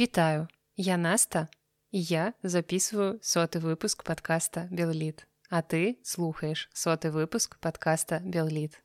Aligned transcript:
Вітаю, 0.00 0.48
я 0.76 0.96
Наста, 0.96 1.48
і 1.90 2.02
я 2.02 2.32
записываю 2.42 3.18
соты 3.20 3.60
выпуск 3.60 4.04
подкаста 4.04 4.66
Беллит, 4.70 5.26
а 5.50 5.60
ты 5.60 5.98
слухаеш 6.02 6.70
соты 6.72 7.10
выпуск 7.10 7.58
подкаста 7.60 8.22
Беллит. 8.24 8.80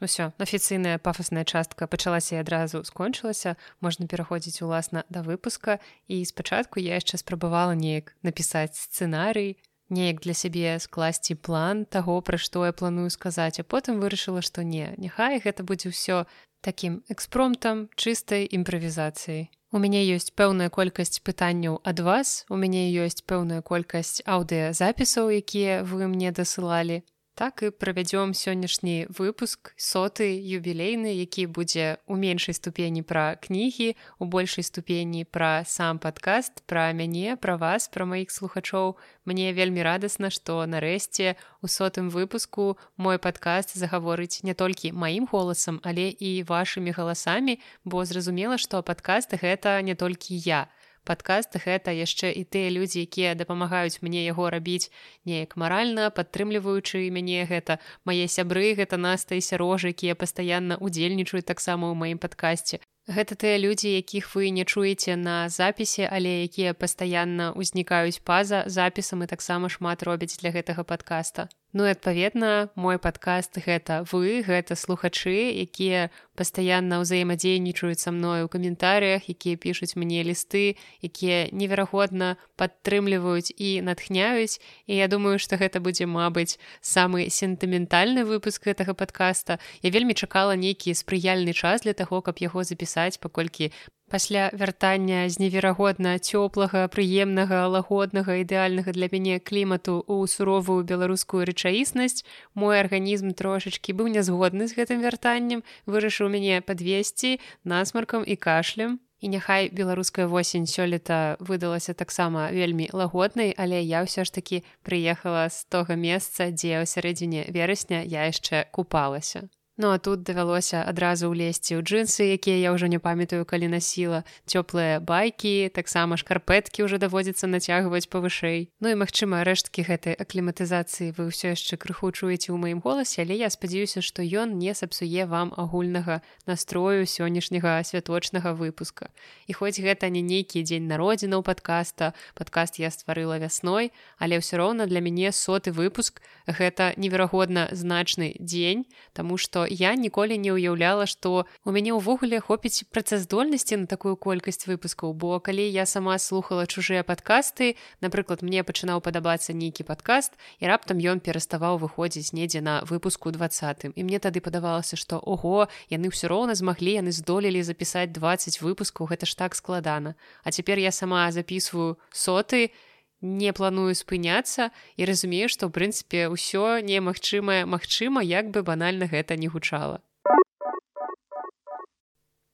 Усё, 0.00 0.32
афіцыйная 0.38 0.98
пафасная 0.98 1.44
частка 1.44 1.86
пачалася 1.86 2.34
і 2.34 2.38
адразу 2.42 2.82
скончылася, 2.82 3.54
можна 3.80 4.10
пераходзіць 4.10 4.62
уласна 4.62 5.04
да 5.10 5.22
выпуска. 5.22 5.78
І 6.08 6.24
спачатку 6.24 6.80
я 6.80 6.98
яшчэ 6.98 7.22
спрабавала 7.22 7.78
неяк 7.78 8.10
напісаць 8.26 8.74
сцэнарый, 8.74 9.62
неяк 9.90 10.26
для 10.26 10.34
сябе 10.34 10.74
скласці 10.82 11.38
план 11.38 11.86
таго, 11.86 12.18
пра 12.20 12.34
што 12.34 12.66
я 12.66 12.72
планую 12.72 13.10
сказаць, 13.14 13.60
а 13.60 13.62
потым 13.62 14.02
вырашыла, 14.02 14.42
што 14.42 14.66
не, 14.66 14.90
няхай 14.98 15.38
гэта 15.38 15.62
будзе 15.62 15.94
ўсё 15.94 16.26
такім 16.66 17.06
экспромтам 17.06 17.86
чыстай 17.94 18.50
імправізацыяй. 18.50 19.54
У 19.72 19.78
мяне 19.78 20.02
ёсць 20.10 20.32
пэўная 20.34 20.68
колькасць 20.74 21.22
пытанняў 21.22 21.78
ад 21.86 22.00
вас. 22.02 22.44
У 22.50 22.58
мяне 22.58 22.90
ёсць 22.90 23.22
пэўная 23.22 23.62
колькасць 23.62 24.18
аўдыязапісаў, 24.26 25.30
якія 25.30 25.82
вы 25.86 26.10
мне 26.10 26.34
дасылалі 26.34 27.02
так 27.40 27.62
і 27.64 27.72
правядзём 27.72 28.36
сённяшні 28.36 29.08
выпуск 29.08 29.72
соты 29.80 30.28
юбілейны 30.28 31.08
які 31.08 31.48
будзе 31.48 31.96
у 32.04 32.16
меншай 32.20 32.52
ступені 32.52 33.00
пра 33.00 33.40
кнігі 33.40 33.96
у 34.20 34.28
большай 34.28 34.60
ступені 34.60 35.24
пра 35.24 35.64
сам 35.64 35.96
падкаст 35.96 36.60
пра 36.68 36.92
мяне 36.92 37.40
пра 37.40 37.56
вас 37.56 37.88
пра 37.88 38.04
маіх 38.04 38.28
слухачоў. 38.28 39.00
Мне 39.24 39.56
вельмі 39.56 39.80
радасна 39.80 40.28
што 40.28 40.68
нарэшце 40.68 41.40
у 41.64 41.66
сотым 41.66 42.12
выпуску 42.12 42.76
мой 43.00 43.16
падкаст 43.16 43.72
загаворыць 43.72 44.44
не 44.44 44.52
толькі 44.52 44.92
маім 44.92 45.24
голасам 45.32 45.80
але 45.82 46.12
і 46.12 46.44
вашымі 46.44 46.92
галасамі 46.92 47.56
бо 47.88 48.04
зразумела 48.04 48.60
што 48.60 48.82
падкаст 48.84 49.32
гэта 49.40 49.80
не 49.80 49.96
толькі 49.96 50.36
я. 50.36 50.68
а 50.68 50.79
падкаст 51.10 51.58
гэта 51.64 51.94
яшчэ 51.98 52.32
і 52.42 52.44
тыя 52.56 52.70
людзі 52.76 53.06
якія 53.08 53.34
дапамагаюць 53.42 54.02
мне 54.06 54.22
яго 54.26 54.50
рабіць 54.54 54.90
неяк 55.30 55.56
маральна 55.62 56.10
падтрымліваючы 56.20 57.02
мяне 57.18 57.48
гэта 57.50 57.80
мае 58.08 58.30
сябры 58.36 58.70
гэта 58.82 59.02
наста 59.08 59.40
і 59.40 59.46
сярожа 59.50 59.92
якія 59.96 60.14
пастаянна 60.22 60.78
удзельнічаюць 60.78 61.48
таксама 61.52 61.90
ў 61.90 61.94
маім 62.04 62.22
падкасці 62.26 62.80
Гэта 63.10 63.34
тыя 63.34 63.58
людзі, 63.58 63.90
якіх 63.90 64.28
вы 64.36 64.50
не 64.54 64.64
чуеце 64.64 65.16
на 65.16 65.48
запісе, 65.48 66.06
але 66.06 66.46
якія 66.46 66.74
пастаянна 66.78 67.50
ўзнікаюць 67.58 68.22
па-за 68.22 68.62
запісам 68.70 69.24
і 69.24 69.26
таксама 69.26 69.72
шмат 69.72 70.04
робяць 70.06 70.36
для 70.38 70.54
гэтага 70.54 70.84
падкаста. 70.84 71.48
Ну 71.72 71.86
і 71.86 71.90
адпаведна, 71.94 72.70
мой 72.74 72.98
падкаст 72.98 73.58
гэта 73.62 74.02
вы, 74.10 74.42
гэта 74.42 74.74
слухачы, 74.74 75.54
якія 75.54 76.10
пастаянна 76.34 76.98
ўзаемадзейнічаюць 77.00 78.00
са 78.02 78.10
мною 78.10 78.46
ў 78.46 78.50
каментарыях, 78.50 79.30
якія 79.30 79.54
пішуць 79.54 79.94
мне 79.94 80.26
лісты, 80.26 80.74
якія 80.98 81.46
неверагодна 81.54 82.36
падтрымліваюць 82.58 83.54
і 83.54 83.86
натхняюць. 83.86 84.58
І 84.90 84.98
я 84.98 85.06
думаю, 85.06 85.38
што 85.38 85.62
гэта 85.62 85.78
будзе, 85.78 86.10
мабыць, 86.10 86.58
самы 86.82 87.30
сентыментальны 87.30 88.26
выпуск 88.26 88.66
гэтага 88.66 88.98
падкаста. 88.98 89.62
Я 89.86 89.94
вельмі 89.94 90.18
чакала 90.18 90.58
нейкі 90.58 90.90
спрыяльны 90.98 91.54
час 91.54 91.86
для 91.86 91.94
таго, 91.94 92.18
каб 92.18 92.42
яго 92.42 92.66
запісаць 92.66 92.90
пісаць 92.90 93.22
паколькі 93.22 93.72
пасля 94.10 94.50
вяртання 94.52 95.28
з 95.30 95.38
неверагодна 95.38 96.18
цёплага 96.18 96.86
прыемнага 96.94 97.66
лагоднага 97.70 98.42
ідэальнага 98.42 98.90
для 98.96 99.06
мяне 99.12 99.38
клімату 99.38 100.02
ў 100.02 100.26
суровую 100.26 100.82
беларускую 100.82 101.46
рэчаіснасць 101.46 102.26
мой 102.54 102.82
арганізм 102.82 103.30
трошачкі 103.38 103.94
быў 103.94 104.10
нязгодны 104.16 104.66
з 104.66 104.74
гэтым 104.74 105.06
вяртаннем 105.06 105.62
вырашыў 105.86 106.26
мяне 106.34 106.58
падвесці 106.60 107.38
насмаркам 107.62 108.26
і 108.26 108.36
кашлем. 108.36 108.98
І 109.20 109.28
няхай 109.28 109.68
беларуская 109.68 110.26
восень 110.26 110.64
сёлета 110.64 111.36
выдалася 111.38 111.92
таксама 111.92 112.48
вельмі 112.56 112.88
лагоднай 112.96 113.52
але 113.52 113.84
я 113.84 114.00
ўсё 114.08 114.24
ж 114.24 114.32
такі 114.32 114.64
прыехала 114.82 115.46
з 115.52 115.68
тога 115.68 115.94
месца 115.94 116.48
дзе 116.48 116.80
ў 116.80 116.88
сярэдзіне 116.88 117.46
верасня 117.52 118.00
я 118.00 118.24
яшчэ 118.32 118.64
купалася 118.72 119.46
Ну 119.80 119.92
а 119.92 119.98
тут 119.98 120.22
давялося 120.28 120.84
адразу 120.84 121.32
ўлезці 121.32 121.80
ў 121.80 121.80
джинсы, 121.80 122.36
якія 122.36 122.68
я 122.68 122.76
ўжо 122.76 122.84
не 122.84 123.00
памятаю, 123.00 123.48
калі 123.48 123.72
насіла 123.72 124.28
цёплыя 124.44 125.00
байкі, 125.00 125.72
таксама 125.72 126.20
шкарпэткі 126.20 126.84
ўжо 126.84 127.00
даводзіцца 127.00 127.48
нацягваць 127.48 128.04
павышэй. 128.12 128.68
Ну 128.76 128.92
і 128.92 129.00
магчыма, 129.00 129.40
рэшткі 129.40 129.88
гэтай 129.88 130.20
акліматызацыі 130.20 131.16
вы 131.16 131.32
ўсё 131.32 131.56
яшчэ 131.56 131.80
крыху 131.80 132.12
чуеце 132.12 132.52
ў 132.52 132.60
маім 132.60 132.84
голасе, 132.84 133.24
але 133.24 133.40
я 133.40 133.48
спадзяюся, 133.48 134.04
што 134.04 134.20
ён 134.20 134.60
не 134.60 134.76
сапсуе 134.76 135.24
вам 135.24 135.56
агульнага 135.56 136.20
настрою 136.44 137.08
сённяшняга 137.08 137.80
святочнага 137.80 138.52
выпуска. 138.52 139.08
І 139.48 139.56
хоць 139.56 139.80
гэта 139.80 140.12
не 140.12 140.20
нейкі 140.20 140.60
дзень 140.60 140.92
народзінаў 140.92 141.40
падкаста, 141.40 142.12
падкаст 142.36 142.76
я 142.76 142.92
стварыла 142.92 143.40
вясной, 143.40 143.96
але 144.20 144.44
ўсё 144.44 144.60
роўна 144.60 144.84
для 144.84 145.00
мяне 145.00 145.32
соты 145.32 145.72
выпуск 145.72 146.20
гэта 146.44 146.92
неверагодна 147.00 147.72
значны 147.72 148.36
дзень, 148.36 148.84
таму 149.16 149.40
што 149.40 149.69
я 149.70 149.94
ніколі 149.94 150.34
не 150.38 150.50
ўяўляла 150.50 151.06
што 151.06 151.46
у 151.64 151.70
мяне 151.70 151.94
ўвогуле 151.94 152.42
хопіць 152.42 152.84
працаздольнасці 152.90 153.78
на 153.84 153.86
такую 153.86 154.18
колькасць 154.18 154.66
выпускаў 154.66 155.14
бо 155.14 155.38
калі 155.38 155.62
я 155.62 155.86
сама 155.86 156.18
слухала 156.18 156.66
чужыя 156.66 157.06
падкасты 157.06 157.78
напрыклад 158.02 158.42
мне 158.42 158.66
пачынаў 158.66 159.00
падабацца 159.00 159.54
нейкі 159.54 159.86
падкаст 159.86 160.34
і 160.58 160.66
раптам 160.66 160.98
ён 160.98 161.22
пераставаў 161.22 161.78
выходзіць 161.78 162.34
недзе 162.34 162.60
на 162.60 162.82
выпуску 162.82 163.30
двадцатым 163.30 163.94
і 163.94 164.02
мне 164.02 164.18
тады 164.18 164.42
падавалася 164.42 164.98
што 164.98 165.22
ого 165.22 165.70
яны 165.88 166.10
ўсё 166.10 166.26
роўна 166.26 166.58
змаглі 166.58 166.98
яны 166.98 167.14
здолелі 167.14 167.62
запісаць 167.62 168.10
20 168.10 168.60
выпускаў 168.60 169.06
гэта 169.14 169.24
ж 169.30 169.38
так 169.38 169.54
складана 169.54 170.18
а 170.42 170.50
цяпер 170.50 170.82
я 170.82 170.90
сама 170.90 171.30
записываю 171.30 171.96
соты 172.10 172.68
і 172.68 172.89
не 173.20 173.52
планую 173.52 173.94
спыняцца 173.94 174.70
і 174.96 175.04
разумею, 175.04 175.48
што 175.48 175.68
ў 175.68 175.74
прынцыпе 175.76 176.28
ўсё 176.32 176.80
немагчымае 176.80 177.64
магчыма, 177.66 178.24
як 178.24 178.50
бы 178.50 178.62
банальна 178.62 179.06
гэта 179.06 179.36
не 179.36 179.48
гучала. 179.48 180.00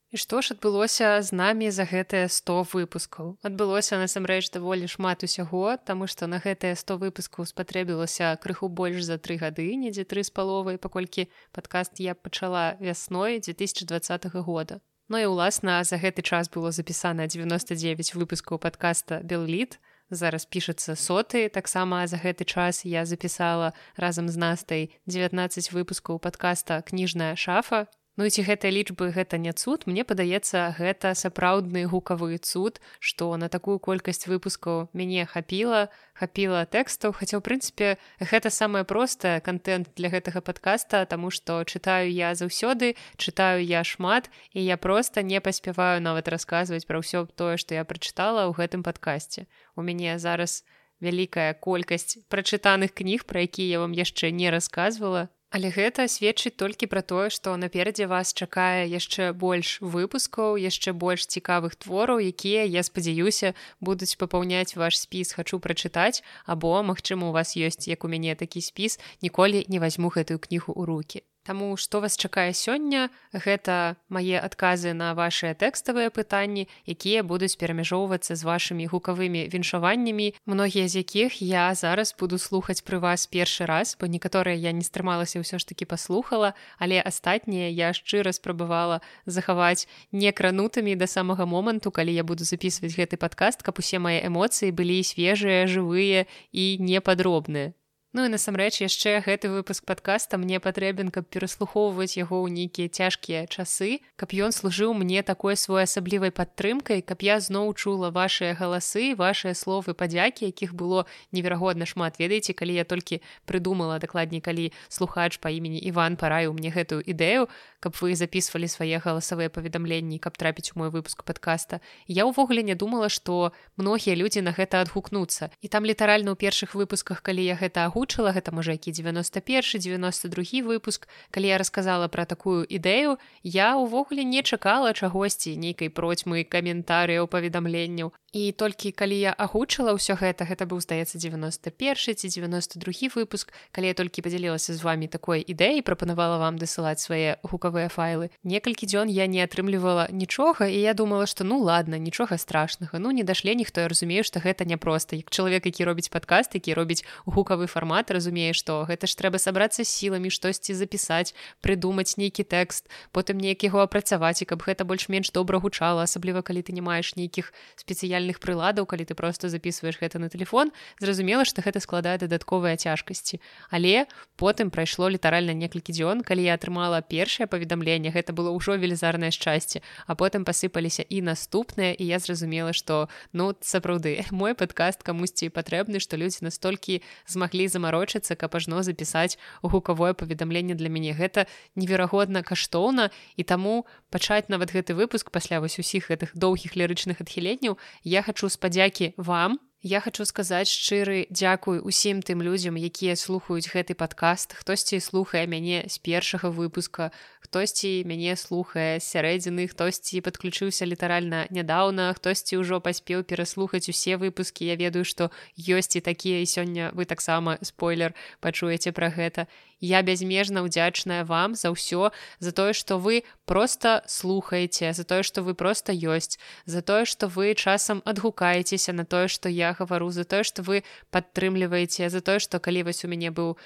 І 0.07 0.15
што 0.15 0.39
ж 0.39 0.55
адбылося 0.55 1.19
з 1.19 1.35
намі 1.35 1.67
за 1.67 1.83
гэтыя 1.83 2.31
100 2.31 2.53
выпускаў. 2.71 3.35
Адбылося 3.43 3.99
насамрэч 3.99 4.47
даволі 4.55 4.87
шмат 4.87 5.23
усяго, 5.27 5.75
таму 5.83 6.07
што 6.07 6.31
на 6.31 6.39
гэтыя 6.39 6.79
100 6.79 6.95
выпускаў 7.03 7.43
спатрэбілася 7.43 8.31
крыху 8.39 8.71
больш 8.71 9.03
за 9.03 9.19
тры 9.19 9.35
гады, 9.35 9.67
недзе 9.75 10.07
тры 10.07 10.23
з 10.23 10.31
паловай, 10.31 10.79
паколькі 10.79 11.27
падкаст 11.51 11.99
я 11.99 12.15
пачала 12.15 12.79
вясной 12.79 13.43
2020 13.43 14.31
года. 14.47 14.79
Ну 15.11 15.19
і 15.19 15.27
ўласна 15.27 15.83
за 15.83 15.99
гэты 15.99 16.23
час 16.23 16.47
было 16.47 16.71
запісана 16.71 17.27
99 17.27 18.15
выпускаў 18.15 18.63
падкаста 18.63 19.19
Беллит, 19.23 19.79
зараз 20.09 20.45
пішацца 20.45 20.95
соты. 20.95 21.49
Таксама 21.49 22.07
за 22.07 22.17
гэты 22.17 22.45
час 22.45 22.85
я 22.85 23.05
запісала 23.05 23.73
разам 23.95 24.29
з 24.29 24.37
настай 24.37 24.83
19 25.05 25.71
выпускаў 25.71 26.19
падкаста 26.19 26.81
кніжная 26.81 27.35
шафа 27.35 27.87
Ну 28.17 28.25
ці 28.33 28.41
гэтыя 28.41 28.73
лічбы 28.73 29.11
гэта 29.13 29.37
не 29.37 29.51
цуд 29.53 29.83
мне 29.85 30.01
падаецца 30.01 30.73
гэта 30.77 31.13
сапраўдны 31.13 31.83
гукавы 31.85 32.39
цуд 32.41 32.79
што 32.97 33.27
на 33.37 33.45
такую 33.45 33.77
колькасць 33.77 34.25
выпускаў 34.25 34.89
мяне 34.97 35.25
хапіла 35.29 35.93
хапіла 36.17 36.63
тэкстаў. 36.65 37.13
Хаця 37.13 37.37
ў 37.37 37.45
прынцыпе 37.45 38.01
гэта 38.17 38.49
самае 38.49 38.81
простае 38.89 39.37
контент 39.45 39.93
для 40.01 40.09
гэтага 40.09 40.41
подкаста 40.41 41.05
тому 41.05 41.29
што 41.29 41.61
чытаю 41.61 42.09
я 42.09 42.33
заўсёды 42.33 42.97
чытаю 43.21 43.61
я 43.61 43.85
шмат 43.85 44.33
і 44.49 44.65
я 44.65 44.81
просто 44.81 45.21
не 45.21 45.37
паспяваю 45.37 46.01
нават 46.01 46.25
расказваць 46.33 46.89
пра 46.89 47.05
ўсё 47.05 47.29
тое 47.37 47.61
што 47.61 47.77
я 47.77 47.85
прачытала 47.85 48.49
ў 48.49 48.57
гэтым 48.57 48.81
падкасці 48.81 49.45
у 49.77 49.85
мяне 49.85 50.17
зараз 50.17 50.65
вялікая 51.05 51.53
колькасць 51.53 52.17
прачытаных 52.33 52.97
кніг 52.97 53.29
пра 53.29 53.45
якія 53.45 53.77
я 53.77 53.85
вам 53.85 53.93
яшчэ 53.93 54.33
не 54.33 54.49
расказвала 54.49 55.29
Але 55.49 55.69
гэта 55.71 56.03
сведчыць 56.11 56.57
толькі 56.59 56.89
пра 56.91 57.01
тое, 57.01 57.29
што 57.31 57.55
наперадзе 57.55 58.07
вас 58.11 58.33
чакае 58.35 58.83
яшчэ 58.91 59.31
больш 59.31 59.79
выпускаў, 59.79 60.59
яшчэ 60.59 60.91
больш 60.91 61.23
цікавых 61.23 61.79
твораў, 61.79 62.19
якія, 62.19 62.67
я 62.67 62.83
спадзяюся, 62.83 63.53
будуць 63.79 64.19
папаўняць 64.19 64.75
ваш 64.75 64.99
спіс 64.99 65.31
хачу 65.39 65.63
прачытаць, 65.63 66.19
або, 66.43 66.83
магчыма, 66.83 67.31
у 67.31 67.31
вас 67.31 67.55
ёсць, 67.55 67.87
як 67.87 68.03
у 68.03 68.11
мяне 68.11 68.35
такі 68.35 68.59
спіс, 68.59 68.99
ніколі 69.23 69.63
не 69.71 69.79
вазьму 69.79 70.11
гэтую 70.11 70.39
кнігу 70.43 70.75
ў 70.75 70.83
руки. 70.83 71.23
Таму 71.47 71.77
што 71.79 72.01
вас 72.03 72.19
чакае 72.19 72.51
сёння 72.51 73.07
гэта 73.31 73.95
мае 74.11 74.35
адказы 74.35 74.91
на 74.91 75.13
вашыя 75.15 75.55
тэкставыя 75.55 76.11
пытанні 76.11 76.67
якія 76.83 77.23
будуць 77.23 77.55
перамяжоўвацца 77.61 78.35
з 78.35 78.43
вашымі 78.43 78.87
гукавымі 78.91 79.47
віншаваннямі 79.53 80.27
многія 80.43 80.91
з 80.91 81.07
якіх 81.07 81.39
я 81.39 81.71
зараз 81.71 82.11
буду 82.19 82.35
слухаць 82.35 82.83
пры 82.83 82.99
вас 82.99 83.31
першы 83.31 83.63
раз 83.63 83.95
бо 83.95 84.11
некаторыя 84.11 84.59
я 84.59 84.75
не 84.75 84.83
стрымалася 84.83 85.39
ўсё 85.39 85.55
ж 85.55 85.71
таки 85.71 85.87
паслухала 85.87 86.51
але 86.83 86.99
астатнія 86.99 87.71
я 87.71 87.95
шчыра 87.95 88.35
спрабавала 88.35 88.99
захаваць 89.23 89.87
некранутымі 90.11 90.99
да 90.99 91.07
самага 91.07 91.47
моманту 91.47 91.95
калі 91.95 92.11
я 92.11 92.27
буду 92.27 92.43
записывать 92.43 92.99
гэты 92.99 93.15
падкаст 93.15 93.63
каб 93.63 93.79
усе 93.79 94.03
мае 94.03 94.19
эмоцыі 94.27 94.75
былі 94.75 94.99
свежыя 94.99 95.63
жывыя 95.63 96.27
і 96.51 96.75
непадробныя 96.83 97.71
Ну 98.17 98.25
і 98.25 98.33
насамрэч 98.33 98.81
яшчэ 98.81 99.21
гэты 99.21 99.45
выпуск 99.53 99.85
подкаста 99.85 100.41
мне 100.41 100.57
патрэбен 100.57 101.13
каб 101.13 101.29
пераслухоўваць 101.29 102.17
яго 102.17 102.41
ў 102.41 102.49
нейкія 102.49 102.89
цяжкія 102.89 103.45
часы 103.45 104.01
каб 104.17 104.33
ён 104.33 104.49
служыў 104.49 104.97
мне 104.97 105.21
такой 105.21 105.53
своеасаблівай 105.53 106.33
падтрымкай 106.33 107.05
каб 107.05 107.21
я 107.21 107.37
зноў 107.37 107.77
чула 107.77 108.09
вашыя 108.09 108.57
галасы 108.57 109.13
вашыя 109.13 109.53
словы 109.53 109.93
падзякі 109.93 110.49
якіх 110.49 110.73
было 110.73 111.05
неверагодна 111.29 111.85
шмат. 111.85 112.17
Ведаеце 112.17 112.57
калі 112.57 112.81
я 112.81 112.89
толькі 112.89 113.21
прыдумала 113.45 114.01
дакладней 114.01 114.41
калі 114.41 114.73
слухач 114.89 115.37
па 115.37 115.53
імені 115.53 115.77
Іван 115.77 116.17
параіў 116.17 116.57
мне 116.57 116.73
гэтую 116.73 117.05
ідэю 117.05 117.45
каб 117.77 117.93
вы 118.01 118.17
записывалі 118.17 118.65
свае 118.65 118.97
галасавыя 118.97 119.53
паведамленні 119.53 120.17
каб 120.17 120.41
трапіць 120.41 120.73
у 120.73 120.81
мой 120.81 120.89
выпуск 120.89 121.21
подкаста 121.21 121.85
я 122.09 122.25
ўвогуле 122.25 122.65
не 122.65 122.73
думала 122.73 123.13
что 123.13 123.53
многія 123.77 124.17
людзі 124.17 124.41
на 124.41 124.57
гэта 124.57 124.81
адгукнуцца. 124.81 125.53
І 125.61 125.69
там 125.69 125.85
літаральна 125.85 126.33
ў 126.33 126.37
першых 126.41 126.73
выпусках 126.73 127.21
калі 127.21 127.45
я 127.45 127.53
гэта 127.53 127.85
агу 127.85 128.06
агучыла 128.07 128.31
гэта 128.31 128.55
можа 128.55 128.71
які 128.71 128.91
91 128.91 129.63
92 129.79 130.63
выпуск. 130.63 131.07
Калі 131.31 131.47
я 131.47 131.57
рассказала 131.57 132.07
про 132.07 132.25
такую 132.25 132.63
ідэю 132.63 133.17
я 133.43 133.75
увогуле 133.75 134.23
не 134.23 134.43
чакала 134.43 134.93
чагосьці 134.93 135.57
нейкай 135.57 135.89
процьмы 135.89 136.43
каментарыяў 136.47 137.27
паведамленняў. 137.27 138.13
І 138.33 138.51
толькі 138.51 138.91
калі 138.91 139.15
я 139.17 139.31
агучыла 139.33 139.95
ўсё 139.95 140.15
гэта 140.19 140.45
гэта 140.45 140.67
быў 140.67 140.79
здаецца 140.83 141.17
91 141.17 142.15
ці 142.15 142.27
92 142.27 143.09
выпуск. 143.15 143.51
Калі 143.71 143.87
я 143.87 143.95
толькі 143.95 144.21
подзялілася 144.21 144.75
з 144.75 144.83
вами 144.83 145.07
такой 145.07 145.41
ідэі 145.41 145.81
прапанавала 145.81 146.37
вам 146.37 146.59
дасылаць 146.59 146.99
свае 146.99 147.39
гукавыя 147.43 147.89
файлы. 147.89 148.29
Некалькі 148.43 148.85
дзён 148.87 149.07
я 149.07 149.27
не 149.27 149.43
атрымлівала 149.43 150.07
нічога 150.11 150.67
і 150.67 150.79
я 150.79 150.93
думала 150.93 151.25
что 151.25 151.43
ну 151.43 151.59
ладно 151.59 151.97
нічога 151.97 152.37
страшнага. 152.37 152.99
Ну 152.99 153.11
не 153.11 153.23
дашле 153.23 153.55
ніхто. 153.55 153.81
Я 153.81 153.87
разумею 153.87 154.23
что 154.23 154.39
гэта 154.39 154.65
няпроста. 154.65 155.15
Як 155.15 155.31
чалавек 155.31 155.65
які 155.65 155.83
робіць 155.83 156.11
падкаст 156.11 156.55
які 156.55 156.73
робіць 156.73 157.05
гукавы 157.25 157.67
фармат 157.87 158.11
разумее 158.11 158.51
что 158.51 158.83
гэта 158.83 159.07
ж 159.07 159.15
трэба 159.15 159.39
сабрацца 159.39 159.87
сіламі 159.87 160.27
штосьці 160.27 160.75
запісаць 160.75 161.31
прыдумаць 161.63 162.19
нейкі 162.19 162.43
тэкст 162.43 162.91
потым 163.15 163.39
неяк 163.39 163.63
яго 163.63 163.79
апрацаваць 163.79 164.43
і 164.43 164.45
каб 164.45 164.59
гэта 164.59 164.83
больш-менш 164.83 165.31
добра 165.31 165.59
гучала 165.63 166.03
асабліва 166.03 166.43
калі 166.43 166.67
ты 166.67 166.75
не 166.75 166.83
маеш 166.83 167.15
нейкіх 167.15 167.53
спецыяльных 167.79 168.43
прыладаў 168.43 168.83
калі 168.83 169.07
ты 169.07 169.15
просто 169.15 169.47
записываешь 169.47 169.99
гэта 170.03 170.19
на 170.19 170.27
телефон 170.27 170.75
зразумела 170.99 171.45
что 171.45 171.63
гэта 171.63 171.79
складае 171.79 172.17
дадатковыя 172.19 172.75
цяжкасці. 172.75 173.39
Але 173.71 174.05
потым 174.35 174.67
прайшло 174.67 175.07
літаральна 175.07 175.55
некалькі 175.55 175.95
дзён 175.95 176.27
калі 176.27 176.43
я 176.43 176.59
атрымала 176.59 176.99
першае 176.99 177.47
паведамленне 177.47 178.11
гэта 178.11 178.35
было 178.35 178.51
ўжо 178.51 178.75
велізарнае 178.75 179.31
шчасце 179.31 179.79
а 180.07 180.15
потым 180.15 180.43
пасыпаліся 180.43 181.07
і 181.07 181.23
наступныя 181.23 181.95
і 181.95 182.03
я 182.03 182.19
зразумела 182.19 182.75
что 182.75 183.07
ну 183.31 183.55
сапраўды 183.61 184.27
мой 184.31 184.59
подкаст 184.59 185.07
камусьці 185.07 185.47
патрэбны 185.55 186.03
что 186.03 186.19
людзі 186.19 186.43
настолькі 186.43 186.99
змаглі 187.27 187.67
замарочыцца 187.77 188.35
каб 188.35 188.57
ажно 188.57 188.81
запісаць 188.81 189.37
гукавое 189.61 190.17
паведамленне 190.17 190.73
для 190.73 190.89
мяне. 190.89 191.13
Гэта 191.13 191.45
неверагодна 191.77 192.41
каштоўна 192.41 193.09
і 193.37 193.43
таму 193.45 193.85
пачаць 194.09 194.49
нават 194.49 194.73
гэты 194.73 194.97
выпуск 194.97 195.29
пасля 195.31 195.61
вось 195.61 195.77
усіх 195.77 196.09
гэтых 196.09 196.33
доўгіх 196.33 196.73
лірычных 196.73 197.21
адхіленняў 197.21 197.77
я 198.03 198.25
хачу 198.25 198.49
спадзякі 198.49 199.13
вам 199.17 199.61
Я 199.87 200.01
хочу 200.01 200.25
сказаць 200.25 200.67
шчыры 200.67 201.31
дзякуй 201.31 201.79
усім 201.79 202.19
тым 202.19 202.43
людзям, 202.43 202.75
якія 202.75 203.15
слухаюць 203.15 203.71
гэты 203.71 203.95
падкаст. 203.95 204.51
Хтосьці 204.59 204.99
слухае 204.99 205.47
мяне 205.47 205.87
з 205.87 205.95
першага 206.03 206.51
выпуска, 206.51 207.15
хтосьці 207.39 208.03
мяне 208.03 208.35
слухае 208.35 208.99
сярэдзіны, 208.99 209.63
хтосьці 209.71 210.19
падключыўся 210.27 210.83
літаральна 210.83 211.47
нядаўна, 211.55 212.11
хтосьці 212.19 212.59
ўжо 212.59 212.83
паспеў 212.83 213.23
пераслухаць 213.23 213.87
усе 213.87 214.19
выпускі. 214.19 214.67
Я 214.67 214.75
ведаю, 214.75 215.07
што 215.07 215.31
ёсць 215.55 215.95
і 215.95 216.03
такія 216.03 216.43
і 216.43 216.51
сёння 216.51 216.91
вы 216.91 217.07
таксама 217.07 217.55
спойлер 217.63 218.11
пачуеце 218.43 218.91
пра 218.91 219.07
гэта. 219.07 219.47
Я 219.79 220.01
бязмежна 220.01 220.65
ўдзячная 220.65 221.23
вам 221.23 221.53
за 221.53 221.69
ўсё, 221.69 222.11
за 222.39 222.51
тое, 222.51 222.73
што 222.73 222.97
вы 222.97 223.23
просто 223.45 224.03
слухаеце, 224.07 224.93
за 224.93 225.03
тое, 225.05 225.21
што 225.23 225.45
вы 225.45 225.53
просто 225.53 225.93
ёсць, 225.93 226.41
за 226.65 226.81
тое, 226.81 227.05
што 227.05 227.27
вы 227.29 227.53
часам 227.53 228.01
адгукаецеся 228.05 228.93
на 228.93 229.05
тое, 229.05 229.27
што 229.27 229.49
я 229.49 229.73
гавару 229.73 230.09
за 230.09 230.25
тое 230.25 230.43
што 230.43 230.63
вы 230.63 230.83
падтрымліваеце 231.11 232.09
за 232.09 232.21
тое 232.21 232.39
што 232.39 232.59
калі 232.59 232.87
вось 232.87 233.03
у 233.05 233.11
мяне 233.11 233.29
быў 233.31 233.57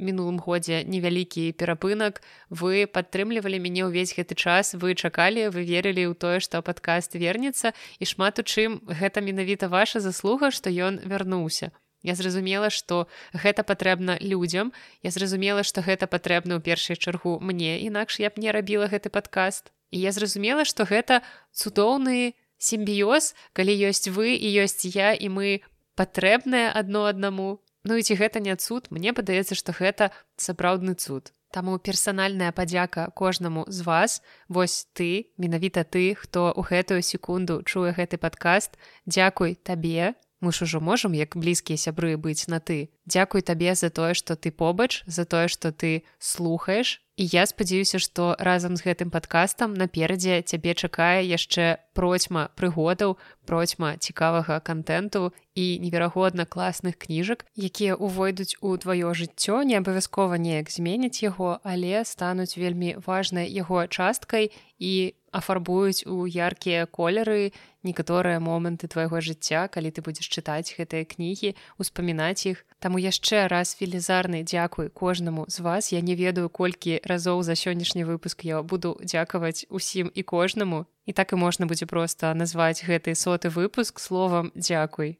мінулым 0.00 0.38
годзе 0.40 0.80
невялікі 0.84 1.52
перапынак 1.60 2.22
вы 2.48 2.86
падтрымлівалі 2.88 3.60
мяне 3.60 3.84
ўвесь 3.88 4.16
гэты 4.16 4.34
час 4.34 4.72
вы 4.74 4.96
чакалі 4.96 5.50
вы 5.52 5.66
верылі 5.68 6.08
ў 6.08 6.14
тое 6.16 6.40
што 6.40 6.64
падкаст 6.64 7.14
вернецца 7.20 7.76
і 8.00 8.08
шмат 8.08 8.40
у 8.40 8.44
чым 8.46 8.80
гэта 8.88 9.20
менавіта 9.20 9.68
ваша 9.68 10.00
заслуга 10.00 10.50
што 10.50 10.72
ён 10.72 11.00
вярнуўся 11.04 11.70
Я 12.02 12.14
зразумела 12.14 12.70
што 12.70 13.08
гэта 13.32 13.62
патрэбна 13.62 14.16
людзям. 14.20 14.72
Я 15.02 15.10
зразумела 15.10 15.62
што 15.62 15.84
гэта 15.84 16.06
патрэбна 16.06 16.56
ў 16.56 16.60
першай 16.64 16.96
чаргу 16.96 17.36
мне 17.40 17.80
інакш 17.84 18.20
я 18.20 18.30
б 18.32 18.40
не 18.40 18.52
рабіла 18.52 18.88
гэты 18.88 19.12
падкаст. 19.12 19.72
І 19.92 20.00
я 20.00 20.12
зразумела 20.12 20.64
што 20.64 20.88
гэта 20.88 21.20
цудоўны 21.52 22.32
сімбіёз 22.56 23.34
калі 23.52 23.72
ёсць 23.92 24.08
вы 24.08 24.32
і 24.36 24.48
ёсць 24.64 24.88
я 24.88 25.12
і 25.12 25.28
мы 25.28 25.60
патрэбныя 25.96 26.72
адно 26.72 27.04
аднаму. 27.04 27.60
Ну 27.84 27.96
і 27.96 28.02
ці 28.02 28.16
гэта 28.16 28.40
не 28.40 28.56
цуд? 28.56 28.88
Мне 28.88 29.12
падаецца 29.12 29.52
што 29.52 29.76
гэта 29.76 30.12
сапраўдны 30.36 30.96
цуд. 30.96 31.32
Таму 31.50 31.76
персанальная 31.78 32.52
падзяка 32.52 33.10
кожнаму 33.10 33.64
з 33.68 33.82
вас. 33.82 34.22
Вось 34.48 34.86
ты 34.94 35.34
менавіта 35.36 35.84
ты 35.84 36.14
хто 36.14 36.48
ў 36.54 36.62
гэтую 36.64 37.02
секунду 37.02 37.60
чуе 37.66 37.92
гэты 37.92 38.16
падкаст. 38.16 38.78
Дякуй 39.04 39.58
табе 39.60 40.14
мы 40.40 40.52
ж 40.52 40.64
ужо 40.64 40.80
можам 40.80 41.14
як 41.14 41.36
блізкія 41.36 41.76
сябры 41.76 42.16
быць 42.16 42.48
на 42.48 42.60
ты 42.60 42.88
Дякуй 43.06 43.42
табе 43.42 43.74
за 43.74 43.90
тое 43.90 44.14
што 44.14 44.36
ты 44.36 44.50
побач 44.52 45.02
за 45.06 45.24
тое 45.24 45.48
што 45.48 45.72
ты 45.72 46.02
слухаеш. 46.18 47.02
І 47.16 47.26
я 47.26 47.44
спадзяюся 47.44 47.98
што 47.98 48.36
разам 48.38 48.76
з 48.78 48.86
гэтым 48.86 49.10
падкастам 49.10 49.74
наперадзе 49.74 50.40
цябе 50.40 50.72
чакае 50.72 51.26
яшчэ 51.26 51.82
процьма 51.92 52.48
прыгодаў 52.56 53.18
процьма 53.44 53.98
цікавага 53.98 54.60
контенту 54.60 55.32
і 55.52 55.82
неверагодна 55.84 56.46
класных 56.46 56.96
кніжак 56.96 57.44
якія 57.56 57.98
увойдуць 57.98 58.56
у 58.62 58.72
тваё 58.78 59.12
жыццё 59.12 59.60
не 59.68 59.76
абавязкова 59.76 60.40
неяк 60.40 60.70
зменяць 60.72 61.20
яго 61.20 61.60
але 61.64 62.06
стануць 62.08 62.56
вельмі 62.56 62.96
важнай 63.04 63.52
яго 63.52 63.84
часткай 63.90 64.48
і 64.78 65.12
афарбуюць 65.32 66.06
у 66.06 66.26
яркія 66.26 66.86
колеры 66.86 67.52
некаторыя 67.82 68.40
моманты 68.40 68.88
твайго 68.88 69.20
жыцця 69.20 69.68
калі 69.68 69.90
ты 69.94 70.02
будзеш 70.02 70.28
чытаць 70.28 70.74
гэтыя 70.76 71.06
кнігі 71.06 71.54
успамінаць 71.78 72.46
іх. 72.46 72.64
Таму 72.80 72.98
яшчэ 72.98 73.46
раз 73.48 73.76
велізарны 73.80 74.42
дзякуй 74.42 74.90
кожнаму 74.90 75.46
з 75.48 75.60
вас. 75.60 75.92
Я 75.92 76.00
не 76.00 76.14
ведаю 76.14 76.48
колькі 76.48 77.00
разоў 77.04 77.42
за 77.42 77.54
сённяшні 77.54 78.04
выпуск 78.04 78.44
я 78.44 78.62
буду 78.62 78.98
дзякаваць 79.02 79.66
усім 79.70 80.10
і 80.14 80.22
кожнаму. 80.22 80.86
І 81.06 81.12
так 81.12 81.32
і 81.32 81.40
можна 81.40 81.66
будзе 81.66 81.86
проста 81.86 82.34
назваць 82.34 82.84
гэты 82.84 83.14
соты 83.14 83.48
выпуск 83.48 83.98
словам 83.98 84.52
дзякуй 84.54 85.18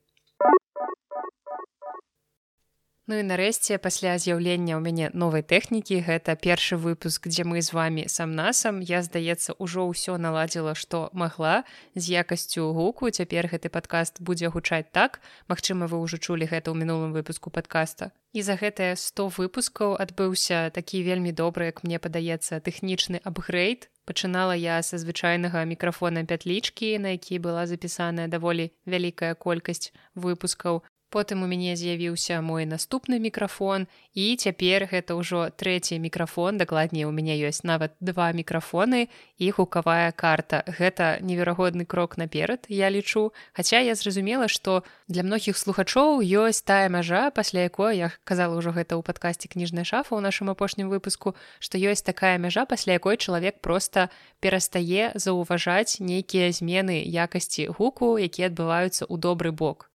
Ну 3.10 3.16
і 3.18 3.22
нарэшце 3.26 3.74
пасля 3.82 4.12
з'яўлення 4.22 4.78
ў 4.78 4.80
мяне 4.86 5.06
новай 5.18 5.42
тэхнікі 5.42 5.96
гэта 6.06 6.36
першы 6.38 6.76
выпуск 6.78 7.26
дзе 7.26 7.42
мы 7.42 7.58
з 7.58 7.74
вами 7.74 8.04
сам 8.06 8.36
насам 8.38 8.78
я 8.86 9.02
здаецца 9.02 9.56
ўжо 9.58 9.86
ўсё 9.90 10.14
наладзіла 10.14 10.76
што 10.78 11.10
магла 11.10 11.66
з 11.98 12.22
якасцю 12.22 12.70
гуку. 12.70 13.10
Цяпер 13.10 13.50
гэты 13.50 13.66
падкаст 13.66 14.22
будзе 14.22 14.46
гучаць 14.54 14.94
так. 14.94 15.18
Мачыма 15.50 15.90
вы 15.90 15.98
ўжо 15.98 16.22
чулі 16.22 16.46
гэта 16.46 16.70
ў 16.70 16.78
мінулым 16.78 17.10
выпуску 17.10 17.50
падкаста. 17.50 18.14
І 18.30 18.46
за 18.46 18.54
гэтыя 18.54 18.94
100 18.94 19.26
выпускаў 19.42 19.98
адбыўся 19.98 20.70
такі 20.70 21.02
вельмі 21.02 21.34
добры 21.34 21.74
як 21.74 21.82
мне 21.82 21.98
падаецца 21.98 22.62
тэхнічны 22.62 23.18
апгрейд 23.26 23.90
пачынала 24.06 24.54
я 24.54 24.78
са 24.86 25.02
звычайнага 25.02 25.66
мікрафона 25.66 26.22
пятлічкі 26.22 26.94
на 27.02 27.18
які 27.18 27.42
была 27.42 27.66
запісаная 27.66 28.30
даволі 28.30 28.70
вялікая 28.86 29.34
колькасць 29.34 29.90
выпускаў 30.14 30.82
Потым 31.10 31.42
у 31.42 31.46
мяне 31.50 31.74
з'явіўся 31.74 32.38
мой 32.38 32.70
наступны 32.70 33.18
мікрафон 33.18 33.90
і 34.14 34.38
цяпер 34.38 34.86
гэта 34.86 35.18
ўжо 35.18 35.50
трэці 35.50 35.98
мікрафон 35.98 36.54
дакладней 36.54 37.02
у 37.02 37.10
мяне 37.10 37.34
ёсць 37.34 37.66
нават 37.66 37.98
два 37.98 38.30
мікрафоны 38.30 39.10
і 39.42 39.50
гукавая 39.50 40.14
карта. 40.14 40.62
Гэта 40.70 41.18
неверагодны 41.18 41.82
крок 41.82 42.14
наперад 42.14 42.70
я 42.70 42.94
лічу. 42.94 43.34
Хаця 43.58 43.82
я 43.82 43.98
зразумела 43.98 44.46
што 44.46 44.86
для 45.10 45.26
многіх 45.26 45.58
слухачоў 45.58 46.22
ёсць 46.22 46.62
тая 46.62 46.86
мяжа 46.86 47.34
пасля 47.34 47.66
якой 47.66 47.98
я 47.98 48.14
казала 48.22 48.54
ўжо 48.54 48.70
гэта 48.70 48.94
ў 48.94 49.02
падкасці 49.02 49.50
кніжная 49.50 49.82
шафа 49.82 50.14
ў 50.14 50.22
нашым 50.22 50.54
апошнім 50.54 50.94
выпуску 50.94 51.34
што 51.58 51.74
ёсць 51.74 52.06
такая 52.06 52.38
мяжа 52.38 52.70
пасля 52.70 53.02
якой 53.02 53.18
чалавек 53.18 53.58
проста 53.58 54.14
перастае 54.38 55.10
заўважаць 55.18 55.98
нейкія 55.98 56.54
змены 56.54 57.02
якасці 57.02 57.74
гуку 57.74 58.14
якія 58.14 58.54
адбываюцца 58.54 59.10
ў 59.10 59.18
добры 59.18 59.50
бок 59.50 59.89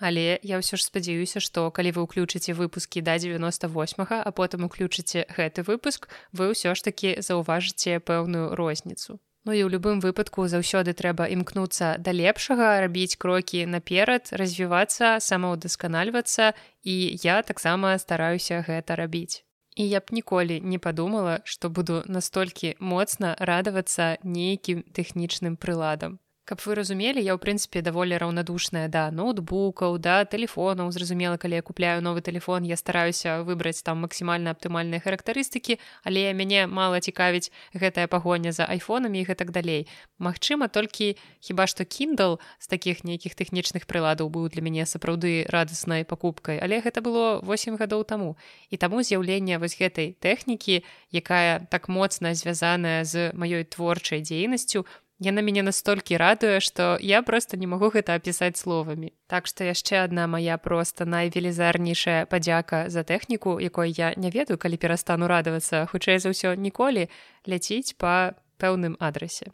Але 0.00 0.38
я 0.42 0.58
ўсё 0.62 0.78
ж 0.78 0.82
спадзяюся, 0.86 1.42
што 1.42 1.70
калі 1.74 1.90
вы 1.98 2.06
ўключыце 2.06 2.54
выпускі 2.54 3.02
да 3.02 3.18
98, 3.18 4.06
а 4.08 4.30
потым 4.30 4.64
уключыце 4.70 5.26
гэты 5.26 5.66
выпуск, 5.66 6.08
вы 6.32 6.54
ўсё 6.54 6.74
ж 6.74 6.82
такі 6.86 7.18
заўважыце 7.18 7.98
пэўную 7.98 8.54
розніцу. 8.54 9.18
Ну 9.48 9.54
і 9.56 9.64
ў 9.64 9.72
любым 9.72 9.98
выпадку 10.04 10.44
заўсёды 10.44 10.92
трэба 10.92 11.24
імкнуцца 11.32 11.96
да 11.98 12.12
лепшага 12.12 12.84
рабіць 12.84 13.16
крокі 13.16 13.64
наперад 13.64 14.28
развівацца 14.34 15.16
самаўдасканальвацца 15.24 16.52
і 16.84 16.94
я 17.24 17.40
таксама 17.42 17.96
стараюся 17.96 18.60
гэта 18.66 18.98
рабіць 19.00 19.48
і 19.78 19.88
я 19.88 20.00
б 20.04 20.12
ніколі 20.12 20.60
не 20.60 20.78
падумала 20.82 21.40
што 21.44 21.70
буду 21.70 22.02
настолькі 22.04 22.74
моцна 22.92 23.34
радавацца 23.38 24.18
нейкім 24.36 24.82
тэхнічным 24.92 25.56
прыладам 25.56 26.18
каб 26.48 26.64
вы 26.64 26.80
разумелі 26.80 27.20
я 27.20 27.36
ў 27.36 27.40
прынцыпе 27.44 27.84
даволі 27.84 28.16
раўнадушная 28.16 28.88
да 28.88 29.12
ноутбукаў 29.12 30.00
да 30.00 30.24
тэлефонаў 30.24 30.88
зразумела 30.96 31.36
калі 31.36 31.60
я 31.60 31.62
купляю 31.62 32.00
новы 32.00 32.24
телефон 32.24 32.64
я 32.64 32.80
стараюся 32.80 33.44
выбраць 33.44 33.84
там 33.84 34.00
максімальна 34.00 34.56
аптымальныя 34.56 35.04
характарыстыкі 35.04 35.76
але 36.08 36.22
мяне 36.32 36.64
мала 36.64 37.04
цікавіць 37.04 37.52
гэтая 37.76 38.08
пагоня 38.08 38.56
за 38.56 38.64
айфонамі 38.64 39.20
і 39.20 39.28
гэтак 39.28 39.52
далей. 39.52 39.84
Магчыма 40.16 40.72
толькі 40.72 41.20
хіба 41.44 41.68
што 41.68 41.84
kindle 41.84 42.40
з 42.56 42.66
такіх 42.72 43.04
нейкіх 43.04 43.36
тэхнічных 43.36 43.84
прыладаў 43.84 44.32
быў 44.32 44.48
для 44.48 44.64
мяне 44.64 44.88
сапраўды 44.88 45.44
радаснай 45.52 46.08
пакупкай 46.08 46.64
але 46.64 46.80
гэта 46.80 47.04
было 47.04 47.44
8 47.44 47.76
гадоў 47.76 48.08
таму. 48.08 48.40
І 48.72 48.80
таму 48.80 49.04
з'яўлення 49.04 49.60
вось 49.60 49.76
гэтай 49.76 50.16
тэхнікі 50.16 50.80
якая 51.12 51.68
так 51.68 51.92
моцна 51.92 52.32
звязаная 52.32 53.04
з 53.04 53.36
маёй 53.36 53.68
творчай 53.68 54.24
дзейнасцю 54.24 54.88
Яна 55.18 55.42
мяне 55.42 55.66
настолькі 55.66 56.14
радуе, 56.14 56.60
што 56.62 56.94
я 57.02 57.22
проста 57.26 57.58
не 57.58 57.66
магу 57.66 57.90
гэта 57.90 58.14
апісаць 58.14 58.54
словамі. 58.54 59.10
Так 59.26 59.50
што 59.50 59.66
яшчэ 59.66 60.06
адна 60.06 60.30
моя 60.30 60.54
проста 60.62 61.10
найвелізарнейшая 61.10 62.30
падзяка 62.30 62.86
за 62.86 63.02
тэхніку, 63.02 63.58
якой 63.58 63.90
я 63.90 64.14
не 64.14 64.30
ведаю, 64.30 64.62
калі 64.62 64.78
перастану 64.78 65.26
радавацца, 65.26 65.90
хутчэй 65.90 66.22
за 66.22 66.30
ўсё 66.30 66.54
ніколі 66.54 67.10
ляціць 67.50 67.98
па 67.98 68.38
пэўным 68.62 68.94
адрасе. 69.02 69.50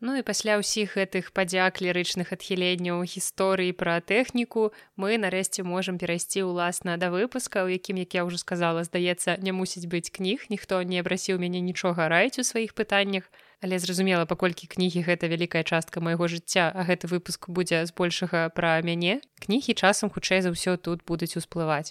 Ну 0.00 0.14
і 0.14 0.22
пасля 0.22 0.62
ўсіх 0.62 0.94
гэтых 0.94 1.34
падзяк 1.34 1.82
лірычных 1.82 2.30
адхіленняў 2.30 3.02
гісторыі 3.02 3.74
пра 3.74 3.98
тэхніку 3.98 4.70
мы 4.94 5.18
нарэшце 5.18 5.66
можам 5.66 5.98
перайсці 5.98 6.46
ўласна 6.46 6.94
да 7.02 7.10
выпуска, 7.10 7.66
у 7.66 7.68
якім 7.72 7.98
як 7.98 8.14
я 8.14 8.22
ўжо 8.22 8.38
сказала, 8.38 8.86
здаецца, 8.86 9.42
не 9.42 9.50
мусіць 9.50 9.90
быць 9.90 10.14
кніг, 10.14 10.46
ніхто 10.54 10.78
не 10.86 11.02
абрасіў 11.02 11.42
мяне 11.42 11.58
нічога 11.58 12.06
раіць 12.06 12.38
у 12.38 12.46
сваіх 12.46 12.78
пытаннях. 12.78 13.26
Але 13.58 13.82
зразумела, 13.82 14.22
паколькі 14.22 14.70
кнігі 14.70 15.02
гэта 15.02 15.26
вялікая 15.26 15.66
частка 15.66 15.98
майго 15.98 16.30
жыцця, 16.30 16.70
а 16.70 16.86
гэты 16.86 17.10
выпуск 17.10 17.50
будзе 17.50 17.82
збольшага 17.90 18.54
пра 18.54 18.78
мяне. 18.86 19.18
кнігі 19.42 19.74
часам 19.74 20.14
хутчэй 20.14 20.46
за 20.46 20.54
ўсё 20.54 20.78
тут 20.78 21.02
будуць 21.02 21.34
усплываць. 21.34 21.90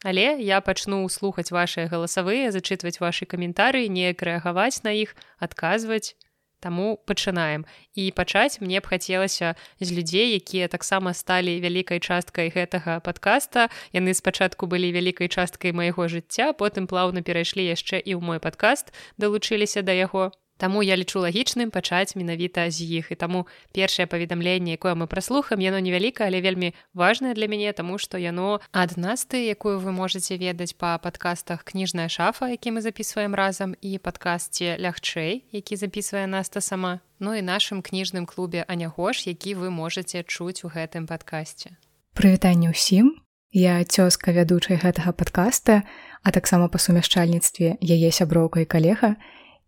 Але 0.00 0.40
я 0.40 0.64
пачну 0.64 1.04
слухаць 1.12 1.52
вашыя 1.52 1.84
галасавыя, 1.84 2.48
зачытваць 2.48 2.96
вашы 2.96 3.28
каментары, 3.28 3.92
неяк 3.92 4.24
рэагаваць 4.24 4.88
на 4.88 4.96
іх, 4.96 5.12
адказваць, 5.36 6.16
Таму 6.62 6.94
пачынаем 7.10 7.66
і 7.98 8.04
пачаць 8.14 8.62
мне 8.62 8.78
б 8.78 8.86
хацелася 8.86 9.58
з 9.82 9.88
людзей, 9.90 10.38
якія 10.38 10.70
таксама 10.70 11.10
сталі 11.10 11.58
вялікай 11.58 11.98
часткай 11.98 12.54
гэтага 12.54 13.02
падкаста. 13.02 13.66
Яны 13.90 14.14
спачатку 14.14 14.70
былі 14.70 14.94
вялікай 14.94 15.26
часткай 15.26 15.74
майго 15.74 16.06
жыцця, 16.06 16.54
потым 16.54 16.86
плаўна 16.86 17.26
перайшлі 17.26 17.66
яшчэ 17.66 17.98
і 17.98 18.14
ў 18.14 18.20
мой 18.22 18.38
падкаст, 18.38 18.94
далучыліся 19.18 19.82
да 19.82 19.90
яго. 19.90 20.30
Таму 20.56 20.82
я 20.82 20.96
лічу 20.96 21.20
лагічным 21.20 21.70
пачаць 21.70 22.14
менавіта 22.14 22.70
з 22.70 22.82
іх 22.82 23.10
і 23.10 23.18
таму 23.18 23.46
першае 23.72 24.06
паведамленне, 24.06 24.78
якое 24.78 24.94
мы 24.94 25.06
праслухаем, 25.06 25.60
яно 25.60 25.78
невялікае, 25.82 26.28
але 26.28 26.40
вельмі 26.40 26.74
важнае 26.94 27.34
для 27.34 27.48
мяне, 27.48 27.72
таму 27.72 27.98
што 27.98 28.18
яно 28.18 28.60
ад 28.70 28.94
насты, 28.96 29.42
якую 29.48 29.80
вы 29.80 29.92
можете 29.92 30.36
ведаць 30.36 30.76
па 30.78 30.98
падкастах 30.98 31.64
кніжная 31.64 32.08
шафа, 32.08 32.48
які 32.48 32.76
мы 32.76 32.80
записываем 32.80 33.34
разам 33.34 33.74
і 33.80 33.98
падкасці 33.98 34.78
лягчэй, 34.78 35.44
які 35.50 35.76
записывае 35.76 36.26
наста 36.26 36.60
сама. 36.60 37.00
Ну 37.18 37.34
і 37.34 37.42
нашым 37.42 37.82
кніжным 37.82 38.26
клубе 38.26 38.64
Анягош, 38.68 39.26
які 39.26 39.54
вы 39.54 39.70
можете 39.70 40.22
чуць 40.22 40.64
у 40.64 40.68
гэтым 40.68 41.06
падкасці. 41.06 41.74
Прывітанне 42.14 42.70
ўсім. 42.70 43.18
Я 43.52 43.84
цёзка 43.84 44.32
вядучай 44.32 44.80
гэтага 44.80 45.12
падкаста, 45.12 45.84
а 46.22 46.28
таксама 46.32 46.72
па 46.72 46.78
сумяшчальніцтве 46.80 47.76
яе 47.78 48.10
сяброўка 48.10 48.64
і 48.64 48.66
калега, 48.66 49.16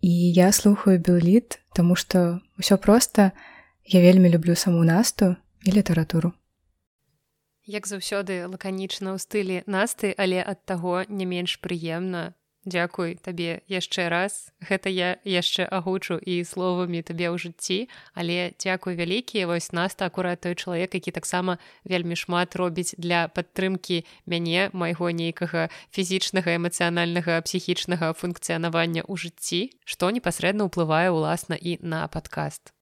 і 0.05 0.33
я 0.33 0.53
слухаю 0.53 1.01
белліт 1.01 1.61
тому 1.73 1.97
что 1.97 2.45
ўсё 2.61 2.77
просто. 2.77 3.33
Я 3.87 4.01
вельмі 4.01 4.29
люблю 4.29 4.55
саму 4.55 4.85
насту 4.85 5.37
і 5.65 5.73
літаратуру 5.73 6.33
як 7.65 7.89
заўсёды 7.89 8.45
лаканічна 8.45 9.17
ў 9.17 9.19
стылі 9.19 9.57
насты 9.65 10.13
але 10.21 10.45
ад 10.45 10.61
таго 10.69 11.09
не 11.09 11.25
менш 11.25 11.57
прыемна 11.57 12.37
Дзякуй 12.65 13.21
табе 13.21 13.61
яшчэ 13.69 14.09
раз. 14.09 14.49
Гэта 14.65 14.89
я 14.89 15.21
яшчэ 15.25 15.69
агучу 15.69 16.17
і 16.17 16.41
словамі 16.49 17.05
табе 17.05 17.29
ў 17.29 17.37
жыцці, 17.37 17.79
але 18.17 18.57
дзякуй 18.57 18.97
вялікі. 18.97 19.45
Вось 19.45 19.73
наста 19.77 20.09
акурат 20.09 20.41
той 20.41 20.57
чалавек, 20.57 20.97
які 20.97 21.13
таксама 21.13 21.61
вельмі 21.85 22.17
шмат 22.17 22.57
робіць 22.57 22.97
для 22.97 23.29
падтрымкі 23.29 24.05
мяне 24.25 24.73
майго 24.73 25.13
нейкага 25.13 25.69
фізічнага 25.93 26.57
эмацыянальнага 26.57 27.45
псіхічнага 27.45 28.17
функцыянавання 28.17 29.05
ў 29.05 29.13
жыцці, 29.21 29.61
што 29.85 30.09
непасрэдна 30.09 30.73
ўплывае 30.73 31.13
ўласна 31.13 31.61
і 31.61 31.77
на 31.85 32.09
падкаст 32.09 32.73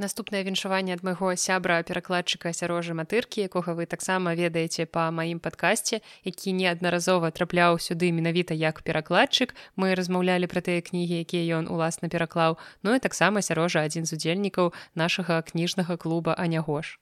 наступнае 0.00 0.42
віншаванне 0.48 0.96
ад 0.96 1.04
майго 1.06 1.34
сябра 1.36 1.76
перакладчыка 1.86 2.52
сярожа 2.56 2.96
матыркі 2.98 3.44
якога 3.46 3.76
вы 3.78 3.86
таксама 3.86 4.34
ведаеце 4.34 4.88
па 4.88 5.10
маім 5.12 5.38
падкасці 5.44 6.00
які 6.24 6.56
неаднаразова 6.56 7.30
трапляў 7.30 7.76
сюды 7.76 8.10
менавіта 8.16 8.56
як 8.56 8.82
перакладчык. 8.82 9.54
Мы 9.76 9.94
размаўлялі 9.94 10.48
пра 10.48 10.64
тыя 10.64 10.80
кнігі 10.80 11.20
якія 11.22 11.60
ён 11.60 11.68
уласна 11.68 12.08
пераклаў. 12.08 12.58
Ну 12.82 12.96
і 12.96 13.04
таксама 13.04 13.44
сярожа 13.44 13.84
адзін 13.84 14.08
з 14.08 14.16
удзельнікаў 14.18 14.72
нашага 14.96 15.44
кніжнага 15.44 16.00
клуба 16.00 16.34
анягош 16.34 16.98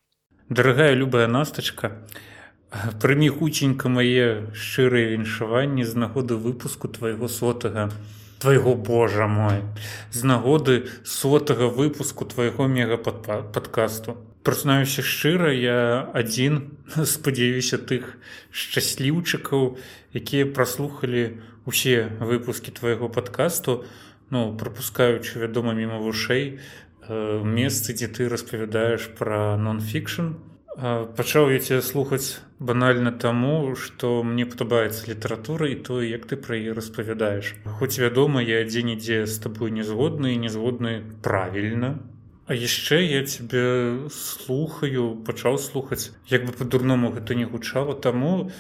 дарагая 0.49 0.95
любая 0.97 1.27
настачка 1.29 1.91
прымі 3.03 3.29
хутченька 3.29 3.93
мае 3.93 4.49
шчырыя 4.57 5.13
віншаванні 5.13 5.85
з 5.85 6.01
нагоды 6.03 6.41
выпуску 6.41 6.89
твайго 6.89 7.29
сотага 7.29 7.89
твайго 8.39 8.75
Божа 8.75 9.27
мой 9.27 9.63
з 10.11 10.25
нагоды 10.25 10.87
сотага 11.05 11.69
выпуску 11.69 12.25
твайго 12.25 12.67
мега 12.71 12.97
падкасту 12.97 14.17
прызнаюся 14.47 15.03
шчыра 15.03 15.53
я 15.53 16.09
адзін 16.17 16.61
спадзяюся 17.13 17.79
тых 17.79 18.17
шчасліўчыкаў 18.51 19.77
якія 20.15 20.49
праслухалі 20.57 21.25
усе 21.69 22.09
выпускі 22.21 22.73
твайго 22.79 23.13
падкасту 23.13 23.83
ну 24.31 24.53
прапускаючы 24.57 25.43
вядома 25.43 25.75
міма 25.77 25.99
вушэй 26.01 26.57
э, 26.57 27.43
месцы 27.45 27.93
дзе 27.93 28.09
ты 28.09 28.29
распавядаеш 28.33 29.11
пра 29.19 29.59
нон-фікшн 29.61 30.33
пачаў 30.79 31.51
я 31.51 31.59
цябе 31.59 31.83
слухаць 31.83 32.39
банальна 32.63 33.11
таму 33.11 33.75
што 33.75 34.23
мне 34.23 34.47
падабаецца 34.47 35.11
літаратура 35.11 35.67
і 35.71 35.79
тое 35.89 36.07
як 36.11 36.27
ты 36.31 36.39
пра 36.39 36.55
яе 36.55 36.75
распавядаеш. 36.77 37.55
Хоць 37.81 37.99
вядома 37.99 38.43
я 38.43 38.63
дзе-нідзе 38.63 39.27
з 39.27 39.39
табой 39.43 39.75
не 39.75 39.83
згодны 39.83 40.35
і 40.35 40.43
не 40.45 40.49
згодны 40.49 41.03
правільна. 41.23 41.99
А 42.47 42.55
яшчэ 42.55 43.03
я 43.03 43.27
цябе 43.27 44.09
слухаю 44.15 45.19
пачаў 45.27 45.59
слухаць 45.59 46.15
як 46.31 46.47
бы 46.47 46.55
па-дурному 46.55 47.11
гэта 47.11 47.35
не 47.35 47.45
гучала 47.45 47.99
таму 47.99 48.51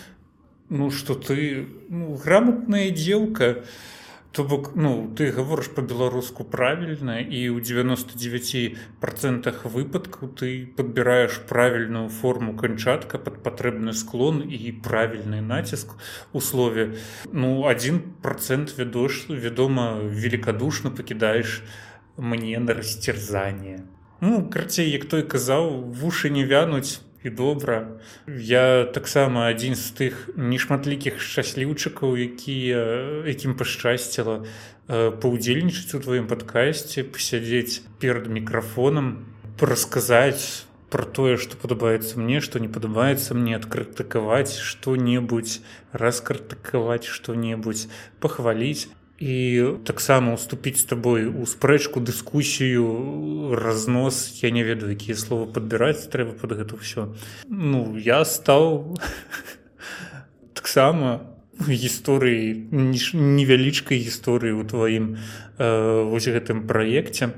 ну 0.68 0.90
што 0.90 1.14
ты 1.14 1.70
ну, 1.88 2.18
грамотная 2.18 2.90
дзелка 2.90 3.62
то 3.62 3.97
То 4.32 4.44
бок 4.44 4.72
ну 4.76 5.10
ты 5.16 5.30
гаворыш 5.32 5.70
по-беларуску 5.74 6.44
правільна 6.44 7.18
і 7.20 7.40
ў 7.50 7.64
99 7.64 8.76
процентах 9.00 9.64
выпадкаў 9.64 10.30
ты 10.36 10.68
падбіраеш 10.76 11.40
правільную 11.48 12.08
форму 12.08 12.54
канчатка 12.54 13.18
под 13.18 13.42
патрэбны 13.42 13.92
склон 13.92 14.44
і 14.44 14.72
правільны 14.84 15.40
націск 15.40 15.96
у 16.32 16.40
слове. 16.40 16.96
Ну 17.32 17.64
один 17.64 18.02
процент 18.22 18.76
ведош 18.78 19.26
вядома 19.28 19.98
великкадушна 20.02 20.90
пакідаеш 20.90 21.62
мне 22.16 22.58
на 22.58 22.74
расцерзанне 22.74 23.88
ну 24.20 24.48
карцей 24.50 24.90
як 24.90 25.04
той 25.06 25.22
казаў 25.22 25.70
вушы 25.94 26.30
не 26.30 26.44
вянуць 26.44 27.00
і 27.24 27.30
добра. 27.30 27.98
Я 28.26 28.84
таксама 28.84 29.48
адзін 29.50 29.74
з 29.74 29.90
тых 29.98 30.14
нешматлікіх 30.36 31.18
шчасліўчыкаў, 31.18 32.14
якія 32.14 32.82
якім 33.26 33.58
пашчасціла 33.58 34.44
э, 34.44 35.10
паўдзельнічаць 35.10 35.98
у 35.98 36.02
тваім 36.04 36.30
падкасці, 36.30 37.08
пасядзець 37.10 37.82
перад 37.98 38.30
мікрафонам, 38.30 39.26
расказаць 39.58 40.68
пра 40.88 41.04
тое, 41.04 41.36
што 41.36 41.58
падабаецца 41.60 42.16
мне, 42.16 42.40
што 42.40 42.62
не 42.62 42.68
падабаецца 42.68 43.34
мне 43.36 43.58
адкрытыкаваць 43.58 44.56
што-небудзь, 44.56 45.60
раскрытыкаваць 45.92 47.04
што-небудзь, 47.04 47.88
пахваліць 48.22 48.88
і 49.18 49.74
таксама 49.84 50.34
уступіць 50.34 50.78
з 50.78 50.84
табой 50.94 51.26
у 51.26 51.42
спрэчку 51.42 51.98
дыскусію 52.00 53.54
разнос. 53.58 54.38
Я 54.42 54.50
не 54.50 54.62
ведаю 54.62 54.94
якія 54.94 55.18
словы 55.18 55.50
падбіраць 55.50 56.06
трэба 56.06 56.38
под 56.38 56.54
гэта 56.54 56.78
ўсё. 56.78 57.18
Ну 57.50 57.98
я 57.98 58.22
стаў 58.22 58.94
таксама 60.58 61.34
гісторыі 61.58 62.70
невялічкай 62.70 63.98
гісторыі 63.98 64.54
ў 64.54 64.62
тваім 64.70 65.06
э, 65.58 66.06
вось 66.06 66.30
гэтым 66.30 66.70
праекце. 66.70 67.34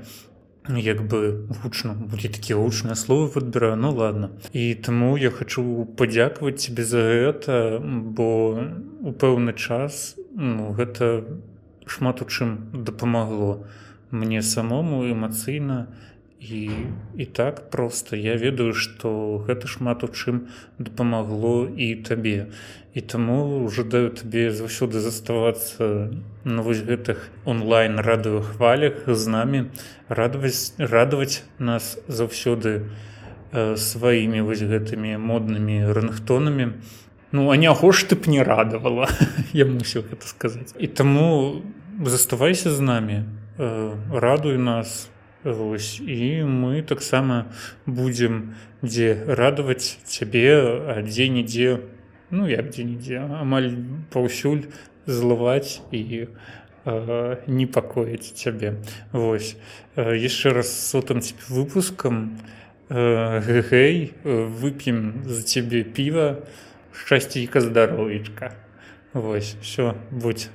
Як 0.69 1.01
бы 1.09 1.49
гучна 1.65 1.97
будзе 1.97 2.29
такія 2.29 2.61
гучныя 2.61 2.93
словы 2.93 3.33
падбіраю 3.33 3.81
ну 3.81 3.89
ладно 3.97 4.37
і 4.53 4.77
таму 4.77 5.17
я 5.17 5.33
хочу 5.33 5.89
падзякаваць 5.97 6.61
тебе 6.61 6.85
за 6.85 7.01
гэта 7.01 7.81
бо 7.81 8.61
у 9.01 9.09
пэўны 9.09 9.57
час 9.57 10.21
ну, 10.37 10.69
гэта 10.77 11.25
шмат 11.91 12.21
у 12.21 12.25
чым 12.25 12.57
дапамагло 12.71 13.67
мне 14.11 14.41
самому 14.41 15.03
эмацыйна. 15.07 15.87
І 16.41 16.69
і 17.17 17.25
так 17.25 17.69
просто 17.69 18.15
я 18.15 18.35
ведаю 18.35 18.73
што 18.73 19.37
гэта 19.45 19.69
шмат 19.69 20.03
у 20.03 20.07
чым 20.09 20.49
дапамагло 20.79 21.69
і 21.69 21.95
табе. 22.01 22.49
І 22.97 23.01
таму 23.01 23.69
жадаю 23.69 24.09
табе 24.09 24.49
заўсёды 24.49 25.05
заставацца 25.05 26.09
на 26.43 26.65
вось 26.65 26.81
гэтых 26.81 27.29
онлайн 27.45 28.01
радыовых 28.01 28.57
хвалях 28.57 29.05
з 29.05 29.27
намі 29.29 29.69
радаваць 30.09 30.73
радаваць 30.81 31.45
нас 31.59 32.01
заўсёды 32.07 32.89
э, 33.53 33.77
сваімі 33.77 34.41
вось 34.41 34.65
гэтымі 34.65 35.21
моднымі 35.21 35.93
рынгтонамі. 35.93 36.73
Ну 37.31 37.51
а 37.51 37.55
няго 37.55 37.93
ж 37.93 38.09
ты 38.09 38.17
б 38.17 38.25
не 38.25 38.41
радавала? 38.41 39.07
Я 39.53 39.69
мусіў 39.69 40.09
гэта 40.09 40.25
сказаць. 40.25 40.73
І 40.73 40.89
таму 40.89 41.61
заставайся 42.05 42.71
з 42.71 42.79
намі 42.79 43.23
э, 43.57 43.95
радуй 44.11 44.57
нас 44.57 45.09
вось 45.43 45.99
і 45.99 46.45
мы 46.45 46.81
таксама 46.85 47.51
будзем 47.85 48.53
дзе 48.81 49.25
радаваць 49.25 49.97
цябе 50.05 50.53
а 50.87 51.01
дзе-нідзе 51.01 51.81
ну 52.29 52.47
як 52.47 52.69
дзе-нідзе 52.69 53.25
амаль 53.41 53.73
паўсюль 54.13 54.69
злаваць 55.05 55.81
і 55.91 56.29
э, 56.85 57.37
непакоіць 57.47 58.37
цябе 58.37 58.77
восьось 59.11 59.57
э, 59.95 60.15
яшчэ 60.15 60.53
раз 60.53 60.69
сотым 60.69 61.25
выпускам 61.49 62.37
э, 62.89 63.65
гэй 63.69 64.13
вып'ем 64.23 65.25
за 65.25 65.41
цябе 65.41 65.83
піва 65.83 66.45
шчасцейка 66.93 67.61
здаровічка 67.61 68.53
восьось 69.13 69.57
все 69.61 69.95
будь 70.11 70.49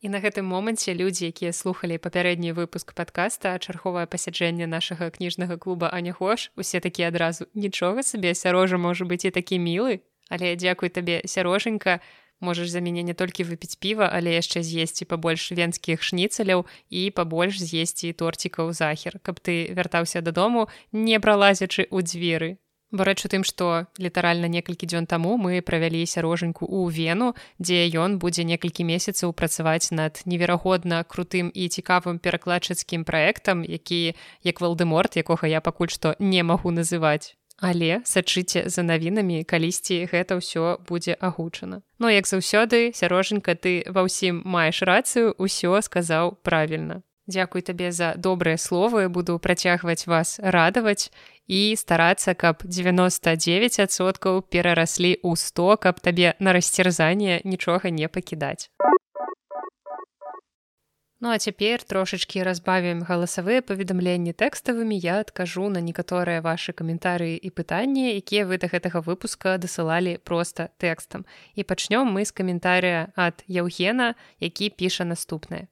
І 0.00 0.08
на 0.08 0.20
гэтым 0.22 0.46
моманце 0.46 0.94
людзі, 0.94 1.30
якія 1.34 1.52
слухалі 1.52 1.98
папярэдні 1.98 2.54
выпуск 2.54 2.94
падкаста, 2.94 3.58
чарговае 3.58 4.06
пасяджэнне 4.06 4.66
нашага 4.70 5.10
кніжнага 5.10 5.58
клуба 5.58 5.90
Анягош, 5.90 6.52
усе 6.54 6.78
такія 6.80 7.08
адразу 7.08 7.50
нічога 7.54 8.06
сабе 8.06 8.34
сярожа 8.34 8.78
можа 8.78 9.02
быць 9.04 9.26
і 9.26 9.34
такі 9.34 9.58
мілы, 9.58 9.98
Але 10.28 10.56
дзякуй 10.56 10.88
табе 10.88 11.22
сярожанька, 11.24 12.00
можаш 12.40 12.68
за 12.68 12.80
мяне 12.80 13.02
не 13.02 13.14
толькі 13.14 13.48
выпіць 13.48 13.80
піва, 13.80 14.06
але 14.12 14.36
яшчэ 14.36 14.62
з'есці 14.62 15.08
пабольш 15.08 15.50
венскіх 15.52 16.04
шніцаляў 16.04 16.68
і 16.90 17.10
пабольш 17.10 17.58
з'есці 17.58 18.12
торцікаў 18.12 18.72
захер, 18.72 19.18
каб 19.24 19.40
ты 19.40 19.72
вяртаўся 19.72 20.20
дадому, 20.20 20.68
не 20.92 21.18
пралазячы 21.18 21.88
ў 21.88 21.98
дзверы. 22.04 22.50
Бо 22.90 23.04
рэч 23.04 23.24
у 23.24 23.28
тым, 23.28 23.44
што 23.44 23.84
літаральна 24.00 24.48
некалькі 24.48 24.88
дзён 24.88 25.04
таму 25.04 25.36
мы 25.36 25.60
правялі 25.60 26.00
сярожаньку 26.08 26.64
ў 26.64 26.88
вену, 26.88 27.36
дзе 27.60 27.84
ён 27.92 28.16
будзе 28.16 28.48
некалькі 28.48 28.88
месяцаў 28.88 29.36
працаваць 29.36 29.92
над 29.92 30.24
неверагодна 30.24 31.04
крутым 31.04 31.52
і 31.52 31.68
цікавым 31.68 32.16
перакладчыцкім 32.16 33.04
праектам, 33.04 33.60
які 33.60 34.16
як 34.40 34.60
валдеморт, 34.64 35.20
якога 35.20 35.44
я 35.44 35.60
пакуль 35.60 35.92
што 35.92 36.16
не 36.18 36.40
магу 36.40 36.72
называць. 36.72 37.36
Але 37.58 38.00
сачыце 38.06 38.70
за 38.70 38.82
навінамі, 38.86 39.42
калісьці 39.42 40.06
гэта 40.08 40.38
ўсё 40.38 40.78
будзе 40.86 41.18
агучана. 41.18 41.82
Ну 41.98 42.08
як 42.08 42.24
заўсёды, 42.24 42.94
сярожанька 42.94 43.58
ты 43.58 43.82
ва 43.90 44.06
ўсім 44.06 44.46
маеш 44.46 44.80
рацыю, 44.86 45.34
усё 45.36 45.82
сказаў 45.82 46.38
правільна. 46.46 47.02
Дзякуй 47.28 47.60
табе 47.60 47.92
за 47.92 48.14
добрыя 48.16 48.56
словы, 48.56 49.08
буду 49.12 49.38
працягваць 49.38 50.08
вас 50.08 50.40
радаваць 50.40 51.12
і 51.46 51.76
старацца, 51.76 52.32
каб 52.32 52.64
99соткаў 52.64 54.40
перараслі 54.48 55.12
ў 55.20 55.36
100, 55.36 55.76
каб 55.76 56.00
табе 56.00 56.32
на 56.40 56.56
расцерзанне 56.56 57.44
нічога 57.44 57.92
не 57.92 58.08
пакідаць. 58.08 58.72
Ну 61.20 61.28
а 61.34 61.36
цяпер 61.36 61.82
трошачкі 61.82 62.46
разбавім 62.46 63.04
галасавыя 63.04 63.60
паведамленні 63.60 64.32
тэкставымі 64.32 64.96
я 64.96 65.20
адкажу 65.20 65.68
на 65.68 65.84
некаторыя 65.84 66.40
вашы 66.40 66.72
каментарыі 66.72 67.36
і 67.36 67.50
пытанні, 67.50 68.14
якія 68.16 68.48
вы 68.48 68.56
да 68.56 68.72
гэтага 68.72 69.04
выпуска 69.04 69.58
дасылалі 69.58 70.16
проста 70.24 70.70
тэкстам. 70.78 71.26
І 71.58 71.66
пачнём 71.66 72.08
мы 72.08 72.24
з 72.24 72.32
каментарыя 72.32 73.10
ад 73.16 73.42
Яўгена, 73.44 74.14
які 74.40 74.70
піша 74.70 75.04
наступнае. 75.04 75.68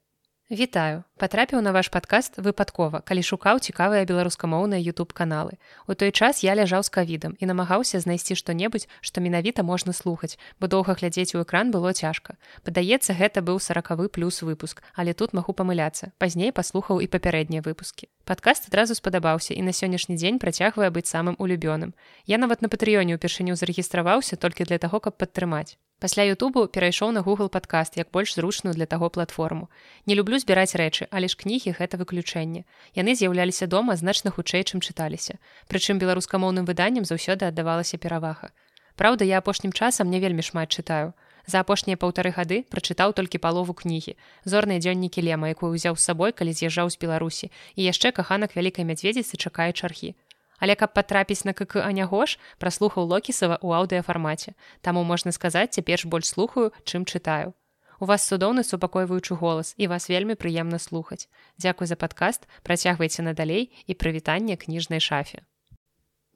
Вітаю, 0.51 1.03
патрапіў 1.19 1.59
на 1.59 1.73
ваш 1.75 1.89
падкаст 1.91 2.37
выпадкова, 2.39 3.01
калі 3.03 3.19
шукаў 3.19 3.59
цікавыя 3.59 4.07
беларускамоўныя 4.07 4.79
YouTube 4.79 5.11
каналы. 5.11 5.59
У 5.91 5.93
той 5.93 6.15
час 6.15 6.39
я 6.39 6.55
ляжаў 6.55 6.87
з 6.87 6.89
кавідам 6.89 7.35
і 7.35 7.51
намагаўся 7.51 7.99
знайсці 7.99 8.31
што-небудзь, 8.39 8.87
што 9.03 9.19
менавіта 9.19 9.67
можна 9.67 9.91
слухаць, 9.91 10.39
бо 10.55 10.71
доўга 10.71 10.95
глядзець 10.95 11.35
у 11.35 11.43
экран 11.43 11.67
было 11.75 11.91
цяжка. 11.91 12.39
Падаецца, 12.63 13.11
гэта 13.11 13.43
быў 13.43 13.59
сорокавы 13.59 14.07
плюс 14.07 14.39
выпуск, 14.39 14.79
але 14.95 15.11
тут 15.11 15.35
магу 15.35 15.51
памыляцца. 15.51 16.15
Пазней 16.15 16.55
паслухаў 16.55 17.03
і 17.03 17.11
папярэднія 17.11 17.59
выпускі. 17.59 18.07
Падкаст 18.23 18.71
адразу 18.71 18.95
спадабаўся 18.95 19.51
і 19.51 19.67
на 19.67 19.75
сённяшні 19.75 20.15
дзень 20.15 20.39
працягвае 20.39 20.95
быць 20.95 21.11
самым 21.11 21.35
улюбёным. 21.43 21.91
Я 22.23 22.39
нават 22.39 22.63
на 22.63 22.71
патрыёне 22.71 23.19
ўпершыню 23.19 23.59
зарэгістраваўся 23.59 24.39
толькі 24.39 24.63
для 24.63 24.79
таго, 24.79 25.03
каб 25.03 25.19
падтрымаць. 25.19 25.75
Пасля 25.99 26.23
Ютубу 26.29 26.67
перайшоў 26.69 27.09
на 27.11 27.21
Google 27.25 27.49
падкаст 27.49 27.97
як 27.97 28.11
больш 28.13 28.35
зручную 28.35 28.75
для 28.75 28.85
таго 28.85 29.09
платформу. 29.09 29.69
Не 30.05 30.13
люблю 30.13 30.37
збіраць 30.37 30.77
рэчы, 30.77 31.07
але 31.09 31.25
ж 31.25 31.33
кнігі 31.33 31.73
гэта 31.73 31.97
выключэнне. 31.97 32.69
Яны 32.93 33.17
з'яўляліся 33.17 33.65
дома 33.65 33.97
значна 33.97 34.29
хутчэй, 34.29 34.61
чым 34.61 34.77
чыталіся. 34.77 35.41
Прычым 35.65 35.97
беларускамоўным 35.97 36.69
выданнем 36.69 37.01
заўсёды 37.01 37.49
аддавалася 37.49 37.97
перавага. 37.97 38.53
Праўда, 38.93 39.25
я 39.25 39.41
апошнім 39.41 39.73
часам 39.73 40.13
не 40.13 40.21
вельмі 40.21 40.45
шмат 40.45 40.69
чытаю. 40.69 41.17
За 41.47 41.65
апошнія 41.65 41.97
паўтары 41.97 42.29
гады 42.29 42.61
прачытаў 42.69 43.17
толькі 43.17 43.41
палову 43.41 43.73
кнігі. 43.73 44.13
Зорныя 44.45 44.77
дзённікі 44.77 45.25
лема, 45.25 45.49
якую 45.49 45.73
ўзяў 45.73 45.97
з 45.97 46.05
сабой, 46.05 46.29
калі 46.29 46.53
з'язджаў 46.53 46.93
з 46.93 47.01
Беларусі 47.01 47.49
і 47.73 47.89
яшчэ 47.89 48.13
каханак 48.13 48.53
вялікай 48.53 48.85
мядзведзіцы 48.85 49.33
чакае 49.39 49.73
чархі. 49.73 50.13
Але 50.57 50.75
каб 50.75 50.93
патрапіць 50.93 51.45
на 51.45 51.53
КК 51.53 51.85
Анягош, 51.85 52.39
праслухаў 52.57 53.05
Локісава 53.05 53.57
ў 53.61 53.69
аўдыафармаце. 53.81 54.57
Таму 54.81 55.03
можна 55.03 55.31
сказаць, 55.31 55.73
цяпер 55.77 55.99
ж 55.99 56.07
больш 56.07 56.33
слухаю, 56.33 56.73
чым 56.83 57.05
чытаю. 57.05 57.53
У 57.99 58.05
вас 58.05 58.27
цудоўны 58.29 58.63
супакойваючы 58.63 59.35
голас 59.35 59.73
і 59.77 59.87
вас 59.89 60.09
вельмі 60.09 60.37
прыемна 60.37 60.77
слухаць. 60.77 61.29
Дзякуй 61.57 61.87
за 61.87 61.95
падкаст, 61.95 62.45
працягвайце 62.61 63.25
надалей 63.25 63.73
і 63.85 63.93
прывітанне 63.93 64.57
кніжнай 64.57 65.01
шафе. 65.01 65.41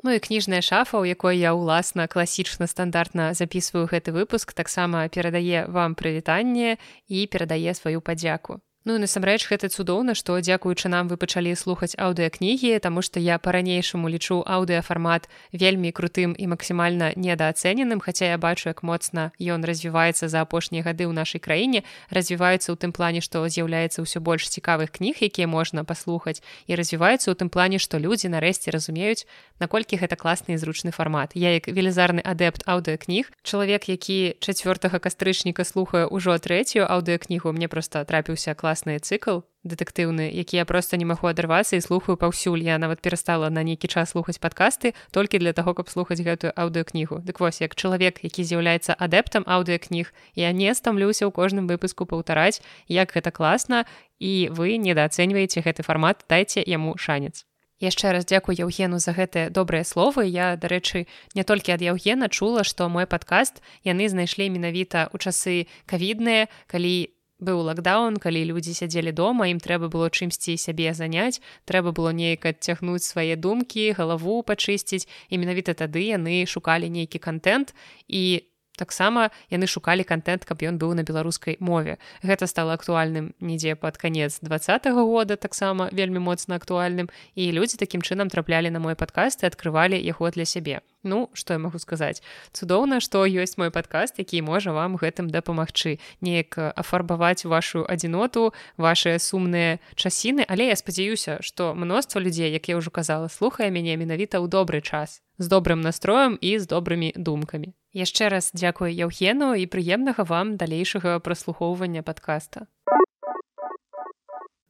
Ну 0.03 0.11
і 0.11 0.19
кніжная 0.19 0.61
шафа, 0.61 0.97
у 0.97 1.05
якой 1.05 1.37
я 1.37 1.53
ўласна 1.53 2.09
класічна 2.09 2.65
стандартна 2.65 3.37
записываю 3.37 3.85
гэты 3.85 4.09
выпуск, 4.09 4.53
таксама 4.57 5.05
перадае 5.13 5.69
вам 5.69 5.93
прывітанне 5.93 6.81
і 7.05 7.27
перадае 7.29 7.77
сваю 7.77 8.01
падзяку. 8.01 8.57
Ну 8.83 8.97
насамрэч 8.97 9.45
гэта 9.45 9.69
цудоўна, 9.69 10.17
што 10.17 10.41
дзякуючы 10.41 10.89
нам 10.89 11.05
вы 11.05 11.13
пачалі 11.13 11.53
слухаць 11.53 11.93
аўдыакнігі, 12.01 12.81
таму 12.81 13.05
што 13.05 13.21
я 13.21 13.37
па-ранейшаму 13.37 14.09
лічу 14.09 14.41
аўдыафармат 14.41 15.29
вельмі 15.53 15.93
крутым 15.93 16.33
і 16.33 16.49
максімальна 16.49 17.13
недаацэненым, 17.13 18.01
хаця 18.01 18.33
я 18.33 18.41
бачу, 18.41 18.73
як 18.73 18.81
моцна 18.81 19.37
ён 19.37 19.61
развіваецца 19.69 20.33
за 20.33 20.41
апошнія 20.41 20.81
гады 20.81 21.05
ў 21.05 21.13
нашай 21.13 21.37
краіне, 21.37 21.85
развіваецца 22.09 22.73
ў 22.73 22.75
тым 22.81 22.89
плане, 22.89 23.21
што 23.21 23.45
з'яўляецца 23.45 24.01
ўсё 24.01 24.17
больш 24.17 24.49
цікавых 24.49 24.89
кніг, 24.97 25.21
якія 25.21 25.45
можна 25.45 25.85
паслухаць 25.85 26.41
і 26.65 26.73
развіваецца 26.73 27.29
ў 27.29 27.37
тым 27.37 27.53
плане, 27.53 27.77
што 27.77 28.01
людзі 28.01 28.33
нарэшце 28.33 28.73
разумеюць, 28.73 29.29
наколькі 29.61 30.01
гэта 30.01 30.17
класны 30.17 30.57
і 30.57 30.57
зручны 30.57 30.89
фармат. 30.89 31.37
Я 31.37 31.53
як 31.53 31.69
велізарны 31.69 32.25
адэпт 32.25 32.65
аўдыакніг, 32.65 33.29
чалавек, 33.45 33.85
які 33.93 34.33
чацвёртага 34.41 34.97
кастрычніка 34.97 35.69
слухае 35.69 36.09
ўжо 36.09 36.33
трэцюю 36.41 36.89
аўдыакнігу, 36.89 37.53
мне 37.53 37.69
проста 37.69 38.01
трапіўся 38.09 38.57
клас 38.57 38.70
класны 38.71 39.03
цыкл 39.03 39.43
дэтэктыўны 39.67 40.31
які 40.31 40.55
я 40.57 40.65
просто 40.65 40.95
не 40.95 41.03
магу 41.03 41.27
адарвацца 41.27 41.75
і 41.75 41.83
слухаю 41.83 42.15
паўсюль. 42.15 42.63
Я 42.63 42.79
нават 42.79 43.01
перастала 43.01 43.49
на 43.49 43.63
нейкі 43.67 43.91
час 43.91 44.15
слухаць 44.15 44.39
падкасты 44.39 44.95
толькі 45.11 45.43
для 45.43 45.51
таго 45.51 45.75
каб 45.75 45.91
слухаць 45.91 46.23
гэтую 46.23 46.55
аўдыокнігу. 46.55 47.19
Дык 47.19 47.43
вось 47.43 47.59
як 47.59 47.75
чалавек 47.75 48.23
які 48.23 48.47
з'яўляецца 48.47 48.95
адэптам 48.95 49.43
аўдыокніг 49.43 50.15
я 50.39 50.55
не 50.55 50.71
стамлюся 50.71 51.27
ў 51.27 51.35
кожным 51.35 51.67
выпуску 51.67 52.07
паўтараць 52.07 52.63
як 52.87 53.11
гэта 53.11 53.35
класна 53.35 53.83
і 54.23 54.47
вы 54.55 54.79
недаацэньваеце 54.79 55.59
гэты 55.59 55.83
фармат 55.83 56.23
дайце 56.31 56.63
яму 56.63 56.95
шанец. 56.95 57.43
Яшчэ 57.81 58.13
раз 58.13 58.25
дзякую 58.29 58.55
яўгену 58.55 59.01
за 59.01 59.11
гэтыя 59.11 59.49
добрыя 59.49 59.83
словы. 59.83 60.29
Я 60.29 60.55
дарэчы 60.55 61.09
не 61.33 61.43
толькі 61.43 61.73
ад 61.75 61.81
яўгена 61.81 62.29
чула 62.29 62.63
што 62.63 62.87
мой 62.89 63.05
падкаст 63.05 63.59
яны 63.83 64.07
знайшлі 64.07 64.47
менавіта 64.49 65.09
ў 65.11 65.17
часы 65.19 65.55
кавідныя 65.85 66.47
калі 66.71 66.93
я 66.93 67.20
быў 67.41 67.65
лакдаун 67.67 68.21
калі 68.21 68.45
людзі 68.53 68.77
сядзелі 68.77 69.11
дома 69.11 69.49
ім 69.49 69.59
трэба 69.59 69.89
было 69.89 70.07
чымсьці 70.13 70.55
сябе 70.61 70.93
заняць 70.93 71.41
трэба 71.65 71.91
было 71.91 72.13
неяк 72.13 72.45
адцягнуць 72.45 73.03
свае 73.03 73.35
думкі 73.35 73.91
галаву 73.97 74.39
пачысціць 74.45 75.09
і 75.29 75.41
менавіта 75.41 75.73
тады 75.73 76.05
яны 76.13 76.45
шукалі 76.45 76.93
нейкі 76.93 77.17
контент 77.17 77.73
і 78.07 78.45
таксама 78.77 79.29
яны 79.49 79.67
шукалі 79.67 80.03
контент 80.03 80.45
каб 80.45 80.63
ён 80.65 80.77
быў 80.81 80.93
на 80.97 81.03
беларускай 81.03 81.57
мове. 81.59 81.97
Гэта 82.23 82.47
стало 82.47 82.73
актуальным 82.73 83.33
нідзе 83.39 83.75
под 83.75 83.97
конец 83.97 84.39
двадцатого 84.41 85.03
года 85.03 85.35
таксама 85.35 85.89
вельмі 85.91 86.19
моцна 86.19 86.55
актуальным 86.55 87.09
і 87.35 87.51
людзі 87.51 87.77
такім 87.77 88.01
чынам 88.01 88.29
траплялі 88.29 88.69
на 88.69 88.79
мой 88.79 88.95
падкаст 88.95 89.43
і 89.43 89.49
открывалі 89.49 89.99
яго 89.99 90.29
для 90.31 90.45
сябе. 90.45 90.81
Ну 91.03 91.29
что 91.33 91.53
я 91.53 91.59
могу 91.59 91.79
сказаць? 91.79 92.21
Цудоўна 92.53 93.01
что 93.01 93.25
ёсць 93.25 93.57
мой 93.57 93.71
падкаст 93.71 94.19
які 94.19 94.41
можа 94.41 94.71
вам 94.71 94.95
гэтым 94.95 95.29
дапамагчы. 95.29 95.99
Неяк 96.21 96.57
афарбаваць 96.57 97.45
вашу 97.45 97.85
адзіноту 97.85 98.53
ваши 98.77 99.17
сумныя 99.19 99.79
часіны 99.95 100.45
але 100.47 100.69
я 100.69 100.75
спадзяюся 100.75 101.41
что 101.41 101.73
мноства 101.73 102.19
людзей 102.19 102.51
як 102.51 102.69
я 102.69 102.77
ўжо 102.77 102.91
казала 102.91 103.27
слухае 103.27 103.69
мяне 103.69 103.97
менавіта 103.97 104.37
ў 104.39 104.47
добры 104.47 104.81
час 104.81 105.21
з 105.37 105.47
добрым 105.47 105.81
настроем 105.81 106.37
і 106.41 106.59
з 106.59 106.67
добрымі 106.69 107.13
думкамі 107.17 107.73
яшчэ 107.93 108.29
раз 108.31 108.51
дзякую 108.55 108.91
яўхену 108.91 109.53
і 109.55 109.67
прыемнага 109.67 110.23
вам 110.23 110.55
далейшага 110.57 111.19
праслухоўвання 111.19 112.03
подкаста 112.03 112.67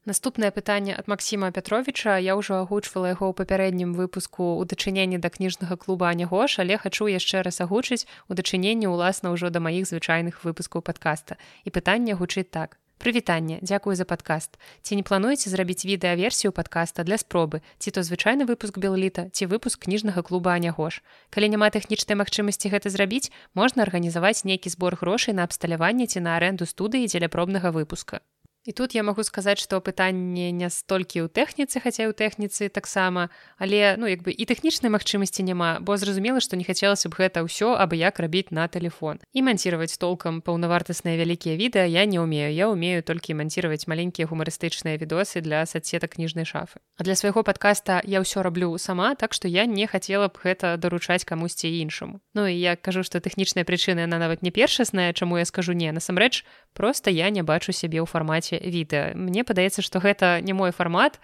Наступнае 0.02 0.50
пытанне 0.50 0.98
ад 0.98 1.06
Масіма 1.06 1.52
Пятровіча 1.54 2.18
я 2.18 2.34
ўжо 2.34 2.66
агучвала 2.66 3.14
яго 3.14 3.30
ў 3.30 3.38
папярэднім 3.38 3.94
выпуску 3.94 4.58
ў 4.58 4.66
дачыненні 4.66 5.22
да 5.22 5.30
кніжнага 5.30 5.78
клуба 5.78 6.10
Анягош, 6.10 6.58
але 6.58 6.82
хачу 6.82 7.06
яшчэ 7.06 7.46
раз 7.46 7.62
агучыць 7.62 8.10
у 8.26 8.34
дачыненні 8.34 8.90
ўласна 8.90 9.30
ўжо 9.30 9.54
да 9.54 9.62
маіх 9.62 9.86
звычайных 9.86 10.42
выпускаў 10.42 10.82
падкаста. 10.82 11.38
І 11.70 11.70
пытанне 11.70 12.18
гучыць 12.18 12.50
так. 12.50 12.81
Прывітанне, 13.02 13.58
дзякую 13.66 13.96
за 13.98 14.06
падкаст. 14.06 14.62
Ці 14.86 14.96
не 14.96 15.02
плануеце 15.02 15.50
зрабіць 15.50 15.90
відэаверсію 15.90 16.54
падкаста 16.54 17.02
для 17.02 17.18
спробы, 17.18 17.66
ці 17.82 17.90
то 17.90 18.06
звычайны 18.06 18.46
выпуск 18.46 18.78
белліта 18.78 19.26
ці 19.34 19.50
выпуск 19.50 19.90
кніжнага 19.90 20.22
клуба 20.22 20.54
Анягош. 20.54 21.02
Калі 21.34 21.50
няма 21.50 21.74
тэхнічнай 21.74 22.14
магчымасці 22.22 22.70
гэта 22.70 22.94
зрабіць, 22.94 23.34
можна 23.58 23.90
арганізаваць 23.90 24.46
нейкі 24.46 24.70
збор 24.70 25.02
грошай 25.02 25.34
на 25.34 25.50
абсталяванне 25.50 26.06
ці 26.06 26.22
на 26.22 26.38
аренду 26.38 26.70
студыі 26.70 27.10
дзеля 27.10 27.26
пробнага 27.26 27.74
выпуска. 27.74 28.22
І 28.64 28.72
тут 28.72 28.94
я 28.94 29.02
магу 29.02 29.24
сказаць, 29.24 29.58
што 29.58 29.82
пытанне 29.82 30.54
не 30.54 30.70
столькі 30.70 31.26
ў 31.26 31.34
тэхніцы, 31.34 31.82
хаця 31.82 32.06
ў 32.06 32.14
тэхніцы 32.14 32.70
таксама, 32.70 33.34
але 33.58 33.98
ну 33.98 34.06
як 34.06 34.22
бы 34.22 34.30
і 34.30 34.46
тэхнічнай 34.46 34.94
магчымасці 34.94 35.42
няма, 35.42 35.82
бо 35.82 35.98
зразумела, 35.98 36.38
што 36.38 36.54
не 36.54 36.62
хацелася 36.62 37.10
б 37.10 37.18
гэта 37.18 37.42
ўсё 37.42 37.74
абы 37.74 37.98
як 37.98 38.22
рабіць 38.22 38.54
на 38.54 38.70
телефон. 38.70 39.18
І 39.34 39.42
манціраваць 39.42 39.98
толкам 39.98 40.46
паўнавартасныя 40.46 41.18
вялікія 41.18 41.58
відэа 41.58 41.90
я 41.90 42.06
не 42.06 42.22
ўмею. 42.22 42.54
Я 42.54 42.70
ўмею 42.70 43.02
толькі 43.02 43.34
манціраваць 43.34 43.90
маленькія 43.90 44.30
гумарыстычныя 44.30 45.02
відосы 45.02 45.42
для 45.42 45.66
садсетак 45.66 46.22
кніжнай 46.22 46.46
шафы. 46.46 46.86
А 46.98 47.02
для 47.02 47.18
свайго 47.18 47.42
падкаста 47.42 48.06
я 48.06 48.22
ўсё 48.22 48.46
раблю 48.46 48.78
сама, 48.78 49.18
так 49.18 49.34
што 49.34 49.50
я 49.50 49.66
не 49.66 49.90
хацела 49.90 50.30
б 50.30 50.38
гэта 50.38 50.78
даручаць 50.78 51.26
камусьці 51.26 51.66
іншаму. 51.82 52.22
Ну 52.38 52.46
і 52.46 52.54
я 52.54 52.78
кажу, 52.78 53.02
што 53.02 53.18
тэхнічная 53.18 53.66
прычына 53.66 54.06
яна 54.06 54.22
нават 54.22 54.46
не 54.46 54.54
першасная, 54.54 55.18
чаму 55.18 55.42
я 55.42 55.50
скажу 55.50 55.74
не 55.74 55.90
насамрэч, 55.90 56.46
просто 56.78 57.10
я 57.10 57.34
не 57.34 57.42
бачу 57.42 57.74
сябе 57.74 57.98
ў 57.98 58.06
фармаце 58.06 58.51
відэа 58.60 59.16
мне 59.16 59.48
падаецца 59.48 59.86
што 59.86 60.04
гэта 60.04 60.42
не 60.42 60.54
мой 60.58 60.76
фармат 60.76 61.22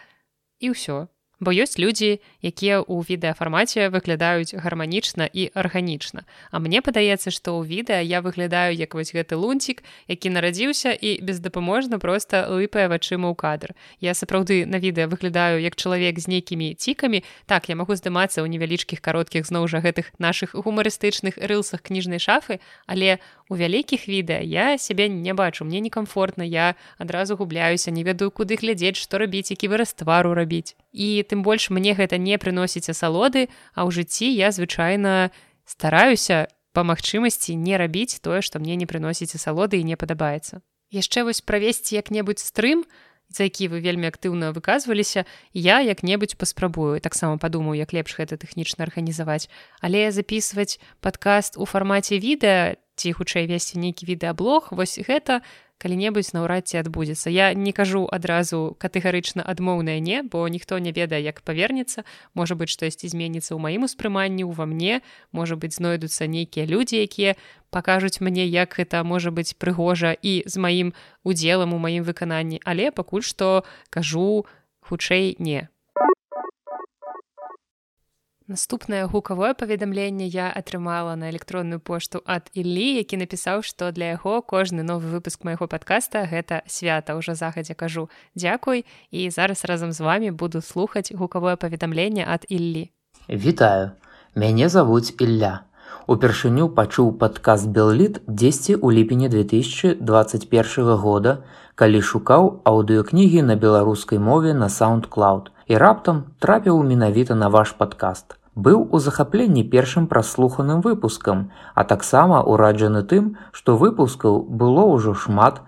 і 0.60 0.72
ўсё 0.72 1.08
бо 1.40 1.54
ёсць 1.54 1.78
людзі 1.78 2.18
якія 2.42 2.82
ў 2.82 3.06
відэафармаце 3.06 3.90
выглядаюць 3.94 4.58
гарманічна 4.58 5.30
і 5.30 5.54
арганічна. 5.54 6.26
А 6.50 6.58
мне 6.58 6.82
падаецца 6.82 7.30
што 7.30 7.62
ў 7.62 7.70
відэа 7.70 8.02
я 8.02 8.26
выглядаю 8.26 8.74
як 8.74 8.98
вось 8.98 9.14
гэты 9.14 9.38
лунцік 9.38 9.86
які 10.10 10.34
нарадзіўся 10.34 10.98
і 10.98 11.22
бездапаможна 11.22 12.02
просто 12.02 12.50
лыпае 12.50 12.90
вачыма 12.90 13.30
ў 13.30 13.36
кадр. 13.38 13.78
Я 14.02 14.18
сапраўды 14.18 14.66
на 14.66 14.82
відэа 14.82 15.06
выглядаю 15.06 15.62
як 15.62 15.78
чалавек 15.78 16.18
з 16.18 16.28
нейкімі 16.28 16.74
цікамі. 16.74 17.22
Так 17.46 17.70
я 17.70 17.78
магу 17.78 17.94
здымацца 17.94 18.42
ў 18.42 18.50
невялічкіх 18.50 19.02
кароткіх 19.02 19.46
зноў 19.46 19.70
жа 19.70 19.86
гэтых 19.86 20.18
наших 20.18 20.58
гумарыстычных 20.58 21.38
рылсах 21.38 21.86
кніжнай 21.86 22.18
шафы 22.18 22.60
але 22.90 23.22
у 23.50 23.56
вялікіх 23.56 24.08
відэа 24.08 24.44
я 24.44 24.78
сябе 24.78 25.08
не 25.08 25.34
бачу 25.34 25.66
мне 25.66 25.80
некамфортна 25.80 26.44
я 26.44 26.76
адразу 26.98 27.36
губляюся 27.36 27.92
не 27.92 28.04
ведаю 28.04 28.32
куды 28.32 28.60
глядзець 28.60 29.00
што 29.00 29.18
рабіць 29.18 29.52
які 29.52 29.72
выраз 29.72 29.94
твару 29.94 30.34
рабіць. 30.34 30.76
І 30.92 31.24
тым 31.24 31.44
больш 31.44 31.70
мне 31.70 31.96
гэта 31.96 32.18
не 32.18 32.38
прыносіць 32.38 32.90
асалоды 32.90 33.48
а 33.74 33.88
ў 33.88 33.92
жыцці 33.92 34.28
я 34.28 34.52
звычайна 34.52 35.32
стараюся 35.66 36.48
па 36.76 36.84
магчымасці 36.84 37.56
не 37.56 37.78
рабіць 37.80 38.20
тое 38.20 38.42
што 38.44 38.60
мне 38.60 38.76
не 38.76 38.86
прыносіць 38.86 39.36
асалоды 39.36 39.80
і 39.80 39.88
не 39.88 39.96
падабаецца. 39.96 40.60
Яшчэ 40.92 41.24
вось 41.24 41.42
правесці 41.42 41.96
як-небудзь 41.96 42.44
стрым 42.44 42.84
за 43.30 43.44
які 43.44 43.68
вы 43.68 43.80
вельмі 43.84 44.08
актыўна 44.08 44.52
выказваліся 44.56 45.28
я 45.52 45.80
як-небудзь 45.84 46.40
паспрабую. 46.40 47.00
Таксама 47.04 47.38
падумаю 47.38 47.76
як 47.76 47.92
лепш 47.92 48.16
гэта 48.20 48.40
тэхнічна 48.40 48.88
арганізаваць. 48.88 49.52
Але 49.84 50.12
записываць 50.12 50.80
падкаст 51.04 51.60
у 51.60 51.68
фармаце 51.68 52.20
відэа 52.24 52.80
ці 52.98 53.14
хутчэй 53.14 53.46
весці 53.46 53.78
нейкі 53.78 54.10
відэаблог 54.10 54.74
вось 54.74 54.98
гэта 54.98 55.46
калі-небудзь 55.78 56.34
наўрад 56.34 56.66
ці 56.68 56.82
адбудзецца. 56.82 57.30
Я 57.30 57.54
не 57.54 57.72
кажу 57.72 58.10
адразу 58.10 58.74
катэгарычна 58.82 59.46
адмоўнае 59.46 60.02
не 60.02 60.26
бо 60.26 60.48
ніхто 60.50 60.82
не 60.82 60.92
ведае 60.92 61.22
як 61.22 61.46
павернецца. 61.46 62.04
Можа 62.34 62.58
быть 62.58 62.74
штосьці 62.74 63.06
зменіцца 63.06 63.54
ў 63.54 63.62
маім 63.62 63.86
успрыманні 63.86 64.44
ува 64.50 64.66
мне. 64.66 65.06
Можа 65.32 65.56
быть 65.56 65.78
знойдуцца 65.78 66.26
нейкія 66.26 66.66
людзі 66.66 66.98
якія 66.98 67.38
пакажуць 67.70 68.20
мне 68.20 68.50
як 68.50 68.74
гэта 68.74 69.06
можа 69.06 69.30
быць 69.30 69.54
прыгожа 69.54 70.18
і 70.18 70.42
з 70.50 70.56
маім 70.58 70.94
удзелам 71.22 71.78
у 71.78 71.80
маім 71.80 72.04
выкананні. 72.04 72.58
Але 72.66 72.90
пакуль 72.90 73.22
што 73.22 73.62
кажу 73.94 74.50
хутчэй 74.82 75.38
не 75.38 75.70
Наступнае 78.48 79.08
гукавое 79.12 79.54
паведамленне 79.54 80.26
я 80.26 80.48
атрымала 80.50 81.16
на 81.16 81.30
электронную 81.30 81.82
пошту 81.84 82.22
ад 82.24 82.48
Іллі, 82.56 82.96
які 82.96 83.20
напісаў, 83.20 83.60
што 83.60 83.92
для 83.92 84.16
яго 84.16 84.40
кожны 84.40 84.88
новы 84.88 85.12
выпуск 85.12 85.44
майго 85.44 85.68
падкаста 85.68 86.24
гэта 86.32 86.64
свята 86.64 87.20
ўжо 87.20 87.36
захадзя 87.36 87.76
кажу 87.76 88.08
дзякуй 88.40 88.88
і 89.12 89.28
зараз 89.36 89.68
разам 89.68 89.92
з 89.92 90.00
вами 90.00 90.32
буду 90.32 90.64
слухаць 90.64 91.12
гукавое 91.12 91.60
паведамленне 91.60 92.24
ад 92.24 92.48
Іллі. 92.48 92.88
Вітаю, 93.28 93.92
мяне 94.32 94.72
завуць 94.72 95.12
Ілля. 95.20 95.67
Упершыню 96.08 96.70
пачуў 96.80 97.12
падказ 97.22 97.68
Белліт 97.78 98.22
дзесьці 98.28 98.74
ў 98.80 98.88
ліпені 98.98 99.28
2021 99.34 100.96
года, 101.04 101.38
калі 101.76 102.02
шукаў 102.02 102.50
аўдыёкнігі 102.64 103.46
на 103.52 103.56
беларускай 103.56 104.20
мове 104.20 104.54
на 104.54 104.72
SoundCloud 104.80 105.54
і 105.68 105.78
раптам 105.78 106.26
трапіў 106.40 106.84
менавіта 106.84 107.36
на 107.36 107.50
ваш 107.54 107.76
падкаст 107.78 108.38
быў 108.58 108.84
у 108.90 109.00
захапленні 109.00 109.64
першым 109.74 110.08
праслуханым 110.12 110.82
выпускам, 110.82 111.44
а 111.76 111.84
таксама 111.92 112.42
ўраджаны 112.42 113.04
тым, 113.12 113.38
што 113.54 113.78
выпускаў 113.78 114.42
было 114.62 114.86
ўжо 114.90 115.14
шмат, 115.14 115.62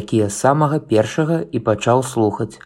якія 0.00 0.28
самага 0.28 0.78
першага 0.92 1.40
і 1.40 1.58
пачаў 1.68 2.04
слухаць. 2.04 2.60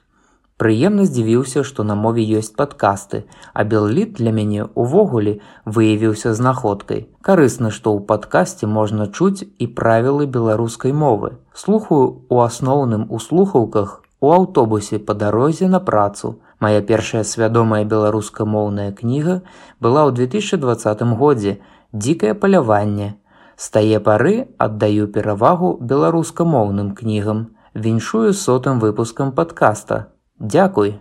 Прыемна 0.61 1.07
здзівіўся, 1.09 1.63
што 1.65 1.87
на 1.89 1.95
мове 1.97 2.25
ёсць 2.41 2.53
падкасты, 2.57 3.23
а 3.55 3.65
белліт 3.65 4.13
для 4.21 4.33
мяне 4.39 4.67
ўвогуле 4.75 5.41
выявіўся 5.65 6.35
знаходкай. 6.37 7.09
Карысна, 7.25 7.71
што 7.73 7.97
ў 7.97 8.05
падкасці 8.05 8.69
можна 8.69 9.09
чуць 9.09 9.41
і 9.47 9.71
правілы 9.81 10.29
беларускай 10.29 10.93
мовы. 10.93 11.33
Слухаю 11.55 12.05
у 12.29 12.45
асноўным 12.45 13.09
у 13.09 13.19
слухаўках 13.19 14.03
у 14.21 14.33
аўтобусе 14.37 15.01
па 15.01 15.17
дарозе 15.17 15.69
на 15.73 15.81
працу, 15.81 16.37
Мая 16.61 16.83
першая 16.89 17.25
свядомая 17.25 17.85
беларускамоўная 17.89 18.93
кніга 18.93 19.41
была 19.81 20.05
ў 20.05 20.29
2020 20.29 21.05
годзе 21.17 21.57
дзікае 21.97 22.35
паляванне. 22.43 23.17
З 23.57 23.71
тае 23.77 24.01
пары 24.05 24.35
аддаю 24.69 25.09
перавагу 25.15 25.73
беларускамоўным 25.81 26.93
кнігам, 27.01 27.45
віншую 27.73 28.37
сотым 28.45 28.77
выпускам 28.85 29.33
падкаста. 29.33 30.05
Дзякуй. 30.41 30.97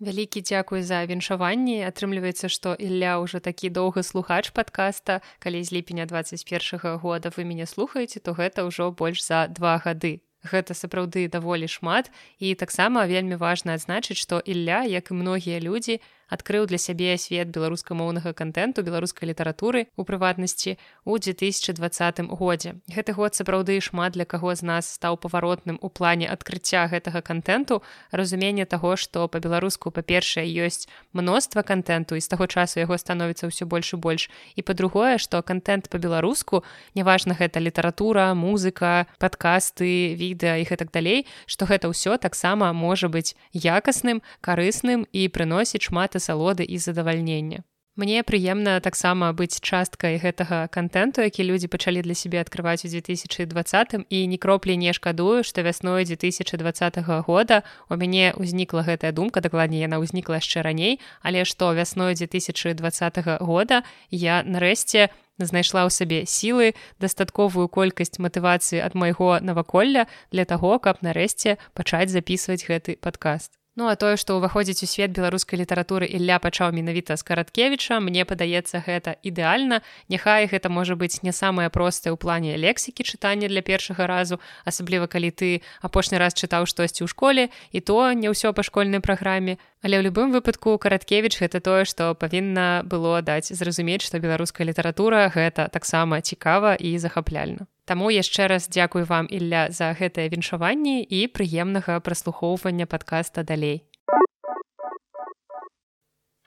Вялікі 0.00 0.44
дзякуй 0.44 0.84
за 0.84 1.00
віншаванні. 1.08 1.80
атрымліваецца, 1.88 2.52
што 2.52 2.76
Ілля 2.76 3.16
ўжо 3.24 3.40
такі 3.40 3.72
доўгы 3.72 4.04
слухач 4.04 4.52
падкаста, 4.52 5.24
калі 5.40 5.64
з 5.64 5.72
ліпеня 5.72 6.04
21 6.04 7.00
года 7.00 7.32
вы 7.32 7.48
мяне 7.48 7.64
слухаеце, 7.64 8.20
то 8.20 8.36
гэта 8.36 8.68
ўжо 8.68 8.92
больш 8.92 9.24
за 9.24 9.48
два 9.48 9.80
гады 9.80 10.20
гэта 10.46 10.74
сапраўды 10.74 11.28
даволі 11.28 11.68
шмат 11.68 12.10
і 12.38 12.54
таксама 12.54 13.06
вельмі 13.10 13.36
важна 13.36 13.74
адзначыць 13.74 14.18
што 14.20 14.38
Ілля 14.38 14.84
як 14.86 15.10
і 15.10 15.18
многія 15.18 15.60
людзі 15.60 16.00
адкрыў 16.28 16.66
для 16.66 16.78
сябе 16.78 17.16
свет 17.18 17.48
беларускамоўнага 17.54 18.32
контенту 18.34 18.82
беларускай 18.82 19.30
літаратуры 19.30 19.86
у 19.96 20.04
прыватнасці 20.04 20.76
у 21.04 21.18
2020 21.18 22.20
годзе. 22.34 22.74
Гэты 22.90 23.14
год 23.14 23.38
сапраўды 23.38 23.78
шмат 23.80 24.18
для 24.18 24.24
каго 24.24 24.54
з 24.54 24.62
нас 24.66 24.90
стаў 24.98 25.16
паваротным 25.22 25.78
у 25.80 25.88
плане 25.88 26.26
адкрыцця 26.26 26.86
гэтага 26.90 27.22
контенту 27.22 27.82
разуменне 28.10 28.66
таго 28.66 28.96
што 28.96 29.28
по-беларуску 29.28 29.90
па-першае 29.90 30.46
ёсць 30.66 30.90
мноства 31.12 31.62
контенту 31.62 32.18
і 32.18 32.20
з 32.20 32.28
таго 32.28 32.46
часу 32.46 32.80
яго 32.82 32.98
становіцца 32.98 33.46
ўсё 33.46 33.66
больш 33.66 33.94
і 33.94 33.96
больш. 34.02 34.30
І 34.58 34.66
па-другое 34.66 35.18
што 35.22 35.42
контент 35.46 35.88
по-беларуску 35.88 36.64
неважна 36.94 37.38
гэта 37.38 37.62
літаратура 37.62 38.34
музыка 38.34 39.06
падкасты 39.22 40.18
відэа 40.18 40.58
і 40.58 40.66
гэтак 40.66 40.90
далей 40.90 41.26
што 41.46 41.70
гэта 41.70 41.86
ўсё 41.86 42.18
таксама 42.18 42.72
можа 42.72 43.06
быць 43.06 43.38
якасным 43.54 44.22
карысным 44.42 45.06
і 45.12 45.28
прыносіць 45.30 45.86
шмат 45.86 46.15
асалоды 46.16 46.64
і 46.64 46.78
задавальнення. 46.78 47.64
Мне 47.96 48.20
прыемна 48.20 48.76
таксама 48.84 49.32
быць 49.32 49.56
часткай 49.56 50.18
гэтага 50.20 50.68
контенту, 50.68 51.24
які 51.24 51.48
людзі 51.48 51.72
пачалі 51.72 52.04
для 52.04 52.12
сябе 52.12 52.44
адкрываць 52.44 52.84
у 52.84 52.92
2020 52.92 53.96
і 54.12 54.18
ні 54.28 54.36
кроплі 54.36 54.76
не 54.76 54.92
шкадую, 54.92 55.40
што 55.40 55.64
вясной 55.64 56.04
2020 56.04 57.00
года 57.24 57.64
у 57.88 57.96
мяне 57.96 58.36
ўзнікла 58.36 58.84
гэтая 58.84 59.16
думка, 59.16 59.40
дакладней 59.40 59.80
яна 59.80 59.96
ўзнікла 60.04 60.44
яшчэ 60.44 60.60
раней, 60.60 61.00
але 61.24 61.48
што 61.48 61.72
вясной 61.72 62.12
2020 62.12 63.40
года 63.40 63.80
я 64.12 64.44
нарэшце 64.44 65.08
знайшла 65.40 65.88
ў 65.88 65.90
сабе 65.90 66.28
сілы 66.28 66.76
дастатковую 67.00 67.72
колькасць 67.72 68.20
матывацыі 68.20 68.84
ад 68.84 68.92
майго 68.92 69.40
наваколля 69.40 70.04
для 70.28 70.44
таго, 70.44 70.76
каб 70.76 71.00
нарэшце 71.00 71.56
пачаць 71.72 72.12
записываць 72.12 72.68
гэты 72.68 73.00
падкаст. 73.00 73.55
Ну 73.76 73.88
а 73.92 73.94
тое, 74.00 74.16
што 74.16 74.40
ўваходзіць 74.40 74.80
у 74.84 74.88
свет 74.88 75.12
беларускай 75.12 75.60
літаратуры 75.60 76.08
Ілля 76.08 76.40
пачаў 76.40 76.72
менавіта 76.72 77.12
з 77.20 77.24
караткевіча, 77.28 78.00
мне 78.00 78.24
падаецца 78.24 78.80
гэта 78.80 79.20
ідэальна. 79.20 79.84
Няхай 80.08 80.48
гэта 80.48 80.72
можа 80.72 80.96
быць 80.96 81.20
не 81.20 81.28
самае 81.36 81.68
простае 81.68 82.16
ў 82.16 82.16
плане 82.16 82.56
лексікі 82.56 83.04
чытання 83.04 83.52
для 83.52 83.60
першага 83.60 84.08
разу, 84.08 84.40
асабліва 84.64 85.12
калі 85.12 85.28
ты 85.28 85.60
апошні 85.84 86.16
раз 86.16 86.32
чытаў 86.32 86.64
штосьці 86.64 87.04
ў 87.04 87.08
школе 87.12 87.52
і 87.68 87.84
то 87.84 88.00
не 88.16 88.32
ўсё 88.32 88.56
па 88.56 88.64
школьнай 88.64 89.04
праграме. 89.04 89.60
Але 89.84 90.00
ў 90.00 90.08
любым 90.08 90.32
выпадку 90.32 90.80
караткевіч 90.80 91.36
гэта 91.36 91.60
тое, 91.60 91.84
што 91.84 92.16
павінна 92.16 92.80
было 92.80 93.20
даць 93.20 93.52
зразумець, 93.52 94.08
што 94.08 94.24
беларуская 94.24 94.64
літаратура 94.64 95.28
гэта 95.28 95.68
таксама 95.68 96.24
цікава 96.24 96.80
і 96.80 96.96
захапляльна. 96.96 97.68
Таму 97.86 98.10
яшчэ 98.10 98.50
раз 98.50 98.66
дзякую 98.66 99.04
вам 99.06 99.30
Ілля 99.30 99.70
за 99.70 99.94
гэтае 99.94 100.26
віншаванне 100.28 101.06
і 101.06 101.20
прыемнага 101.30 102.00
праслухоўвання 102.02 102.86
падкаста 102.90 103.46
далей. 103.46 103.86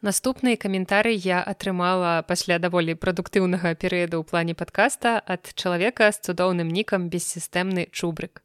Наступны 0.01 0.55
каментарый 0.55 1.15
я 1.15 1.39
атрымала 1.43 2.23
пасля 2.27 2.59
даволі 2.59 2.95
прадуктыўнага 2.95 3.71
перыяду 3.79 4.19
ў 4.19 4.27
плане 4.27 4.53
падкаста 4.55 5.15
ад 5.19 5.51
чалавека 5.55 6.11
з 6.11 6.27
цудоўным 6.27 6.67
нікам 6.67 7.07
бессістэмны 7.07 7.87
чубрык. 7.91 8.43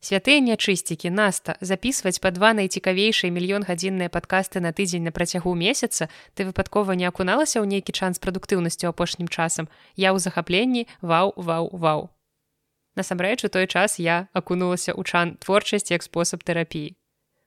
Святыя 0.00 0.40
нячысцікі 0.40 1.10
наста 1.12 1.56
записываць 1.60 2.20
па 2.24 2.32
два 2.32 2.50
найцікавейшыя 2.56 3.28
мільён 3.28 3.66
гадзінныя 3.68 4.08
падкасты 4.08 4.60
на 4.64 4.72
тыдзень 4.72 5.04
на 5.04 5.12
працягу 5.12 5.52
месяца? 5.54 6.08
Ты 6.32 6.48
выпадкова 6.48 6.96
не 6.96 7.04
акуналася 7.04 7.60
ў 7.60 7.68
нейкі 7.68 7.92
чан 7.92 8.16
з 8.16 8.22
прадуктыўнасцю 8.24 8.88
апошнім 8.88 9.28
часам? 9.28 9.68
Я 10.00 10.16
ў 10.16 10.18
захапленні 10.24 10.88
вау 11.04 11.36
вау 11.36 11.68
вау. 11.72 12.08
Насамрэч 12.96 13.44
у 13.44 13.52
той 13.52 13.68
час 13.68 14.00
я 14.00 14.32
акунулася 14.32 14.96
ў 14.96 15.04
чан 15.04 15.36
творчасць 15.36 15.92
як 15.92 16.00
спосаб 16.00 16.48
тэрапіі 16.48 16.96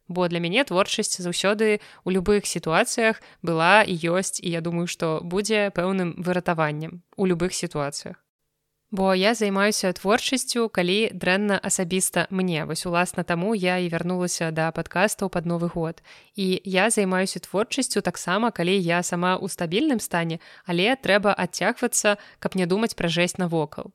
бо 0.07 0.27
для 0.27 0.39
мяне 0.39 0.63
творчасць 0.63 1.21
заўсёды 1.21 1.79
у 2.03 2.11
любых 2.11 2.45
сітуацыях 2.45 3.21
была 3.41 3.83
і 3.83 3.95
ёсць 4.13 4.39
і 4.43 4.49
я 4.51 4.61
думаю 4.61 4.87
што 4.87 5.19
будзе 5.23 5.71
пэўным 5.71 6.13
выратаваннем 6.17 7.01
у 7.17 7.25
любых 7.25 7.53
сітуацыях 7.53 8.19
Бо 8.93 9.15
я 9.15 9.33
займаюся 9.33 9.89
творчасцю, 9.89 10.69
калі 10.69 11.09
дрэнна 11.17 11.57
асабіста 11.57 12.27
мне. 12.29 12.61
Вось 12.69 12.85
уласна 12.85 13.23
таму 13.25 13.55
я 13.57 13.81
і 13.81 13.89
вярнулася 13.89 14.51
да 14.53 14.69
падкастаў 14.69 15.33
пад 15.33 15.49
новы 15.49 15.65
год. 15.65 16.03
І 16.37 16.61
я 16.61 16.93
займаюся 16.93 17.41
творчасцю 17.41 18.05
таксама, 18.05 18.51
калі 18.53 18.77
я 18.77 19.01
сама 19.01 19.33
ў 19.41 19.49
стабільным 19.49 19.97
стане, 19.97 20.37
але 20.69 20.93
трэба 20.93 21.33
адцягвацца, 21.33 22.21
каб 22.37 22.53
не 22.53 22.69
думаць 22.69 22.93
пра 22.93 23.09
жэсць 23.09 23.41
навокал. 23.41 23.89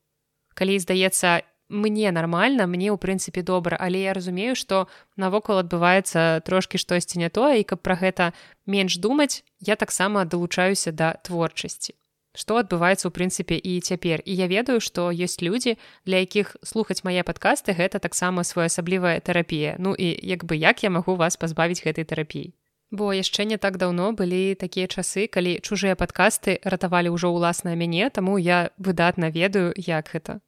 Калі 0.59 0.83
здаецца, 0.83 1.47
мне 1.71 2.11
нармальна, 2.11 2.67
мне 2.67 2.91
ў 2.91 2.99
прынцыпе 2.99 3.47
добра, 3.47 3.79
але 3.79 4.03
я 4.03 4.19
разумею, 4.19 4.59
што 4.59 4.91
навокал 5.15 5.63
адбываецца 5.63 6.43
трошкі 6.43 6.75
штосьці 6.75 7.23
не 7.23 7.31
тое 7.31 7.63
і 7.63 7.69
каб 7.71 7.87
пра 7.87 7.95
гэта 7.95 8.35
менш 8.67 8.99
думаць, 8.99 9.47
я 9.63 9.79
таксама 9.79 10.27
далучаюся 10.27 10.91
да 10.91 11.15
творчасці 11.23 11.95
што 12.39 12.61
адбываецца 12.63 13.11
ў 13.11 13.13
прынцыпе 13.19 13.59
і 13.59 13.83
цяпер 13.83 14.23
і 14.23 14.39
я 14.39 14.47
ведаю 14.47 14.79
што 14.79 15.11
ёсць 15.11 15.43
людзі 15.43 15.75
для 16.07 16.23
якіх 16.23 16.55
слухаць 16.63 17.03
мае 17.03 17.27
падкасты 17.27 17.75
гэта 17.75 17.99
таксама 17.99 18.47
своеасаблівая 18.47 19.19
тэрапія 19.19 19.75
ну 19.83 19.99
і 19.99 20.15
як 20.23 20.47
бы 20.47 20.55
як 20.55 20.87
я 20.87 20.95
магу 20.95 21.19
вас 21.19 21.35
пазбавіць 21.35 21.83
гэтай 21.83 22.07
тэрапіі 22.07 22.55
бо 22.91 23.13
яшчэ 23.13 23.45
не 23.45 23.59
так 23.59 23.77
даўно 23.77 24.13
былі 24.13 24.55
такія 24.55 24.87
часы 24.87 25.27
калі 25.29 25.59
чужыя 25.61 25.97
падкасты 25.99 26.59
ратавалі 26.65 27.13
ўжо 27.17 27.33
ўласна 27.35 27.75
мяне 27.75 28.09
таму 28.11 28.39
я 28.39 28.71
выдатна 28.79 29.31
ведаю 29.31 29.73
як 29.77 30.09
гэта. 30.15 30.41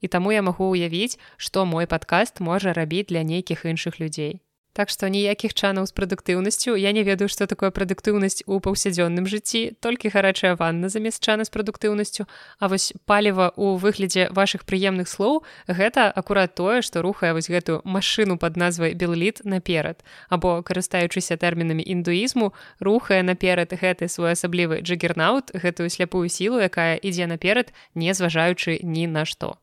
І 0.00 0.08
таму 0.12 0.32
я 0.32 0.42
магу 0.42 0.68
ўявіць 0.74 1.16
што 1.36 1.64
мой 1.64 1.86
падкаст 1.86 2.40
можа 2.40 2.76
рабіць 2.76 3.08
для 3.08 3.22
нейкіх 3.22 3.64
іншых 3.64 3.96
людзей 4.00 4.42
Так 4.76 4.90
што 4.92 5.08
ніякіх 5.08 5.54
чанаў 5.56 5.86
з 5.88 5.96
прадуктыўнасцю 5.96 6.76
я 6.76 6.92
не 6.92 7.00
ведаю, 7.00 7.32
што 7.32 7.48
такое 7.48 7.72
прадуктыўнасць 7.72 8.44
у 8.44 8.60
паўсядзённым 8.60 9.24
жыцці, 9.24 9.72
толькі 9.80 10.12
гарачая 10.12 10.52
ванна 10.52 10.92
замест 10.92 11.24
чана 11.24 11.48
з 11.48 11.50
прадуктыўнасцю. 11.54 12.28
А 12.60 12.68
вось 12.68 12.92
паліва 13.08 13.56
ў 13.56 13.80
выглядзе 13.80 14.28
вашых 14.36 14.68
прыемных 14.68 15.08
слоў 15.08 15.48
гэта 15.64 16.12
акурат 16.12 16.60
тое, 16.60 16.84
што 16.84 17.00
рухае 17.00 17.32
вось 17.32 17.48
гэтую 17.48 17.80
машыну 17.88 18.36
пад 18.36 18.60
назвай 18.60 18.92
белліт 18.92 19.40
наперад. 19.48 20.04
Або 20.28 20.60
карыстаючыся 20.60 21.40
тэрмінамі 21.40 21.80
індуізму, 21.80 22.52
рухае 22.76 23.24
наперад 23.24 23.72
гэты 23.72 24.12
своеасаблівы 24.12 24.84
джагернаут, 24.84 25.56
гэтую 25.56 25.88
сляпую 25.88 26.28
сілу, 26.28 26.60
якая 26.60 27.00
ідзе 27.00 27.24
наперад, 27.24 27.72
не 27.96 28.12
зважаючы 28.12 28.76
ні 28.84 29.08
на 29.08 29.24
што. 29.24 29.56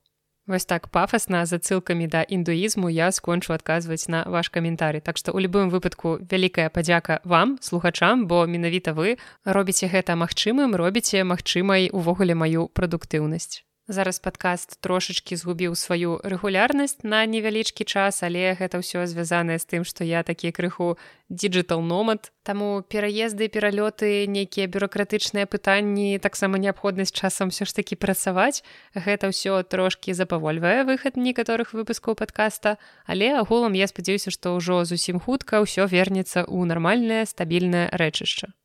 Вось 0.45 0.65
так 0.65 0.87
пафасна 0.91 1.45
з 1.47 1.55
адсылкамі 1.55 2.07
да 2.11 2.21
індуізму 2.27 2.91
я 2.91 3.11
скончу 3.15 3.53
адказваць 3.55 4.11
на 4.11 4.23
ваш 4.27 4.51
каментарый. 4.51 4.99
Так 4.99 5.15
што 5.15 5.31
ў 5.31 5.47
любым 5.47 5.71
выпадку 5.71 6.19
вялікая 6.19 6.67
падзяка 6.67 7.23
вам 7.23 7.55
слухачам, 7.63 8.27
бо 8.27 8.43
менавіта 8.43 8.91
вы 8.91 9.15
робіце 9.47 9.87
гэта 9.87 10.19
магчымым, 10.19 10.75
робіце 10.75 11.23
магчымай 11.23 11.87
увогуле 11.95 12.35
маю 12.35 12.67
прадуктыўнасць. 12.75 13.63
Зараз 13.87 14.19
падкаст 14.23 14.79
трошачкі 14.79 15.35
згубіў 15.35 15.75
сваю 15.75 16.15
рэгулярнасць 16.23 17.03
на 17.03 17.25
невялічкі 17.27 17.83
час, 17.83 18.23
але 18.23 18.55
гэта 18.55 18.79
ўсё 18.79 19.03
звязанае 19.03 19.59
з 19.59 19.67
тым, 19.67 19.83
што 19.83 20.07
я 20.07 20.23
такі 20.23 20.55
крыху 20.55 20.95
диджитал 21.27 21.83
номад. 21.83 22.31
Таму 22.47 22.79
пераезды, 22.87 23.51
пералёты, 23.51 24.23
нейкія 24.23 24.71
бюрократычныя 24.71 25.43
пытанні, 25.51 26.15
таксама 26.23 26.55
неабходнасць 26.63 27.11
часам 27.11 27.51
ўсё 27.51 27.67
ж 27.67 27.75
такі 27.75 27.99
працаваць. 27.99 28.63
Гэта 28.95 29.27
ўсё 29.35 29.67
трошкі 29.67 30.15
запавольвае 30.15 30.87
выхад 30.87 31.19
некаторых 31.19 31.75
выпускаў 31.75 32.15
падкаста, 32.15 32.79
але 33.03 33.35
агулам 33.35 33.75
я 33.75 33.91
спадзяюся, 33.91 34.31
што 34.31 34.55
ўжо 34.55 34.87
зусім 34.87 35.19
хутка 35.19 35.59
ўсё 35.59 35.91
вернецца 35.91 36.47
ў 36.47 36.71
нармальнае 36.71 37.27
стабільнае 37.27 37.91
рэчышча. 37.91 38.55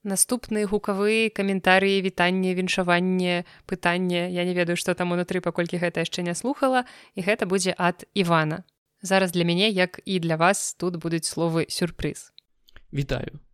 Наступны 0.00 0.64
гукавы 0.64 1.28
каментарыі 1.28 2.00
вітанне 2.00 2.54
віншаванне 2.56 3.44
пытанне. 3.68 4.32
Я 4.32 4.48
не 4.48 4.56
ведаю 4.56 4.80
што 4.80 4.96
там 4.96 5.12
унутры 5.12 5.44
паколькі 5.44 5.76
гэта 5.76 6.00
яшчэ 6.00 6.24
не 6.24 6.32
слухала. 6.32 6.88
І 7.12 7.20
гэта 7.20 7.44
будзе 7.44 7.76
ад 7.76 8.08
Івана. 8.16 8.64
Зараз 9.04 9.32
для 9.36 9.44
мяне 9.44 9.68
як 9.68 10.00
і 10.04 10.16
для 10.24 10.40
вас 10.40 10.72
тут 10.80 10.96
будуць 10.96 11.28
словы 11.28 11.68
сюрпрыз. 11.68 12.32
Вітаю. 12.92 13.44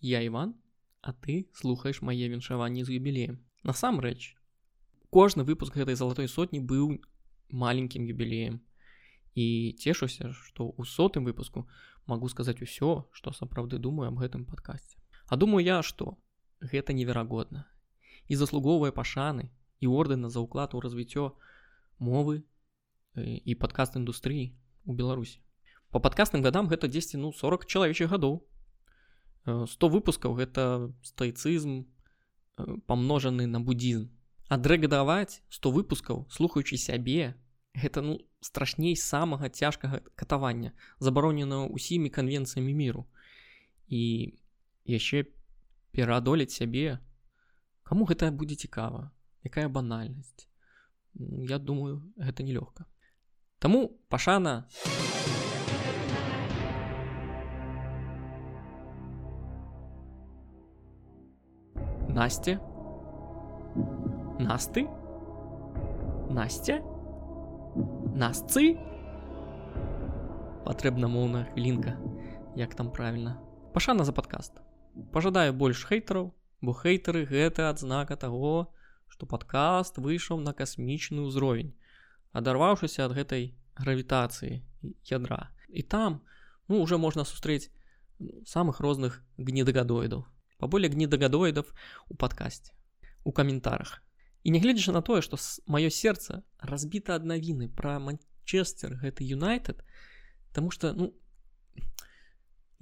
Я 0.00 0.24
Іван 0.24 0.56
а 1.04 1.12
ты 1.12 1.52
слухаеш 1.52 2.00
мае 2.00 2.32
віншаванні 2.32 2.84
з 2.84 2.96
юбілеем. 2.96 3.44
Насамрэч 3.60 4.40
кожны 5.12 5.44
выпуск 5.44 5.76
гэтай 5.76 6.00
залатой 6.00 6.32
сотні 6.32 6.64
быў 6.64 6.96
маленькім 7.52 8.08
юбілеем. 8.08 8.64
І 9.36 9.76
цешуся 9.76 10.32
што 10.32 10.72
ў 10.72 10.88
сотым 10.88 11.28
выпуску 11.28 11.68
магу 12.08 12.32
сказаць 12.32 12.64
усё 12.64 13.04
што 13.12 13.36
сапраўды 13.36 13.76
думаю 13.76 14.08
аб 14.08 14.16
гэтым 14.24 14.48
падкасці 14.48 15.03
А 15.26 15.36
думаю 15.36 15.64
я, 15.64 15.82
што 15.82 16.16
гэта 16.60 16.92
неверагодна 16.92 17.64
і 18.28 18.36
заслугоўвае 18.36 18.92
пашаны 18.92 19.50
і 19.80 19.86
ордэна 19.88 20.28
за 20.32 20.40
ўклад 20.40 20.74
у 20.74 20.80
развіццё 20.80 21.32
мовы 21.98 22.42
і 23.16 23.52
падкаст 23.54 23.96
індустрыі 23.96 24.52
у 24.84 24.92
Беларусі. 24.92 25.40
Па 25.94 26.00
падкастным 26.02 26.42
гадам 26.42 26.68
гэта 26.68 26.88
10 26.88 27.20
ну 27.22 27.32
40 27.32 27.66
чалавечых 27.66 28.10
гадоў. 28.10 28.42
100 29.46 29.88
выпускаў 29.92 30.34
гэта 30.34 30.90
стайцызм 31.04 31.86
памножаны 32.86 33.46
на 33.46 33.60
будзізм. 33.60 34.10
Адрэгадаваць 34.48 35.40
100 35.48 35.70
выпускаў, 35.70 36.26
слухаючы 36.30 36.76
сябе, 36.76 37.34
гэта 37.74 38.02
ну 38.02 38.20
страшней 38.40 38.96
самага 38.96 39.48
цяжкага 39.48 40.00
катавання, 40.14 40.72
забаронена 40.98 41.64
ўсімі 41.68 42.10
канвенцыямі 42.10 42.74
міру. 42.74 43.06
І 43.88 44.34
яшчэ 44.84 45.24
пераадолець 45.92 46.52
сябе 46.52 46.98
кому 47.82 48.04
гэта 48.04 48.30
будзе 48.30 48.56
цікава 48.56 49.10
якая 49.44 49.68
банальнасць 49.68 50.48
я 51.52 51.58
думаю 51.58 52.02
гэта 52.16 52.42
нелёгка 52.42 52.88
Таму 53.64 53.88
пашана! 54.12 54.68
Насце 62.12 62.60
насты? 64.38 64.84
Насця 66.28 66.76
насцы 68.14 68.74
патрэбна 70.66 71.08
моўная 71.08 71.44
хвілінка 71.50 71.96
як 72.60 72.74
там 72.74 72.92
правільна 72.92 73.38
пашана 73.72 74.04
за 74.04 74.12
падкаст 74.12 74.63
пожадаю 75.12 75.52
больш 75.52 75.84
хейтараў 75.88 76.32
бо 76.60 76.72
хейтары 76.72 77.24
гэта 77.28 77.68
адзнака 77.70 78.16
таго 78.16 78.70
што 79.14 79.26
падкаст 79.30 79.98
выйшаў 79.98 80.40
на 80.42 80.54
касмічны 80.56 81.26
ўзровень 81.26 81.74
адарваўшыся 82.34 83.06
ад 83.06 83.14
гэтай 83.18 83.54
гравітацыі 83.78 84.62
ядра. 85.10 85.50
І 85.68 85.82
там 85.82 86.22
ну 86.68 86.80
уже 86.82 86.98
можна 86.98 87.24
сустрэць 87.24 87.70
самых 88.46 88.80
розных 88.80 89.22
гнедагадоідаў 89.38 90.24
паболее 90.58 90.90
гнедагадоідаў 90.90 91.66
у 92.08 92.14
падкасці 92.14 92.72
у 93.24 93.32
каментарах. 93.32 94.00
І 94.44 94.52
нягледзячы 94.54 94.92
на 94.92 95.02
тое 95.02 95.20
што 95.24 95.40
маё 95.66 95.90
сэрца 95.90 96.42
разбіта 96.60 97.18
ад 97.18 97.26
навіны 97.26 97.68
пра 97.68 97.98
манчестер 97.98 98.98
гэты 99.02 99.26
юнайтед 99.26 99.82
Таму 100.54 100.70
что 100.70 100.92
ну 100.94 101.12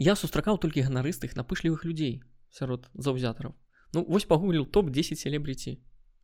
я 0.02 0.18
сустракаў 0.18 0.58
толькі 0.58 0.82
ганарыстых 0.82 1.38
напышлівых 1.38 1.86
людзей 1.86 2.22
сярод 2.50 2.90
заўзятараў 2.94 3.54
Ну 3.92 4.04
вось 4.08 4.24
пагугліў 4.24 4.66
топ-10 4.72 5.20
селебрыці 5.20 5.76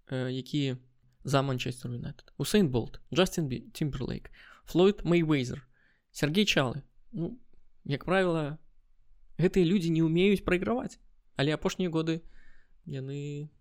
э, 0.09 0.33
якія 0.33 0.79
за 1.25 1.43
манчестер 1.43 1.93
юнайтед. 1.93 2.33
Усейн 2.39 2.71
болт 2.73 3.01
Джастин 3.13 3.49
бі 3.49 3.61
тимберлейк 3.77 4.31
флойд 4.65 5.05
мейвейзер 5.05 5.67
Сергей 6.11 6.47
чалы. 6.49 6.83
Ну 7.13 7.39
як 7.85 8.05
правіла 8.05 8.59
гэтыя 9.37 9.69
людзі 9.69 9.93
не 9.93 10.03
умеюць 10.03 10.45
прайграваць 10.45 10.97
але 11.37 11.53
апошнія 11.53 11.93
годы 11.93 12.25
яны 12.89 13.53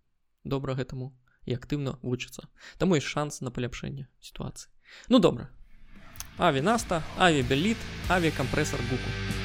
добра 0.47 0.73
гэтаму 0.73 1.11
і 1.43 1.55
актыўна 1.55 1.99
вучацца. 2.01 2.47
Таму 2.79 2.95
ёсць 2.95 3.11
шанс 3.11 3.43
на 3.43 3.51
паляпшэнне 3.51 4.07
сітуацыі. 4.23 4.71
Ну 5.11 5.19
добра. 5.19 5.51
Авінаста 6.39 7.03
авіабеліт 7.19 7.77
авіакампрэсар 8.07 8.79
гуку 8.87 9.36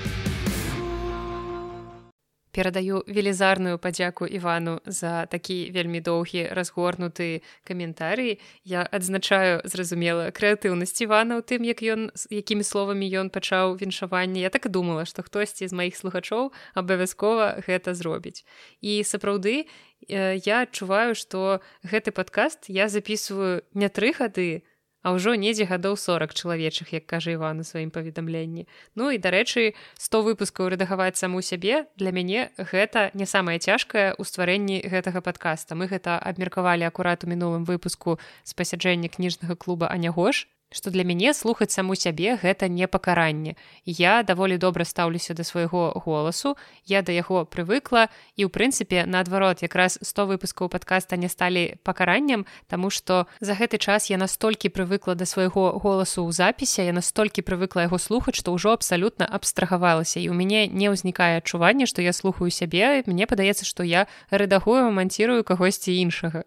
перадаю 2.53 3.03
велізарную 3.09 3.79
падзяку 3.79 4.27
івану 4.27 4.81
за 4.87 5.27
такі 5.27 5.73
вельмі 5.73 6.01
доўгі 6.01 6.53
разгорнуты 6.53 7.43
каментарый. 7.65 8.41
Я 8.65 8.85
адзначаю 8.85 9.65
зразумела 9.65 10.29
крэатыўнасць 10.31 11.01
івана 11.03 11.41
ў 11.41 11.43
тым 11.43 11.65
як 11.65 11.81
ён 11.83 12.13
якімі 12.29 12.63
словамі 12.63 13.09
ён 13.09 13.33
пачаў 13.33 13.81
віншаванне. 13.81 14.45
Я 14.45 14.51
так 14.53 14.69
і 14.69 14.73
думала 14.73 15.09
што 15.09 15.25
хтосьці 15.25 15.67
з 15.67 15.73
маіх 15.73 15.97
слухачоў 15.97 16.53
абавязкова 16.77 17.65
гэта 17.65 17.97
зробіць. 17.97 18.45
І 18.85 19.01
сапраўды 19.03 19.67
я 20.09 20.69
адчуваю 20.69 21.17
што 21.17 21.65
гэты 21.83 22.13
падкаст 22.13 22.69
я 22.69 22.89
записываю 22.93 23.65
не 23.73 23.89
тры 23.89 24.13
гады 24.13 24.63
а 25.03 25.13
ўжо 25.13 25.35
недзе 25.35 25.67
гадоў 25.67 25.99
40 25.99 26.35
чалавечых 26.35 26.95
як 26.95 27.07
кажа 27.07 27.35
Іван 27.35 27.61
у 27.61 27.65
сваім 27.67 27.91
паведамленні. 27.91 28.67
Ну 28.95 29.11
і 29.11 29.19
дарэчы 29.19 29.75
100 29.99 30.23
выпускаў 30.23 30.73
рэдагаваць 30.73 31.19
саму 31.19 31.43
сябе. 31.43 31.87
Для 31.99 32.15
мяне 32.15 32.51
гэта 32.57 33.11
не 33.15 33.27
самае 33.27 33.59
цяжкае 33.59 34.15
ў 34.15 34.23
стварэнні 34.23 34.87
гэтага 34.87 35.21
подкаста 35.21 35.75
мы 35.75 35.91
гэта 35.91 36.19
абмеркавалі 36.19 36.87
акурат 36.87 37.25
у 37.25 37.31
мінулым 37.31 37.67
выпуску 37.67 38.19
з 38.47 38.53
пасяджэння 38.55 39.11
кніжнага 39.11 39.59
клуба 39.59 39.91
анягош 39.91 40.47
што 40.73 40.91
для 40.91 41.05
мяне 41.05 41.35
слухаць 41.35 41.71
саму 41.71 41.95
сябе 41.95 42.37
гэта 42.37 42.69
не 42.69 42.89
пакаранне. 42.89 43.57
Я 43.85 44.23
даволі 44.23 44.59
добра 44.59 44.85
стаўлюся 44.85 45.35
да 45.35 45.45
свайго 45.45 45.93
голасу, 46.05 46.57
я 46.85 47.03
да 47.03 47.13
яго 47.13 47.45
прывыкла 47.45 48.09
і 48.37 48.45
ў 48.45 48.49
прынцыпе 48.49 49.05
наадварот 49.07 49.63
якраз 49.63 49.99
100 50.03 50.27
выпускаў 50.33 50.69
падкаста 50.73 51.17
не 51.17 51.29
сталі 51.29 51.77
пакараннем, 51.85 52.47
таму 52.69 52.91
што 52.91 53.27
за 53.41 53.55
гэты 53.55 53.79
час 53.79 54.11
я 54.11 54.17
настолькі 54.17 54.73
прывыкла 54.73 55.15
да 55.15 55.27
свайго 55.27 55.77
голасу 55.79 56.25
ў 56.25 56.33
запісе, 56.33 56.89
я 56.89 56.93
настолькі 56.93 57.45
прывыкла 57.45 57.87
яго 57.87 57.99
слухаць, 57.99 58.37
што 58.37 58.57
ўжо 58.57 58.73
абсалютна 58.73 59.29
абстрагавалася 59.29 60.21
і 60.21 60.29
у 60.29 60.35
мяне 60.35 60.67
не 60.67 60.89
ўзнікае 60.89 61.45
адчуванне, 61.45 61.87
што 61.87 62.03
я 62.03 62.13
слухаю 62.13 62.51
сябе, 62.51 63.05
мне 63.07 63.27
падаецца, 63.27 63.69
што 63.69 63.83
я 63.83 64.09
рэдагую 64.31 64.91
манцірую 64.91 65.45
кагосьці 65.45 65.93
іншага. 65.93 66.45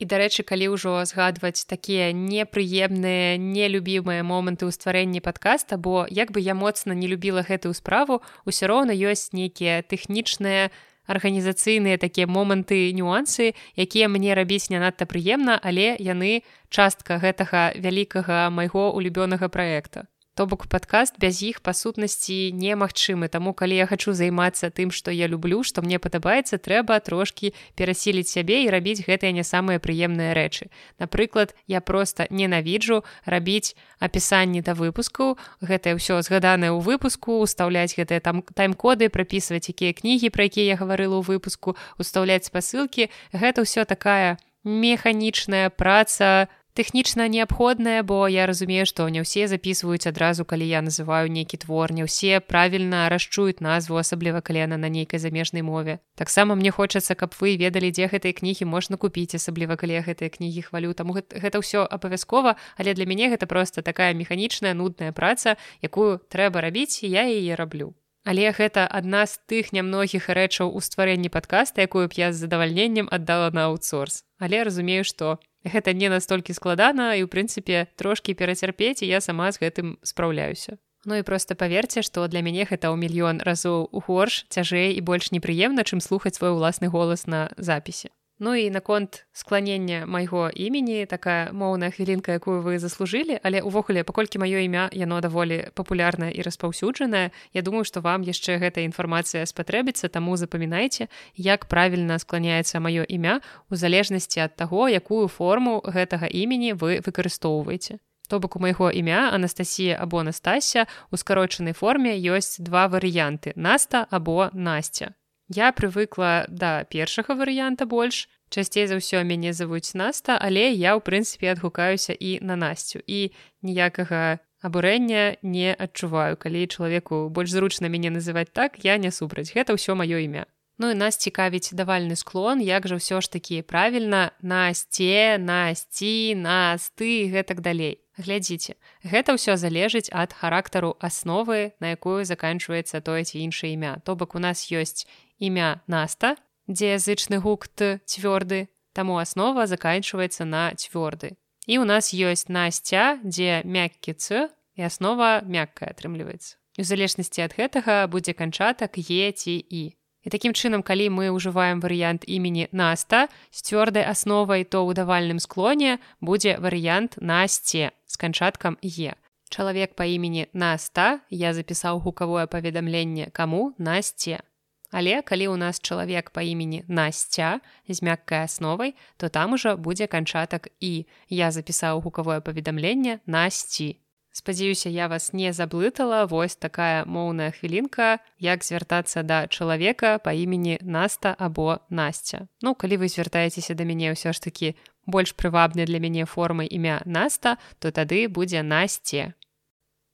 І 0.00 0.08
дарэчы, 0.08 0.48
калі 0.48 0.72
ўжо 0.72 1.04
згадваць 1.04 1.68
такія 1.68 2.08
непрыемныя, 2.16 3.36
нелюбімыя 3.36 4.24
моманты 4.24 4.64
ў 4.64 4.72
стварэнні 4.72 5.20
падкаста, 5.20 5.76
бо 5.76 6.08
як 6.08 6.32
бы 6.32 6.40
я 6.40 6.56
моцна 6.56 6.96
не 6.96 7.04
любіла 7.04 7.44
гэтую 7.44 7.76
справу, 7.76 8.24
усё 8.48 8.64
роўна 8.72 8.96
ёсць 8.96 9.36
нейкія 9.36 9.84
тэхнічныя, 9.84 10.72
арганізацыйныя 11.04 12.00
такія 12.00 12.24
моманты 12.24 12.88
нюансы, 12.96 13.52
якія 13.76 14.08
мне 14.08 14.32
рабіць 14.32 14.72
не 14.72 14.80
надта 14.80 15.04
прыемна, 15.04 15.60
але 15.60 16.00
яны 16.00 16.48
частка 16.72 17.20
гэтага 17.20 17.76
вялікага 17.76 18.48
майго 18.48 18.88
улюбёнага 18.96 19.52
праекта 19.52 20.08
то 20.40 20.46
бок 20.46 20.66
падкаст 20.72 21.20
без 21.20 21.42
іх 21.44 21.60
па 21.60 21.76
сутнасці 21.76 22.48
немагчымы. 22.56 23.28
Таму 23.28 23.52
калі 23.52 23.76
я 23.76 23.84
хачу 23.84 24.16
займацца 24.16 24.72
тым 24.72 24.88
што 24.88 25.12
я 25.12 25.28
люблю 25.28 25.60
што 25.60 25.84
мне 25.84 26.00
падабаецца 26.00 26.56
трэба 26.56 26.96
трошкі 27.04 27.52
перасіліць 27.76 28.32
сябе 28.32 28.64
і 28.64 28.72
рабіць 28.72 29.04
гэтыя 29.04 29.36
не 29.36 29.44
самыя 29.44 29.76
прыемныя 29.76 30.32
рэчы. 30.32 30.72
Напрыклад 30.96 31.52
я 31.68 31.84
просто 31.84 32.24
ненавіджу 32.32 33.04
рабіць 33.28 33.76
апісанні 34.00 34.64
да 34.64 34.72
выпуску 34.72 35.36
гэтае 35.60 36.00
ўсё 36.00 36.24
згаданае 36.24 36.72
ў 36.72 36.80
выпуску 36.88 37.36
устаўляць 37.44 37.92
гэтыя 37.92 38.24
там 38.24 38.40
тайм-коды 38.40 39.12
прапісваць 39.12 39.68
якія 39.68 39.92
кнігі 39.92 40.32
пра 40.32 40.48
якія 40.48 40.72
я 40.72 40.80
гаварыла 40.80 41.20
ў 41.20 41.36
выпуску 41.36 41.76
устаўляць 42.00 42.48
спасылкі. 42.48 43.12
Гэта 43.36 43.68
ўсё 43.68 43.84
такая 43.84 44.40
механічная 44.64 45.68
праца 45.68 46.48
на 46.48 46.59
тэхнічна 46.80 47.28
неабходная 47.28 48.00
бо 48.02 48.24
я 48.24 48.46
разумею 48.48 48.88
што 48.88 49.04
не 49.12 49.20
ўсе 49.20 49.44
записываюць 49.52 50.08
адразу 50.08 50.48
калі 50.48 50.64
я 50.64 50.80
называю 50.80 51.28
нейкі 51.28 51.60
твор 51.60 51.92
не 51.92 52.08
ўсе 52.08 52.40
правільна 52.40 53.04
расчуюць 53.12 53.60
назву 53.60 54.00
асабліва 54.00 54.40
калена 54.40 54.80
на 54.80 54.88
нейкай 54.88 55.20
замежнай 55.20 55.60
мове. 55.60 56.00
Таксама 56.16 56.56
мне 56.56 56.72
хочацца 56.72 57.12
каб 57.12 57.36
вы 57.36 57.60
ведалі 57.60 57.92
дзе 57.92 58.08
гэтай 58.08 58.32
кнігі 58.32 58.64
можна 58.64 58.96
купіць 58.96 59.36
асабліва 59.36 59.76
калі 59.76 60.00
гэтыя 60.08 60.32
кнігі 60.32 60.72
хвалю. 60.72 60.96
Таму 60.96 61.20
гэта 61.20 61.60
ўсё 61.60 61.84
абавязкова 61.84 62.56
але 62.80 62.96
для 62.96 63.04
мяне 63.04 63.28
гэта 63.28 63.44
просто 63.44 63.84
такая 63.84 64.16
механічная 64.16 64.72
нудная 64.72 65.12
праца 65.12 65.60
якую 65.84 66.24
трэба 66.32 66.64
рабіць 66.64 67.04
я 67.04 67.28
яе 67.28 67.60
раблю. 67.60 67.92
Але 68.24 68.56
гэта 68.56 68.88
адна 68.88 69.28
з 69.28 69.36
тых 69.44 69.76
нямногіх 69.76 70.32
рэчаў 70.32 70.72
у 70.72 70.80
стварэнні 70.80 71.28
падкаста, 71.28 71.80
якую 71.84 72.08
б 72.08 72.12
я 72.16 72.32
з 72.32 72.44
задавальненнем 72.44 73.08
аддала 73.08 73.48
на 73.52 73.68
аутсорс. 73.72 74.24
Але 74.36 74.60
разумею, 74.64 75.04
што 75.08 75.40
гэта 75.64 75.92
не 75.92 76.08
настолькі 76.08 76.56
складана 76.56 77.14
і 77.16 77.24
ў 77.24 77.28
прынцыпе 77.28 77.88
трошкі 77.96 78.34
перацярпець 78.34 79.02
і 79.02 79.10
я 79.10 79.20
сама 79.20 79.52
з 79.52 79.60
гэтым 79.60 79.98
спраўляюся 80.02 80.78
Ну 81.08 81.16
і 81.16 81.24
просто 81.24 81.56
паверце 81.56 82.02
што 82.04 82.28
для 82.28 82.44
мяне 82.44 82.68
гэта 82.68 82.92
ў 82.92 82.96
мільён 83.00 83.40
разоў 83.40 83.88
у 83.88 84.00
горш 84.04 84.44
цяжэй 84.52 84.92
і 84.92 85.00
больш 85.00 85.32
непрыемна 85.32 85.84
чым 85.84 86.00
слухаць 86.04 86.36
свой 86.36 86.52
уласны 86.52 86.92
голас 86.92 87.26
на 87.26 87.48
запісе 87.56 88.12
Ну 88.42 88.54
і 88.54 88.70
наконт 88.70 89.26
скланення 89.32 90.06
майго 90.06 90.50
імені 90.54 91.06
такая 91.06 91.52
моўная 91.52 91.90
хвілінка 91.92 92.32
якую 92.32 92.64
вы 92.64 92.80
заслужылі 92.80 93.36
але 93.44 93.60
увогуле 93.60 94.00
паколькі 94.00 94.40
маё 94.40 94.64
імя 94.64 94.88
яно 94.96 95.20
даволі 95.20 95.68
папулярнае 95.76 96.32
і 96.32 96.40
распаўсюджанае 96.40 97.36
Я 97.52 97.62
думаю 97.62 97.84
што 97.84 98.00
вам 98.00 98.24
яшчэ 98.24 98.56
гэтая 98.56 98.88
інфармацыя 98.88 99.44
спатрэбіцца 99.44 100.08
таму 100.08 100.40
запамінайце 100.40 101.12
як 101.36 101.68
правільна 101.68 102.16
скланяецца 102.16 102.80
маё 102.80 103.04
імя 103.04 103.44
у 103.68 103.76
залежнасці 103.76 104.40
ад 104.40 104.56
таго 104.56 104.88
якую 104.88 105.28
форму 105.28 105.84
гэтага 105.84 106.24
імені 106.32 106.72
вы 106.72 107.04
выкарыстоўваеце. 107.04 108.00
То 108.28 108.40
бок 108.40 108.56
у 108.56 108.60
майго 108.64 108.88
імя 108.88 109.28
Анастасія 109.36 110.00
або 110.00 110.22
Настасся 110.22 110.86
у 111.12 111.20
скарочанай 111.20 111.76
форме 111.76 112.16
ёсць 112.16 112.56
два 112.56 112.88
варыянты 112.88 113.52
наста 113.56 114.06
або 114.08 114.48
насця 114.52 115.12
Я 115.50 115.72
прывыкла 115.74 116.46
да 116.46 116.84
першага 116.86 117.34
варыянта 117.34 117.82
больш. 117.82 118.30
Часцей 118.54 118.86
за 118.86 119.02
ўсё 119.02 119.26
мяне 119.26 119.50
завуць 119.50 119.98
наста, 119.98 120.38
але 120.38 120.70
я 120.70 120.94
ў 120.94 121.02
прынцыпе 121.02 121.50
адгукаюся 121.50 122.14
і 122.14 122.38
на 122.38 122.54
насцю 122.54 123.02
і 123.02 123.34
ніякага 123.66 124.38
абурэння 124.62 125.42
не 125.42 125.74
адчуваю. 125.74 126.38
Калі 126.38 126.70
чалавеку 126.70 127.26
больш 127.34 127.50
зручна 127.50 127.90
мяне 127.90 128.14
называць 128.14 128.54
так, 128.54 128.78
я 128.86 128.94
не 128.94 129.10
супраць. 129.10 129.50
Гэта 129.50 129.74
ўсё 129.74 129.98
маё 129.98 130.22
імя. 130.22 130.46
Ну 130.78 130.94
і 130.94 130.94
нас 130.94 131.18
цікавіць 131.18 131.74
давальны 131.74 132.14
склон, 132.14 132.62
як 132.62 132.86
жа 132.86 133.02
ўсё 133.02 133.18
ж 133.18 133.26
такі 133.34 133.66
правільна 133.66 134.30
насце, 134.42 135.34
насці, 135.42 136.38
насты 136.38 137.26
гэтак 137.26 137.58
далей 137.58 137.98
глядзіце 138.20 138.76
гэта 139.04 139.34
ўсё 139.34 139.56
залежыць 139.56 140.12
ад 140.12 140.36
характару 140.36 140.94
асновы 141.00 141.72
на 141.80 141.96
якую 141.96 142.24
заканчваецца 142.28 143.00
тое 143.00 143.24
ці 143.24 143.40
іншае 143.40 143.74
імя 143.74 143.98
то 144.04 144.14
бок 144.14 144.36
у 144.36 144.42
нас 144.42 144.68
ёсць 144.70 145.08
імя 145.40 145.80
наста 145.88 146.36
дзе 146.68 146.94
язычны 146.94 147.40
гук 147.42 147.66
т 147.68 147.98
цвёрды 148.06 148.68
таму 148.92 149.18
аснова 149.18 149.66
заканчваецца 149.66 150.44
на 150.44 150.70
цвёрды 150.76 151.34
і 151.66 151.82
у 151.82 151.84
нас 151.88 152.12
ёсць 152.14 152.46
насця 152.52 153.18
дзе 153.24 153.62
мяккі 153.64 154.14
ц 154.14 154.52
і 154.76 154.86
аснова 154.86 155.40
мяккая 155.42 155.90
атрымліваецца 155.96 156.60
у 156.78 156.84
залежнасці 156.84 157.48
ад 157.48 157.56
гэтага 157.56 158.04
будзе 158.12 158.36
канчатак 158.36 159.00
е 159.00 159.32
ці 159.32 159.56
і 159.58 159.96
І 160.20 160.28
такім 160.28 160.52
чынам, 160.52 160.84
калі 160.84 161.08
мы 161.16 161.32
ўжываем 161.32 161.80
варыянт 161.80 162.28
імені 162.28 162.68
наста 162.76 163.32
з 163.48 163.64
цвёрдай 163.64 164.04
асновай, 164.04 164.68
то 164.68 164.84
ў 164.84 164.92
давальным 164.92 165.40
склоне 165.40 165.96
будзе 166.20 166.60
варыянт 166.60 167.16
насце 167.24 167.96
з 168.04 168.14
канчаткам 168.20 168.76
е. 168.84 169.16
Чалавек 169.48 169.96
па 169.96 170.04
імені 170.04 170.52
наста 170.52 171.24
я 171.32 171.56
запісаў 171.56 172.04
гукавое 172.04 172.44
паведамленне 172.46 173.32
каму 173.32 173.72
насце. 173.80 174.44
Але 174.90 175.22
калі 175.22 175.54
ў 175.54 175.56
нас 175.56 175.78
чалавек 175.78 176.34
па 176.34 176.42
імені 176.42 176.84
насця 176.88 177.62
з 177.88 178.02
мяккай 178.02 178.44
асновай, 178.50 178.94
то 179.16 179.30
там 179.30 179.54
ужо 179.54 179.76
будзе 179.76 180.06
канчатак 180.06 180.68
і 180.80 181.06
я 181.28 181.50
запісаў 181.50 182.02
гукавое 182.02 182.40
паведамленне 182.40 183.20
насці. 183.26 183.96
Спадзяюся, 184.32 184.88
я 184.88 185.08
вас 185.08 185.32
не 185.32 185.52
заблытала 185.52 186.26
вось 186.26 186.54
такая 186.54 187.04
моўная 187.04 187.50
хвілінка, 187.50 188.18
як 188.38 188.62
звяртацца 188.62 189.22
да 189.22 189.46
чалавека 189.50 190.18
па 190.22 190.32
імені 190.32 190.78
Наста 190.82 191.34
або 191.38 191.80
Насця. 191.90 192.46
Ну 192.62 192.74
калі 192.74 193.02
вы 193.02 193.08
звяртаецеся 193.10 193.74
да 193.74 193.82
мяне 193.82 194.14
ўсё 194.14 194.30
ж 194.30 194.38
такі 194.38 194.78
больш 195.06 195.34
прывабнай 195.34 195.82
для 195.86 195.98
мяне 195.98 196.30
формы 196.30 196.70
імя 196.70 197.02
Наста, 197.06 197.58
то 197.82 197.90
тады 197.90 198.30
будзе 198.30 198.62
насце. 198.62 199.34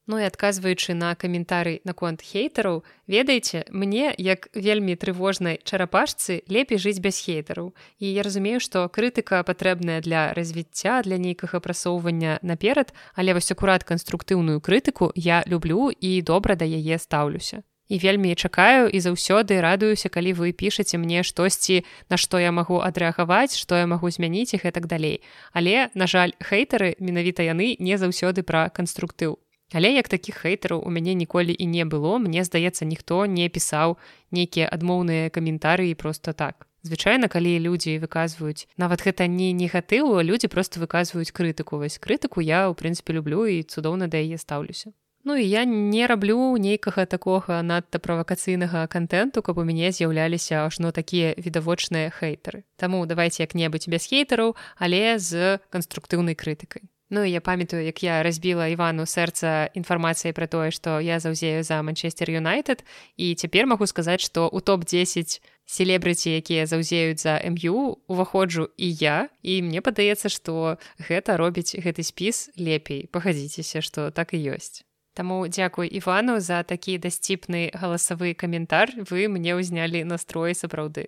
Ну 0.07 0.19
і 0.23 0.27
адказваючы 0.27 0.95
на 0.95 1.15
каментары 1.19 1.81
наконт 1.83 2.23
хейтараў, 2.23 2.85
ведаеце, 3.11 3.67
мне 3.75 4.15
як 4.19 4.47
вельмі 4.55 4.95
трывожнай 4.95 5.59
чарапашцы 5.67 6.47
лепей 6.47 6.79
жыць 6.79 7.03
без 7.03 7.19
хейтараў. 7.19 7.75
І 7.99 8.15
я 8.15 8.23
разумею, 8.23 8.63
што 8.63 8.87
крытыка 8.87 9.43
патрэбная 9.43 9.99
для 10.01 10.31
развіцця 10.33 11.03
для 11.03 11.19
нейкага 11.19 11.59
прасоўвання 11.59 12.39
наперад, 12.43 12.95
але 13.19 13.35
вось 13.35 13.51
акурат 13.51 13.83
канструктыўную 13.83 14.63
крытыку 14.63 15.11
я 15.15 15.43
люблю 15.47 15.91
і 15.91 16.23
добра 16.23 16.55
да 16.55 16.65
яе 16.65 17.03
стаўлюся. 17.03 17.67
І 17.89 17.99
вельмі 17.99 18.35
чакаю 18.35 18.87
і 18.91 18.99
заўсёды 19.03 19.59
радуюся, 19.59 20.09
калі 20.09 20.35
вы 20.39 20.53
пішаце 20.53 20.99
мне 20.99 21.23
штосьці, 21.23 21.83
на 22.11 22.17
што 22.17 22.39
я 22.39 22.51
магу 22.51 22.79
адрэагаваць, 22.79 23.59
што 23.59 23.79
я 23.79 23.87
магу 23.87 24.11
змяніць 24.11 24.55
і 24.55 24.71
так 24.71 24.87
далей. 24.87 25.23
Але, 25.53 25.91
на 25.95 26.07
жаль, 26.07 26.35
хейтары 26.43 26.95
менавіта 26.99 27.43
яны 27.43 27.75
не 27.79 27.99
заўсёды 27.99 28.43
пра 28.43 28.71
канструктыў. 28.71 29.39
Але 29.75 29.91
як 29.93 30.09
такіх 30.09 30.37
хейтараў 30.47 30.83
у 30.87 30.91
мяне 30.91 31.14
ніколі 31.14 31.51
і 31.51 31.67
не 31.67 31.85
было, 31.85 32.19
мне 32.19 32.45
здаецца, 32.45 32.85
ніхто 32.85 33.27
не 33.27 33.49
пісаў 33.49 33.99
нейкія 34.31 34.69
адмоўныя 34.71 35.31
каментарыі 35.31 35.95
просто 35.95 36.33
так. 36.33 36.67
Звычайна, 36.87 37.27
калі 37.27 37.59
людзі 37.59 37.99
выказваюць 37.99 38.71
нават 38.79 39.03
гэта 39.03 39.27
не 39.27 39.51
негатыву, 39.51 40.23
людзі 40.23 40.47
просто 40.47 40.79
выказваюць 40.79 41.35
крытыку 41.35 41.83
вось 41.83 41.99
крытыку 41.99 42.39
я 42.39 42.71
ў 42.71 42.79
прынцыпе 42.79 43.11
люблю 43.19 43.43
і 43.51 43.67
цудоўна 43.67 44.07
да 44.07 44.23
яе 44.23 44.39
стаўлюся. 44.39 44.95
Ну 45.27 45.35
і 45.35 45.43
я 45.43 45.64
не 45.64 46.07
раблю 46.07 46.55
нейкага 46.55 47.03
такога 47.11 47.59
надта 47.59 47.99
правакацыйнага 47.99 48.87
контенту, 48.87 49.43
каб 49.43 49.59
у 49.59 49.67
мяне 49.67 49.91
з'яўляліся 49.91 50.62
ажно 50.62 50.95
такія 50.95 51.35
відавочныя 51.35 52.14
хейтары. 52.14 52.62
Таму 52.79 53.03
давайте 53.11 53.43
як-небудзь 53.43 53.91
без 53.91 54.07
хейтараў, 54.07 54.55
але 54.79 55.19
з 55.19 55.59
канструктыўнай 55.75 56.39
крытыкай. 56.39 56.87
Ну 57.11 57.25
я 57.25 57.41
памятаю 57.41 57.85
як 57.85 58.03
я 58.03 58.23
разбіла 58.23 58.67
івану 58.67 59.07
сэрца 59.07 59.71
інфармацыяй 59.79 60.35
пра 60.35 60.51
тое 60.51 60.75
што 60.75 60.99
я 60.99 61.21
заўзею 61.23 61.63
за 61.63 61.79
манчестер 61.87 62.31
юнайтед. 62.35 62.83
І 63.17 63.35
цяпер 63.39 63.67
магу 63.71 63.87
сказаць 63.87 64.27
што 64.27 64.51
у 64.51 64.59
топ-10 64.59 65.39
селебрыці 65.67 66.35
якія 66.35 66.67
заўзеюць 66.67 67.23
за 67.23 67.39
мю 67.47 68.03
уваходжу 68.11 68.67
і 68.77 68.91
я. 68.91 69.31
І 69.43 69.63
мне 69.63 69.81
падаецца 69.81 70.27
што 70.27 70.83
гэта 70.99 71.39
робіць 71.39 71.79
гэты 71.79 72.03
спіс 72.03 72.51
лепей. 72.59 73.07
Пагадзіцеся 73.07 73.87
што 73.87 74.11
так 74.11 74.35
і 74.35 74.43
ёсць 74.59 74.83
Таму 75.15 75.47
дзякуй 75.49 75.87
івану 75.87 76.43
за 76.43 76.67
такі 76.67 76.99
дасціпны 76.99 77.71
галасавы 77.71 78.35
каментар 78.35 78.91
вы 78.99 79.31
мне 79.31 79.55
ўзнялі 79.55 80.03
настрой 80.03 80.59
сапраўды 80.59 81.07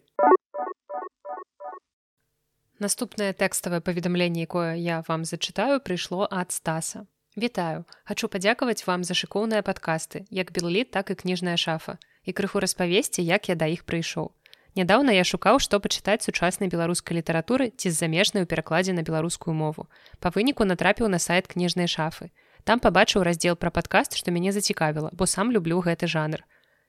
Наступнае 2.78 3.32
тэкставае 3.34 3.80
паведамленне, 3.80 4.46
якое 4.46 4.74
я 4.78 5.02
вам 5.08 5.24
зачытаю, 5.24 5.80
прыйшло 5.80 6.28
ад 6.30 6.52
стаса. 6.52 7.06
Вітаю, 7.34 7.84
хачу 8.04 8.28
падзякаваць 8.28 8.86
вам 8.86 9.02
за 9.04 9.14
шыкоўныя 9.14 9.62
падкасты, 9.62 10.26
як 10.30 10.52
белліт, 10.52 10.90
так 10.90 11.10
і 11.10 11.18
кніжная 11.18 11.56
шафа 11.56 11.98
і 12.28 12.32
крыху 12.32 12.60
распавесці, 12.60 13.24
як 13.24 13.48
я 13.48 13.54
да 13.56 13.66
іх 13.72 13.88
прыйшоў. 13.88 14.30
Нядаўна 14.76 15.14
я 15.16 15.24
шукаў, 15.24 15.58
што 15.64 15.80
пачытаць 15.80 16.22
сучаснай 16.28 16.68
беларускай 16.68 17.16
літаратуры 17.16 17.70
ці 17.72 17.88
з 17.88 17.96
замежнай 17.96 18.44
у 18.44 18.48
перакладзе 18.50 18.92
на 18.92 19.02
беларускую 19.02 19.54
мову. 19.56 19.88
Па 20.20 20.28
выніку 20.34 20.68
натрапіў 20.68 21.08
на 21.08 21.18
сайт 21.18 21.48
кніжнай 21.48 21.88
шафы. 21.88 22.28
Там 22.68 22.84
пабачыў 22.84 23.24
раздзел 23.24 23.56
пра 23.56 23.72
падкаст, 23.72 24.14
што 24.20 24.30
мяне 24.30 24.52
зацікавіла, 24.52 25.10
бо 25.16 25.26
сам 25.26 25.50
люблю 25.56 25.80
гэты 25.80 26.06
жанр. 26.06 26.44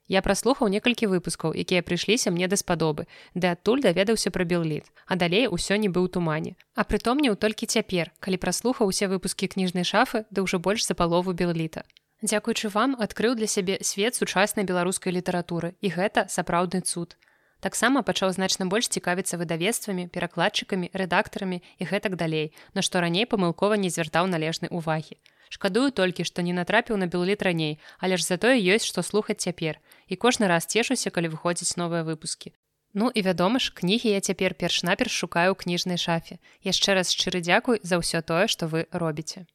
Я 0.09 0.23
праслухаў 0.25 0.73
некалькі 0.73 1.05
выпускаў, 1.05 1.53
якія 1.53 1.85
прыйшліся 1.85 2.33
мне 2.33 2.49
даспадобы, 2.49 3.05
ды 3.37 3.53
адтуль 3.53 3.85
даведаўся 3.85 4.33
пра 4.33 4.41
белліт, 4.41 4.89
а 5.05 5.13
далей 5.13 5.45
усё 5.45 5.77
не 5.77 5.85
быў 5.85 6.09
тумане. 6.09 6.57
А 6.73 6.81
прытомніў 6.81 7.37
толькі 7.37 7.69
цяпер, 7.69 8.09
калі 8.19 8.41
праслухаў 8.41 8.89
усе 8.89 9.05
выпускі 9.05 9.45
кніжнай 9.53 9.85
шафы, 9.85 10.25
да 10.33 10.41
ўжо 10.41 10.57
больш 10.57 10.89
за 10.89 10.97
палову 10.97 11.37
белліта. 11.37 11.85
Дзякуючы 12.25 12.73
вам 12.73 12.97
адкрыў 12.97 13.37
для 13.37 13.45
сябе 13.45 13.77
свет 13.85 14.17
сучаснай 14.17 14.65
беларускай 14.65 15.13
літаратуры 15.13 15.77
і 15.79 15.93
гэта 15.93 16.25
сапраўдны 16.27 16.81
цуд. 16.81 17.13
Таксама 17.61 18.01
пачаў 18.01 18.33
значна 18.33 18.65
больш 18.65 18.89
цікавіцца 18.89 19.37
выдавецтвамі, 19.37 20.09
перакладчыкамі, 20.09 20.89
рэдактарамі 20.89 21.61
і 21.77 21.83
гэтак 21.85 22.17
далей, 22.17 22.51
на 22.73 22.81
што 22.81 22.99
раней 23.05 23.29
памылкова 23.29 23.77
не 23.77 23.93
звяртаў 23.93 24.25
належнай 24.25 24.73
увагі. 24.73 25.21
Шкадую 25.49 25.89
толькі, 25.91 26.23
што 26.23 26.45
не 26.45 26.53
натрапіў 26.53 26.97
на 27.01 27.09
белліт 27.09 27.41
раней, 27.41 27.79
але 27.97 28.17
ж 28.17 28.23
затое 28.23 28.55
ёсць 28.61 28.85
што 28.85 29.01
слухаць 29.01 29.41
цяпер. 29.41 29.81
І 30.07 30.15
кожны 30.15 30.47
раз 30.47 30.69
цешуся, 30.69 31.09
калі 31.09 31.33
выходзяць 31.33 31.73
новыя 31.75 32.05
выпускі. 32.05 32.53
Ну 32.93 33.11
і 33.13 33.21
вядома 33.21 33.59
ж, 33.59 33.73
кнігі 33.73 34.09
я 34.13 34.21
цяпер 34.21 34.53
перш-наперш 34.53 35.13
шукаю 35.13 35.55
кніжнай 35.55 35.97
шафе. 35.97 36.37
Яшчэ 36.61 36.93
раз 36.93 37.13
шчыры 37.13 37.41
дзякуй 37.41 37.81
за 37.81 37.97
ўсё 37.97 38.21
тое, 38.21 38.45
што 38.45 38.69
вы 38.69 38.85
робіце. 38.93 39.45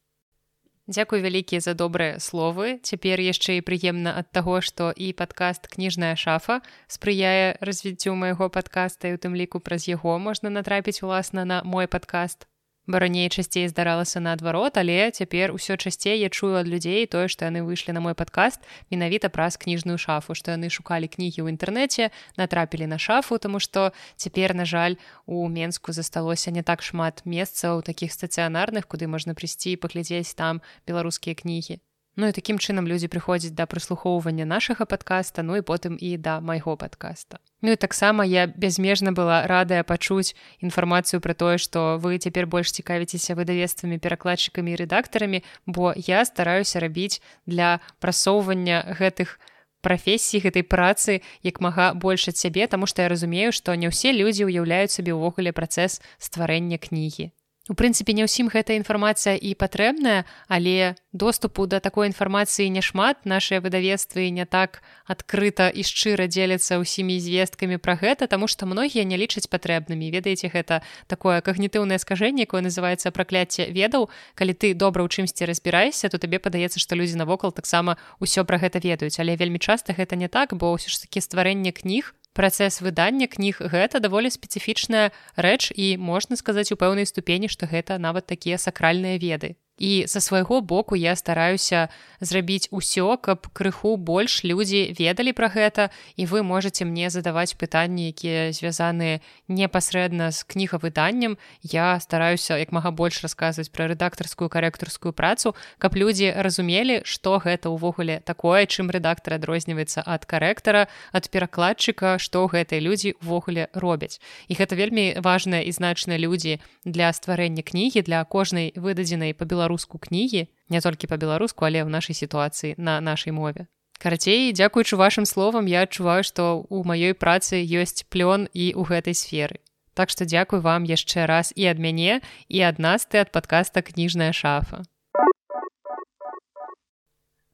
Дзякуй 0.86 1.22
вялікія 1.24 1.60
за 1.64 1.74
добрыя 1.74 2.18
словы. 2.20 2.78
Цяпер 2.82 3.22
яшчэ 3.22 3.58
і 3.58 3.64
прыемна 3.64 4.18
ад 4.18 4.30
таго, 4.30 4.60
што 4.60 4.90
і 4.90 5.14
падкаст 5.16 5.70
кніжная 5.70 6.14
шафа 6.14 6.60
спрыяе 6.86 7.56
развіццю 7.62 8.14
майго 8.14 8.50
падкаста 8.50 9.08
і 9.08 9.16
у 9.16 9.18
тым 9.22 9.34
ліку 9.34 9.62
праз 9.64 9.88
яго 9.88 10.18
можна 10.18 10.50
натрапіць 10.50 11.00
уласна 11.02 11.46
на 11.48 11.62
мой 11.64 11.88
падкаст 11.88 12.46
бо 12.86 12.98
раней 12.98 13.28
часцей 13.28 13.68
здаралася 13.68 14.20
наадварот 14.20 14.76
але 14.76 15.10
цяпер 15.10 15.52
усё 15.52 15.76
часцей 15.76 16.20
я 16.20 16.28
чую 16.28 16.56
ад 16.60 16.68
людзей 16.68 17.06
тое 17.06 17.28
што 17.28 17.48
яны 17.48 17.64
выйшлі 17.64 17.96
на 17.96 18.00
мой 18.04 18.14
падкаст 18.14 18.60
менавіта 18.90 19.28
праз 19.28 19.56
кніжную 19.56 19.96
шафу 19.98 20.34
што 20.34 20.52
яны 20.56 20.68
шукалі 20.68 21.08
кнігі 21.08 21.44
ў 21.44 21.56
інтэрнэце 21.56 22.10
натрапілі 22.36 22.90
на 22.90 22.98
шафу 22.98 23.38
тому 23.38 23.60
што 23.60 23.92
цяпер 24.16 24.54
на 24.54 24.68
жаль 24.68 25.00
у 25.26 25.48
менску 25.48 25.92
засталося 25.92 26.50
не 26.50 26.62
так 26.62 26.82
шмат 26.82 27.24
месцаў 27.24 27.80
такіх 27.82 28.12
стацыянарных 28.12 28.84
куды 28.84 29.08
можна 29.08 29.32
прыйсці 29.32 29.72
і 29.72 29.80
паглядзець 29.80 30.36
там 30.36 30.60
беларускія 30.86 31.34
кнігі 31.34 31.80
Ну 32.16 32.28
і 32.30 32.32
такім 32.32 32.62
чынам 32.62 32.86
людзі 32.86 33.10
прыходзяць 33.10 33.54
да 33.58 33.66
прыслухоўвання 33.66 34.46
нашага 34.46 34.86
падкаста 34.86 35.42
ну 35.42 35.58
і 35.58 35.66
потым 35.66 35.98
і 35.98 36.14
да 36.16 36.38
майго 36.40 36.76
падкаста. 36.78 37.42
Ну 37.62 37.74
і 37.74 37.76
таксама 37.76 38.24
я 38.24 38.46
бязмежна 38.46 39.10
была 39.10 39.46
радая 39.50 39.82
пачуць 39.82 40.38
інфармацыю 40.62 41.18
пра 41.18 41.34
тое 41.34 41.58
што 41.58 41.98
вы 41.98 42.22
цяпер 42.22 42.46
больш 42.46 42.70
цікавіцеся 42.70 43.34
выдавецтвамі 43.34 43.98
перакладчыкамі 43.98 44.72
і 44.72 44.78
рэдактарамі 44.86 45.42
бо 45.66 45.90
я 45.96 46.24
стараюся 46.24 46.78
рабіць 46.78 47.18
для 47.46 47.80
прасоўвання 47.98 48.94
гэтых 48.94 49.42
прафесій 49.82 50.38
гэтай 50.38 50.62
працы 50.62 51.20
як 51.42 51.60
мага 51.60 51.92
больш 51.98 52.30
ад 52.30 52.38
сябе 52.38 52.70
таму 52.70 52.86
што 52.86 53.02
я 53.02 53.10
разумею 53.10 53.50
што 53.50 53.74
не 53.74 53.90
ўсе 53.90 54.14
людзі 54.14 54.46
ўяўляюць 54.46 54.94
сабе 54.94 55.18
ўвогуле 55.18 55.50
працэс 55.50 55.98
стварэння 56.22 56.78
кнігі 56.78 57.34
У 57.64 57.72
прынцыпе 57.72 58.12
не 58.12 58.28
ўсім 58.28 58.52
гэта 58.52 58.76
інфармацыя 58.76 59.40
і 59.40 59.56
патрэбная, 59.56 60.28
але 60.52 61.00
доступу 61.16 61.64
да 61.64 61.80
такой 61.80 62.12
інфармацыі 62.12 62.68
няшмат 62.68 63.24
нашыя 63.24 63.64
выдавецтвы 63.64 64.28
не 64.28 64.44
так 64.44 64.84
адкрыта 65.08 65.72
і 65.72 65.80
шчыра 65.80 66.28
дзеляцца 66.28 66.76
ўсімі 66.76 67.16
звесткамі 67.16 67.80
пра 67.80 67.96
гэта, 67.96 68.28
таму 68.28 68.52
што 68.52 68.68
многія 68.68 69.08
не 69.08 69.16
лічаць 69.16 69.48
патрэбнымі. 69.48 70.12
ведаеце 70.12 70.52
гэта 70.52 70.84
такое 71.08 71.40
кагнітыўнае 71.40 71.96
скажэнне, 71.96 72.44
якое 72.44 72.60
называецца 72.60 73.08
пракляцце 73.16 73.72
ведаў. 73.72 74.12
Калі 74.36 74.52
ты 74.52 74.76
добра 74.76 75.00
ў 75.00 75.08
чымсьці 75.08 75.48
разбіраешся, 75.48 76.12
то 76.12 76.20
табе 76.20 76.36
падаецца, 76.36 76.76
што 76.76 77.00
людзі 77.00 77.16
навокал 77.16 77.48
таксама 77.48 77.96
ўсё 78.20 78.44
пра 78.44 78.60
гэта 78.60 78.76
ведаюць, 78.84 79.16
але 79.16 79.40
вельмі 79.40 79.56
часта 79.56 79.96
гэта 79.96 80.20
не 80.20 80.28
так, 80.28 80.52
бо 80.52 80.76
ўсё 80.76 80.92
ж 80.92 81.08
такі 81.08 81.24
стварэнне 81.24 81.72
кніг 81.72 82.12
працэс 82.34 82.82
выдання 82.82 83.30
кніг. 83.30 83.62
Гэта 83.62 84.02
даволі 84.02 84.28
спецыфічная 84.28 85.14
рэч 85.38 85.72
і 85.72 85.96
можна 85.96 86.36
сказаць 86.36 86.70
у 86.74 86.76
пэўнай 86.76 87.06
ступені 87.06 87.48
што 87.48 87.70
гэта 87.70 87.98
нават 87.98 88.26
такія 88.26 88.58
сакральныя 88.58 89.16
веды 89.22 89.54
і 89.78 90.06
са 90.06 90.20
свайго 90.20 90.60
боку 90.60 90.96
я 90.96 91.16
стараюся 91.16 91.88
зрабіць 92.20 92.70
усё 92.70 93.18
каб 93.18 93.50
крыху 93.52 93.96
больш 93.96 94.44
людзі 94.44 94.94
ведалі 94.94 95.34
пра 95.34 95.50
гэта. 95.50 95.90
І 96.16 96.26
вы 96.26 96.42
можете 96.42 96.84
мне 96.84 97.10
задаваць 97.10 97.58
пытанні 97.58 98.08
якія 98.08 98.54
звязаныя 98.54 99.20
непасрэдна 99.48 100.30
з 100.30 100.46
кнігавыданнем. 100.46 101.36
Я 101.62 101.98
стараюся 102.00 102.58
як 102.58 102.70
мага 102.72 102.90
больш 102.94 103.22
расказваць 103.22 103.68
пра 103.74 103.90
рэдактарскую 103.90 104.48
карэктарскую 104.48 105.12
працу 105.12 105.54
каб 105.78 105.98
людзі 105.98 106.30
разумелі 106.30 107.02
што 107.04 107.42
гэта 107.42 107.68
ўвогуле 107.74 108.22
такое 108.22 108.66
чым 108.70 108.94
рэдактар 108.94 109.42
адрозніваецца 109.42 110.06
ад 110.06 110.24
карэктара 110.24 110.86
ад 111.12 111.24
перакладчыка 111.34 112.18
што 112.22 112.46
гэтыя 112.46 112.78
людзі 112.78 113.18
увогуле 113.18 113.68
робяць. 113.74 114.22
І 114.46 114.54
гэта 114.54 114.78
вельмі 114.78 115.18
важная 115.18 115.66
і 115.66 115.74
значныя 115.74 116.18
людзі 116.18 116.62
для 116.86 117.10
стварэння 117.10 117.66
кнігі 117.66 118.06
для 118.06 118.22
кожнай 118.24 118.70
выдадзенай 118.78 119.34
па-беларуску 119.34 119.63
кнігі 119.98 120.48
не 120.68 120.80
толькі 120.80 121.06
па-беларуску 121.06 121.64
але 121.64 121.84
ў 121.84 121.88
нашай 121.88 122.14
сітуацыі 122.14 122.74
на 122.78 123.00
нашай 123.00 123.32
мове. 123.32 123.66
Карацей 123.98 124.52
дзякуючы 124.52 124.96
вашим 124.96 125.24
словам 125.24 125.66
я 125.66 125.82
адчуваю 125.88 126.24
што 126.24 126.66
у 126.68 126.84
маёй 126.84 127.14
працы 127.14 127.62
ёсць 127.62 128.04
плён 128.08 128.48
і 128.52 128.74
ў 128.74 128.82
гэтай 128.84 129.14
сферы. 129.14 129.60
Так 129.94 130.10
што 130.10 130.24
дзякуй 130.24 130.60
вам 130.60 130.84
яшчэ 130.84 131.26
раз 131.26 131.52
і 131.54 131.70
ад 131.70 131.78
мяне 131.78 132.20
і 132.48 132.58
ад 132.60 132.78
нас 132.78 133.06
ты 133.06 133.22
ад 133.22 133.30
падкаста 133.30 133.80
кніжная 133.80 134.32
шафа 134.32 134.82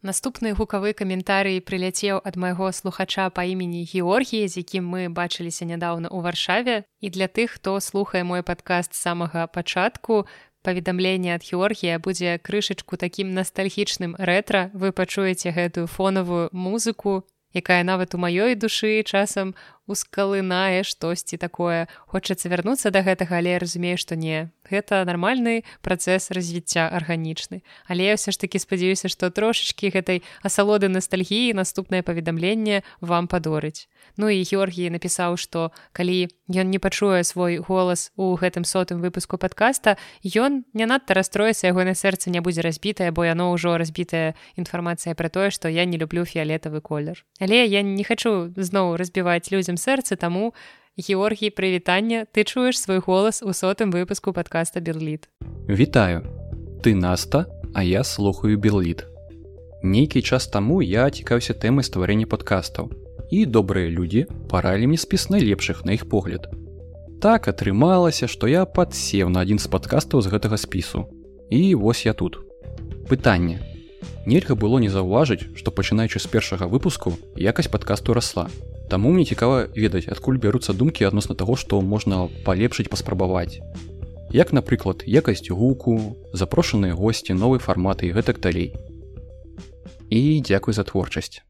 Наступны 0.00 0.54
гукавы 0.56 0.94
каментарый 0.96 1.60
прыляцеў 1.60 2.22
ад 2.24 2.36
майго 2.40 2.72
слухача 2.72 3.28
па 3.28 3.44
імені 3.44 3.84
Георгіі, 3.84 4.48
з 4.48 4.64
якім 4.64 4.88
мы 4.88 5.12
бачыліся 5.12 5.68
нядаўна 5.68 6.08
ў 6.08 6.24
варшаве. 6.24 6.88
І 7.04 7.12
для 7.12 7.28
тых, 7.28 7.60
хто 7.60 7.76
слухае 7.84 8.24
мой 8.24 8.40
падкаст 8.40 8.96
з 8.96 9.02
самага 9.04 9.44
пачатку, 9.44 10.24
паведамленне 10.62 11.34
ад 11.34 11.42
Георгія 11.44 11.98
будзе 11.98 12.38
крышачку 12.38 12.96
такім 12.96 13.34
настальгічным 13.34 14.16
рэтра. 14.18 14.70
Вы 14.74 14.92
пачуеце 14.92 15.50
гэтую 15.50 15.86
фонавую 15.86 16.48
музыку, 16.52 17.26
якая 17.54 17.82
нават 17.84 18.14
у 18.14 18.18
маёй 18.18 18.54
душы 18.54 19.02
часам 19.02 19.54
ускалынае 19.90 20.86
штосьці 20.86 21.36
такое. 21.36 21.90
Хочацца 22.06 22.46
вярнуцца 22.46 22.94
да 22.94 23.02
гэтага 23.02 23.42
але 23.42 23.58
разумею 23.58 23.98
што 23.98 24.14
не. 24.14 24.54
Гэта 24.70 25.02
нармальны 25.02 25.66
працэс 25.82 26.30
развіцця 26.30 26.86
арганічны. 26.86 27.66
Але 27.90 28.14
я 28.14 28.14
ўсё 28.14 28.30
ж 28.30 28.38
таки 28.38 28.62
спадзяюся 28.62 29.10
што 29.10 29.34
трошачкі 29.34 29.90
гэтай 29.90 30.22
асалоды 30.46 30.86
ностальгіі 30.86 31.58
наступнае 31.58 32.06
паведамленне 32.06 32.86
вам 33.02 33.26
падорыць. 33.26 33.90
Ну 34.16 34.30
і 34.30 34.46
георгій 34.46 34.94
напісаў 34.94 35.34
што 35.34 35.74
калі 35.90 36.30
ён 36.46 36.70
не 36.70 36.78
пачуе 36.78 37.26
свой 37.26 37.58
голас 37.58 38.14
у 38.16 38.34
гэтым 38.38 38.62
сотым 38.62 39.02
выпуску 39.02 39.38
подкаста 39.38 39.98
ён 40.22 40.62
не 40.72 40.86
надта 40.86 41.14
расстроіцца 41.18 41.66
яго 41.66 41.82
на 41.84 41.94
сэрца 41.98 42.30
не 42.30 42.40
будзе 42.40 42.62
разбітае 42.62 43.10
бо 43.10 43.26
яно 43.26 43.50
ўжо 43.54 43.74
разбітая 43.74 44.34
інфармацыя 44.54 45.14
пра 45.14 45.28
тое 45.28 45.50
што 45.50 45.68
я 45.68 45.84
не 45.84 45.98
люблю 45.98 46.24
фіолетавы 46.24 46.80
колер. 46.80 47.24
Але 47.40 47.66
я 47.66 47.82
не 47.82 48.04
хочу 48.04 48.52
зноў 48.56 48.96
разбіваць 48.96 49.50
людзям 49.50 49.79
сэрцы 49.80 50.20
таму 50.20 50.52
Георгій 51.00 51.50
прывітання 51.50 52.26
ты 52.28 52.44
чуеш 52.44 52.76
свой 52.76 53.00
голас 53.00 53.42
у 53.42 53.56
сотым 53.56 53.88
выпуску 53.90 54.36
подкаста 54.36 54.80
берліт 54.80 55.32
Вітаю. 55.68 56.22
Ты 56.84 56.94
наста 56.94 57.46
а 57.74 57.82
я 57.82 58.04
слухаю 58.04 58.58
берліт 58.58 59.06
нейкі 59.82 60.22
час 60.22 60.46
таму 60.46 60.82
я 60.82 61.08
цікаўся 61.10 61.54
тэмай 61.54 61.84
стварэння 61.84 62.28
падкастаў. 62.28 62.90
І 63.30 63.46
добрыя 63.46 63.88
людзі 63.88 64.26
паралі 64.50 64.90
мне 64.90 64.98
спіс 64.98 65.30
найлепшых 65.30 65.84
на 65.84 65.94
іх 65.96 66.08
погляд. 66.08 66.50
Так 67.22 67.48
атрымалася 67.48 68.26
што 68.26 68.48
я 68.50 68.64
падсеў 68.66 69.28
на 69.30 69.40
адзін 69.46 69.58
з 69.58 69.68
падкастаў 69.70 70.20
з 70.20 70.32
гэтага 70.32 70.56
спісу. 70.56 71.06
І 71.50 71.74
вось 71.74 72.04
я 72.06 72.12
тут. 72.12 72.40
Пытанне. 73.08 73.60
Нельга 74.26 74.54
было 74.54 74.78
не 74.78 74.90
заўважыць 74.90 75.48
што 75.56 75.70
пачынаючы 75.70 76.18
з 76.20 76.26
першага 76.26 76.66
выпуску 76.66 77.16
якасць 77.36 77.70
падкасту 77.72 78.12
расла 78.12 78.48
Таму 78.90 79.12
мне 79.14 79.24
цікава 79.24 79.70
ведаць, 79.70 80.08
адкуль 80.10 80.40
бяруцца 80.42 80.74
думкі 80.74 81.06
адносна 81.06 81.36
таго, 81.38 81.54
што 81.54 81.78
можна 81.80 82.26
палепшыць 82.42 82.90
паспрабаваць. 82.90 83.62
Як, 84.34 84.50
напрыклад, 84.52 85.04
якасць 85.06 85.46
гуку, 85.50 85.94
запрошаныя 86.34 86.98
госці, 86.98 87.38
новы 87.38 87.62
фарматы 87.62 88.10
і 88.10 88.14
гэтак 88.18 88.42
далей. 88.42 88.74
І 90.10 90.42
дзякуй 90.42 90.74
за 90.74 90.82
творчасць. 90.82 91.42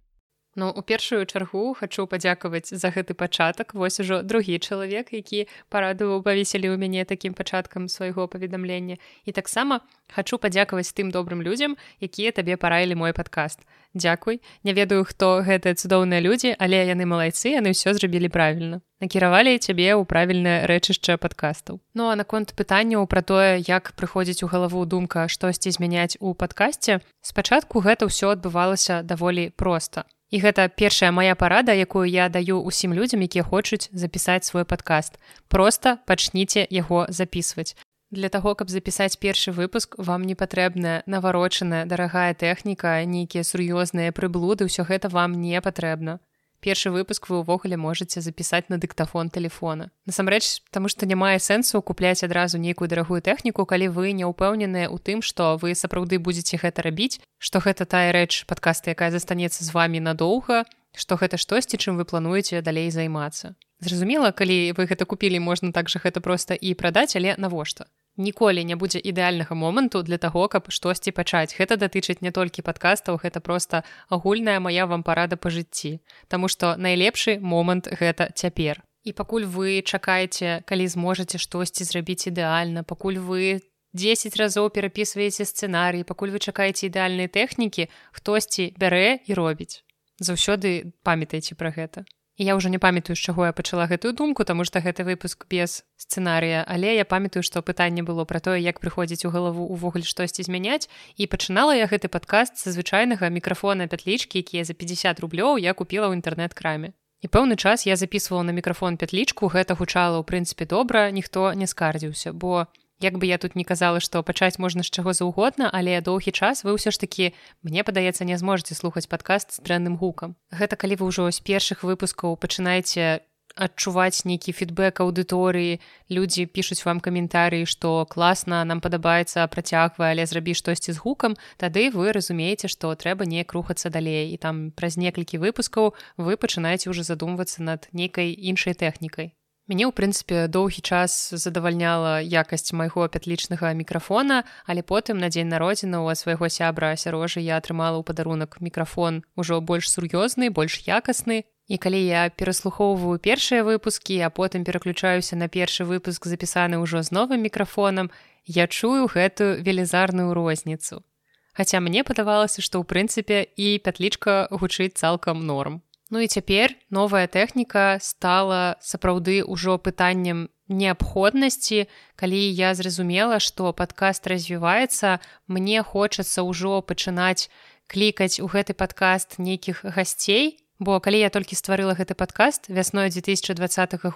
Ну 0.57 0.71
у 0.71 0.83
першую 0.83 1.27
чаргу 1.27 1.75
хачу 1.79 2.07
падзякаваць 2.11 2.75
за 2.75 2.91
гэты 2.91 3.15
пачатак. 3.15 3.71
Вось 3.75 4.01
ужо 4.03 4.23
другі 4.23 4.59
чалавек 4.59 5.15
які 5.15 5.47
парадаваў 5.71 6.27
павесілі 6.27 6.75
ў 6.75 6.77
мяне 6.77 7.07
такім 7.07 7.39
пачаткам 7.39 7.87
свайго 7.87 8.27
паведамлення. 8.27 8.99
І 9.25 9.31
таксама 9.31 9.81
хачу 10.11 10.43
падзякаваць 10.43 10.91
тым 10.91 11.15
добрым 11.15 11.39
людзям 11.47 11.79
якія 12.03 12.35
табе 12.35 12.59
параілі 12.59 12.99
мой 12.99 13.15
падкаст. 13.15 13.63
Дзякуй. 13.95 14.43
Не 14.67 14.75
ведаю 14.75 15.07
хто 15.07 15.39
гэтыя 15.47 15.79
цудоўныя 15.79 16.19
людзі 16.19 16.59
але 16.59 16.83
яны 16.83 17.07
малайцы 17.07 17.55
яны 17.55 17.71
ўсё 17.71 17.95
зрабілі 17.95 18.27
правільна. 18.27 18.83
Накіравалі 18.99 19.55
цябе 19.63 19.95
ў 19.95 20.03
правільнае 20.03 20.67
рэчышча 20.67 21.15
падкастаў. 21.15 21.79
Ну 21.95 22.11
а 22.11 22.19
наконт 22.19 22.59
пытанняў 22.59 23.07
пра 23.07 23.23
тое 23.23 23.63
як 23.63 23.95
прыходзіць 23.95 24.43
у 24.43 24.51
галаву 24.51 24.83
думка 24.83 25.31
штосьці 25.31 25.71
змяняць 25.71 26.19
у 26.19 26.35
падкасці 26.35 26.99
спачатку 27.23 27.79
гэта 27.87 28.11
ўсё 28.11 28.35
адбывалася 28.35 29.07
даволі 29.07 29.55
проста 29.55 30.11
І 30.31 30.39
гэта 30.39 30.69
першая 30.71 31.11
моя 31.11 31.35
парада, 31.35 31.75
якую 31.75 32.07
я 32.07 32.29
даю 32.29 32.63
ўсім 32.63 32.95
людзям, 32.95 33.27
якія 33.27 33.43
хочуць 33.43 33.91
запісаць 33.91 34.47
свой 34.47 34.65
падкаст. 34.65 35.19
Проста 35.51 35.99
пачніце 36.07 36.67
яго 36.71 37.07
записываць. 37.11 37.75
Для 38.11 38.29
таго, 38.31 38.55
каб 38.55 38.71
запісаць 38.71 39.19
першы 39.19 39.51
выпуск, 39.51 39.95
вам 39.99 40.23
не 40.23 40.35
патрэбная 40.35 41.03
наварочаная 41.07 41.85
дарагая 41.87 42.35
тэхніка, 42.35 43.03
нейкія 43.07 43.43
сур'ёзныя 43.43 44.15
прыблуды, 44.15 44.71
ўсё 44.71 44.87
гэта 44.87 45.11
вам 45.11 45.39
не 45.43 45.59
патрэбна 45.61 46.19
першы 46.61 46.91
выпуск 46.93 47.29
вы 47.29 47.41
ўвогуле 47.41 47.77
можете 47.77 48.21
запісаць 48.21 48.69
на 48.69 48.79
дыктафон 48.79 49.31
телефона. 49.31 49.91
Насамрэч 50.07 50.63
таму 50.71 50.89
што 50.93 51.09
не 51.09 51.17
мае 51.17 51.41
сэнсу 51.41 51.81
купляць 51.83 52.23
адразу 52.23 52.61
нейкую 52.61 52.89
дарагую 52.89 53.21
тэхніку 53.25 53.65
калі 53.65 53.89
вы 53.89 54.13
не 54.13 54.29
ўпэўненыя 54.29 54.93
ў 54.93 54.99
тым 55.01 55.25
што 55.25 55.57
вы 55.57 55.75
сапраўды 55.75 56.21
будете 56.21 56.61
гэта 56.61 56.85
рабіць 56.85 57.21
што 57.39 57.65
гэта 57.65 57.89
тая 57.89 58.13
рэч 58.13 58.45
падкаста 58.45 58.93
якая 58.93 59.11
застанецца 59.11 59.65
з 59.65 59.71
вами 59.73 59.99
надоўга 59.99 60.65
што 60.97 61.17
гэта 61.17 61.41
штосьці 61.41 61.81
чым 61.81 61.97
вы 61.97 62.05
плануеце 62.05 62.61
далей 62.61 62.91
займацца. 62.91 63.57
Зразумела 63.81 64.31
калі 64.31 64.77
вы 64.77 64.85
гэта 64.85 65.09
купілі 65.09 65.41
можна 65.41 65.73
так 65.73 65.89
жа 65.89 66.01
гэта 66.05 66.21
проста 66.21 66.55
і 66.55 66.75
прадаць 66.75 67.17
але 67.17 67.35
навошта 67.39 67.89
ніколі 68.21 68.65
не 68.65 68.77
будзе 68.77 69.01
ідэальнага 69.01 69.57
моманту 69.57 70.03
для 70.05 70.19
таго 70.21 70.47
каб 70.53 70.69
штосьці 70.69 71.11
пачаць. 71.17 71.57
Гэта 71.57 71.81
датычыць 71.81 72.21
не 72.21 72.31
толькі 72.31 72.63
падкастаў 72.63 73.17
гэта 73.25 73.41
проста 73.41 73.83
агульная 74.09 74.61
моя 74.61 74.87
вам 74.87 75.03
парада 75.03 75.41
па 75.41 75.51
жыцці. 75.51 75.99
Таму 76.29 76.53
што 76.53 76.77
найлепшы 76.77 77.41
момант 77.41 77.89
гэта 77.89 78.29
цяпер. 78.37 78.85
І 79.03 79.17
пакуль 79.17 79.49
вы 79.49 79.81
чакаеце 79.81 80.61
калі 80.69 80.87
зможаце 80.87 81.41
штосьці 81.41 81.89
зрабіць 81.89 82.29
ідэальна 82.29 82.85
пакуль 82.85 83.17
вы 83.17 83.65
10 83.97 84.37
разоў 84.37 84.71
перапісваеце 84.71 85.49
сцэнарый 85.49 86.05
пакуль 86.05 86.31
вы 86.31 86.39
чакаеце 86.39 86.93
ідэальнай 86.93 87.33
тэхнікі 87.33 87.89
хтосьці 88.13 88.71
бярэ 88.77 89.25
і 89.27 89.35
робіць. 89.35 89.81
Заўсёды 90.21 90.93
памятайце 91.03 91.57
пра 91.57 91.73
гэта 91.73 92.05
я 92.41 92.57
ўжо 92.57 92.73
не 92.73 92.79
памятаю 92.81 93.17
з 93.17 93.21
чаго 93.21 93.45
я 93.45 93.53
пачала 93.53 93.85
гэтую 93.85 94.17
думку 94.17 94.45
таму 94.49 94.65
што 94.65 94.81
гэты 94.81 95.05
выпуск 95.05 95.45
без 95.51 95.85
сцэнарыя. 96.01 96.65
Але 96.65 96.97
я 96.97 97.05
памятаю 97.05 97.45
што 97.45 97.61
пытанне 97.61 98.01
было 98.03 98.25
пра 98.25 98.41
тое 98.41 98.57
як 98.65 98.81
прыходзіць 98.81 99.29
у 99.29 99.31
галаву 99.31 99.69
увогуле 99.69 100.09
штосьці 100.09 100.49
змяняць. 100.49 100.89
І 101.21 101.29
пачынала 101.29 101.77
я 101.77 101.85
гэты 101.85 102.09
падкаст 102.09 102.57
са 102.57 102.73
звычайнага 102.73 103.29
мікрафона 103.29 103.87
пятлічкі 103.93 104.41
якія 104.41 104.65
за 104.65 104.73
50 104.73 105.21
рублёў 105.21 105.61
я 105.61 105.77
купила 105.77 106.09
ў 106.09 106.17
інтэрнэт-краме. 106.17 106.97
І 107.21 107.29
пэўны 107.29 107.61
час 107.61 107.85
я 107.85 108.01
записывала 108.01 108.49
на 108.49 108.57
мікрафон 108.57 108.97
пятлічку 108.97 109.53
гэта 109.53 109.77
гучала 109.77 110.17
ў 110.17 110.25
прынцыпе 110.25 110.65
добра 110.65 111.13
ніхто 111.13 111.53
не 111.53 111.69
скардзіўся 111.69 112.33
бо 112.33 112.73
Як 113.01 113.17
бы 113.17 113.25
я 113.27 113.39
тут 113.39 113.57
не 113.57 113.65
казала, 113.65 114.01
што 114.01 114.23
пачаць 114.23 114.61
можна 114.61 114.85
з 114.85 114.93
чаго 114.93 115.17
заўгодна, 115.17 115.71
але 115.73 116.01
доўгі 116.05 116.37
час 116.37 116.65
вы 116.65 116.77
ўсё 116.77 116.93
ж 116.93 117.01
такі 117.01 117.33
мне 117.65 117.81
падаецца 117.81 118.29
не 118.29 118.37
зможаце 118.37 118.77
слухаць 118.77 119.09
падкаст 119.09 119.57
з 119.57 119.65
дрэнным 119.65 119.97
гукам. 119.97 120.37
Гэта 120.53 120.77
калі 120.77 121.01
вы 121.01 121.09
ўжо 121.09 121.33
з 121.33 121.41
першых 121.41 121.81
выпускаў 121.81 122.37
пачынаеце 122.37 123.25
адчуваць 123.57 124.25
нейкі 124.29 124.53
фідбэк 124.55 125.01
аўдыторыі 125.03 125.81
людзі 126.13 126.47
пішуць 126.47 126.85
вам 126.85 127.01
каментарыі 127.01 127.67
што 127.67 128.07
класна 128.07 128.63
нам 128.69 128.81
падабаецца 128.85 129.47
працягвае 129.51 130.13
але 130.15 130.27
зрабі 130.27 130.55
штосьці 130.55 130.95
з 130.95 131.03
гукам 131.03 131.35
тады 131.57 131.91
вы 131.91 132.13
разумееце 132.15 132.71
што 132.71 132.95
трэба 132.95 133.27
неяк 133.27 133.57
рухацца 133.57 133.91
далей 133.91 134.31
і 134.31 134.39
там 134.39 134.71
праз 134.71 134.97
некалькі 134.97 135.43
выпускаў 135.43 135.93
вы 136.17 136.37
пачынаеце 136.37 136.91
ўжо 136.95 137.03
задумвацца 137.03 137.67
над 137.67 137.91
нейкай 137.93 138.31
іншай 138.31 138.75
тэхнікай 138.75 139.35
Мяне 139.71 139.87
ў 139.87 139.95
прынцыпе 139.95 140.51
доўгі 140.51 140.83
час 140.83 141.31
задавальняла 141.31 142.19
якасць 142.19 142.75
майго 142.75 143.07
пятлічнага 143.07 143.71
мікрафона, 143.79 144.43
але 144.67 144.83
потым 144.83 145.23
на 145.23 145.31
дзень 145.31 145.47
народзіна 145.47 146.01
у 146.03 146.11
свайго 146.19 146.51
сябра 146.51 146.91
асярожа 146.99 147.39
я 147.39 147.55
атрымала 147.63 147.95
ў 147.95 148.03
падарунак 148.03 148.59
мікрафон 148.59 149.23
ужо 149.39 149.61
больш 149.63 149.87
сур'ёзны, 149.87 150.51
больш 150.51 150.83
якасны. 150.91 151.47
І 151.71 151.79
калі 151.79 152.03
я 152.03 152.27
пераслухоўваю 152.35 153.23
першыя 153.23 153.63
выпускі, 153.63 154.19
а 154.27 154.31
потым 154.35 154.67
пераключаюся 154.67 155.39
на 155.39 155.47
першы 155.47 155.87
выпуск 155.87 156.27
запісаны 156.27 156.83
ўжо 156.83 157.07
з 157.07 157.15
новым 157.15 157.47
мікрафонам, 157.47 158.11
я 158.51 158.67
чую 158.67 159.07
гэтую 159.07 159.63
велізарную 159.63 160.35
розніцу. 160.35 161.07
Хаця 161.55 161.79
мне 161.79 162.03
падавалася, 162.03 162.59
што 162.59 162.83
ў 162.83 162.91
прынцыпе 162.91 163.47
і 163.55 163.79
пятлічка 163.79 164.51
гучыць 164.51 164.99
цалкам 164.99 165.47
норм. 165.47 165.79
Ну 166.11 166.19
і 166.19 166.27
цяпер 166.27 166.75
новая 166.91 167.31
тэхніка 167.31 168.03
стала 168.03 168.75
сапраўды 168.83 169.47
ўжо 169.47 169.79
пытаннем 169.79 170.51
неабходнасці. 170.67 171.87
Калі 172.19 172.41
я 172.51 172.75
зразумела, 172.75 173.39
што 173.39 173.71
падкаст 173.71 174.27
развіваецца, 174.27 175.23
мне 175.47 175.87
хочацца 175.87 176.43
ўжо 176.43 176.83
пачынаць 176.83 177.47
клікаць 177.87 178.43
у 178.43 178.51
гэты 178.51 178.75
падкаст 178.75 179.39
нейкіх 179.39 179.87
гасцей. 179.87 180.59
Бо 180.83 180.99
калі 180.99 181.23
я 181.23 181.31
толькі 181.31 181.55
стварыла 181.55 181.95
гэты 181.95 182.19
падкаст 182.19 182.67
вясной 182.67 183.15
2020 183.15 183.55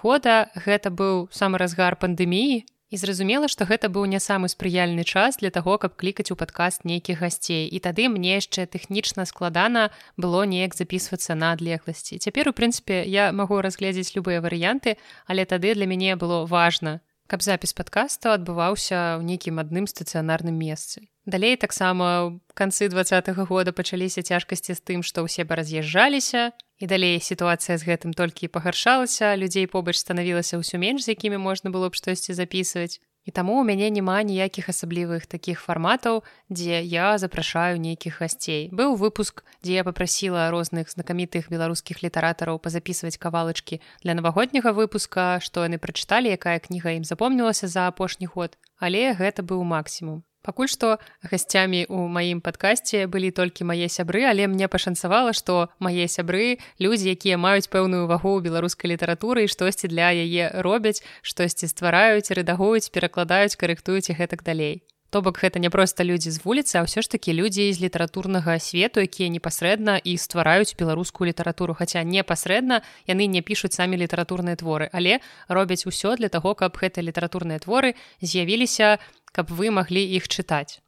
года 0.03 0.51
гэта 0.51 0.91
быў 0.91 1.31
самы 1.31 1.61
разгар 1.63 1.95
пандэміі 1.95 2.65
І 2.93 2.97
зразумела, 3.01 3.47
што 3.49 3.65
гэта 3.65 3.89
быў 3.89 4.05
не 4.05 4.19
самы 4.21 4.45
спрыяльны 4.45 5.03
час 5.03 5.41
для 5.41 5.49
таго, 5.49 5.77
каб 5.81 5.97
клікаць 5.97 6.29
у 6.29 6.37
падкаст 6.37 6.85
нейкіх 6.85 7.19
гасцей. 7.25 7.65
І 7.65 7.81
тады 7.81 8.05
мне 8.13 8.37
яшчэ 8.37 8.69
тэхнічна 8.69 9.25
складана 9.25 9.89
было 10.17 10.45
неяк 10.45 10.77
запісвацца 10.77 11.33
на 11.33 11.57
адлегласці. 11.57 12.21
Цяпер, 12.21 12.49
у 12.49 12.53
прынцыпе, 12.53 13.01
я 13.09 13.33
магу 13.33 13.57
разгледзець 13.65 14.13
любыя 14.13 14.37
варыянты, 14.37 15.01
але 15.25 15.49
тады 15.49 15.73
для 15.73 15.89
мяне 15.89 16.13
было 16.15 16.45
важна, 16.45 17.01
каб 17.25 17.41
запіс 17.41 17.73
падкаста 17.73 18.37
адбываўся 18.37 19.17
ў 19.17 19.25
нейкім 19.25 19.57
адным 19.57 19.89
стацыянарным 19.89 20.53
месцы. 20.53 21.09
Далей 21.25 21.57
таксама 21.57 22.37
канцы 22.53 22.87
два 22.87 23.01
-го 23.01 23.45
года 23.49 23.73
пачаліся 23.73 24.21
цяжкасці 24.21 24.77
з 24.77 24.81
тым, 24.85 25.01
што 25.01 25.25
ўсе 25.25 25.41
бы 25.43 25.57
раз'язджаліся, 25.57 26.53
І 26.77 26.87
далей 26.91 27.23
сітуацыя 27.23 27.79
з 27.79 27.87
гэтым 27.87 28.11
толькі 28.11 28.51
пагаршалася, 28.51 29.31
людзей 29.39 29.63
побач 29.63 29.95
станавілася 29.95 30.59
ўсё 30.59 30.75
менш, 30.75 31.07
з 31.07 31.15
якімі 31.15 31.39
можна 31.39 31.71
было 31.71 31.87
б 31.87 31.95
штосьці 31.95 32.35
записываць. 32.35 32.99
І 33.25 33.31
таму 33.31 33.57
ў 33.57 33.65
мяне 33.65 33.87
няма 33.89 34.19
ніякіх 34.21 34.67
асаблівых 34.69 35.23
такіх 35.25 35.63
фарматаў, 35.63 36.21
дзе 36.51 36.83
я 36.83 37.17
запрашаю 37.17 37.79
нейкіх 37.79 38.19
гасцей. 38.21 38.69
Быў 38.69 38.99
выпуск, 38.99 39.47
дзе 39.63 39.79
я 39.79 39.83
попрасіла 39.87 40.51
розных 40.51 40.91
знакамітых 40.91 41.49
беларускіх 41.49 42.03
літаратараў 42.03 42.59
пазапісваць 42.59 43.17
кавалачкі 43.17 43.81
для 44.03 44.13
навагодняга 44.13 44.75
выпуска, 44.75 45.39
што 45.39 45.65
яны 45.65 45.79
прачыталі, 45.79 46.29
якая 46.37 46.59
кніга 46.59 46.99
ім 46.99 47.07
запомнілася 47.07 47.71
за 47.71 47.87
апошні 47.87 48.29
год, 48.29 48.59
але 48.77 49.15
гэта 49.17 49.41
быў 49.41 49.63
максімум. 49.63 50.21
Пакуль 50.45 50.69
што 50.69 51.01
гасцямі 51.25 51.81
ў 51.89 52.05
маім 52.15 52.39
падкасці 52.45 53.09
былі 53.09 53.33
толькі 53.33 53.65
мае 53.65 53.89
сябры, 53.89 54.23
але 54.29 54.45
мне 54.45 54.69
пашанцавала, 54.69 55.33
што 55.33 55.73
мае 55.81 56.05
сябры 56.05 56.61
людзі, 56.77 57.09
якія 57.17 57.41
маюць 57.41 57.65
пэўную 57.73 58.05
вагу 58.05 58.37
ў 58.37 58.45
беларускай 58.45 58.93
літаратуры 58.93 59.49
і 59.49 59.51
штосьці 59.51 59.89
для 59.89 60.13
яе 60.13 60.53
робяць, 60.61 61.01
штосьці 61.25 61.65
ствараюць, 61.65 62.29
рэдагуюць, 62.29 62.93
перакладаюць, 62.93 63.57
карэктуюць 63.57 64.13
і 64.13 64.17
гэтак 64.21 64.45
далей. 64.45 64.85
То 65.15 65.21
бок 65.21 65.37
гэта 65.39 65.63
не 65.63 65.69
проста 65.71 66.03
людзі 66.03 66.27
з 66.27 66.43
вуліцы, 66.43 66.75
а 66.75 66.83
ўсё 66.83 66.99
ж 66.99 67.07
такі 67.07 67.31
людзі 67.31 67.71
з 67.71 67.79
літаратурнага 67.79 68.59
свету, 68.59 68.99
якія 68.99 69.31
непасрэдна 69.31 69.95
і 69.95 70.19
ствараюць 70.19 70.75
беларускую 70.75 71.31
літаратуру, 71.31 71.71
хаця 71.71 72.03
непасрэдна 72.03 72.83
яны 73.07 73.23
не 73.31 73.39
пішуць 73.39 73.71
самі 73.79 73.95
літаратурныя 73.95 74.59
творы, 74.59 74.91
але 74.91 75.23
робяць 75.47 75.87
усё 75.87 76.19
для 76.19 76.27
таго, 76.27 76.51
каб 76.51 76.75
гэтыя 76.75 77.07
літаратурныя 77.07 77.63
творы 77.63 77.95
з'явіліся 78.19 78.99
каб 79.31 79.55
вы 79.55 79.71
маглі 79.71 80.03
іх 80.03 80.27
чытаць. 80.27 80.83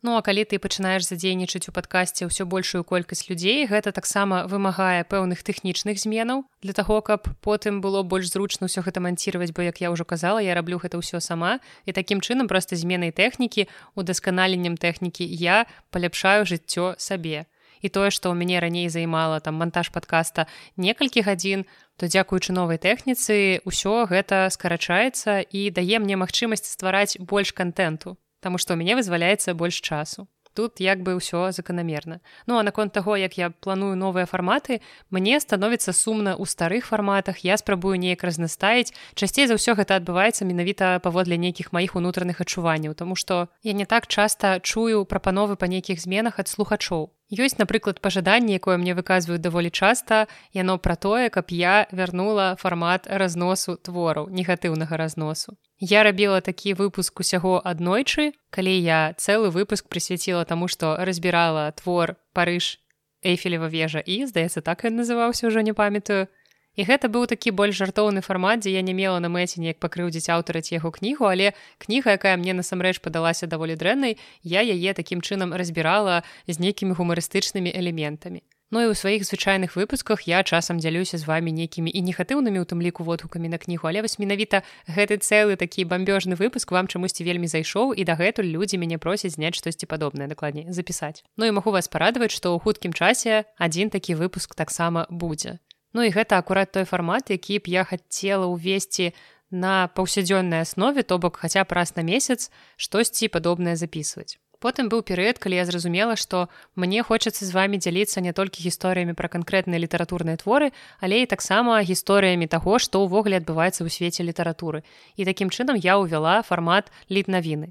Ну 0.00 0.14
а 0.14 0.22
калі 0.22 0.44
ты 0.46 0.62
пачынаеш 0.62 1.10
задзейнічаць 1.10 1.66
у 1.66 1.72
падкасці 1.74 2.30
ўсё 2.30 2.46
большую 2.46 2.86
колькасць 2.86 3.26
людзей, 3.26 3.66
гэта 3.66 3.90
таксама 3.90 4.46
вымагае 4.46 5.02
пэўных 5.02 5.42
тэхнічных 5.42 5.98
зменаў 5.98 6.46
для 6.62 6.70
таго, 6.70 7.02
каб 7.02 7.26
потым 7.42 7.82
было 7.82 8.06
больш 8.06 8.30
зручна 8.30 8.70
ўсё 8.70 8.86
гэта 8.86 9.02
манціраваць, 9.02 9.50
бо 9.50 9.66
як 9.66 9.82
я 9.82 9.90
ўжо 9.90 10.06
казала, 10.06 10.38
я 10.38 10.54
раблю 10.54 10.78
гэта 10.78 11.02
ўсё 11.02 11.18
сама 11.18 11.58
і 11.82 11.90
такім 11.90 12.22
чынам 12.22 12.46
проста 12.46 12.78
зменай 12.78 13.10
тэхнікі, 13.10 13.66
удасканаленнем 13.98 14.78
тэхнікі 14.78 15.26
я 15.26 15.66
паляпшаю 15.90 16.46
жыццё 16.46 16.94
сабе. 16.94 17.50
І 17.82 17.90
тое, 17.90 18.14
што 18.14 18.30
ў 18.30 18.38
мяне 18.38 18.62
раней 18.62 18.86
займала 18.86 19.42
там 19.42 19.58
монтаж 19.58 19.90
падкаста 19.90 20.46
некалькі 20.78 21.26
гадзін, 21.26 21.66
то 21.98 22.06
дзякуючы 22.06 22.54
новай 22.54 22.78
тэхніцы 22.78 23.66
ўсё 23.66 24.06
гэта 24.06 24.46
скарачаецца 24.46 25.42
і 25.42 25.74
дае 25.74 25.98
мне 25.98 26.14
магчымасць 26.14 26.70
ствараць 26.70 27.18
больш 27.18 27.50
контенту 27.50 28.14
Таму 28.40 28.58
што 28.58 28.74
ў 28.74 28.82
мяне 28.82 28.94
вызваляецца 28.98 29.54
больш 29.54 29.80
часу. 29.80 30.28
Тут 30.58 30.80
як 30.80 31.02
бы 31.06 31.14
ўсё 31.14 31.52
заканамерна. 31.54 32.18
Ну 32.46 32.58
а 32.58 32.62
наконт 32.66 32.92
таго 32.92 33.14
як 33.14 33.38
я 33.38 33.50
планую 33.50 33.94
новыя 33.94 34.26
фарматы 34.26 34.80
мне 35.10 35.38
становіцца 35.38 35.92
сумна 35.94 36.34
ў 36.34 36.50
старых 36.50 36.86
фарматах 36.90 37.44
я 37.46 37.54
спрабую 37.56 37.94
неяк 37.94 38.24
разнастаіць. 38.26 38.90
Часцей 39.14 39.46
за 39.46 39.54
ўсё 39.54 39.78
гэта 39.78 40.02
адбываецца 40.02 40.48
менавіта 40.48 40.98
паводле 40.98 41.38
нейкіх 41.38 41.70
маіх 41.70 41.94
унутраных 41.94 42.42
адчуванняў 42.42 42.98
Таму 42.98 43.14
што 43.14 43.46
я 43.62 43.72
не 43.72 43.86
так 43.86 44.10
часта 44.10 44.58
чую 44.58 45.04
прапановы 45.04 45.54
па 45.54 45.70
нейкіх 45.70 46.02
зменах 46.02 46.42
ад 46.42 46.50
слухачоў 46.50 47.14
Ёсць, 47.28 47.58
напрыклад, 47.60 48.00
пажаданне, 48.00 48.56
якое 48.56 48.78
мне 48.80 48.96
выказваюць 48.96 49.44
даволі 49.44 49.68
часта, 49.68 50.28
яно 50.56 50.78
пра 50.80 50.96
тое, 50.96 51.28
каб 51.28 51.52
я 51.52 51.86
вярнула 51.92 52.56
фармат 52.56 53.04
разносу 53.04 53.76
твораў, 53.76 54.32
негатыўнага 54.32 54.96
разносу. 54.96 55.60
Я 55.78 56.02
рабіла 56.02 56.40
такі 56.40 56.72
выпуск 56.72 57.20
усяго 57.20 57.60
аднойчы, 57.60 58.32
калі 58.48 58.72
я 58.72 59.12
цэлы 59.20 59.52
выпуск 59.52 59.92
прысвяціла 59.92 60.48
таму, 60.48 60.68
што 60.72 60.96
разбірала 60.96 61.70
твор 61.76 62.16
Парыж 62.32 62.80
Эйфелева 63.22 63.68
вежа 63.68 64.00
і, 64.00 64.24
здаецца, 64.24 64.64
так 64.64 64.88
ён 64.88 64.96
называўся 64.96 65.52
ўжо 65.52 65.60
не 65.60 65.76
памятаю. 65.76 66.32
І 66.78 66.84
гэта 66.86 67.10
быў 67.10 67.26
такі 67.26 67.50
больш 67.58 67.74
жартоўны 67.74 68.22
фармат, 68.22 68.62
дзе 68.62 68.70
я 68.70 68.82
не 68.86 68.94
мела 68.94 69.18
на 69.18 69.26
мэце 69.26 69.58
неяк 69.58 69.82
пакрыўдзіць 69.82 70.30
аўтараць 70.30 70.70
яго 70.70 70.94
кнігу, 70.94 71.26
але 71.26 71.50
кніга, 71.82 72.14
якая 72.14 72.38
мне 72.38 72.54
насамрэч 72.54 73.02
падалася 73.02 73.50
даволі 73.50 73.74
дрэннай, 73.74 74.14
я 74.46 74.62
яе 74.62 74.94
такім 74.94 75.18
чынам 75.18 75.58
разбірала 75.58 76.22
з 76.46 76.62
нейкімі 76.62 76.94
гумарыстычнымі 76.94 77.74
элементамі. 77.74 78.46
Ну 78.70 78.78
і 78.84 78.92
ў 78.92 78.94
сваіх 78.94 79.26
звычайных 79.26 79.74
выпусках 79.74 80.22
я 80.30 80.44
часам 80.46 80.78
дзялюся 80.78 81.18
з 81.18 81.26
вами 81.26 81.50
нейкімі 81.50 81.90
і 81.90 81.98
негатыўнымі 82.04 82.62
у 82.62 82.66
тым 82.68 82.78
ліку 82.84 83.02
водгукамі 83.02 83.50
на 83.50 83.58
кнігу, 83.58 83.88
але 83.90 84.04
вось 84.06 84.22
менавіта 84.22 84.62
гэты 84.86 85.18
цэлы 85.18 85.58
такі 85.58 85.82
бамбёжны 85.82 86.38
выпуск 86.38 86.70
вам 86.70 86.86
чамусьці 86.86 87.26
вельмі 87.26 87.50
зайшоў 87.50 87.90
і 87.96 88.06
дагэтуль 88.06 88.54
людзі 88.54 88.78
мяне 88.78 89.02
просяць 89.02 89.34
зняць 89.34 89.58
штосьці 89.58 89.90
падобнае 89.90 90.30
дакладней 90.30 90.70
запісаць. 90.70 91.24
Ну 91.34 91.48
і 91.48 91.56
магу 91.58 91.74
вас 91.74 91.88
парадаваць, 91.88 92.30
што 92.30 92.54
ў 92.54 92.62
хуткім 92.62 92.92
часе 92.94 93.48
адзін 93.56 93.90
такі 93.90 94.20
выпуск 94.20 94.54
таксама 94.54 95.08
будзе. 95.08 95.58
Ну 95.92 96.04
і 96.04 96.12
гэта 96.12 96.38
акурат 96.38 96.72
той 96.72 96.84
фармат, 96.84 97.30
які 97.30 97.58
б 97.58 97.72
я 97.72 97.84
хацела 97.84 98.46
ўвесці 98.48 99.14
на 99.50 99.88
паўсядзённай 99.96 100.66
аснове, 100.66 101.02
то 101.02 101.18
бок 101.18 101.40
хаця 101.40 101.64
б 101.64 101.72
раз 101.72 101.96
на 101.96 102.04
месяц 102.04 102.52
штосьці 102.76 103.32
падобнае 103.32 103.76
записываць. 103.76 104.36
Потым 104.58 104.90
быў 104.90 105.06
перыяд, 105.06 105.38
калі 105.38 105.54
я 105.54 105.64
зразумела, 105.64 106.16
што 106.18 106.48
мне 106.74 107.02
хочацца 107.06 107.46
з 107.46 107.54
вами 107.54 107.78
дзяліцца 107.78 108.20
не 108.20 108.34
толькі 108.34 108.66
гісторыямі 108.66 109.14
пра 109.14 109.30
канкрэтныя 109.30 109.78
літаратурныя 109.78 110.36
творы, 110.36 110.74
але 110.98 111.22
і 111.22 111.30
таксама 111.30 111.78
гісторыямі 111.78 112.50
таго, 112.50 112.82
што 112.82 113.06
ўвогуле 113.06 113.38
адбываецца 113.38 113.86
ў 113.86 113.88
свеце 113.88 114.26
літаратуры. 114.26 114.82
І 115.14 115.22
такім 115.30 115.54
чынам 115.54 115.78
я 115.78 115.94
ўвяла 116.02 116.42
фармат 116.42 116.90
літнавіны. 117.06 117.70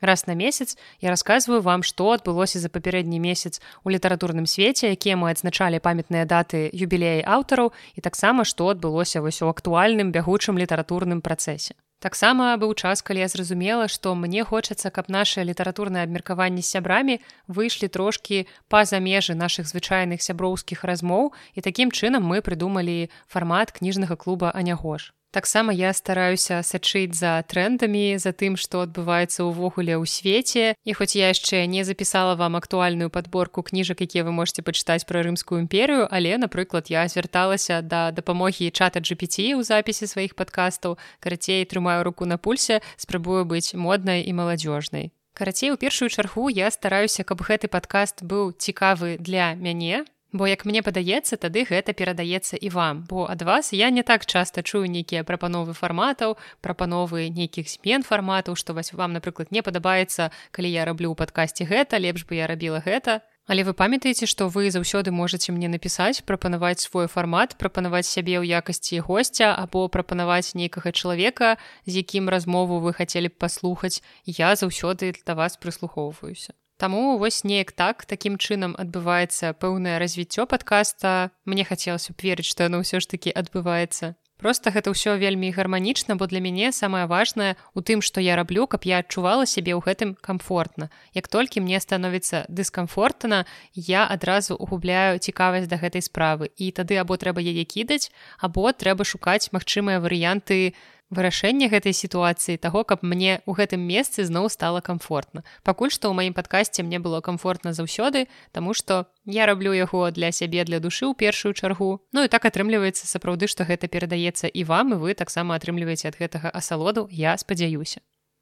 Раз 0.00 0.26
на 0.26 0.34
месяц 0.34 0.78
я 1.00 1.10
рассказываю 1.10 1.60
вам, 1.60 1.82
што 1.82 2.12
адбылося 2.12 2.58
за 2.58 2.68
папярэдні 2.72 3.20
месяц 3.20 3.60
у 3.84 3.90
літаратурным 3.90 4.46
свеце, 4.46 4.88
якія 4.96 5.16
мы 5.20 5.28
адзначалі 5.30 5.76
памятныя 5.76 6.24
даты 6.24 6.72
юбілеі 6.72 7.20
аўтараў 7.28 7.72
і 7.94 8.00
таксама 8.00 8.48
што 8.48 8.72
адбылося 8.72 9.20
вось 9.20 9.42
у 9.42 9.52
актуальным 9.52 10.12
бягучым 10.12 10.56
літаратурным 10.56 11.20
працэсе. 11.20 11.76
Таксама 12.00 12.56
быў 12.56 12.72
час, 12.80 13.02
калі 13.04 13.20
я 13.20 13.28
зразумела, 13.28 13.84
што 13.92 14.14
мне 14.16 14.40
хочацца, 14.40 14.88
каб 14.88 15.12
наше 15.12 15.44
літаратурнае 15.44 16.08
абмеркаванне 16.08 16.64
з 16.64 16.72
сябрамі 16.72 17.20
выйшлі 17.44 17.92
трошкі 17.92 18.48
па-за 18.72 19.04
межы 19.04 19.36
нашых 19.36 19.68
звычайных 19.68 20.24
сяброўскіх 20.24 20.80
размоў 20.88 21.36
і 21.52 21.60
такім 21.60 21.92
чынам 21.92 22.24
мы 22.24 22.40
прыдумалі 22.40 23.12
фармат 23.28 23.76
кніжнага 23.76 24.16
клуба 24.16 24.48
Анягош. 24.48 25.12
Таксама 25.30 25.72
я 25.72 25.92
стараюся 25.94 26.58
сачыць 26.66 27.14
за 27.14 27.38
трендамі 27.46 28.18
за 28.18 28.34
тым, 28.34 28.58
што 28.58 28.82
адбываецца 28.82 29.46
ўвогуле 29.46 29.94
ў 29.94 30.02
свеце. 30.02 30.74
І 30.82 30.90
хоць 30.90 31.14
я 31.14 31.30
яшчэ 31.30 31.70
не 31.70 31.86
запісала 31.86 32.34
вам 32.34 32.58
актуальную 32.58 33.14
падборку 33.14 33.62
кніжак, 33.62 34.02
якія 34.02 34.26
вы 34.26 34.34
можете 34.34 34.66
пачытаць 34.66 35.06
пра 35.06 35.22
рымскую 35.22 35.62
імперыю, 35.62 36.10
але, 36.10 36.34
напрыклад, 36.34 36.90
я 36.90 37.06
звярталася 37.06 37.78
да 37.78 38.10
дапамогі 38.10 38.74
чата 38.74 38.98
GPT 38.98 39.54
ў 39.54 39.62
запісе 39.62 40.10
сваіх 40.10 40.34
падкастаў. 40.34 40.98
Карацей 41.22 41.62
трымаю 41.62 42.02
руку 42.02 42.26
на 42.26 42.34
пульсе, 42.34 42.82
спрабую 42.98 43.46
быць 43.46 43.70
моднай 43.78 44.26
і 44.26 44.34
маладзёжнай. 44.34 45.14
Карацей, 45.38 45.70
у 45.70 45.78
першую 45.78 46.10
чаргу 46.10 46.50
я 46.50 46.74
стараюся, 46.74 47.22
каб 47.22 47.46
гэты 47.46 47.70
падкаст 47.70 48.26
быў 48.26 48.50
цікавы 48.50 49.14
для 49.22 49.54
мяне, 49.54 50.02
Бо 50.32 50.46
як 50.46 50.64
мне 50.64 50.82
падаецца, 50.86 51.34
тады 51.36 51.64
гэта 51.66 51.90
перадаецца 51.92 52.54
і 52.54 52.70
вам, 52.70 53.02
бо 53.10 53.26
ад 53.26 53.42
вас 53.42 53.72
я 53.72 53.90
не 53.90 54.02
так 54.06 54.26
часта 54.26 54.62
чую 54.62 54.86
нейкія 54.86 55.24
прапановы 55.26 55.74
фарматаў, 55.74 56.36
прапановы 56.62 57.26
нейкіх 57.34 57.66
змен 57.66 58.06
фарматаў, 58.06 58.54
што 58.54 58.74
вас 58.74 58.92
вам, 58.92 59.12
напрыклад, 59.18 59.50
не 59.50 59.62
падабаецца, 59.62 60.30
калі 60.54 60.70
я 60.70 60.86
раблю 60.86 61.10
ў 61.10 61.18
падкасці 61.18 61.66
гэта, 61.66 61.98
лепш 61.98 62.22
бы 62.30 62.38
я 62.38 62.46
рабіла 62.46 62.78
гэта. 62.78 63.26
Але 63.50 63.66
вы 63.66 63.74
памятаеце, 63.74 64.30
што 64.30 64.46
вы 64.46 64.70
заўсёды 64.70 65.10
можаце 65.10 65.50
мне 65.50 65.66
напісаць, 65.66 66.22
прапанаваць 66.22 66.86
свой 66.86 67.10
фармат, 67.10 67.58
прапанаваць 67.58 68.06
сябе 68.06 68.38
ў 68.38 68.46
якасці 68.62 69.02
госця 69.02 69.50
або 69.58 69.88
прапанаваць 69.90 70.54
нейкага 70.54 70.94
чалавека, 70.94 71.58
з 71.90 72.06
якім 72.06 72.30
размову 72.30 72.78
вы 72.78 72.94
хацелі 72.94 73.34
б 73.34 73.34
паслухаць, 73.34 73.98
я 74.22 74.54
заўсёды 74.54 75.10
да 75.26 75.34
вас 75.34 75.58
прыслухоўваюся. 75.58 76.54
Таму 76.80 77.18
вось 77.18 77.44
неяк 77.44 77.72
так 77.76 78.06
такім 78.08 78.40
чынам 78.40 78.72
адбываецца 78.72 79.52
пэўнае 79.52 80.00
развіццё 80.00 80.48
падкаста. 80.48 81.28
Мне 81.44 81.68
хацелася 81.68 82.16
б 82.16 82.24
верыць, 82.24 82.48
што 82.48 82.64
яно 82.64 82.80
ўсё 82.80 83.04
ж 83.04 83.10
такі 83.12 83.36
адбываецца. 83.36 84.16
Просто 84.40 84.72
гэта 84.72 84.88
ўсё 84.88 85.20
вельмі 85.20 85.52
гарманічна, 85.52 86.16
бо 86.16 86.24
для 86.24 86.40
мяне 86.40 86.72
самае 86.72 87.04
важнае 87.04 87.60
у 87.76 87.84
тым, 87.84 88.00
што 88.00 88.24
я 88.24 88.32
раблю, 88.32 88.64
каб 88.64 88.88
я 88.88 89.04
адчувала 89.04 89.44
сябе 89.44 89.76
ў 89.76 89.84
гэтым 89.84 90.16
камфортна. 90.24 90.88
Як 91.12 91.28
толькі 91.28 91.60
мне 91.60 91.76
становіцца 91.76 92.48
дыскамфортна, 92.48 93.44
я 93.76 94.08
адразу 94.08 94.56
угубляю 94.56 95.20
цікавасць 95.20 95.68
да 95.68 95.76
гэтай 95.76 96.00
справы. 96.00 96.48
І 96.56 96.72
тады 96.72 96.96
або 96.96 97.20
трэба 97.20 97.44
яе 97.44 97.68
кідаць, 97.68 98.08
або 98.40 98.72
трэба 98.72 99.04
шукаць 99.04 99.52
магчымыя 99.52 100.00
варыянты 100.00 100.72
вырашэнне 101.10 101.68
гэтай 101.68 101.92
сітуацыі 101.92 102.56
таго 102.56 102.82
каб 102.86 103.02
мне 103.02 103.42
ў 103.44 103.52
гэтым 103.58 103.82
месцы 103.82 104.24
зноў 104.24 104.48
стала 104.48 104.80
комфортна 104.80 105.42
пакуль 105.66 105.90
што 105.90 106.10
ў 106.10 106.14
маім 106.14 106.34
падкасці 106.34 106.86
мне 106.86 107.02
было 107.02 107.20
комфортна 107.20 107.74
заўсёды 107.74 108.26
таму 108.54 108.74
што 108.74 109.10
я 109.26 109.46
раблю 109.46 109.74
яго 109.74 110.10
для 110.10 110.32
сябе 110.32 110.64
для 110.64 110.80
душы 110.80 111.06
ў 111.06 111.14
першую 111.14 111.54
чаргу. 111.54 112.00
Ну 112.12 112.24
і 112.24 112.28
так 112.28 112.46
атрымліваецца 112.46 113.06
сапраўды 113.06 113.50
што 113.50 113.66
гэта 113.66 113.88
перадаецца 113.88 114.46
і 114.48 114.64
вам 114.64 114.94
і 114.94 115.00
вы 115.02 115.14
таксама 115.14 115.58
атрымліваеце 115.58 116.08
ад 116.08 116.16
гэтага 116.18 116.50
асалоду 116.50 117.08
я 117.10 117.36
спадзяюся. 117.36 118.00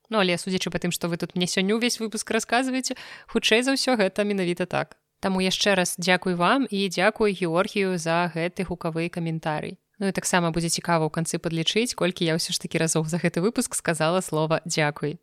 Ну 0.08 0.20
але 0.20 0.38
судзячы 0.38 0.70
па 0.70 0.78
тым 0.78 0.92
што 0.92 1.08
вы 1.08 1.16
тут 1.16 1.34
мне 1.34 1.46
сёння 1.46 1.76
ўвесь 1.76 2.00
выпуск 2.00 2.30
расказваеце 2.30 2.96
хутчэй 3.28 3.64
за 3.64 3.76
ўсё 3.76 3.96
гэта 3.96 4.24
менавіта 4.24 4.66
так. 4.66 4.96
Таму 5.20 5.40
яшчэ 5.42 5.74
раз 5.74 5.96
дзякуй 5.98 6.38
вам 6.38 6.68
і 6.70 6.88
дзякуй 6.88 7.34
георгію 7.34 7.98
за 7.98 8.30
гэты 8.32 8.64
гукавы 8.64 9.08
каментарый 9.08 9.78
Ну 9.99 10.07
і 10.07 10.12
таксама 10.14 10.51
будзе 10.55 10.70
цікава 10.70 11.07
ў 11.07 11.11
канцы 11.11 11.42
падлічыць, 11.42 11.99
колькі 11.99 12.22
я 12.26 12.38
ўсё 12.38 12.55
ж 12.55 12.62
такі 12.62 12.78
разоў 12.78 13.11
за 13.11 13.18
гэты 13.18 13.42
выпуск 13.42 13.74
сказала 13.74 14.22
слова 14.22 14.62
дзякуй. 14.62 15.18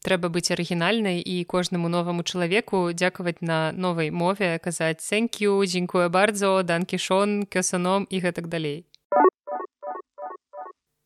Трэба 0.00 0.32
быць 0.32 0.48
арыгінальнай 0.54 1.20
і 1.20 1.44
кожнаму 1.44 1.92
новаму 1.92 2.24
чалавеку 2.24 2.94
дзякаваць 2.96 3.44
на 3.44 3.72
новай 3.76 4.08
мове 4.08 4.56
казаць 4.64 5.04
цэнкю, 5.04 5.60
дзінкуе 5.66 6.08
бардзо, 6.08 6.62
данкішон, 6.62 7.44
кёсаном 7.50 8.08
і 8.08 8.16
гэтак 8.24 8.48
далей. 8.48 8.88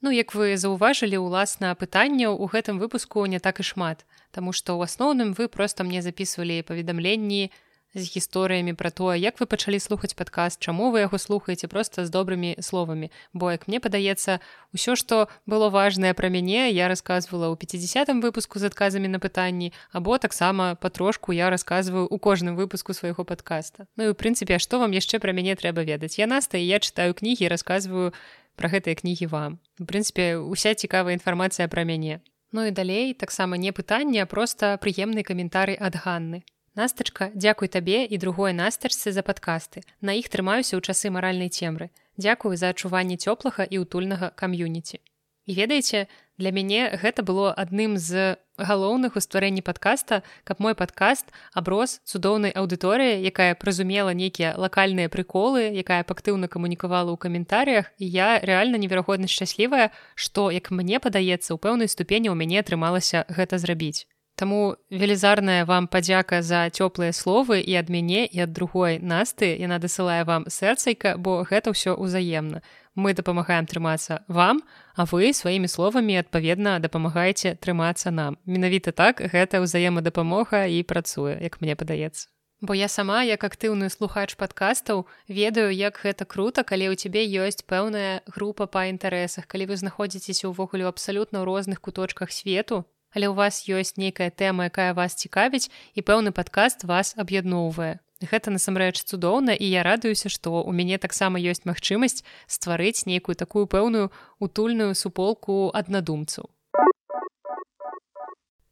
Ну, 0.02 0.10
як 0.10 0.34
вы 0.34 0.58
заўважылі 0.58 1.22
ўласна 1.22 1.74
пытанняў 1.78 2.34
у 2.34 2.46
гэтым 2.50 2.78
выпуску 2.82 3.26
не 3.26 3.38
так 3.38 3.62
і 3.62 3.66
шмат, 3.66 4.06
Таму 4.32 4.56
што 4.56 4.80
ў 4.80 4.88
асноўным 4.88 5.36
вы 5.36 5.46
проста 5.52 5.84
мне 5.84 6.00
записывалі 6.00 6.64
паведамленні, 6.64 7.52
з 7.94 8.04
гісторыямі 8.08 8.72
пра 8.72 8.90
тое 8.90 9.20
як 9.20 9.40
вы 9.40 9.46
пачалі 9.46 9.78
слухаць 9.80 10.16
падкаст 10.16 10.60
чаму 10.60 10.90
вы 10.92 11.04
яго 11.04 11.18
слухаеце 11.18 11.68
просто 11.68 12.06
з 12.06 12.10
добрымі 12.10 12.56
словамі. 12.60 13.10
Бо 13.32 13.52
як 13.52 13.68
мне 13.68 13.80
падаецца 13.80 14.40
ўсё 14.72 14.96
што 14.96 15.28
было 15.46 15.68
важнае 15.68 16.14
пра 16.16 16.32
мяне 16.32 16.70
я 16.72 16.88
рассказывала 16.88 17.52
ў 17.52 17.56
50 17.60 18.08
выпуску 18.24 18.58
з 18.58 18.72
адказамі 18.72 19.08
на 19.08 19.20
пытанні 19.20 19.72
або 19.92 20.18
таксама 20.18 20.74
патрошку 20.74 21.32
я 21.32 21.50
рассказываю 21.50 22.08
у 22.08 22.18
кожным 22.18 22.56
выпуску 22.56 22.94
свайго 22.94 23.24
подкаста 23.24 23.86
Ну 23.96 24.04
і 24.04 24.08
у 24.12 24.14
прынцыпе 24.16 24.58
што 24.58 24.80
вам 24.80 24.92
яшчэ 24.92 25.20
пра 25.20 25.32
мяне 25.32 25.54
трэба 25.56 25.84
ведаць? 25.84 26.18
Я 26.18 26.26
наста 26.26 26.56
я 26.56 26.80
чытаю 26.80 27.12
кнігі 27.12 27.48
рассказываю 27.48 28.12
про 28.56 28.68
гэтыя 28.68 28.96
кнігі 28.96 29.26
вам. 29.26 29.60
У 29.80 29.84
прынцыпе 29.84 30.36
уся 30.40 30.74
цікавая 30.74 31.12
інфармацыя 31.12 31.68
пра 31.68 31.84
мяне. 31.84 32.20
Ну 32.52 32.64
і 32.64 32.70
далей 32.70 33.14
таксама 33.14 33.56
не 33.56 33.72
пытанне 33.72 34.24
просто 34.26 34.76
прыемны 34.80 35.24
каментары 35.24 35.76
ад 35.76 35.96
ганны 35.96 36.44
Настачка, 36.74 37.28
дзякуй 37.34 37.68
табе 37.68 38.04
і 38.08 38.16
другой 38.16 38.56
настачцы 38.56 39.12
за 39.12 39.20
падкасты. 39.20 39.84
На 40.00 40.16
іх 40.16 40.32
трымаюся 40.32 40.72
ў 40.76 40.80
часы 40.80 41.12
маральнай 41.12 41.52
цемры. 41.52 41.92
Дзякую 42.16 42.56
за 42.56 42.72
адчуванне 42.72 43.20
цёплага 43.20 43.68
і 43.68 43.84
ўтульнага 43.84 44.32
кам'юніці. 44.32 44.96
І 45.44 45.52
ведаеце, 45.52 46.06
для 46.38 46.48
мяне 46.48 46.88
гэта 46.96 47.20
было 47.20 47.52
адным 47.52 47.98
з 48.00 48.38
галоўных 48.56 49.18
у 49.18 49.20
стварэнні 49.20 49.60
падкаста, 49.60 50.22
каб 50.48 50.64
мой 50.64 50.72
падкаст 50.72 51.28
аброс 51.52 52.00
цудоўнай 52.08 52.56
аўдыторыі, 52.56 53.20
якая 53.20 53.52
празумела 53.52 54.16
нейкія 54.16 54.54
лакальныя 54.56 55.12
прыколы, 55.12 55.68
якая 55.76 56.00
пактыўна 56.08 56.48
камунікавала 56.48 57.12
ў 57.12 57.20
каментарях. 57.20 57.92
І 57.98 58.08
я 58.08 58.40
рэальна 58.40 58.80
неверагодна 58.80 59.28
шчаслівая, 59.28 59.92
што, 60.14 60.48
як 60.48 60.70
мне 60.70 61.04
падаецца, 61.04 61.52
у 61.52 61.60
пэўнай 61.60 61.92
ступені 61.92 62.32
ў 62.32 62.38
мяне 62.38 62.64
атрымалася 62.64 63.26
гэта 63.28 63.60
зрабіць. 63.60 64.08
Таму 64.42 64.74
велізарная 64.90 65.64
вам 65.64 65.86
падзяка 65.86 66.42
за 66.42 66.66
цёплыя 66.66 67.14
словы 67.14 67.62
і 67.62 67.76
ад 67.78 67.86
мяне 67.94 68.26
і 68.26 68.42
ад 68.42 68.50
другой 68.50 68.98
насты 68.98 69.54
яна 69.54 69.78
дасылае 69.78 70.24
вам 70.26 70.50
сэрцайка, 70.50 71.14
бо 71.14 71.46
гэта 71.46 71.70
ўсё 71.70 71.94
ўзаемна. 71.94 72.58
Мы 72.98 73.14
дапамагаем 73.14 73.70
трымацца 73.70 74.26
вам, 74.26 74.66
а 74.98 75.06
вы 75.06 75.30
сваімі 75.30 75.70
словамі 75.70 76.18
адпаведна 76.18 76.82
дапамагаеце 76.82 77.54
трымацца 77.54 78.10
нам. 78.10 78.34
Менавіта 78.42 78.90
так 78.90 79.22
гэта 79.22 79.62
ўзаемадапамога 79.62 80.66
і 80.66 80.82
працуе, 80.90 81.38
як 81.38 81.62
мне 81.62 81.78
падаецца. 81.78 82.26
Бо 82.58 82.74
я 82.74 82.90
сама 82.90 83.22
як 83.22 83.46
актыўны 83.46 83.94
слухач 83.94 84.34
падкастаў 84.34 85.06
ведаю, 85.30 85.70
як 85.70 86.02
гэта 86.02 86.26
круто, 86.26 86.66
калі 86.66 86.90
ў 86.90 86.98
цябе 86.98 87.22
ёсць 87.30 87.62
пэўная 87.62 88.26
група 88.26 88.66
па 88.66 88.90
інтарэсах, 88.90 89.46
калі 89.46 89.70
вы 89.70 89.78
знаходзіцеся 89.78 90.50
ўвогуле 90.50 90.90
абсалютна 90.90 91.42
ў 91.42 91.46
розных 91.46 91.78
куточках 91.78 92.34
свету, 92.34 92.90
але 93.12 93.28
ў 93.28 93.34
вас 93.36 93.64
ёсць 93.68 93.96
нейкая 94.00 94.32
тэма, 94.32 94.68
якая 94.72 94.92
вас 94.96 95.16
цікавіць 95.16 95.70
і 95.94 96.00
пэўны 96.00 96.32
падкаст 96.32 96.84
вас 96.88 97.14
аб'ядноўвае. 97.16 98.00
Гэта 98.22 98.54
насамрэч 98.54 99.02
цудоўна 99.02 99.52
і 99.52 99.66
я 99.66 99.82
радуюся, 99.82 100.30
што 100.30 100.62
ў 100.62 100.70
мяне 100.72 100.98
таксама 100.98 101.42
ёсць 101.42 101.66
магчымасць 101.66 102.22
стварыць 102.46 103.04
нейкую 103.06 103.34
такую 103.34 103.66
пэўную 103.66 104.14
утульную 104.38 104.94
суполку 104.94 105.70
аднадумцаў 105.74 106.48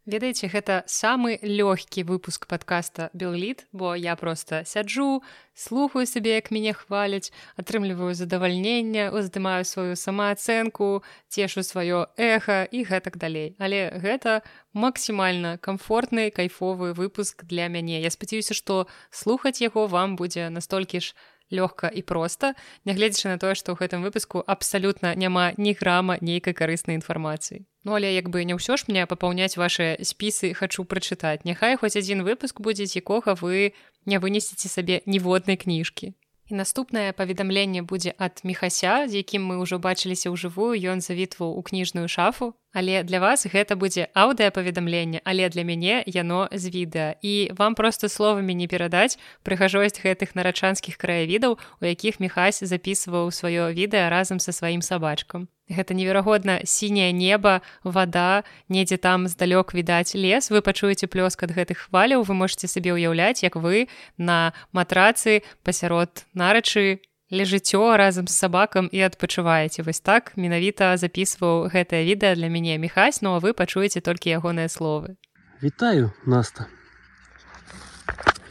ведаеце 0.06 0.48
гэта 0.48 0.82
самы 0.86 1.38
лёгкі 1.42 2.04
выпуск 2.08 2.46
подкаста 2.46 3.10
белліт 3.12 3.66
бо 3.72 3.94
я 3.94 4.16
просто 4.16 4.64
сяджу 4.64 5.22
слухаю 5.54 6.06
сабе 6.06 6.40
як 6.40 6.50
мяне 6.50 6.72
хваляць 6.72 7.32
атрымліваю 7.56 8.14
задавальнення 8.14 9.10
уздымаю 9.12 9.64
сваю 9.64 9.96
самаацэнку 9.96 11.02
цешу 11.28 11.60
сваё 11.62 12.06
эха 12.16 12.64
і 12.64 12.84
гэтак 12.84 13.16
далей. 13.16 13.56
Але 13.58 13.92
гэта 14.00 14.42
максімальна 14.72 15.58
комфортны 15.58 16.30
кайфовы 16.30 16.92
выпуск 16.94 17.44
для 17.44 17.68
мяне. 17.68 18.00
Я 18.00 18.10
спадзяюся 18.10 18.54
што 18.54 18.86
слухаць 19.10 19.60
яго 19.60 19.86
вам 19.86 20.16
будзе 20.16 20.48
настолькі 20.48 21.00
ж 21.00 21.14
лёгка 21.50 21.90
і 21.90 22.02
проста 22.02 22.54
нягледзячы 22.86 23.28
на 23.28 23.38
тое 23.38 23.54
што 23.54 23.74
ў 23.74 23.82
гэтым 23.82 24.00
выпуску 24.06 24.42
абсалютна 24.46 25.14
няма 25.14 25.52
ні 25.58 25.74
грама 25.74 26.16
нейкай 26.20 26.54
карыснай 26.54 26.96
інфармацыі. 26.96 27.66
Ну 27.84 27.94
але 27.96 28.14
як 28.14 28.28
бы 28.28 28.44
не 28.44 28.54
ўсё 28.54 28.76
ж 28.76 28.88
мне 28.88 29.06
папаўняць 29.06 29.56
ваши 29.56 29.96
спісы 30.02 30.52
хачу 30.54 30.84
прачытаць. 30.84 31.44
Няхай 31.44 31.76
хоць 31.76 31.96
адзін 31.96 32.22
выпуск 32.22 32.60
будзе 32.60 32.84
якога 32.86 33.34
вы 33.34 33.72
не 34.06 34.18
вынесеце 34.18 34.68
сабе 34.68 35.02
ніводнай 35.06 35.56
кніжкі. 35.56 36.14
І 36.50 36.54
наступнае 36.54 37.12
паведамленне 37.14 37.82
будзе 37.82 38.12
ад 38.18 38.42
мехася 38.42 39.06
з 39.06 39.22
якім 39.22 39.46
мы 39.46 39.62
ўжо 39.62 39.78
бачыліся 39.78 40.34
ў 40.34 40.36
жывую 40.36 40.74
ён 40.74 40.98
завітваў 40.98 41.54
у 41.54 41.62
кніжную 41.62 42.10
шафу 42.10 42.58
Але 42.72 43.02
для 43.02 43.18
вас 43.18 43.46
гэта 43.50 43.74
будзе 43.74 44.06
аўдыапаведамленне, 44.14 45.20
але 45.24 45.48
для 45.50 45.64
мяне 45.66 46.02
яно 46.06 46.46
з 46.52 46.70
відэа. 46.70 47.18
І 47.22 47.50
вам 47.58 47.74
проста 47.74 48.08
словамі 48.08 48.54
не 48.54 48.70
перадаць 48.70 49.18
прыгажосць 49.42 49.98
гэтых 49.98 50.38
нарачанскіх 50.38 50.94
краявідаў, 50.94 51.58
у 51.58 51.84
якіх 51.84 52.20
Мехась 52.20 52.62
запісваў 52.62 53.34
сваё 53.34 53.74
відэа 53.74 54.06
разам 54.10 54.38
са 54.38 54.52
сваім 54.52 54.82
сабачкам. 54.82 55.48
Гэта 55.70 55.94
неверагодна 55.94 56.66
сіняе 56.66 57.12
неба, 57.14 57.62
вада, 57.84 58.42
недзе 58.68 58.98
там 58.98 59.26
здалёк 59.30 59.74
відаць 59.74 60.14
лес, 60.18 60.50
вы 60.50 60.62
пачуеце 60.62 61.06
плёск 61.06 61.46
ад 61.46 61.54
гэтых 61.54 61.90
хваляў, 61.90 62.26
вы 62.26 62.34
можете 62.34 62.66
сабе 62.66 62.90
ўяўляць, 62.90 63.42
як 63.46 63.54
вы 63.54 63.86
на 64.18 64.52
матрацы 64.74 65.42
пасярод 65.62 66.26
нарачы 66.34 67.02
лежыццё 67.30 67.96
разам 67.96 68.26
з 68.26 68.34
сабакам 68.34 68.88
і 68.90 69.00
адпачуваеце 69.06 69.82
вось 69.86 70.02
так 70.02 70.32
менавіта 70.36 70.96
записываў 70.98 71.70
гэтае 71.70 72.02
відэа 72.02 72.34
для 72.34 72.48
мяне 72.50 72.78
мехась 72.78 73.22
но 73.22 73.34
ну, 73.34 73.40
вы 73.40 73.54
пачуеце 73.54 74.00
толькі 74.00 74.34
ягоныя 74.34 74.68
словы. 74.68 75.16
Вітаю 75.62 76.12
наста. 76.26 76.66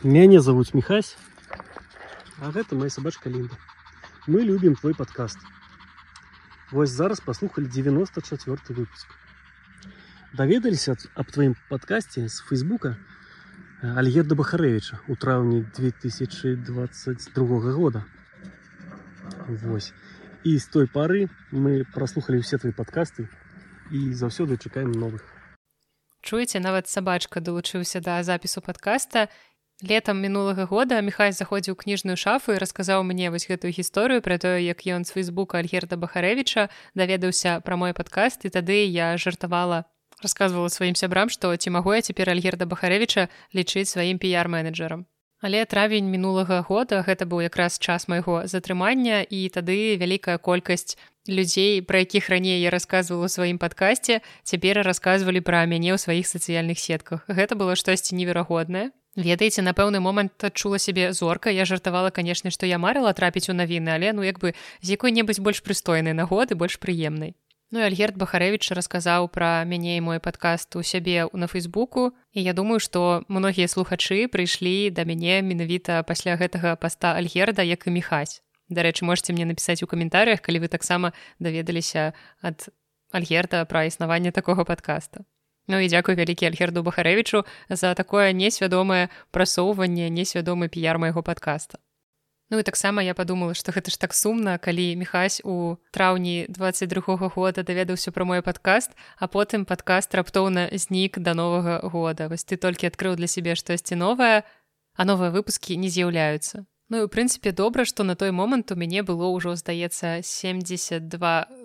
Мяне 0.04 0.40
зовут 0.40 0.74
мехась 0.74 1.18
а 2.40 2.52
гэта 2.52 2.76
моя 2.76 2.90
сабачка 2.90 3.30
лімба 3.30 3.60
мы 4.28 4.48
любім 4.48 4.76
твой 4.76 4.96
подкаст 4.96 5.40
Вось 6.72 6.92
зараз 6.92 7.20
паслухалі 7.20 7.66
94 7.66 8.58
выпуск. 8.70 9.08
Даведаліся 10.34 10.96
аб 11.16 11.32
тваім 11.32 11.56
падкасці 11.70 12.28
з 12.28 12.38
фейсбука 12.46 12.96
Альгерда 13.82 14.36
бахарэвича 14.36 15.00
у 15.08 15.16
траўні 15.16 15.66
2022 15.76 17.74
года 17.74 18.06
Вось. 19.50 19.93
І 20.45 20.58
з 20.58 20.68
той 20.70 20.86
пары 20.86 21.28
мы 21.52 21.84
праслухалі 21.93 22.39
ўсе 22.45 22.62
твои 22.62 22.72
падкасты 22.72 23.26
і 23.91 24.14
заўсёды 24.14 24.62
чакаем 24.62 24.93
новых. 24.93 25.26
Чуеце, 26.22 26.60
нават 26.62 26.88
сабачка 26.88 27.41
далучыўся 27.41 28.00
да 28.00 28.22
запісу 28.24 28.62
падкаста. 28.62 29.28
Летам 29.82 30.20
мінулага 30.22 30.68
года 30.68 31.02
Михай 31.02 31.32
заходзіў 31.32 31.76
кніжную 31.80 32.20
шафу 32.20 32.54
і 32.54 32.60
расказаў 32.60 33.04
мне 33.08 33.32
вось 33.32 33.47
гэтую 33.47 33.72
гісторыю 33.72 34.22
пра 34.22 34.38
тое, 34.38 34.60
як 34.62 34.84
ён 34.86 35.08
з 35.08 35.16
фейсбука 35.16 35.58
Альгерда 35.64 35.95
Бахарэвіча 35.95 36.68
даведаўся 36.93 37.64
пра 37.64 37.80
мой 37.80 37.95
падкаст 37.95 38.43
і 38.45 38.52
тады 38.52 38.84
я 38.86 39.16
жартавала 39.18 39.88
расказвала 40.22 40.68
сваім 40.68 41.00
сябрам, 41.00 41.32
што 41.32 41.56
ці 41.56 41.72
магу 41.72 41.95
я 41.95 42.04
цяпер 42.04 42.30
Альгерда 42.30 42.68
Бахарэвіча 42.68 43.32
лічыць 43.56 43.88
сваім 43.88 44.20
піяр-менеджерам. 44.20 45.08
Але 45.42 45.64
травень 45.66 46.12
мінулага 46.12 46.60
года 46.68 47.00
гэта 47.08 47.24
быў 47.24 47.48
якраз 47.48 47.80
час 47.80 48.12
майго 48.12 48.44
затрымання 48.44 49.24
і 49.24 49.48
тады 49.48 49.96
вялікая 49.96 50.36
колькасць 50.38 51.00
людзей, 51.32 51.80
пра 51.82 52.04
якіх 52.04 52.28
раней 52.28 52.60
я 52.60 52.70
рассказывала 52.74 53.24
ў 53.24 53.32
сваім 53.32 53.58
падкасці, 53.58 54.20
цяпер 54.44 54.84
расказвалі 54.84 55.40
пра 55.40 55.64
мяне 55.64 55.96
ў 55.96 55.98
сваіх 56.02 56.28
сацыяльных 56.28 56.76
сетках. 56.76 57.24
Гэта 57.32 57.56
было 57.56 57.80
штосьці 57.80 58.20
неверагоднае. 58.20 58.92
Ведаеце, 59.16 59.64
на 59.64 59.72
пэўны 59.74 60.04
момант 60.04 60.44
адчула 60.44 60.78
сябе 60.78 61.14
зорка, 61.14 61.50
я 61.50 61.66
жартавала, 61.66 62.12
канешне, 62.12 62.52
што 62.52 62.68
я 62.68 62.78
марыла 62.78 63.16
трапіць 63.16 63.50
у 63.50 63.56
навіны, 63.56 63.96
але 63.96 64.12
ну 64.14 64.28
як 64.28 64.40
бы 64.44 64.54
з 64.84 64.88
якой-небудзь 64.96 65.40
больш 65.40 65.64
прыстойнай 65.64 66.14
нагоды 66.14 66.56
больш 66.56 66.78
прыемнай. 66.78 67.34
Ну 67.72 67.86
Альгерт 67.86 68.18
Бахарэвіч 68.18 68.74
расказаў 68.74 69.30
пра 69.30 69.62
мяне 69.62 69.98
і 69.98 70.02
мой 70.02 70.18
падкаст 70.18 70.74
у 70.74 70.82
сябе 70.82 71.30
на 71.34 71.46
фейсбуку. 71.46 72.18
І 72.34 72.42
я 72.42 72.54
думаю 72.54 72.82
што 72.82 73.22
многія 73.30 73.70
слухачы 73.70 74.26
прыйшлі 74.26 74.90
да 74.90 75.06
мяне 75.06 75.46
менавіта 75.46 76.02
пасля 76.02 76.34
гэтага 76.34 76.74
паста 76.82 77.14
альгерда 77.14 77.62
як 77.62 77.86
і 77.86 77.94
міхаць 77.94 78.42
Дарэчы 78.74 79.06
можете 79.06 79.34
мне 79.34 79.46
напісаць 79.46 79.84
у 79.86 79.88
каментарях 79.88 80.42
калі 80.42 80.66
вы 80.66 80.68
таксама 80.68 81.14
даведаліся 81.38 82.14
ад 82.42 82.74
альгерда 83.14 83.66
пра 83.70 83.86
існаванне 83.86 84.32
такога 84.34 84.66
падкаста 84.66 85.22
Ну 85.70 85.78
і 85.78 85.86
дзякуй 85.94 86.18
вялікі 86.18 86.50
альгерду 86.50 86.82
бахарэвічу 86.82 87.46
за 87.70 87.94
такое 87.94 88.34
несвядомае 88.34 89.14
прасоўванне 89.30 90.10
несвядомы 90.10 90.74
піяр 90.74 90.98
майго 90.98 91.22
падкаста 91.22 91.78
Ну 92.50 92.60
і 92.60 92.64
таксама 92.64 93.04
я 93.06 93.14
подумала 93.14 93.54
што 93.54 93.70
гэта 93.70 93.93
ж 93.93 94.00
так 94.02 94.14
сумна 94.18 94.58
калі 94.58 94.97
мехась 94.97 95.38
у 95.45 95.78
траўні 95.93 96.50
22 96.50 97.30
года 97.30 97.62
даведаўся 97.62 98.10
пра 98.12 98.26
мой 98.26 98.41
падкаст 98.41 98.97
а 99.22 99.30
потым 99.30 99.70
падкаст 99.70 100.10
раптоўна 100.18 100.70
знік 100.74 101.22
да 101.22 101.38
новага 101.38 101.80
года. 101.86 102.28
Вось 102.28 102.43
ты 102.43 102.58
толькі 102.58 102.89
адкрыў 102.89 103.16
для 103.22 103.30
сябе 103.30 103.54
штосьці 103.54 103.93
новае 103.95 104.41
а 104.97 105.06
новыя 105.06 105.30
выпускі 105.30 105.78
не 105.78 105.93
з'яўляюцца. 105.93 106.66
Ну 106.89 106.97
і 106.97 107.06
у 107.06 107.08
прынцыпе 107.08 107.54
добра 107.54 107.86
што 107.86 108.02
на 108.02 108.18
той 108.18 108.34
момант 108.34 108.74
у 108.74 108.76
мяне 108.76 109.06
было 109.06 109.30
ўжо 109.30 109.54
здаецца 109.54 110.26
72 110.26 111.06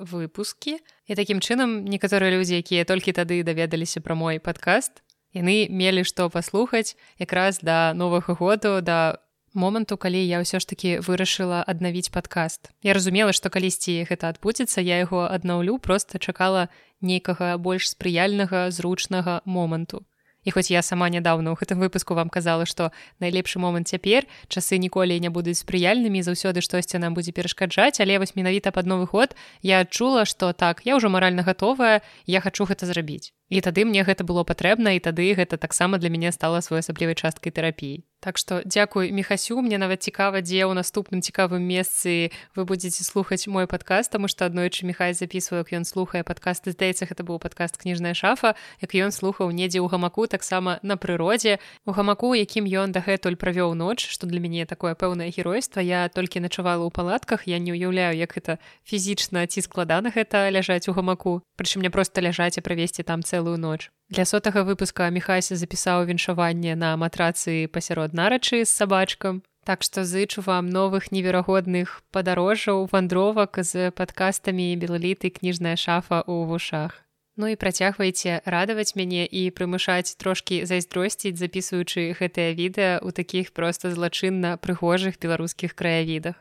выпускі. 0.05 0.85
І 1.09 1.17
такім 1.17 1.41
чынам 1.41 1.89
некаторыя 1.89 2.29
людзі 2.37 2.61
якія 2.61 2.85
толькі 2.85 3.17
тады 3.17 3.41
даведаліся 3.41 4.05
пра 4.05 4.13
мой 4.13 4.37
падкаст 4.37 5.01
яны 5.35 5.67
мелі 5.69 6.07
што 6.07 6.31
паслухаць 6.31 6.95
якраз 7.19 7.59
да 7.61 7.93
новага 7.93 8.37
году 8.39 8.81
да 8.81 9.24
моманту 9.55 9.97
калі 9.97 10.21
я 10.21 10.43
ўсё 10.43 10.59
ж 10.59 10.67
таки 10.67 10.91
вырашыла 10.99 11.63
аднавіць 11.63 12.11
падкаст. 12.11 12.75
Я 12.83 12.93
разумела 12.93 13.33
што 13.33 13.49
калісьці 13.49 14.05
гэта 14.11 14.35
адбудзецца 14.35 14.83
я 14.83 14.99
яго 15.01 15.31
аднаўлю 15.31 15.79
просто 15.79 16.19
чакала 16.19 16.69
нейкага 17.01 17.57
больш 17.57 17.95
спрыяльнага 17.95 18.71
зручнага 18.71 19.41
моманту. 19.47 20.03
І 20.45 20.51
хоць 20.51 20.71
я 20.71 20.83
сама 20.85 21.09
нядаўна 21.09 21.53
ў 21.53 21.57
гэтым 21.57 21.81
выпуску 21.81 22.13
вам 22.15 22.29
казала 22.29 22.69
што 22.69 22.93
найлепшы 23.21 23.59
момант 23.59 23.89
цяпер 23.89 24.29
часы 24.53 24.77
ніколі 24.77 25.17
не 25.17 25.33
будуць 25.33 25.57
спрыяльнымі 25.65 26.21
заўсёды 26.21 26.61
штосьці 26.61 27.01
нам 27.01 27.17
будзе 27.17 27.33
перашкаджаць 27.33 28.01
але 28.05 28.21
вось 28.21 28.37
менавіта 28.37 28.69
пад 28.69 28.85
новы 28.85 29.09
год 29.09 29.33
я 29.63 29.81
адчула 29.81 30.29
што 30.29 30.53
так 30.53 30.85
я 30.85 31.01
ўжо 31.01 31.09
маральна 31.09 31.43
гатовая 31.49 32.05
я 32.29 32.45
хачу 32.45 32.69
гэта 32.69 32.85
зрабіць 32.85 33.33
і 33.49 33.61
тады 33.61 33.85
мне 33.85 34.05
гэта 34.05 34.25
было 34.25 34.45
патрэбна 34.45 34.97
і 34.97 35.05
тады 35.05 35.35
гэта 35.35 35.57
таксама 35.57 35.99
для 35.99 36.09
мяне 36.09 36.33
стала 36.33 36.61
своеасаблівай 36.65 37.15
часткай 37.15 37.53
тэрапіі. 37.53 38.05
Так 38.25 38.39
што 38.41 38.65
дзякуй 38.65 39.13
мехасю 39.13 39.61
мне 39.61 39.77
нават 39.77 40.01
цікава 40.01 40.41
дзе 40.41 40.65
ў 40.65 40.73
наступным 40.73 41.21
цікавым 41.21 41.61
месцы 41.61 42.33
вы 42.57 42.65
будетеце 42.65 43.05
слухаць 43.05 43.45
мой 43.45 43.69
падкаст 43.69 44.17
таму 44.17 44.33
што 44.33 44.49
аднойчы 44.49 44.89
мехай 44.89 45.13
записываю 45.13 45.61
як 45.61 45.77
ён 45.77 45.85
слухае 45.85 46.25
падкасты. 46.25 46.73
Здаецца 46.73 47.05
гэта 47.05 47.21
быў 47.21 47.37
падкаст 47.37 47.77
кніжная 47.77 48.17
шафа 48.17 48.57
як 48.81 48.97
ён 48.97 49.13
слухаў 49.13 49.53
недзе 49.53 49.85
ў 49.85 49.93
гамаку 49.93 50.25
таксама 50.25 50.81
на 50.81 50.97
прыродзе. 50.97 51.61
У 51.85 51.93
гамаку 51.93 52.33
якім 52.33 52.65
ён 52.65 52.97
дагэтуль 52.97 53.37
правёў 53.37 53.77
ноч 53.77 54.09
што 54.09 54.25
для 54.25 54.41
мяне 54.41 54.65
такое 54.65 54.97
пэўнае 54.97 55.29
геройства 55.29 55.85
я 55.85 56.09
толькі 56.09 56.41
начавала 56.41 56.81
ў 56.81 56.91
палатках 56.97 57.45
я 57.45 57.61
не 57.61 57.77
ўяўляю 57.77 58.17
як 58.17 58.33
гэта 58.41 58.57
фізічна 58.89 59.45
ці 59.53 59.61
складана 59.61 60.09
гэта 60.09 60.49
ляжаць 60.49 60.89
у 60.89 60.97
гамаку. 60.97 61.45
Прычым 61.61 61.85
мне 61.85 61.93
просто 61.93 62.25
ляжаць 62.25 62.57
і 62.57 62.65
правесці 62.65 63.05
там 63.05 63.21
цэлую 63.35 63.59
ноч 63.67 63.91
Для 64.15 64.25
сотага 64.25 64.63
выпуска 64.63 65.09
мехайся 65.11 65.57
запісаў 65.57 66.05
віншаванне 66.07 66.75
на 66.77 66.95
матрацы 66.97 67.67
пасярод 67.67 68.13
нарачы 68.13 68.63
з 68.65 68.71
сабачкам. 68.71 69.43
Так 69.65 69.83
што 69.83 70.05
зычу 70.05 70.45
вам 70.45 70.69
новых 70.69 71.11
неверагодных 71.11 72.03
падарожжаў 72.13 72.85
вандровак 72.93 73.59
з 73.65 73.91
падкастамі 73.91 74.77
белаліты 74.77 75.33
кніжная 75.33 75.75
шафа 75.81 76.21
ў 76.21 76.45
вушах. 76.53 77.01
Ну 77.41 77.49
і 77.51 77.57
працягвайце 77.57 78.45
радаваць 78.45 78.95
мяне 78.95 79.25
і 79.27 79.49
прымушаць 79.51 80.15
трошкі 80.21 80.63
зайздросціць, 80.69 81.41
запісваючы 81.41 82.13
гэтае 82.21 82.53
відэа 82.55 83.01
ў 83.01 83.11
такіх 83.11 83.51
проста 83.57 83.91
злачынна 83.91 84.61
прыгожых 84.61 85.19
беларускіх 85.19 85.75
краявідах. 85.75 86.37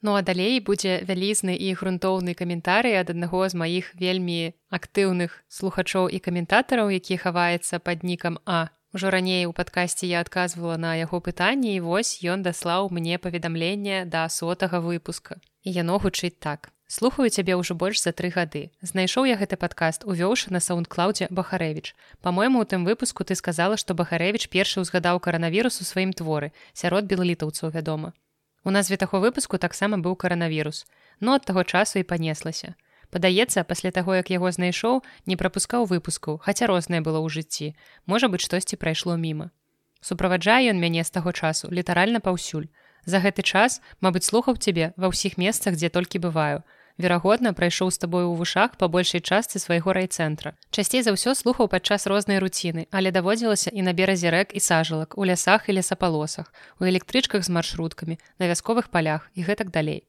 Ну 0.00 0.14
а 0.14 0.22
далей 0.22 0.60
будзе 0.62 1.02
вялізны 1.02 1.58
і 1.58 1.74
грунтоўны 1.74 2.34
каментарый 2.38 2.94
ад 3.00 3.10
аднаго 3.10 3.48
з 3.50 3.58
маіх 3.58 3.90
вельмі 3.98 4.54
актыўных 4.70 5.42
слухачоў 5.48 6.06
і 6.06 6.18
каментатараў, 6.22 6.90
які 6.94 7.18
хаваецца 7.18 7.82
пад 7.82 8.06
нікам 8.06 8.38
А. 8.46 8.70
Ужо 8.94 9.10
раней 9.10 9.44
у 9.46 9.52
падкасці 9.52 10.06
я 10.06 10.20
адказвала 10.20 10.78
на 10.78 10.94
яго 10.94 11.20
пытанні 11.20 11.74
і 11.74 11.84
вось 11.84 12.22
ён 12.22 12.46
даслаў 12.46 12.88
мне 12.94 13.18
паведамленне 13.18 14.06
да 14.06 14.28
сотага 14.28 14.80
выпуска. 14.80 15.42
І 15.62 15.72
яно 15.72 15.98
гучыць 15.98 16.38
так. 16.38 16.70
Слухаю 16.86 17.28
цябе 17.28 17.52
ўжо 17.52 17.74
больш 17.76 18.00
за 18.00 18.14
тры 18.16 18.30
гады. 18.32 18.72
Знайшоў 18.80 19.28
я 19.28 19.36
гэты 19.36 19.60
падкаст 19.60 20.08
увёўшы 20.08 20.54
на 20.54 20.60
саундклаўдзе 20.62 21.28
Бахарэвіч. 21.28 21.92
Па-мойму, 22.24 22.62
у 22.62 22.64
тым 22.64 22.88
выпуску 22.88 23.28
ты 23.28 23.34
сказала, 23.34 23.76
што 23.76 23.92
Бахарэвіч 23.92 24.48
першы 24.48 24.80
ўзгадаў 24.80 25.20
каранавірус 25.20 25.82
у 25.82 25.84
сваім 25.84 26.16
творы, 26.16 26.54
сярод 26.72 27.04
белалітаўцаў 27.04 27.76
вядома. 27.76 28.16
У 28.64 28.70
назве 28.70 28.96
таго 28.96 29.20
выпуску 29.20 29.58
таксама 29.58 29.98
быў 29.98 30.16
каранавірус, 30.16 30.86
но 31.20 31.34
ад 31.38 31.44
таго 31.44 31.64
часу 31.64 31.98
і 31.98 32.08
панеслася. 32.08 32.74
Падаецца, 33.10 33.64
пасля 33.64 33.90
таго, 33.90 34.14
як 34.14 34.30
яго 34.30 34.50
знайшоў, 34.52 35.00
не 35.26 35.36
прапускаў 35.36 35.86
выпуску, 35.88 36.36
хаця 36.44 36.66
рознае 36.68 37.00
было 37.00 37.22
ў 37.24 37.32
жыцці. 37.32 37.72
Можа 38.04 38.28
быць, 38.28 38.44
штосьці 38.44 38.76
прайшло 38.76 39.16
міма. 39.16 39.48
Суправаджае 40.00 40.70
ён 40.70 40.78
мяне 40.78 41.04
з 41.04 41.10
таго 41.10 41.32
часу 41.32 41.72
літаральна 41.72 42.20
паўсюль. 42.20 42.68
За 43.08 43.22
гэты 43.24 43.42
час, 43.42 43.80
мабыць, 44.04 44.28
слухаў 44.28 44.60
цябе 44.60 44.92
ва 45.00 45.08
ўсіх 45.08 45.38
месцах, 45.40 45.80
дзе 45.80 45.88
толькі 45.88 46.20
бываю, 46.20 46.60
верагодна 46.98 47.52
прайшоў 47.54 47.90
з 47.94 47.98
табой 48.02 48.26
у 48.26 48.34
вушах 48.34 48.74
па 48.76 48.88
большай 48.88 49.22
частцы 49.22 49.62
свайго 49.62 49.94
райцэнтра. 49.94 50.52
Часцей 50.70 51.02
за 51.06 51.14
ўсё 51.14 51.32
слухаў 51.38 51.70
падчас 51.70 52.10
рознай 52.10 52.42
руціны 52.42 52.90
але 52.90 53.14
даводзілася 53.14 53.70
і 53.70 53.86
на 53.86 53.94
беразе 53.94 54.34
рэк 54.34 54.52
і 54.52 54.60
сажалак 54.60 55.14
у 55.16 55.24
лясах 55.24 55.70
і 55.70 55.78
лесапалосах 55.78 56.52
у 56.82 56.90
электрычках 56.90 57.46
з 57.46 57.54
маршруткамі 57.54 58.18
на 58.38 58.50
вясковых 58.50 58.90
палях 58.90 59.30
і 59.34 59.46
гэтак 59.46 59.70
далей. 59.70 60.04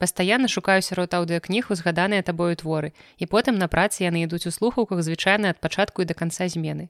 Пастаянна 0.00 0.48
шукаю 0.48 0.82
сярод 0.82 1.14
аўдыакніг 1.14 1.70
узгаданыя 1.70 2.24
табою 2.26 2.56
творы 2.56 2.90
і 3.22 3.28
потым 3.28 3.60
на 3.60 3.68
працы 3.68 4.02
яны 4.08 4.24
ідуць 4.26 4.48
у 4.48 4.50
слухаўках 4.50 5.04
звычайна 5.04 5.54
ад 5.54 5.60
пачатку 5.60 6.02
і 6.02 6.08
да 6.10 6.16
канца 6.18 6.48
змены 6.48 6.88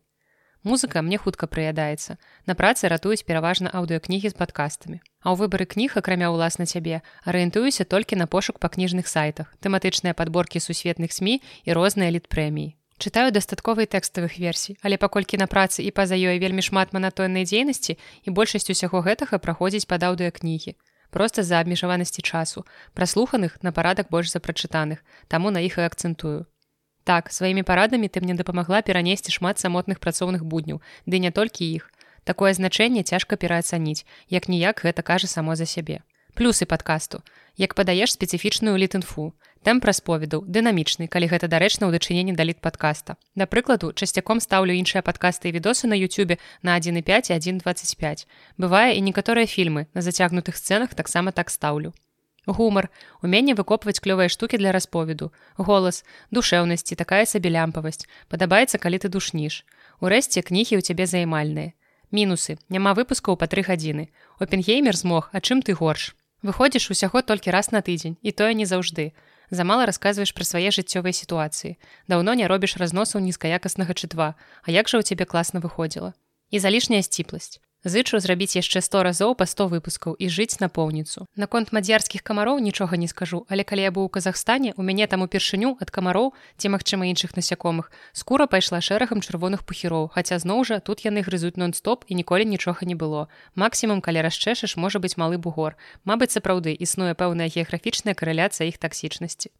Музыка 0.62 1.02
мне 1.02 1.18
хутка 1.18 1.46
прыядаецца. 1.50 2.18
На 2.46 2.54
працы 2.54 2.86
ратуюць 2.86 3.26
пераважна 3.26 3.70
аўдыокнігі 3.74 4.30
з 4.30 4.38
падкастамі. 4.38 5.02
А 5.26 5.34
ў 5.34 5.42
выбары 5.42 5.66
кніг, 5.66 5.98
акрамя 5.98 6.30
ўласна 6.30 6.70
цябе, 6.70 7.02
арыентуюся 7.26 7.82
толькі 7.82 8.14
на 8.14 8.30
пошук 8.30 8.62
па 8.62 8.70
кніжных 8.70 9.10
сайтах, 9.10 9.50
тэматычныя 9.58 10.14
падборкі 10.14 10.62
сусветных 10.62 11.10
сМ 11.10 11.42
і 11.42 11.70
розныя 11.74 12.14
літпрэміі. 12.14 12.78
Чытаю 13.02 13.34
дастатковай 13.34 13.90
тэкставых 13.90 14.38
версій, 14.38 14.78
але 14.86 14.94
паколькі 14.94 15.34
на 15.34 15.50
працы 15.50 15.82
і 15.82 15.90
па-за 15.90 16.14
ёй 16.14 16.38
вельмі 16.38 16.62
шмат 16.62 16.94
манатоннай 16.94 17.42
дзейнасці 17.42 17.98
і 17.98 18.28
большасць 18.30 18.70
усяго 18.70 19.02
гэтага 19.02 19.42
праходзіць 19.42 19.90
пад 19.90 20.06
аўдыокнігі. 20.06 20.78
Проста 21.10 21.42
з-за 21.42 21.58
абмежаванасці 21.58 22.22
часу, 22.22 22.62
праслуханых 22.94 23.58
на 23.66 23.74
парадак 23.74 24.14
больш 24.14 24.30
за 24.30 24.38
прачытаных, 24.38 25.02
таму 25.26 25.50
на 25.50 25.58
іх 25.58 25.82
і 25.82 25.90
акцэнтую. 25.90 26.46
Так, 27.04 27.32
сваімі 27.32 27.62
парадамі 27.66 28.06
ты 28.06 28.22
мне 28.22 28.34
дапамагла 28.38 28.82
перанесці 28.82 29.34
шмат 29.34 29.58
самотных 29.58 29.98
працоўных 29.98 30.44
будняў, 30.46 30.78
ды 31.06 31.18
не 31.18 31.30
толькі 31.30 31.66
іх. 31.66 31.90
Такое 32.24 32.54
значэнне 32.54 33.02
цяжка 33.02 33.36
пераацаніць, 33.36 34.06
як 34.30 34.46
ніяк 34.48 34.86
гэта 34.86 35.02
кажа 35.02 35.26
само 35.26 35.56
за 35.58 35.66
сябе. 35.66 36.02
Плюсы 36.34 36.64
падкасту. 36.64 37.22
Як 37.58 37.74
падаеш 37.74 38.14
спецыфічную 38.14 38.78
літынфу. 38.78 39.34
Тэмп 39.66 39.84
расповеду 39.84 40.42
дынамічны, 40.46 41.10
калі 41.10 41.26
гэта 41.26 41.50
дарэчна 41.50 41.90
ў 41.90 41.98
дачыненні 41.98 42.38
да 42.38 42.46
літ 42.46 42.62
падкаста. 42.62 43.18
Да 43.34 43.46
прыкладу, 43.46 43.92
часцяком 43.92 44.38
стаўлю 44.40 44.72
іншыя 44.72 45.02
падкасты 45.02 45.50
і 45.50 45.58
відосы 45.58 45.90
на 45.90 45.98
Ютубе 45.98 46.38
на 46.62 46.78
1,5 46.78 47.02
і 47.30 47.58
1,25. 47.62 48.26
Бывае 48.58 48.94
і 48.94 49.02
некаторыя 49.02 49.46
фільмы 49.46 49.86
на 49.92 50.00
зацягнутых 50.00 50.56
сцэнах 50.56 50.94
таксама 50.94 51.34
так 51.34 51.50
стаўлю 51.50 51.92
гумар 52.46 52.90
уменне 53.22 53.54
выкопваць 53.54 54.00
клёвыя 54.00 54.28
штукі 54.28 54.58
для 54.58 54.72
расповеду. 54.72 55.32
Голас 55.56 56.04
душэўнасці 56.30 56.98
такая 56.98 57.24
сабе 57.26 57.50
лямпавасць 57.50 58.06
падабаецца 58.28 58.78
калі 58.78 58.98
ты 58.98 59.08
душніш 59.08 59.62
урэшце 60.02 60.42
кнігі 60.42 60.78
ў 60.78 60.82
цябе 60.82 61.06
займальныя 61.06 61.72
мінусы 62.12 62.58
няма 62.68 62.92
выпускаў 62.98 63.38
па 63.40 63.48
тры 63.48 63.64
гадзіны 63.66 64.10
опенгеймер 64.38 64.96
змог 64.98 65.30
а 65.32 65.40
чым 65.40 65.62
ты 65.62 65.72
горш? 65.78 66.12
Выходзіш 66.42 66.90
усяго 66.90 67.22
толькі 67.22 67.54
раз 67.54 67.70
на 67.70 67.80
тыдзень 67.86 68.18
і 68.20 68.30
тое 68.34 68.52
не 68.58 68.66
заўжды. 68.66 69.14
Замала 69.50 69.86
расказваеш 69.86 70.34
пра 70.34 70.44
свае 70.44 70.74
жыццёвыя 70.74 71.14
сітуацыі 71.14 71.78
даўно 72.10 72.34
не 72.34 72.50
робіш 72.50 72.76
разносаў 72.82 73.22
нізкаякаснага 73.22 73.94
чытва. 73.94 74.34
А 74.66 74.68
як 74.70 74.90
жа 74.90 74.98
ў 74.98 75.06
цябе 75.06 75.24
класна 75.24 75.62
выходзіла 75.62 76.12
і 76.50 76.58
залішняя 76.58 77.02
сціпласць 77.06 77.62
Зычу 77.84 78.18
зрабіць 78.22 78.54
яшчэ 78.54 78.78
100 78.78 79.02
разоў 79.02 79.34
па 79.34 79.42
100 79.42 79.66
выпускаў 79.66 80.14
і 80.14 80.30
жыць 80.30 80.62
на 80.62 80.70
поўніцу. 80.70 81.26
Наконт 81.34 81.72
мадзярскіх 81.74 82.22
камароў 82.22 82.62
нічога 82.62 82.94
не 82.94 83.08
скажу, 83.10 83.42
але 83.50 83.66
калі 83.66 83.82
я 83.82 83.90
быў 83.90 84.06
у 84.06 84.12
Казахстане, 84.12 84.70
у 84.76 84.86
мяне 84.86 85.06
там 85.10 85.26
упершыню 85.26 85.74
ад 85.82 85.90
камароў 85.90 86.30
ці 86.62 86.70
магчыма 86.70 87.10
іншых 87.10 87.34
насякомых. 87.34 87.90
Скура 88.12 88.46
пайшла 88.46 88.78
шэрагам 88.78 89.18
чырвоных 89.18 89.66
пухіроў, 89.66 90.14
хаця 90.14 90.38
зноў 90.38 90.62
жа 90.62 90.78
тут 90.78 91.02
яны 91.02 91.26
грызуць 91.26 91.58
нон-стоп 91.58 92.06
і 92.06 92.14
ніколі 92.14 92.46
нічога 92.46 92.86
не 92.86 92.94
было. 92.94 93.26
Максімум, 93.58 93.98
калі 93.98 94.22
расчэшаш, 94.30 94.78
можа 94.78 95.02
быць 95.02 95.18
малы 95.18 95.42
бугор. 95.42 95.74
Мабыць, 96.06 96.30
сапраўды 96.30 96.70
існуе 96.78 97.18
пэўная 97.18 97.50
геаграфічная 97.50 98.14
карэляцыя 98.14 98.70
іх 98.70 98.78
таксічнасці. 98.78 99.50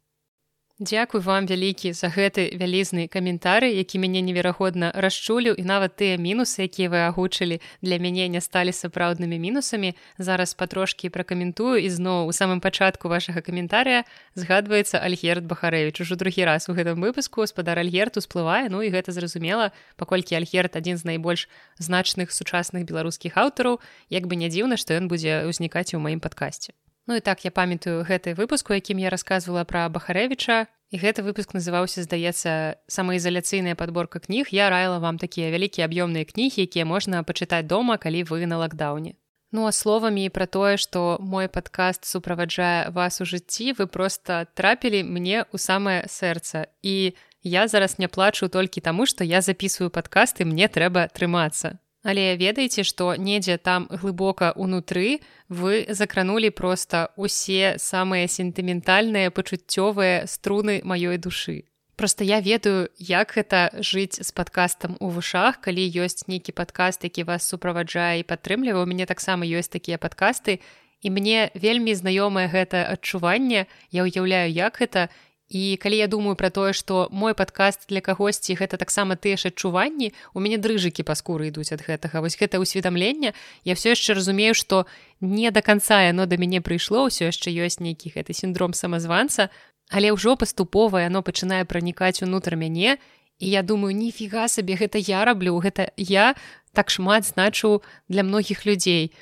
Дзякуй 0.79 1.21
вам 1.21 1.45
вялікі 1.45 1.93
за 1.93 2.09
гэты 2.09 2.49
вялізны 2.57 3.05
каментары, 3.05 3.69
які 3.69 4.01
мяне 4.01 4.25
неверагодна 4.25 4.89
расчуліў 4.89 5.53
і 5.53 5.61
нават 5.69 6.01
тыя 6.01 6.17
мінусы, 6.17 6.65
якія 6.65 6.89
вы 6.89 7.05
агучылі 7.05 7.61
для 7.85 8.01
мяне 8.01 8.25
не 8.25 8.41
сталі 8.41 8.73
сапраўднымі 8.73 9.37
мінусамі. 9.37 9.93
Зараз 10.17 10.57
патрошкі 10.57 11.13
пракаментую 11.13 11.77
і 11.77 11.93
зноў 11.93 12.25
у 12.25 12.33
самым 12.33 12.57
пачатку 12.57 13.05
вашага 13.05 13.45
каментарыя 13.45 14.01
згадваецца 14.33 14.97
Альгерт 14.97 15.45
Бахарэвіч 15.45 16.01
ужо 16.01 16.17
другі 16.17 16.49
раз 16.49 16.65
у 16.65 16.73
гэтым 16.73 17.05
выпуску 17.05 17.45
спадар 17.45 17.77
Альгерт 17.77 18.17
усплывае 18.17 18.65
ну 18.73 18.81
і 18.81 18.89
гэта 18.89 19.13
зразумела, 19.13 19.77
паколькі 19.93 20.41
Альгерт 20.41 20.73
адзін 20.73 20.97
з 20.97 21.05
найбольш 21.05 21.45
значных 21.77 22.33
сучасных 22.33 22.89
беларускіх 22.89 23.37
аўтараў, 23.37 23.77
як 24.09 24.25
бы 24.25 24.33
не 24.33 24.49
дзіўна, 24.49 24.81
што 24.81 24.97
ён 24.97 25.05
будзе 25.05 25.45
ўзнікаць 25.45 25.93
у 25.93 26.01
маім 26.01 26.17
падкасці. 26.17 26.73
Ну 27.07 27.15
і 27.15 27.19
так 27.19 27.43
я 27.43 27.51
памятаю 27.51 28.03
гэты 28.07 28.31
выпуск, 28.33 28.71
у 28.71 28.73
якім 28.73 28.97
я 29.03 29.09
рассказывала 29.11 29.67
пра 29.67 29.89
Бахарэвіча. 29.89 30.67
І 30.93 31.01
гэты 31.01 31.25
выпуск 31.25 31.57
называўся, 31.57 32.05
здаецца, 32.05 32.77
самаізаляцыйная 32.87 33.75
падборка 33.75 34.21
кніг. 34.21 34.53
Я 34.53 34.69
раіла 34.69 35.01
вам 35.01 35.17
такія 35.17 35.49
вялікія 35.49 35.89
аб'ёмныя 35.89 36.23
кнігі, 36.23 36.63
якія 36.69 36.85
можна 36.85 37.25
пачытаць 37.25 37.67
дома, 37.67 37.97
калі 37.97 38.23
вы 38.29 38.45
на 38.45 38.61
лакдаўне. 38.61 39.17
Ну 39.51 39.67
а 39.67 39.71
словамі 39.71 40.29
пра 40.29 40.47
тое, 40.47 40.77
што 40.77 41.17
мой 41.19 41.49
падкаст 41.49 42.05
суправаджае 42.05 42.89
вас 42.89 43.19
у 43.21 43.25
жыцці, 43.25 43.73
вы 43.77 43.85
проста 43.85 44.47
трапілі 44.55 45.03
мне 45.03 45.43
ў 45.43 45.57
самае 45.59 46.07
сэрца. 46.07 46.71
І 46.81 47.13
я 47.43 47.67
зараз 47.67 47.99
не 47.99 48.07
плачу 48.07 48.47
толькі 48.47 48.81
таму, 48.81 49.05
што 49.05 49.27
я 49.27 49.41
записываю 49.41 49.91
падкасты, 49.91 50.45
мне 50.45 50.71
трэба 50.71 51.11
трымацца. 51.11 51.82
Але 52.03 52.35
ведаеце, 52.35 52.83
што 52.83 53.15
недзе 53.15 53.55
там 53.57 53.87
глыбока 53.89 54.51
ўнутры 54.59 55.23
вы 55.47 55.87
закранулі 55.87 56.51
проста 56.51 57.15
усе 57.15 57.79
самыя 57.79 58.27
сентыментальныя 58.27 59.31
пачуццёвыя 59.31 60.27
струны 60.27 60.83
маёй 60.83 61.17
душы. 61.17 61.63
Просто 61.95 62.23
я 62.23 62.41
ведаю, 62.41 62.89
як 62.97 63.37
гэта 63.37 63.71
жыць 63.79 64.19
з 64.19 64.31
падкастам 64.35 64.97
у 64.99 65.07
вушах, 65.07 65.61
калі 65.61 65.79
ёсць 65.79 66.27
нейкі 66.27 66.51
падкаст, 66.51 67.03
які 67.07 67.23
вас 67.23 67.47
суправаджае 67.47 68.19
і 68.19 68.27
падтрымлівае, 68.27 68.83
у 68.83 68.89
мяне 68.89 69.05
таксама 69.05 69.45
ёсць 69.45 69.71
такія 69.71 69.95
падкасты. 69.95 70.59
І 70.99 71.07
мне 71.09 71.51
вельмі 71.55 71.95
знаёмае 71.95 72.49
гэта 72.49 72.83
адчуванне, 72.91 73.67
я 73.91 74.01
ўяўляю, 74.03 74.51
як 74.51 74.81
гэта 74.81 75.07
І 75.53 75.77
калі 75.77 75.97
я 76.01 76.07
думаю 76.09 76.33
пра 76.33 76.49
тое, 76.49 76.73
што 76.73 77.05
мой 77.13 77.37
падкаст 77.37 77.85
для 77.85 78.01
кагосьці 78.01 78.57
гэта 78.57 78.81
таксама 78.81 79.13
тыя 79.13 79.37
ж 79.37 79.53
адчуванні, 79.53 80.09
у 80.33 80.41
мяне 80.41 80.57
дрыжыкі 80.57 81.05
па 81.05 81.13
скуры 81.13 81.53
ідуць 81.53 81.69
ад 81.69 81.85
гэтага. 81.85 82.25
Вось 82.25 82.33
гэта 82.41 82.57
ўсведамленне, 82.57 83.37
я 83.61 83.73
все 83.77 83.93
яшчэ 83.93 84.17
разумею, 84.17 84.57
што 84.57 84.89
не 85.21 85.53
да 85.53 85.61
канца 85.61 86.01
яно 86.09 86.25
да 86.25 86.41
мяне 86.41 86.57
прыйшло, 86.57 87.05
ўсё 87.05 87.29
яшчэ 87.29 87.53
ёсць 87.53 87.77
нейкі 87.77 88.17
гэты 88.17 88.33
сіндром 88.33 88.73
самазванца, 88.73 89.53
але 89.93 90.09
ўжо 90.09 90.33
паступова 90.41 91.05
яно 91.05 91.21
пачынае 91.21 91.69
пранікаць 91.69 92.25
унутр 92.25 92.57
мяне. 92.57 92.97
І 93.37 93.53
я 93.53 93.61
думаю, 93.61 93.93
ніфіга 93.93 94.49
сабе 94.49 94.73
гэта 94.73 94.97
я 94.97 95.21
раблю, 95.21 95.61
гэта 95.61 95.93
я 96.01 96.33
так 96.73 96.89
шмат 96.89 97.29
значу 97.29 97.85
для 98.09 98.25
многіх 98.25 98.65
людзей 98.65 99.13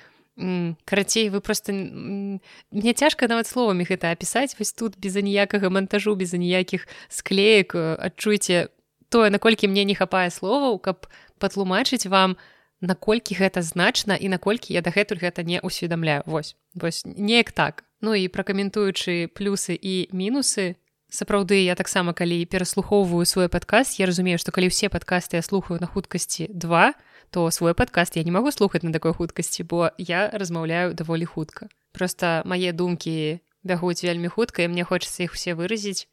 карацей 0.86 1.30
вы 1.30 1.42
просто 1.42 1.72
мне 1.74 2.94
цяжка 2.94 3.28
нават 3.28 3.48
словамі 3.48 3.86
гэта 3.86 4.12
апісаць. 4.12 4.56
Вось 4.60 4.74
тут 4.74 4.98
без 4.98 5.16
аніякага 5.16 5.70
монтажу 5.70 6.16
без 6.16 6.34
аніякіх 6.34 6.88
склеек 7.10 7.76
адчуйце 7.76 8.70
тое 9.10 9.30
наколькі 9.30 9.68
мне 9.68 9.84
не 9.84 9.96
хапае 9.96 10.30
словаў 10.32 10.80
каб 10.80 11.08
патлумачыць 11.38 12.08
вам 12.08 12.38
наколькі 12.82 13.38
гэта 13.38 13.62
значна 13.62 14.16
і 14.18 14.30
наколькі 14.30 14.74
я 14.74 14.82
дагэтуль 14.82 15.22
гэта 15.22 15.44
не 15.44 15.62
усведамляю 15.62 16.24
вось 16.26 16.56
вось 16.74 17.06
неяк 17.06 17.52
так. 17.52 17.84
Ну 18.02 18.18
і 18.18 18.28
пракаментуючы 18.28 19.30
плюсы 19.38 19.78
і 19.78 20.10
мінусы 20.12 20.76
сапраўды 21.12 21.62
я 21.62 21.76
таксама 21.76 22.14
калі 22.14 22.46
пераслухоўваю 22.46 23.26
свой 23.26 23.50
падкаст 23.50 24.00
я 24.00 24.10
разумею 24.10 24.42
што 24.42 24.52
калі 24.52 24.74
ўсе 24.74 24.90
падкасты 24.90 25.38
я 25.38 25.46
слухаю 25.46 25.78
на 25.80 25.88
хуткасці 25.88 26.50
два 26.50 26.94
то 26.94 27.11
то 27.32 27.50
свой 27.50 27.74
падкаст 27.74 28.16
я 28.16 28.24
не 28.24 28.32
магу 28.32 28.52
слухаць 28.52 28.84
на 28.84 28.92
такой 28.92 29.14
хуткасці, 29.14 29.64
бо 29.64 29.92
я 29.98 30.30
размаўляю 30.30 30.94
даволі 30.94 31.26
хутка. 31.26 31.68
Проста 31.92 32.44
мае 32.46 32.72
думкі 32.76 33.40
бягуць 33.64 34.04
вельмі 34.04 34.28
хутка 34.28 34.64
і 34.64 34.68
мне 34.68 34.84
хочацца 34.84 35.24
іх 35.24 35.34
усе 35.34 35.56
выразіць. 35.56 36.08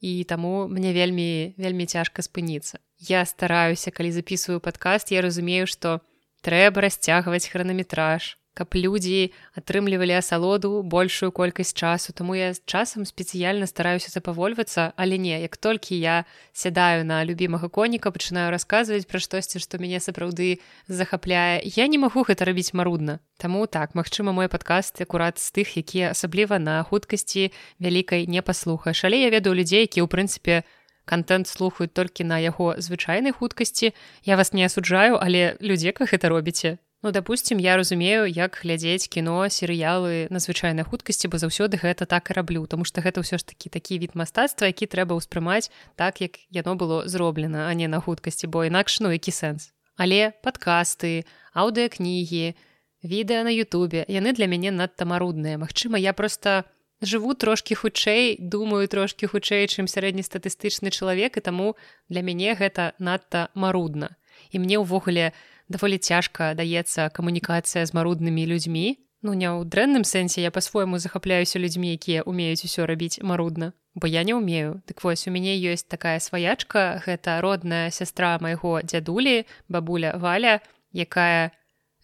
І 0.00 0.22
таму 0.24 0.68
мне 0.68 0.92
вельмі 0.94 1.58
вельмі 1.58 1.86
цяжка 1.86 2.22
спыніцца. 2.22 2.78
Я 3.02 3.24
стараюся, 3.26 3.90
калі 3.90 4.12
записываю 4.12 4.60
падкаст, 4.60 5.10
я 5.10 5.22
разумею, 5.22 5.66
што 5.66 6.00
трэба 6.46 6.86
расцягваць 6.86 7.50
хранаметраж, 7.50 8.37
каб 8.58 8.74
людзі 8.74 9.30
атрымлівалі 9.54 10.18
асалоду 10.18 10.82
большую 10.82 11.30
колькасць 11.30 11.70
часу. 11.70 12.10
Таму 12.10 12.34
я 12.34 12.50
часам 12.66 13.06
спецыяльна 13.06 13.70
стараюся 13.70 14.10
запавольвацца 14.10 14.90
але 14.98 15.14
не 15.14 15.38
як 15.38 15.54
толькі 15.54 15.94
я 15.94 16.26
сядаю 16.50 17.06
на 17.06 17.22
любімага 17.22 17.70
коніка 17.70 18.10
пачынаю 18.10 18.50
расказваць 18.50 19.06
пра 19.06 19.22
штосьці 19.22 19.62
што 19.62 19.78
мяне 19.78 20.02
сапраўды 20.02 20.58
захапляе 20.90 21.62
я 21.62 21.86
не 21.86 22.02
магу 22.02 22.26
гэта 22.26 22.50
рабіць 22.50 22.74
марудна. 22.74 23.22
Таму 23.38 23.70
так 23.70 23.94
магчыма 23.94 24.34
мой 24.34 24.50
падкаст 24.50 24.98
акурат 24.98 25.38
з 25.38 25.54
тых 25.54 25.78
якія 25.78 26.10
асабліва 26.10 26.58
на 26.58 26.82
хуткасці 26.82 27.54
вялікай 27.78 28.26
не 28.26 28.42
паслухаеш. 28.42 29.06
Але 29.06 29.22
я 29.22 29.30
ведаю 29.30 29.54
людзей 29.54 29.86
які 29.86 30.02
ў 30.02 30.10
прынцыпе 30.10 30.66
контент 31.06 31.46
слухаюць 31.46 31.94
толькі 31.94 32.26
на 32.26 32.42
яго 32.42 32.74
звычайнай 32.82 33.30
хуткасці. 33.30 33.94
Я 34.26 34.34
вас 34.34 34.50
не 34.52 34.66
асуджаю 34.66 35.22
але 35.22 35.54
людзека 35.62 36.10
гэта 36.10 36.26
робіце 36.34 36.82
Ну, 37.02 37.12
допустим, 37.12 37.58
я 37.58 37.76
разумею, 37.76 38.26
як 38.26 38.58
глядзець 38.62 39.06
кіно, 39.06 39.46
серыялы 39.46 40.26
на 40.34 40.42
звычайнай 40.42 40.82
хуткасці, 40.82 41.30
бо 41.30 41.38
заўсёды 41.38 41.78
гэта 41.78 42.10
так 42.10 42.30
і 42.30 42.34
раблю, 42.34 42.66
тому 42.66 42.82
што 42.82 42.98
гэта 43.06 43.22
ўсё 43.22 43.38
ж 43.38 43.46
такі 43.46 43.70
такі 43.70 44.02
від 44.02 44.18
мастацтва, 44.18 44.66
які 44.66 44.90
трэба 44.90 45.14
ўспрымаць 45.14 45.70
так, 45.94 46.18
як 46.18 46.42
яно 46.50 46.74
было 46.74 47.06
зроблена, 47.06 47.70
а 47.70 47.74
не 47.78 47.86
на 47.86 48.02
хуткасці, 48.02 48.50
бо 48.50 48.66
інакш 48.66 48.98
ну 48.98 49.14
які 49.14 49.30
сэнс. 49.30 49.70
Але 49.94 50.34
падкасты, 50.42 51.22
аўдыакнігі, 51.54 52.58
відэа 53.06 53.46
на 53.46 53.54
Ютубе, 53.54 54.02
яны 54.10 54.34
для 54.34 54.50
мяне 54.50 54.74
надта 54.74 55.06
марудныя. 55.06 55.54
Магчыма, 55.54 56.02
я 56.02 56.10
проста 56.10 56.66
жыву 56.98 57.38
трошкі 57.38 57.78
хутчэй, 57.78 58.42
думаю 58.42 58.90
трошкі 58.90 59.30
хутчэй, 59.30 59.70
чым 59.70 59.86
сярэднестатыстычны 59.86 60.90
чалавек 60.90 61.38
і 61.38 61.46
таму 61.46 61.78
для 62.10 62.26
мяне 62.26 62.58
гэта 62.58 62.98
надта 62.98 63.54
марудна. 63.54 64.18
І 64.50 64.58
мне 64.58 64.78
ўвогуле, 64.82 65.30
даволі 65.68 65.98
цяжка 65.98 66.54
даецца 66.54 67.08
камунікацыя 67.12 67.84
з 67.86 67.94
маруднымі 67.94 68.46
людзьмі. 68.48 68.96
Ну 69.22 69.34
не 69.34 69.50
ў 69.50 69.66
дрэнным 69.66 70.06
сэнсе 70.06 70.40
я 70.42 70.50
па-свойму 70.54 70.98
захапляюся 71.02 71.58
людзьмі, 71.58 71.92
якія 71.98 72.22
умеюць 72.22 72.64
усё 72.64 72.86
рабіць 72.86 73.18
марудна, 73.20 73.74
бо 73.94 74.06
я 74.06 74.22
не 74.22 74.34
ўмею. 74.38 74.80
Дык 74.86 75.02
вось 75.02 75.26
у 75.26 75.34
мяне 75.34 75.58
ёсць 75.58 75.84
такая 75.84 76.22
сваячка, 76.22 77.02
гэта 77.02 77.42
родная 77.42 77.90
сястра 77.90 78.38
майго 78.38 78.80
дзядулі, 78.82 79.44
бабуля 79.68 80.14
валя, 80.16 80.62
якая 80.94 81.50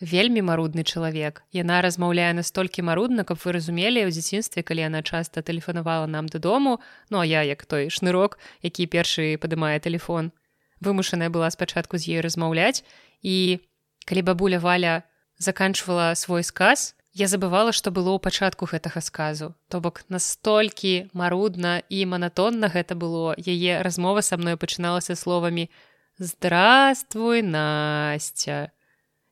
вельмі 0.02 0.42
марудны 0.42 0.82
чалавек. 0.82 1.46
Яна 1.54 1.80
размаўляе 1.86 2.34
настолькі 2.34 2.82
марудна, 2.82 3.22
каб 3.22 3.38
вы 3.38 3.54
разумелі 3.54 4.04
ў 4.04 4.10
дзяцінстве, 4.10 4.66
калі 4.66 4.90
яна 4.90 5.06
часта 5.06 5.40
тэлефанавала 5.40 6.10
нам 6.10 6.26
дадому, 6.26 6.82
ну 7.14 7.22
а 7.22 7.24
я 7.24 7.46
як 7.46 7.62
той 7.64 7.94
шнырок, 7.94 8.42
які 8.60 8.90
першы 8.90 9.38
падымае 9.38 9.78
телефон 9.78 10.34
вымушаная 10.84 11.32
была 11.32 11.48
спачатку 11.50 11.98
з 11.98 12.14
ёй 12.14 12.20
размаўляць 12.20 12.84
і 13.24 13.64
калі 14.04 14.22
бабуля 14.28 14.60
валя 14.60 15.02
заканчвала 15.40 16.14
свой 16.14 16.44
сказ 16.44 16.94
я 17.14 17.26
забывала 17.30 17.72
што 17.72 17.94
было 17.94 18.12
ў 18.12 18.18
пачатку 18.18 18.66
гэтага 18.66 19.00
сказу. 19.00 19.54
То 19.70 19.80
бок 19.80 20.02
настолькі 20.10 21.08
марудна 21.14 21.78
і 21.88 22.04
манатонна 22.10 22.66
гэта 22.66 22.98
было. 22.98 23.38
Яе 23.38 23.82
размова 23.86 24.20
са 24.20 24.36
мной 24.36 24.58
пачыналася 24.58 25.14
словамі 25.14 25.70
здравствуй 26.18 27.42
настя 27.42 28.74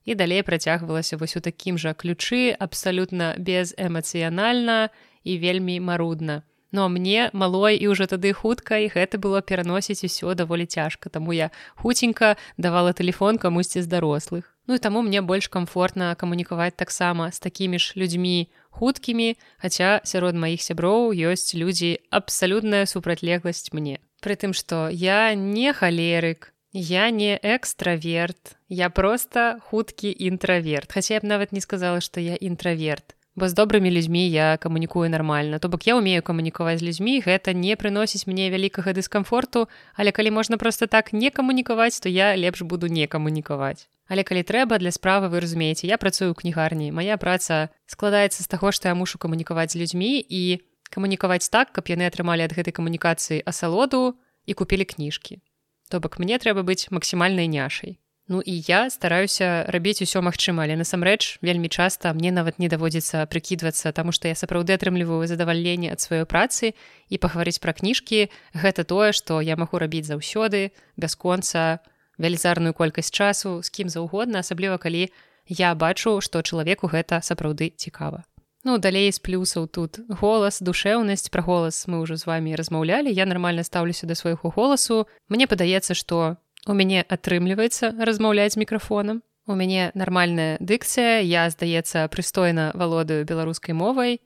і 0.05 0.15
далей 0.15 0.43
працягвалася 0.43 1.17
вось 1.17 1.37
у 1.37 1.41
такім 1.43 1.79
жа 1.79 1.95
ключы 1.95 2.55
абсалютна 2.55 3.35
безэмацыянальна 3.39 4.91
і 5.23 5.33
вельмі 5.39 5.79
марудна 5.79 6.43
но 6.73 6.89
мне 6.89 7.29
малой 7.33 7.77
і 7.77 7.93
ўжо 7.93 8.09
тады 8.09 8.33
хутка 8.33 8.81
і 8.81 8.89
гэта 8.89 9.21
было 9.21 9.45
пераносіць 9.45 10.03
усё 10.09 10.35
даволі 10.35 10.67
цяжка. 10.67 11.13
Таму 11.13 11.33
я 11.37 11.53
хуценька 11.77 12.37
давала 12.57 12.93
телефон 12.93 13.39
камусьці 13.39 13.85
з 13.85 13.87
дарослых. 13.87 14.49
Ну 14.67 14.75
і 14.75 14.79
таму 14.79 15.03
мне 15.03 15.21
больш 15.21 15.49
комфортна 15.49 16.15
камунікаваць 16.15 16.75
таксама 16.77 17.31
з 17.31 17.39
такімі 17.39 17.79
ж 17.79 17.93
людзьмі 17.97 18.49
хуткімі 18.71 19.37
хаця 19.61 20.01
сярод 20.05 20.35
маіх 20.35 20.65
сяброў 20.65 21.13
ёсць 21.13 21.53
людзі 21.55 22.01
абсалютная 22.11 22.87
супрацьлегласць 22.87 23.73
мне. 23.77 24.01
Прытым 24.25 24.57
што 24.57 24.89
я 24.89 25.35
не 25.35 25.73
халерык 25.77 26.57
я 26.73 27.11
не 27.11 27.37
экстраверт 27.37 28.57
я 28.69 28.89
просто 28.89 29.61
хуткі 29.69 30.09
інтраверт. 30.09 30.93
Хаця 30.93 31.15
я 31.15 31.21
б 31.21 31.29
нават 31.29 31.53
не 31.53 31.61
сказала 31.61 32.01
што 32.01 32.21
я 32.21 32.35
інтраверт 32.41 33.13
бо 33.35 33.49
з 33.49 33.55
добрымі 33.55 33.91
людзьмі 33.91 34.29
я 34.31 34.57
камунікую 34.57 35.09
нармальна. 35.11 35.59
То 35.59 35.69
бок 35.69 35.87
я 35.87 35.97
умею 35.97 36.23
камунікаваць 36.23 36.81
з 36.81 36.83
людзьмі 36.83 37.23
гэта 37.25 37.57
не 37.57 37.77
прыносіць 37.77 38.27
мне 38.27 38.51
вялікага 38.51 38.93
дыскамфорту. 38.93 39.69
Але 39.95 40.13
калі 40.13 40.31
можна 40.31 40.59
просто 40.59 40.87
так 40.87 41.13
не 41.13 41.31
камунікаваць 41.31 42.01
то 42.01 42.09
я 42.09 42.37
лепш 42.37 42.63
буду 42.63 42.87
не 42.87 43.07
камунікаваць. 43.07 43.89
Але 44.09 44.23
калі 44.23 44.43
трэба 44.43 44.79
для 44.79 44.93
справы 44.93 45.33
вы 45.33 45.41
разумееце 45.41 45.87
я 45.89 45.97
працую 45.97 46.33
ў 46.33 46.37
кнігарні. 46.37 46.93
Моя 46.93 47.17
праца 47.17 47.73
складаецца 47.87 48.45
з 48.45 48.49
таго 48.49 48.73
што 48.73 48.93
я 48.93 48.95
мушу 48.95 49.17
камунікаваць 49.17 49.73
з 49.73 49.81
людзьмі 49.81 50.21
і 50.21 50.61
камунікаваць 50.93 51.49
так 51.49 51.73
каб 51.73 51.89
яны 51.89 52.05
атрымалі 52.05 52.45
ад 52.45 52.53
гэтай 52.53 52.77
камунікацыі 52.77 53.41
асалоду 53.49 54.21
і 54.45 54.53
купілі 54.53 54.85
кніжкі. 54.85 55.41
То 55.89 56.05
бок 56.05 56.21
мне 56.21 56.37
трэба 56.37 56.61
быць 56.69 56.93
максімальнай 56.93 57.49
няшай 57.49 58.02
Ну 58.29 58.41
і 58.41 58.55
я 58.69 58.91
стараюся 58.91 59.67
рабіць 59.67 60.03
усё 60.03 60.23
магчыма 60.23 60.63
але 60.63 60.79
насамрэч 60.79 61.43
вельмі 61.43 61.67
часта 61.67 62.15
мне 62.15 62.31
нават 62.31 62.63
не 62.63 62.71
даводзіцца 62.71 63.27
прыкідвацца 63.27 63.91
таму 63.91 64.15
што 64.15 64.31
я 64.31 64.39
сапраўды 64.39 64.79
атрымліваю 64.79 65.27
задавальленне 65.27 65.91
ад 65.91 65.99
сваёй 65.99 66.23
працы 66.23 66.79
і 67.11 67.19
пагаварыць 67.19 67.59
пра 67.59 67.75
кніжкі. 67.75 68.31
Гэта 68.55 68.87
тое 68.87 69.11
што 69.11 69.43
я 69.43 69.59
магу 69.59 69.83
рабіць 69.83 70.07
заўсёды 70.07 70.71
бясконца 70.97 71.83
велізарную 72.19 72.79
колькасць 72.79 73.11
часу 73.11 73.59
з 73.63 73.69
кім 73.75 73.91
заўгодна 73.91 74.47
асабліва 74.47 74.79
калі 74.79 75.11
я 75.51 75.75
бачу 75.75 76.23
што 76.23 76.47
чалавеку 76.47 76.87
гэта 76.87 77.19
сапраўды 77.27 77.75
цікава. 77.75 78.23
Ну 78.63 78.79
далей 78.79 79.11
з 79.11 79.19
плюсаў 79.19 79.67
тут 79.67 79.99
голас 80.07 80.63
душэўнасць. 80.63 81.27
Пра 81.35 81.43
голас 81.43 81.91
мы 81.91 81.99
ўжо 81.99 82.15
з 82.15 82.31
вами 82.31 82.55
размаўлялі. 82.55 83.11
Я 83.11 83.27
нармальна 83.27 83.67
стаўлюся 83.67 84.07
да 84.07 84.15
свайго 84.15 84.55
голасу. 84.55 85.11
Мне 85.27 85.51
падаецца 85.51 85.99
што 85.99 86.39
у 86.67 86.73
мяне 86.75 87.03
атрымліваецца 87.03 87.95
размаўляць 87.99 88.57
мікрафонам 88.57 89.23
у 89.47 89.55
мяне 89.59 89.91
нармальная 89.95 90.57
дыкцыя 90.61 91.23
я 91.27 91.51
здаецца 91.51 92.07
прыстойна 92.09 92.71
валодаю 92.75 93.25
беларускай 93.27 93.75
мовай 93.75 94.21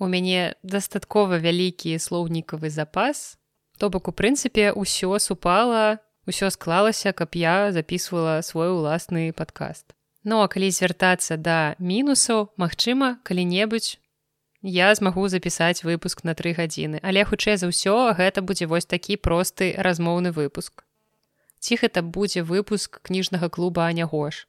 у 0.00 0.06
мяне 0.06 0.56
дастаткова 0.62 1.36
вялікі 1.36 1.96
слоўнікавы 2.00 2.70
запас. 2.70 3.36
То 3.78 3.88
бок 3.88 4.08
у 4.08 4.12
прынцыпе 4.12 4.72
ўсё 4.76 5.16
супала 5.20 6.00
ўсё 6.28 6.52
склалася 6.52 7.12
каб 7.12 7.32
я 7.36 7.72
записывала 7.72 8.40
свой 8.44 8.68
уласны 8.68 9.32
падкаст 9.32 9.96
Ну 10.24 10.44
а 10.44 10.48
калі 10.52 10.68
звяртацца 10.68 11.40
да 11.40 11.74
мінусаў, 11.80 12.52
магчыма, 12.60 13.16
калі-небудзь 13.24 13.96
я 14.60 14.92
змагу 14.94 15.28
запісаць 15.32 15.80
выпуск 15.84 16.24
на 16.24 16.36
тры 16.36 16.52
гадзіны, 16.52 17.00
але 17.00 17.24
хутчэй 17.24 17.56
за 17.56 17.72
ўсё 17.72 18.12
гэта 18.12 18.44
будзе 18.44 18.68
вось 18.68 18.84
такі 18.84 19.16
просты 19.16 19.72
размоўны 19.80 20.36
выпуск. 20.36 20.84
Ці 21.60 21.76
гэта 21.76 22.00
будзе 22.02 22.42
выпуск 22.42 23.00
кніжнага 23.04 23.52
клуба 23.52 23.86
Анягош. 23.86 24.48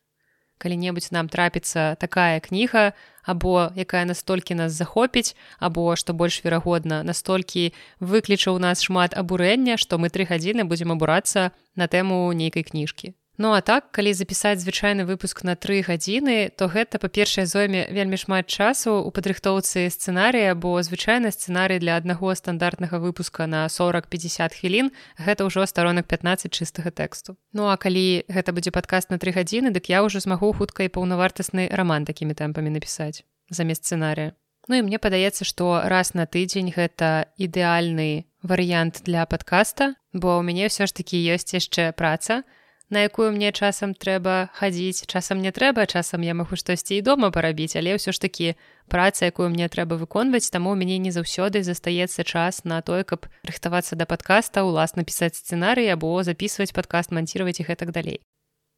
Калі-небудзь 0.62 1.12
нам 1.12 1.28
трапіцца 1.28 1.96
такая 2.00 2.40
кніга, 2.40 2.94
або 3.26 3.70
якая 3.76 4.06
настолькі 4.06 4.56
нас 4.56 4.72
захопіць, 4.72 5.36
або 5.60 5.96
што 5.96 6.14
больш 6.14 6.40
верагодна, 6.46 7.02
настолькі 7.04 7.74
выкліча 8.00 8.54
ў 8.54 8.60
нас 8.62 8.86
шмат 8.86 9.18
абурэння, 9.18 9.78
што 9.78 9.98
мы 9.98 10.14
тры 10.14 10.30
гадзіны 10.30 10.64
будзем 10.70 10.94
абурацца 10.94 11.52
на 11.76 11.90
тэму 11.90 12.32
нейкай 12.32 12.64
кніжкі. 12.64 13.14
Ну 13.42 13.54
а 13.54 13.62
так 13.66 13.90
калі 13.90 14.14
запісаць 14.14 14.62
звычайны 14.62 15.02
выпуск 15.02 15.42
на 15.42 15.56
тры 15.58 15.82
гадзіны 15.82 16.54
то 16.54 16.70
гэта 16.70 17.02
па-першае 17.02 17.50
зойме 17.50 17.88
вельмі 17.90 18.14
шмат 18.22 18.46
часу 18.46 19.02
у 19.02 19.10
падрыхтоўцы 19.10 19.90
сцэнарыя 19.90 20.54
бо 20.54 20.78
звычайна 20.86 21.34
сцэнарый 21.34 21.82
для 21.82 21.98
аднаго 21.98 22.36
стандартнага 22.38 23.02
выпуска 23.02 23.50
на 23.50 23.66
40-50 23.66 24.62
хвілін 24.62 24.94
гэта 25.18 25.50
ўжо 25.50 25.66
старонак 25.66 26.06
15 26.06 26.54
чыстага 26.54 26.94
тэксту. 26.94 27.34
Ну 27.50 27.66
а 27.66 27.82
калі 27.82 28.30
гэта 28.30 28.54
будзе 28.54 28.70
падкаст 28.70 29.10
на 29.10 29.18
тры 29.18 29.34
гадзіны 29.34 29.74
дык 29.74 29.90
я 29.90 30.06
ўжо 30.06 30.22
змагу 30.22 30.54
хутка 30.54 30.86
і 30.86 30.94
паўнавартасны 30.94 31.66
раман 31.74 32.06
такімі 32.06 32.38
тэмпамі 32.38 32.70
напісаць 32.70 33.26
замест 33.50 33.90
сцэнарыя. 33.90 34.38
Ну 34.70 34.78
і 34.78 34.86
мне 34.86 35.02
падаецца 35.02 35.50
што 35.50 35.82
раз 35.90 36.14
на 36.14 36.30
тыдзень 36.30 36.70
гэта 36.78 37.34
ідэальны 37.42 38.30
варыянт 38.46 39.02
для 39.02 39.26
падкаста 39.26 39.98
бо 40.14 40.38
ў 40.38 40.46
мяне 40.46 40.70
ўсё 40.70 40.86
ж 40.86 40.94
такі 40.94 41.18
ёсць 41.34 41.58
яшчэ 41.58 41.90
праца 41.98 42.46
то 42.46 42.61
на 42.92 43.08
якую 43.08 43.32
мне 43.32 43.52
часам 43.52 43.96
трэба 43.96 44.52
хадзіць. 44.54 45.08
Часам 45.08 45.40
не 45.40 45.52
трэба 45.56 45.88
часам 45.88 46.22
я 46.28 46.36
магу 46.36 46.60
штосьці 46.60 47.00
і 47.00 47.02
дома 47.02 47.32
парабіць 47.32 47.80
але 47.80 47.96
ўсё 47.96 48.12
ж 48.12 48.20
такі 48.20 48.48
праца 48.92 49.32
якую 49.32 49.48
мне 49.50 49.72
трэба 49.72 49.96
выконваць 49.96 50.52
таму 50.52 50.76
мяне 50.76 51.00
не 51.00 51.16
заўсёды 51.16 51.64
застаецца 51.64 52.28
час 52.28 52.68
на 52.68 52.84
тое 52.84 53.08
каб 53.08 53.32
рыхтавацца 53.48 53.96
да 53.96 54.04
падкаста 54.04 54.68
уласна 54.68 55.08
пісаць 55.08 55.40
сцэнарый 55.40 55.88
або 55.88 56.20
записывать 56.28 56.76
падкаст 56.76 57.16
манціраваць 57.16 57.64
іх 57.64 57.72
гэтак 57.72 57.96
далей. 57.96 58.20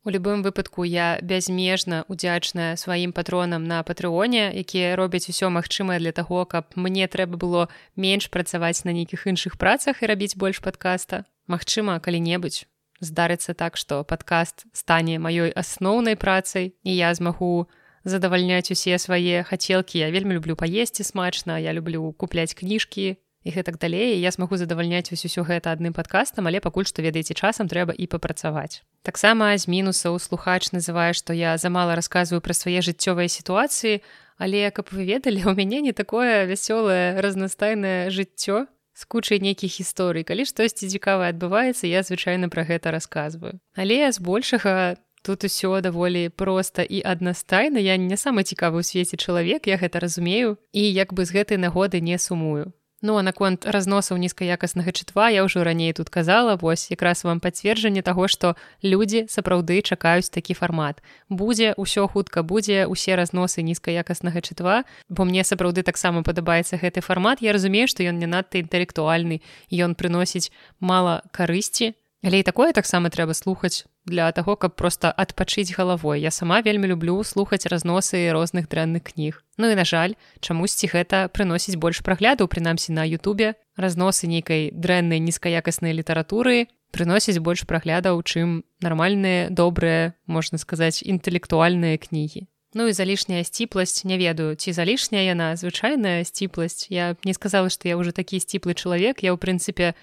У 0.06 0.12
любым 0.12 0.44
выпадку 0.44 0.84
я 0.84 1.18
бязмежна 1.24 2.04
удзячная 2.08 2.76
сваім 2.76 3.14
патронам 3.18 3.66
на 3.66 3.82
патрыоне 3.82 4.52
якія 4.54 4.94
робяць 5.00 5.26
усё 5.32 5.50
магчымае 5.50 5.98
для 5.98 6.12
таго 6.12 6.46
каб 6.46 6.70
мне 6.76 7.08
трэба 7.08 7.40
было 7.40 7.70
менш 7.96 8.30
працаваць 8.30 8.86
на 8.86 8.94
нейкіх 8.94 9.26
іншых 9.26 9.58
працах 9.58 10.04
і 10.04 10.12
рабіць 10.12 10.36
больш 10.36 10.62
падкаста. 10.62 11.26
Магчыма 11.48 11.98
калі-небудзь 12.00 12.68
здарыцца 13.04 13.54
так 13.54 13.78
што 13.78 14.04
падкаст 14.08 14.66
стане 14.74 15.20
маёй 15.20 15.52
асноўнай 15.52 16.16
працай 16.16 16.74
і 16.84 16.92
я 16.96 17.14
змагу 17.14 17.68
задавальняць 18.04 18.72
усе 18.72 18.98
свае 19.00 19.44
хацелкі. 19.44 20.00
Я 20.00 20.12
вельмі 20.12 20.36
люблю 20.40 20.56
паесці 20.56 21.04
смачна 21.04 21.60
я 21.60 21.74
люблю 21.74 22.12
купляць 22.18 22.54
кніжкі 22.54 23.16
і 23.44 23.50
гэтак 23.52 23.78
далей. 23.78 24.20
Я 24.20 24.32
смагу 24.32 24.58
задавальняць 24.58 25.12
вось 25.12 25.28
усё 25.28 25.44
гэта 25.44 25.76
адным 25.76 25.94
падкастам 25.94 26.48
але 26.48 26.60
пакуль 26.64 26.88
што 26.88 27.04
ведаеце 27.04 27.36
часам 27.36 27.68
трэба 27.68 27.92
і 27.96 28.08
папрацаваць. 28.08 28.84
Таксама 29.04 29.56
з 29.58 29.68
мінусаў 29.68 30.20
слухач 30.20 30.72
называе 30.72 31.14
што 31.14 31.36
я 31.36 31.58
замала 31.58 31.96
расказваю 31.96 32.40
пра 32.40 32.56
свае 32.56 32.80
жыццёвыя 32.80 33.28
сітуацыі 33.28 34.04
але 34.38 34.72
каб 34.72 34.92
вы 34.92 35.06
ведалі 35.08 35.46
у 35.48 35.54
мяне 35.56 35.82
не 35.82 35.94
такое 35.94 36.46
вясёлае 36.48 37.22
разнастайнае 37.22 38.10
жыццё 38.10 38.68
з 39.04 39.06
кучай 39.06 39.44
нейкіх 39.44 39.84
гісторый 39.84 40.24
калі 40.24 40.48
штосьці 40.48 40.88
цікавае 40.88 41.36
адбываецца 41.36 41.92
я 41.92 42.08
звычайна 42.08 42.48
пра 42.48 42.64
гэта 42.64 42.96
расказваю. 42.96 43.60
Але 43.76 44.08
збольшага 44.16 44.96
тут 45.24 45.44
усё 45.44 45.84
даволі 45.84 46.30
проста 46.30 46.84
і 46.84 47.04
аднастайна. 47.04 47.80
Я 47.80 48.00
не 48.00 48.16
самы 48.16 48.48
цікавы 48.48 48.80
ў 48.80 48.88
свеце 48.88 49.20
чалавек 49.20 49.68
я 49.68 49.76
гэта 49.76 50.00
разумею 50.00 50.56
і 50.72 50.84
як 50.88 51.12
бы 51.12 51.28
з 51.28 51.36
гэтай 51.36 51.60
нагоды 51.60 52.00
не 52.00 52.16
сумую 52.16 52.72
Ну 53.04 53.18
а 53.20 53.22
наконт 53.22 53.68
разносаў 53.68 54.16
нізкаякаснага 54.16 54.96
чытва 54.96 55.28
я 55.28 55.44
ўжо 55.44 55.68
раней 55.68 55.92
тут 55.92 56.08
казала 56.08 56.56
вось 56.56 56.88
якраз 56.88 57.28
вам 57.28 57.44
пацверджанне 57.44 58.00
таго 58.00 58.32
што 58.32 58.56
людзі 58.80 59.28
сапраўды 59.28 59.84
чакаюць 59.84 60.32
такі 60.32 60.56
фармат. 60.56 61.04
Будзе 61.28 61.76
ўсё 61.76 62.08
хутка 62.08 62.48
будзе 62.48 62.88
усе 62.88 63.20
разносы 63.20 63.60
нізкаякаснага 63.60 64.40
чытва 64.40 64.88
бо 65.12 65.28
мне 65.28 65.44
сапраўды 65.44 65.84
таксама 65.84 66.24
падабаецца 66.24 66.80
гэты 66.80 67.04
фармат. 67.04 67.44
Я 67.44 67.52
разумею 67.52 67.92
што 67.92 68.08
ён 68.08 68.24
не 68.24 68.26
надта 68.26 68.64
інтэлектуальны 68.64 69.44
ён 69.68 70.00
прыносіць 70.00 70.48
мала 70.80 71.28
карысці 71.36 71.92
Але 72.24 72.40
і 72.40 72.48
такое 72.48 72.72
таксама 72.72 73.12
трэба 73.12 73.36
слухаць 73.36 73.84
для 74.06 74.32
таго, 74.32 74.56
каб 74.56 74.76
проста 74.76 75.12
адпачыць 75.12 75.76
галавой. 75.76 76.22
Я 76.22 76.32
сама 76.32 76.62
вельмі 76.62 76.88
люблю 76.88 77.24
слухаць 77.24 77.66
разносы 77.66 78.32
розных 78.32 78.68
дрэнных 78.68 79.04
кніг. 79.14 79.44
Ну 79.58 79.70
і 79.72 79.76
на 79.76 79.86
жаль, 79.86 80.16
чамусьці 80.40 80.88
гэта 80.92 81.30
прыносіць 81.30 81.80
больш 81.80 82.04
праглядаў 82.04 82.48
прынамсі 82.48 82.92
на 82.92 83.08
Ютубе, 83.08 83.56
разносы 83.78 84.28
нейкай 84.28 84.72
дрэннай 84.72 85.20
нізкаякаснай 85.20 85.94
літаратуры 85.94 86.68
прыносіць 86.94 87.42
больш 87.42 87.66
праглядаў, 87.66 88.22
чым 88.22 88.62
нармальныя, 88.80 89.50
добрыя, 89.50 90.14
можна 90.30 90.62
сказаць, 90.62 91.02
інтэлектуальныя 91.02 91.98
кнігі. 91.98 92.46
Ну 92.74 92.88
і 92.88 92.94
залішняя 92.94 93.44
сціпласць 93.44 94.02
не 94.06 94.18
ведаю 94.18 94.56
ці 94.58 94.74
залішняя 94.74 95.22
яна 95.22 95.54
звычайная 95.54 96.26
сціпласць 96.26 96.90
я 96.90 97.14
не 97.22 97.34
сказала 97.38 97.70
што 97.70 97.86
я 97.86 97.98
ўжо 98.02 98.10
такі 98.10 98.42
сціплы 98.42 98.74
чалавек 98.74 99.22
я 99.22 99.30
ў 99.30 99.38
прынцыпе 99.38 99.94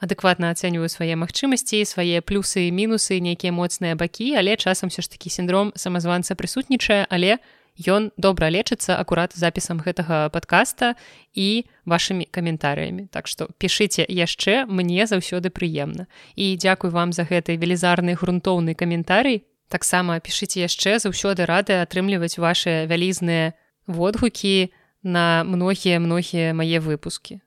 адэкватна 0.00 0.50
ацэньваю 0.56 0.88
свае 0.88 1.14
магчымасці 1.20 1.84
свае 1.84 2.24
плюсы 2.24 2.66
і 2.68 2.74
мінусы 2.74 3.20
нейкія 3.20 3.52
моцныя 3.52 3.94
бакі 3.94 4.34
але 4.40 4.56
часам 4.56 4.88
все 4.88 5.04
ж 5.04 5.10
такі 5.12 5.30
сіндром 5.30 5.72
самазванца 5.76 6.34
прысутнічае 6.34 7.06
але 7.08 7.38
ён 7.88 8.10
добра 8.16 8.50
лечыцца 8.50 8.96
акурат 8.98 9.32
запісам 9.36 9.80
гэтага 9.80 10.28
подкаста 10.28 10.96
і 11.32 11.64
вашымі 11.86 12.26
каментарыямі. 12.28 13.08
Так 13.08 13.28
што 13.28 13.48
пішыце 13.56 14.04
яшчэ 14.04 14.66
мне 14.66 15.06
заўсёды 15.06 15.48
прыемна. 15.48 16.06
І 16.36 16.56
дзякуй 16.56 16.90
вам 16.90 17.12
за 17.12 17.24
гэты 17.24 17.56
велізарны 17.56 18.14
грунтоўны 18.14 18.74
каментарый. 18.74 19.46
Таксама 19.68 20.20
пішыце 20.20 20.60
яшчэ 20.60 20.98
заўсёды 20.98 21.46
рады 21.46 21.80
атрымліваць 21.80 22.36
ваши 22.36 22.84
вялізныя 22.90 23.54
водгукі 23.86 24.72
на 25.02 25.44
многія 25.44 26.00
многія 26.00 26.52
мае 26.52 26.80
выпускі 26.80 27.40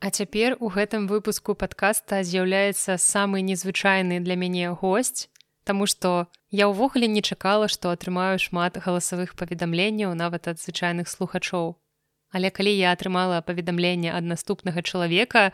А 0.00 0.10
цяпер 0.10 0.56
у 0.60 0.68
гэтым 0.70 1.08
выпуску 1.10 1.54
падкаста 1.58 2.22
з'яўляецца 2.22 2.98
самы 3.02 3.42
незвычайны 3.42 4.20
для 4.20 4.36
мяне 4.36 4.70
госць, 4.70 5.28
Таму 5.68 5.84
што 5.84 6.28
я 6.48 6.64
ўвогуле 6.72 7.04
не 7.12 7.20
чакала, 7.20 7.68
што 7.68 7.90
атрымаю 7.92 8.40
шмат 8.40 8.78
галасавых 8.80 9.34
паведамленняў 9.36 10.14
нават 10.16 10.48
ад 10.48 10.56
звычайных 10.56 11.12
слухачоў. 11.12 11.76
Але 12.32 12.48
калі 12.48 12.72
я 12.72 12.92
атрымала 12.96 13.42
паведамленне 13.44 14.08
ад 14.16 14.24
наступнага 14.24 14.80
чалавека, 14.80 15.52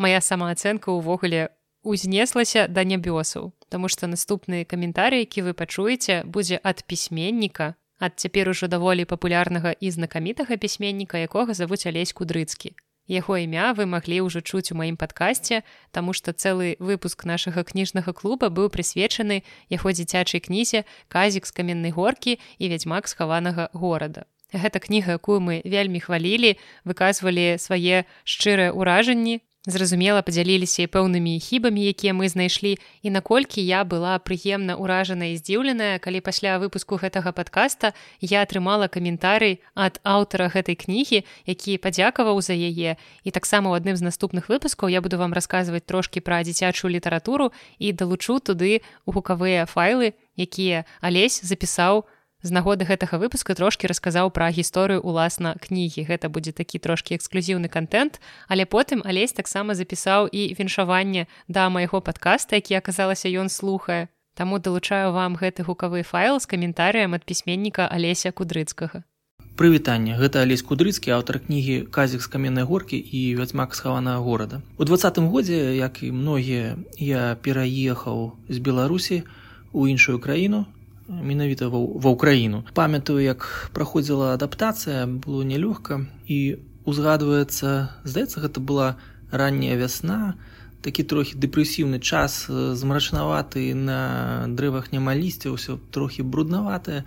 моя 0.00 0.24
самаацэнка 0.24 0.88
ўвогуле 0.96 1.52
узнеслася 1.82 2.64
да 2.68 2.84
нябёсаў, 2.84 3.52
Таму 3.68 3.88
што 3.92 4.08
наступны 4.08 4.64
каментарый, 4.64 5.28
які 5.28 5.44
вы 5.44 5.52
пачуеце, 5.52 6.24
будзе 6.24 6.56
ад 6.62 6.80
пісьменніка, 6.88 7.74
ад 8.00 8.16
цяпер 8.16 8.48
ужо 8.48 8.72
даволі 8.72 9.04
папулярнага 9.04 9.76
і 9.76 9.90
знакамітага 9.90 10.56
пісьменніка, 10.56 11.20
якога 11.20 11.52
завуць 11.52 11.84
алесь 11.84 12.16
кудрыцкі. 12.16 12.72
Яго 13.10 13.34
імя 13.34 13.74
вы 13.74 13.86
маглі 13.90 14.22
ўжо 14.26 14.40
чуць 14.40 14.70
у 14.70 14.78
маім 14.78 14.94
падкасці, 14.94 15.62
таму 15.90 16.14
што 16.14 16.30
цэлы 16.30 16.78
выпуск 16.78 17.26
нашага 17.26 17.66
кніжнага 17.66 18.14
клуба 18.14 18.46
быў 18.46 18.70
прысвечаны 18.70 19.42
яго 19.74 19.90
дзіцячай 19.90 20.38
кнізе 20.38 20.84
казік 21.10 21.46
з 21.46 21.52
каменнай 21.52 21.90
горкі 21.90 22.38
і 22.58 22.64
вядзьмак 22.70 23.10
схаванага 23.10 23.68
горада. 23.74 24.24
Гэта 24.52 24.78
кніга, 24.78 25.16
якую 25.18 25.40
мы 25.40 25.64
вельмі 25.64 25.98
хвалілі, 25.98 26.60
выказвалі 26.84 27.58
свае 27.58 28.04
шчырыя 28.22 28.70
ўражанні, 28.70 29.40
зразумела 29.66 30.22
падзяліліся 30.26 30.86
і 30.86 30.90
пэўнымі 30.90 31.38
хібамі 31.38 31.82
якія 31.86 32.12
мы 32.12 32.28
знайшлі. 32.28 32.78
І 33.02 33.10
наколькі 33.14 33.62
я 33.62 33.84
была 33.86 34.18
прыемна 34.18 34.74
ўражана 34.74 35.30
і 35.30 35.38
здзіўленая 35.38 36.02
калі 36.02 36.20
пасля 36.20 36.58
выпуску 36.58 36.98
гэтага 36.98 37.30
подкаста 37.30 37.94
я 38.20 38.42
атрымала 38.42 38.90
каментарый 38.90 39.62
ад 39.74 40.02
аўтара 40.02 40.50
гэтай 40.50 40.74
кнігі 40.74 41.22
які 41.46 41.78
падзякаваў 41.78 42.42
за 42.42 42.58
яе. 42.58 42.98
І 43.22 43.30
таксама 43.30 43.70
ў 43.70 43.78
адным 43.78 43.96
з 43.96 44.02
наступных 44.02 44.50
выпускаў 44.50 44.90
я 44.90 45.00
буду 45.00 45.18
вам 45.18 45.30
расказваць 45.32 45.86
трошки 45.86 46.18
пра 46.18 46.42
дзіцячую 46.42 46.90
літаратуру 46.90 47.52
і 47.78 47.92
далучу 47.92 48.42
туды 48.42 48.82
гукавыя 49.06 49.70
файлы 49.70 50.18
якія 50.34 50.84
алесь 51.00 51.38
запісаў 51.44 52.02
у 52.02 52.21
з 52.42 52.50
нагоды 52.50 52.84
гэтага 52.84 53.18
выпуска 53.22 53.54
трошки 53.54 53.86
расказаў 53.86 54.30
пра 54.34 54.50
гісторыю 54.50 55.00
уласна 55.00 55.54
кнігі. 55.62 56.06
Гэта 56.10 56.28
будзе 56.28 56.52
такі 56.52 56.78
трошки 56.78 57.14
эксклюзіўны 57.14 57.70
контент 57.70 58.20
але 58.48 58.66
потым 58.66 59.02
алесь 59.06 59.32
таксама 59.32 59.74
запісаў 59.74 60.26
і 60.26 60.54
віншаванне 60.58 61.26
да 61.48 61.68
майго 61.70 62.00
подкаста 62.00 62.56
які 62.56 62.82
аказалася 62.82 63.30
ён 63.30 63.48
слухае. 63.48 64.08
Таму 64.34 64.58
далучаю 64.58 65.12
вам 65.12 65.36
гэты 65.36 65.62
гукавы 65.62 66.02
файл 66.02 66.40
з 66.40 66.46
каментарыем 66.50 67.14
ад 67.14 67.24
пісьменніка 67.24 67.86
алеся 67.86 68.32
кудрыцкага. 68.32 69.04
Прывітанне. 69.56 70.16
Гэта 70.16 70.40
алесь 70.40 70.64
кудрыцкі 70.64 71.12
аўтар 71.12 71.38
кнігі 71.44 71.84
казік 71.92 72.24
з 72.24 72.28
каменнай 72.32 72.64
горкі 72.64 72.96
і 72.96 73.36
вядзьмак 73.36 73.76
схаванага 73.76 74.24
горада 74.24 74.62
у 74.80 74.84
двадцатым 74.88 75.28
годзе 75.28 75.76
як 75.76 76.02
і 76.02 76.10
многія 76.10 76.80
я 76.96 77.36
пераехаў 77.36 78.32
з 78.48 78.58
беларусі 78.58 79.22
у 79.72 79.86
іншую 79.86 80.18
краіну 80.18 80.64
менавіта 81.08 81.68
ва 81.68 82.10
ўкраіну 82.12 82.64
памятаю 82.74 83.20
як 83.22 83.70
праходзіла 83.74 84.34
адаптацыя 84.34 85.06
было 85.06 85.42
нялёгка 85.42 86.06
і 86.26 86.62
узгадваецца 86.84 88.02
здаецца 88.04 88.42
гэта 88.42 88.58
была 88.60 88.96
ранняя 89.30 89.76
вясна 89.78 90.34
такі 90.82 91.06
трохі 91.06 91.38
дэпрэсіўны 91.38 92.02
час 92.02 92.50
змрачнаваты 92.50 93.70
на 93.74 94.46
дрэвах 94.50 94.90
няма 94.92 95.14
лісця 95.14 95.54
ўсё 95.54 95.78
трохі 95.94 96.26
бруднаватае. 96.26 97.06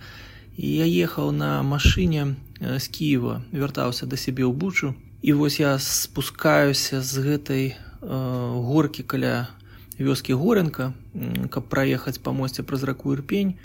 І 0.56 0.80
я 0.80 0.88
ехаў 0.88 1.36
на 1.36 1.60
машыне 1.60 2.40
з 2.60 2.84
кіева 2.88 3.44
вяртаўся 3.52 4.08
да 4.08 4.16
сябе 4.16 4.48
ў 4.48 4.56
бучу 4.56 4.96
і 5.20 5.36
вось 5.36 5.60
я 5.60 5.76
спускаюся 5.76 7.04
з 7.04 7.12
гэтай 7.20 7.64
э, 7.76 7.76
горкі 8.00 9.04
каля 9.04 9.52
вёскі 10.00 10.32
горенка 10.32 10.96
каб 11.52 11.68
праехаць 11.68 12.16
па 12.16 12.32
мосце 12.32 12.64
праз 12.64 12.88
раку 12.88 13.12
ірпень 13.12 13.60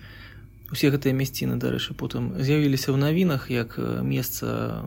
усе 0.71 0.89
гэтыя 0.89 1.13
мясціны 1.13 1.59
дарэчы 1.59 1.93
потым 1.99 2.31
з'явіліся 2.39 2.95
ў 2.95 2.97
навінах 2.97 3.51
як 3.51 3.75
месца 4.07 4.81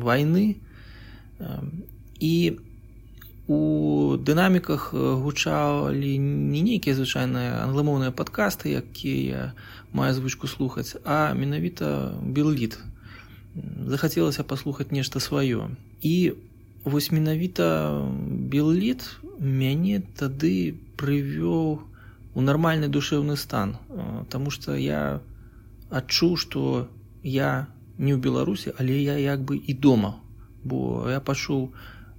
вайны 0.00 0.56
і 2.20 2.34
у 3.50 3.60
дынаміках 4.16 4.94
гучалі 4.94 6.12
не 6.18 6.60
нейкія 6.62 6.94
звычайныя 6.94 7.60
англамоўныя 7.66 8.14
падкасты 8.14 8.72
якія 8.80 9.52
мае 9.92 10.14
звычку 10.14 10.46
слухаць 10.46 10.96
а 11.04 11.34
менавіта 11.34 12.14
белліт 12.22 12.78
захацелася 13.86 14.46
паслухаць 14.46 14.94
нешта 14.94 15.18
сваё. 15.18 15.74
І 16.00 16.38
вось 16.84 17.10
менавіта 17.10 18.06
белліт 18.54 19.02
мяне 19.40 20.02
тады 20.16 20.78
прывёў 20.96 21.82
у 21.82 21.89
нармальны 22.34 22.88
душэўны 22.88 23.36
стан 23.36 23.76
э, 23.88 24.24
Таму 24.30 24.50
что 24.50 24.74
я 24.74 25.20
адчуў 25.90 26.36
что 26.36 26.88
я 27.22 27.66
не 27.98 28.14
ў 28.14 28.18
беларусі 28.22 28.72
але 28.78 28.96
я 29.02 29.18
як 29.18 29.42
бы 29.42 29.56
і 29.56 29.74
дома. 29.74 30.16
Бо 30.64 31.08
я 31.10 31.20
пачуў 31.20 31.72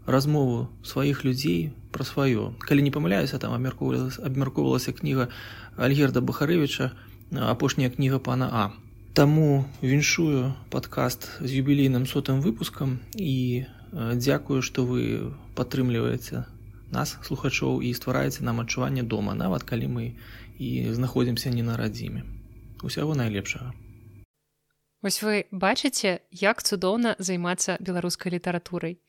размову 0.06 0.68
сваіх 0.84 1.24
людзей 1.24 1.72
пра 1.92 2.04
сваё 2.04 2.54
калі 2.60 2.82
не 2.82 2.92
памыляюся 2.92 3.40
там 3.40 3.54
абмяркоўвалася 3.54 4.22
абмяркоўвалася 4.26 4.92
кніга 4.92 5.30
альгерда 5.78 6.22
бахарэвича 6.22 6.92
апошняя 7.32 7.90
кніга 7.90 8.20
пана 8.20 8.50
а. 8.52 8.72
Таму 9.14 9.66
віншую 9.82 10.54
падкаст 10.72 11.28
з 11.40 11.52
юбілейным 11.64 12.08
сотым 12.08 12.42
выпускам 12.42 13.00
і 13.16 13.66
дзякую 13.92 14.62
што 14.62 14.88
вы 14.88 15.32
падтрымліваеце 15.56 16.48
нас 16.92 17.18
слухачоў 17.24 17.82
і 17.82 17.94
ствараецца 17.96 18.44
нам 18.44 18.60
адчуванне 18.64 19.04
дома 19.04 19.34
нават 19.34 19.64
калі 19.64 19.88
мы 19.88 20.06
і 20.60 20.70
знаходзімся 20.94 21.50
не 21.50 21.64
на 21.64 21.78
радзіме 21.78 22.24
усяго 22.84 23.16
найлепшага. 23.16 23.74
Вось 25.02 25.22
вы 25.24 25.46
бачыце 25.52 26.22
як 26.30 26.62
цудоўна 26.62 27.16
займацца 27.18 27.78
беларускай 27.80 28.34
літаратурай. 28.34 29.00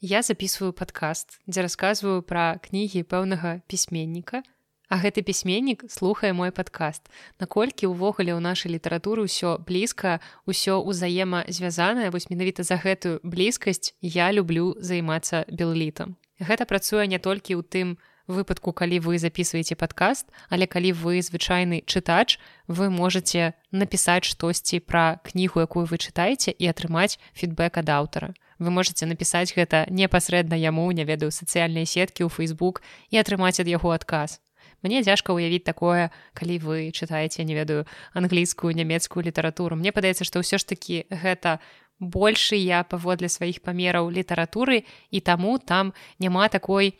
Я 0.00 0.22
записываю 0.22 0.72
падкаст 0.72 1.40
дзе 1.46 1.64
расказваю 1.66 2.22
пра 2.22 2.60
кнігі 2.62 3.02
пэўнага 3.02 3.62
пісьменніка 3.66 4.42
а 4.88 5.00
гэты 5.02 5.22
пісьменнік 5.26 5.88
слухае 5.90 6.30
мой 6.32 6.52
падкаст. 6.54 7.10
Наколькі 7.42 7.90
ўвогуле 7.90 8.36
ў 8.36 8.40
нашай 8.44 8.70
літаратуры 8.70 9.26
ўсё 9.26 9.58
блізка 9.58 10.20
ўсё 10.46 10.78
ўзаемазвязанае 10.84 12.14
вось 12.14 12.30
менавіта 12.30 12.62
за 12.62 12.78
гэтую 12.78 13.18
блізкасць 13.26 13.98
я 14.00 14.30
люблю 14.30 14.78
займацца 14.78 15.42
беллітам 15.50 16.14
Гэта 16.40 16.68
працуе 16.68 17.06
не 17.06 17.18
толькі 17.18 17.56
ў 17.56 17.62
тым 17.64 17.96
выпадку, 18.26 18.72
калі 18.72 18.98
вы 19.00 19.18
записываеце 19.18 19.78
падкаст, 19.78 20.26
але 20.50 20.66
калі 20.66 20.92
вы 20.92 21.22
звычайны 21.22 21.82
чытач, 21.86 22.38
вы 22.66 22.90
можете 22.90 23.54
напісаць 23.70 24.26
штосьці 24.26 24.82
пра 24.82 25.22
кнігу, 25.22 25.62
якую 25.62 25.86
вы 25.86 25.96
чытаеце 25.96 26.50
і 26.50 26.66
атрымаць 26.66 27.18
фідбэк 27.32 27.78
ад 27.80 27.88
аўтара. 27.88 28.34
Вы 28.58 28.70
можете 28.70 29.06
напісаць 29.06 29.54
гэта 29.54 29.86
непасрэдна 29.88 30.56
яму, 30.56 30.90
не 30.92 31.04
ведаю 31.04 31.30
сацыяльныя 31.30 31.86
сеткі 31.86 32.26
ў 32.26 32.30
Facebook 32.32 32.82
і 33.12 33.20
атрымаць 33.20 33.60
ад 33.60 33.68
яго 33.68 33.92
адказ. 33.94 34.40
Мне 34.82 35.02
цяжка 35.02 35.32
ўявіць 35.32 35.64
такое, 35.64 36.12
калі 36.34 36.58
вы 36.60 36.76
чытаеце, 36.92 37.44
не 37.44 37.54
ведаю 37.54 37.86
англійскую, 38.12 38.76
нямецкую 38.76 39.24
літаратуру. 39.24 39.76
Мне 39.76 39.92
падаецца, 39.92 40.24
што 40.24 40.44
ўсё 40.44 40.60
ж 40.60 40.68
такі 40.68 41.08
гэта 41.10 41.60
большы 42.00 42.56
я 42.56 42.84
паводле 42.84 43.28
сваіх 43.28 43.62
памераў 43.62 44.10
літаратуры 44.10 44.84
і 45.10 45.20
таму 45.20 45.58
там 45.58 45.92
няма 46.18 46.48
такой 46.48 46.94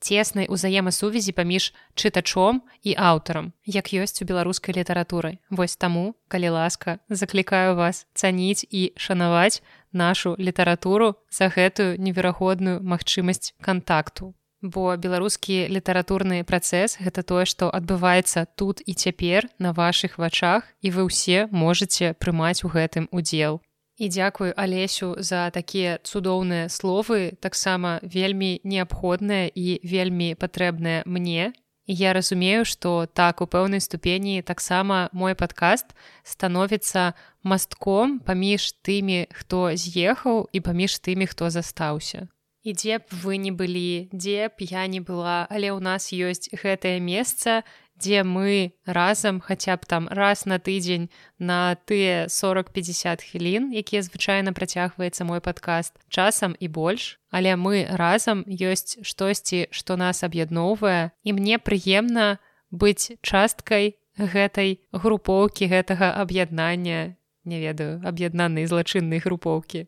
цеснай 0.00 0.46
узаемасувязі 0.46 1.32
паміж 1.32 1.72
чытачом 1.94 2.62
і 2.82 2.94
аўтарам 2.94 3.52
як 3.64 3.92
ёсць 3.92 4.22
у 4.22 4.28
беларускай 4.28 4.76
літаратуры. 4.76 5.38
Вось 5.50 5.76
таму 5.76 6.14
калі 6.28 6.48
ласка 6.54 6.98
заклікаю 7.08 7.76
вас 7.76 8.06
цаніць 8.14 8.66
і 8.70 8.92
шанаваць 8.96 9.62
нашу 9.92 10.36
літаратуру 10.38 11.16
за 11.30 11.48
гэтую 11.48 11.98
неверагодную 11.98 12.82
магчымасць 12.82 13.54
кантакту. 13.60 14.34
Бо 14.62 14.96
беларускі 14.96 15.68
літаратурны 15.68 16.42
працэс 16.44 16.96
гэта 17.00 17.22
тое 17.22 17.44
што 17.44 17.68
адбываецца 17.70 18.46
тут 18.56 18.80
і 18.86 18.94
цяпер 18.94 19.48
на 19.58 19.72
вашых 19.72 20.18
вачах 20.18 20.64
і 20.80 20.90
вы 20.90 21.08
ўсе 21.08 21.46
можете 21.52 22.14
прымаць 22.14 22.64
у 22.64 22.72
гэтым 22.72 23.08
удзел 23.12 23.60
І 23.96 24.08
дзякую 24.08 24.52
алесю 24.56 25.16
за 25.18 25.48
такія 25.50 25.96
цудоўныя 26.04 26.68
словы 26.68 27.32
таксама 27.40 27.96
вельмі 28.04 28.60
неабходныя 28.60 29.48
і 29.48 29.80
вельмі 29.80 30.36
патрэбныя 30.36 31.08
мне. 31.08 31.56
І 31.86 31.94
я 31.94 32.12
разумею, 32.12 32.66
што 32.68 33.06
так 33.06 33.40
у 33.40 33.46
пэўнай 33.46 33.80
ступені 33.80 34.42
таксама 34.42 35.08
мой 35.12 35.34
падкаст 35.34 35.96
становіцца 36.28 37.14
мастком 37.42 38.18
паміж 38.18 38.74
тымі, 38.84 39.32
хто 39.32 39.72
з'ехаў 39.72 40.50
і 40.52 40.60
паміж 40.60 40.98
тымі, 41.00 41.24
хто 41.30 41.48
застаўся. 41.48 42.28
І 42.66 42.74
дзе 42.74 42.98
б 42.98 43.06
вы 43.22 43.38
не 43.38 43.54
былі, 43.54 44.10
дзе 44.10 44.50
б 44.50 44.66
я 44.66 44.90
не 44.90 44.98
была, 44.98 45.46
але 45.46 45.70
ў 45.70 45.78
нас 45.78 46.10
ёсць 46.10 46.50
гэтае 46.50 46.98
месца, 46.98 47.62
дзе 47.96 48.22
мы 48.22 48.72
разам 48.84 49.40
хаця 49.40 49.76
б 49.76 49.86
там 49.86 50.08
раз 50.08 50.44
на 50.46 50.58
тыдзень 50.58 51.08
на 51.38 51.76
тыя 51.88 52.28
40-50 52.28 53.24
хвілін, 53.24 53.72
якія 53.72 54.02
звычайна 54.02 54.52
працягваецца 54.52 55.24
мой 55.24 55.40
падкаст 55.40 55.96
часам 56.08 56.56
і 56.60 56.68
больш. 56.68 57.18
Але 57.30 57.56
мы 57.56 57.88
разам 57.88 58.44
ёсць 58.46 59.00
штосьці, 59.02 59.68
што 59.70 59.96
нас 59.96 60.22
аб'ядноўвае 60.22 61.10
і 61.24 61.30
мне 61.32 61.58
прыемна 61.58 62.38
быць 62.70 63.16
часткай 63.22 63.96
гэтай 64.16 64.80
групоўкі 64.92 65.68
гэтага 65.68 66.12
аб'яднання, 66.20 67.16
не 67.44 67.58
ведаю, 67.60 68.00
аб'яднанай 68.04 68.66
злачыннай 68.66 69.20
групоўкі. 69.20 69.86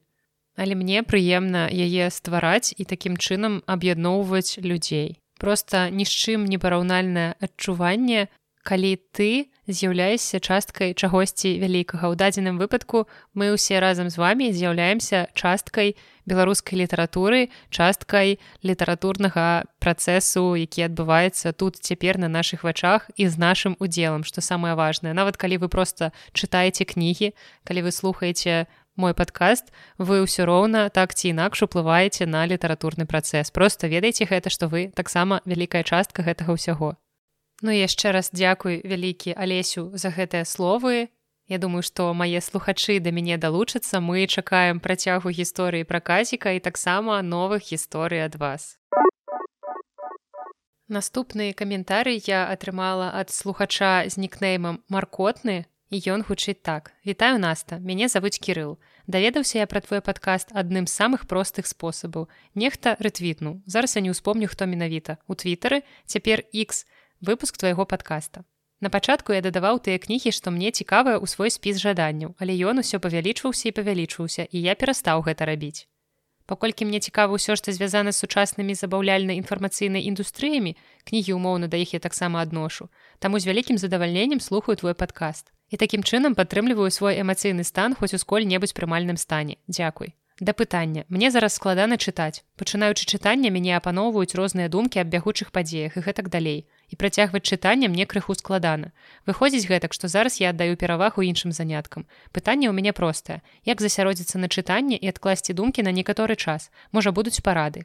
Але 0.58 0.74
мне 0.74 1.06
прыемна 1.06 1.68
яе 1.70 2.10
ствараць 2.10 2.74
і 2.74 2.84
такім 2.84 3.16
чынам 3.16 3.62
аб'ядноўваць 3.66 4.58
людзей 4.58 5.22
просто 5.38 5.88
ні 5.88 6.04
з 6.04 6.12
чым 6.12 6.44
непараўнальнае 6.50 7.34
адчуванне 7.40 8.28
калі 8.68 9.00
ты 9.16 9.48
з'яўляешся 9.64 10.40
часткай 10.44 10.92
чагосьці 10.92 11.56
вялікага. 11.56 12.12
Ў 12.12 12.14
дадзеным 12.20 12.60
выпадку 12.60 13.08
мы 13.32 13.56
ўсе 13.56 13.80
разам 13.80 14.12
з 14.12 14.20
вами 14.20 14.52
з'яўляемся 14.52 15.32
часткай 15.32 15.96
беларускай 16.28 16.76
літаратуры 16.76 17.48
часткай 17.72 18.36
літаратурнага 18.60 19.64
працэсу 19.80 20.52
які 20.60 20.84
адбываецца 20.88 21.56
тут 21.56 21.80
цяпер 21.80 22.20
на 22.20 22.28
наших 22.28 22.64
вачах 22.64 23.08
і 23.16 23.24
з 23.24 23.40
нашым 23.40 23.72
удзелам 23.80 24.28
што 24.28 24.44
самае 24.44 24.76
важное 24.76 25.16
нават 25.16 25.40
калі 25.40 25.64
вы 25.64 25.72
просто 25.72 26.12
чытаеце 26.36 26.84
кнігі 26.84 27.32
калі 27.64 27.88
вы 27.88 27.90
слухаеце 27.92 28.68
мой 28.98 29.14
падкаст 29.14 29.70
вы 29.96 30.18
ўсё 30.26 30.44
роўна 30.44 30.90
так 30.90 31.14
ці 31.14 31.30
інакш 31.30 31.62
уплываеце 31.64 32.26
на 32.26 32.42
літаратурны 32.50 33.06
працэс. 33.06 33.54
Просто 33.54 33.86
ведаеце 33.86 34.26
гэта 34.26 34.50
што 34.50 34.66
вы 34.66 34.90
таксама 34.90 35.40
вялікая 35.46 35.86
частка 35.86 36.26
гэтага 36.26 36.58
ўсяго. 36.58 36.98
Ну 37.62 37.70
яшчэ 37.70 38.12
раз 38.12 38.34
дзякуй 38.34 38.82
вялікі 38.82 39.38
алесю 39.38 39.94
за 39.94 40.10
гэтыя 40.10 40.42
словы. 40.42 41.14
Я 41.48 41.58
думаю 41.58 41.86
што 41.86 42.12
мае 42.12 42.42
слухачы 42.42 42.98
да 42.98 43.14
мяне 43.14 43.38
далучацца. 43.38 44.02
Мы 44.02 44.26
чакаем 44.26 44.82
працягу 44.82 45.30
гісторыі 45.30 45.86
пра 45.86 46.02
казіка 46.02 46.52
і 46.52 46.60
таксама 46.60 47.22
новых 47.22 47.70
гісторый 47.70 48.26
ад 48.26 48.36
вас. 48.36 48.76
Наступны 50.88 51.52
каментарый 51.52 52.18
я 52.26 52.48
атрымала 52.48 53.12
ад 53.14 53.30
слухача 53.30 54.08
з 54.08 54.16
нікнеймам 54.16 54.80
маркотны 54.88 55.66
і 55.90 55.96
ён 56.12 56.22
гучыць 56.22 56.60
так. 56.62 56.92
Вітаю 57.06 57.38
наста. 57.38 57.78
Мяне 57.78 58.08
завуць 58.08 58.38
кірыл. 58.38 58.78
Даведаўся 59.06 59.58
я 59.58 59.66
пра 59.66 59.80
твой 59.80 60.00
падкаст 60.00 60.52
адным 60.52 60.86
з 60.86 60.92
самых 60.92 61.26
простых 61.26 61.66
спосабаў. 61.66 62.28
Нехта 62.54 62.96
рытвітнуў 63.00 63.62
зараз 63.66 63.96
я 63.96 64.02
не 64.02 64.12
ўспомню 64.12 64.48
хто 64.48 64.66
менавіта. 64.66 65.18
У 65.26 65.34
твітары 65.34 65.82
цяпер 66.04 66.44
x 66.52 66.84
выпуск 67.20 67.56
твайго 67.56 67.86
падкаста. 67.86 68.44
На 68.80 68.90
пачатку 68.90 69.32
я 69.32 69.40
дадаваў 69.42 69.80
тыя 69.82 69.98
кнігі, 69.98 70.30
што 70.30 70.54
мне 70.54 70.70
цікавыя 70.70 71.18
ў 71.18 71.26
свой 71.26 71.50
спіс 71.50 71.80
жаданняў, 71.82 72.36
але 72.38 72.54
ён 72.54 72.84
усё 72.84 73.02
павялічваўся 73.02 73.68
і 73.68 73.74
павялічваўся 73.74 74.46
і 74.46 74.58
я 74.62 74.78
перастаў 74.78 75.26
гэта 75.26 75.48
рабіць. 75.48 75.88
Паколькі 76.48 76.86
мне 76.88 77.00
цікава 77.00 77.36
ўсё 77.36 77.58
што 77.60 77.72
звязана 77.76 78.12
з 78.12 78.22
сучаснымі 78.24 78.72
забаўляльнай 78.72 79.36
інфармацыйнай 79.36 80.08
індустрыямі 80.08 80.76
кнігі 81.04 81.36
умоўна 81.36 81.68
да 81.68 81.76
іх 81.76 81.92
я 81.92 82.00
таксама 82.00 82.40
адношу 82.40 82.88
таму 83.18 83.36
з 83.36 83.50
вялікім 83.50 83.76
задавальненнем 83.76 84.40
слухаю 84.40 84.80
твой 84.80 84.96
падкаст 84.96 85.52
і 85.70 85.76
такім 85.76 86.02
чынам 86.02 86.34
падтрымліваю 86.34 86.90
свой 86.90 87.20
эмацыйны 87.20 87.64
стан 87.64 87.94
хоць 87.94 88.14
у 88.14 88.18
сколь-небудзь 88.18 88.76
прымальным 88.76 89.16
стане. 89.16 89.58
Дзякуй 89.68 90.14
да 90.40 90.52
пытання 90.52 91.04
мне 91.08 91.30
зараз 91.30 91.54
складана 91.54 91.98
чытаць 91.98 92.42
пачынаючы 92.56 93.06
чытання 93.06 93.50
мяне 93.50 93.74
апаноўваюць 93.76 94.38
розныя 94.38 94.68
думкі 94.70 95.02
аб 95.02 95.10
бягучых 95.10 95.50
падзеях 95.50 95.98
і 95.98 96.04
гэтак 96.06 96.30
далей. 96.30 96.66
І 96.88 96.96
працягваць 96.96 97.44
чытанне 97.44 97.88
мне 97.88 98.06
крыху 98.06 98.34
складана. 98.34 98.92
Выходзіць 99.26 99.68
гэтак, 99.68 99.92
што 99.92 100.08
зараз 100.08 100.40
я 100.40 100.50
аддаю 100.50 100.76
перавагу 100.76 101.22
іншым 101.22 101.52
заняткам. 101.52 102.06
Пытанне 102.32 102.70
ў 102.70 102.72
мяне 102.72 102.92
простае, 102.92 103.42
як 103.64 103.82
засяродзіцца 103.82 104.38
на 104.38 104.48
чытанне 104.48 104.96
і 104.96 105.10
адкласці 105.12 105.52
думкі 105.52 105.82
на 105.82 105.92
некаторы 105.92 106.36
час, 106.36 106.70
можа 106.92 107.12
будуць 107.12 107.42
парады. 107.42 107.84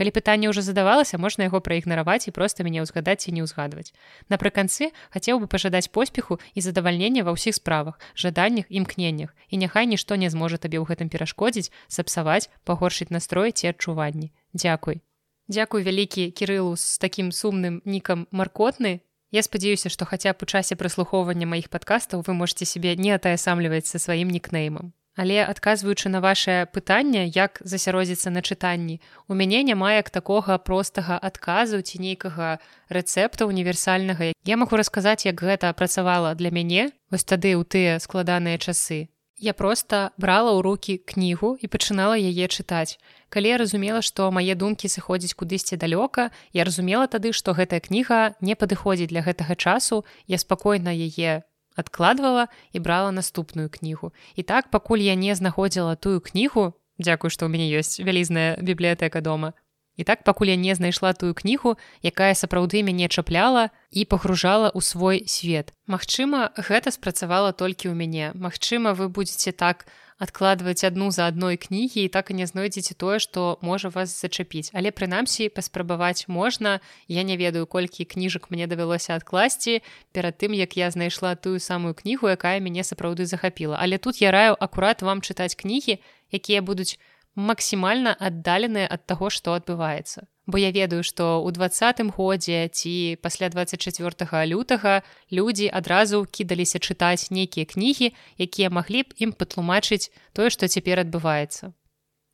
Калі 0.00 0.16
пытанне 0.16 0.48
ўжо 0.48 0.64
задавалася, 0.64 1.20
можна 1.20 1.44
яго 1.44 1.60
праігнараваць 1.60 2.24
і 2.24 2.32
проста 2.32 2.64
мяне 2.64 2.80
ўзгадаць 2.80 3.28
і 3.28 3.36
не 3.36 3.44
ўзгадваць. 3.44 3.92
Напрыканцы 4.32 4.96
хацеў 5.12 5.44
бы 5.44 5.44
пажадаць 5.44 5.92
поспеху 5.92 6.40
і 6.56 6.64
задавальнення 6.64 7.20
ва 7.20 7.36
ўсіх 7.36 7.60
справах, 7.60 8.00
жаданнях 8.16 8.64
імкненнях 8.72 9.36
і 9.52 9.60
няхай 9.60 9.84
нішто 9.84 10.16
не 10.16 10.32
зможа 10.32 10.56
табе 10.56 10.80
ў 10.80 10.88
гэтым 10.88 11.12
перашкодзіць, 11.12 11.68
сапсаваць, 11.92 12.48
пагоршыць 12.64 13.12
настрой 13.12 13.52
ці 13.52 13.76
адчуванні. 13.76 14.32
Дзякуй. 14.56 15.04
Дзякуй 15.52 15.84
вялікі 15.84 16.32
кірылу 16.32 16.80
з 16.80 16.96
такім 16.96 17.28
сумным 17.28 17.84
нікам 17.84 18.24
маркотны. 18.32 19.04
Я 19.36 19.44
спадзяюся, 19.44 19.92
што 19.92 20.08
хаця 20.08 20.32
б 20.32 20.40
у 20.40 20.48
часе 20.48 20.80
прыслухоўвання 20.80 21.44
маіх 21.44 21.68
падкастаў 21.68 22.24
вы 22.24 22.32
можете 22.32 22.64
сябе 22.64 22.96
не 22.96 23.12
атаясамліваць 23.12 23.92
са 23.92 24.00
сваім 24.00 24.32
нікнеймам. 24.32 24.96
Але 25.16 25.42
адказваючы 25.42 26.08
на 26.08 26.20
ваше 26.20 26.68
пытанне, 26.72 27.26
як 27.26 27.58
засяродзіцца 27.64 28.30
на 28.30 28.42
чытанні, 28.42 29.00
у 29.28 29.34
мяне 29.34 29.62
няма 29.62 29.94
як 29.98 30.10
такога 30.10 30.58
простага 30.58 31.18
адказу 31.18 31.82
ці 31.82 31.98
нейкага 31.98 32.58
рэцэпта 32.88 33.46
універсальнага. 33.46 34.30
Я 34.46 34.56
магу 34.56 34.76
расказаць, 34.76 35.26
як 35.26 35.42
гэта 35.42 35.72
працавала 35.74 36.34
для 36.34 36.50
мяне, 36.50 36.94
вось 37.10 37.26
тады 37.26 37.58
ў 37.58 37.66
тыя 37.66 37.98
складаныя 37.98 38.58
часы. 38.58 39.10
Я 39.40 39.52
проста 39.56 40.12
брала 40.20 40.52
ў 40.54 40.60
руки 40.62 40.94
кнігу 41.00 41.56
і 41.58 41.66
пачынала 41.66 42.14
яе 42.14 42.46
чытаць. 42.46 43.00
Калі 43.32 43.48
я 43.48 43.58
разумела, 43.58 44.04
што 44.04 44.30
мае 44.30 44.54
думкі 44.54 44.86
сыходзяць 44.86 45.34
кудысьці 45.34 45.80
далёка, 45.80 46.30
я 46.52 46.62
разумела 46.62 47.08
тады, 47.08 47.32
што 47.32 47.56
гэтая 47.56 47.80
кніга 47.80 48.36
не 48.44 48.54
падыходзіць 48.54 49.10
для 49.10 49.26
гэтага 49.26 49.56
часу, 49.56 50.04
я 50.28 50.38
спакойна 50.38 50.92
яе 50.92 51.42
адкладвала 51.76 52.48
і 52.72 52.80
брала 52.80 53.12
наступную 53.12 53.68
кнігу. 53.68 54.12
І 54.34 54.42
так 54.42 54.70
пакуль 54.70 55.04
я 55.04 55.14
не 55.14 55.34
знаходзіла 55.34 55.94
тую 55.94 56.20
кнігу, 56.20 56.74
дзякую, 56.98 57.30
што 57.30 57.46
ў 57.46 57.50
мяне 57.50 57.68
ёсць 57.70 58.00
вялізная 58.00 58.56
бібліятэка 58.60 59.20
дома, 59.20 59.52
І 60.00 60.04
так 60.04 60.24
пакуль 60.24 60.48
я 60.48 60.56
не 60.56 60.74
знайшла 60.74 61.12
тую 61.12 61.34
кнігу, 61.36 61.76
якая 62.00 62.32
сапраўды 62.32 62.80
мяне 62.80 63.04
чапляла 63.12 63.68
і 63.92 64.08
пагружала 64.08 64.72
ў 64.72 64.80
свой 64.80 65.28
свет. 65.28 65.76
Магчыма, 65.84 66.56
гэта 66.56 66.88
спрацавала 66.88 67.52
толькі 67.52 67.92
ў 67.92 67.94
мяне. 68.00 68.32
Магчыма, 68.32 68.96
вы 68.96 69.12
будетеце 69.12 69.52
так 69.52 69.84
адкладваць 70.20 70.84
адну 70.84 71.08
за 71.10 71.26
адной 71.32 71.56
кнігі 71.56 72.04
і 72.04 72.12
так 72.12 72.30
і 72.30 72.36
не 72.36 72.46
знойдзеце 72.46 72.94
тое, 72.94 73.18
што 73.18 73.56
можа 73.64 73.88
вас 73.88 74.12
зачапіць. 74.12 74.70
Але 74.76 74.92
прынамсі 74.92 75.48
паспрабаваць 75.48 76.28
можна. 76.28 76.78
Я 77.08 77.24
не 77.24 77.40
ведаю, 77.40 77.66
колькі 77.66 78.04
кніжак 78.04 78.50
мне 78.52 78.68
давялося 78.68 79.16
адкласці 79.16 79.80
перад 80.12 80.36
тым, 80.36 80.52
як 80.52 80.76
я 80.76 80.90
знайшла 80.92 81.34
тую 81.34 81.58
самую 81.58 81.96
кнігу, 81.96 82.28
якая 82.28 82.60
мяне 82.60 82.84
сапраўды 82.84 83.24
захапіла. 83.24 83.80
Але 83.80 83.96
тут 83.96 84.20
я 84.20 84.30
раю 84.30 84.54
акурат 84.60 85.02
вам 85.02 85.24
чытаць 85.24 85.56
кнігі, 85.56 85.98
якія 86.30 86.60
будуць 86.60 87.00
максімальна 87.34 88.12
аддаленыя 88.12 88.86
ад 88.90 89.06
таго, 89.06 89.30
што 89.32 89.56
адбываецца. 89.56 90.28
Бо 90.50 90.58
я 90.58 90.74
ведаю, 90.74 91.06
што 91.06 91.38
ў 91.46 91.54
двадцатым 91.54 92.10
годзе 92.10 92.66
ці 92.74 93.14
пасля 93.22 93.46
24 93.54 94.26
лютага 94.50 95.06
людзі 95.30 95.70
адразу 95.70 96.26
кідаліся 96.26 96.82
чытаць 96.82 97.30
нейкія 97.30 97.70
кнігі, 97.70 98.10
якія 98.34 98.66
маглі 98.74 99.06
б 99.06 99.14
ім 99.22 99.30
патлумачыць 99.30 100.10
тое, 100.34 100.50
што 100.50 100.66
цяпер 100.66 101.06
адбываецца. 101.06 101.70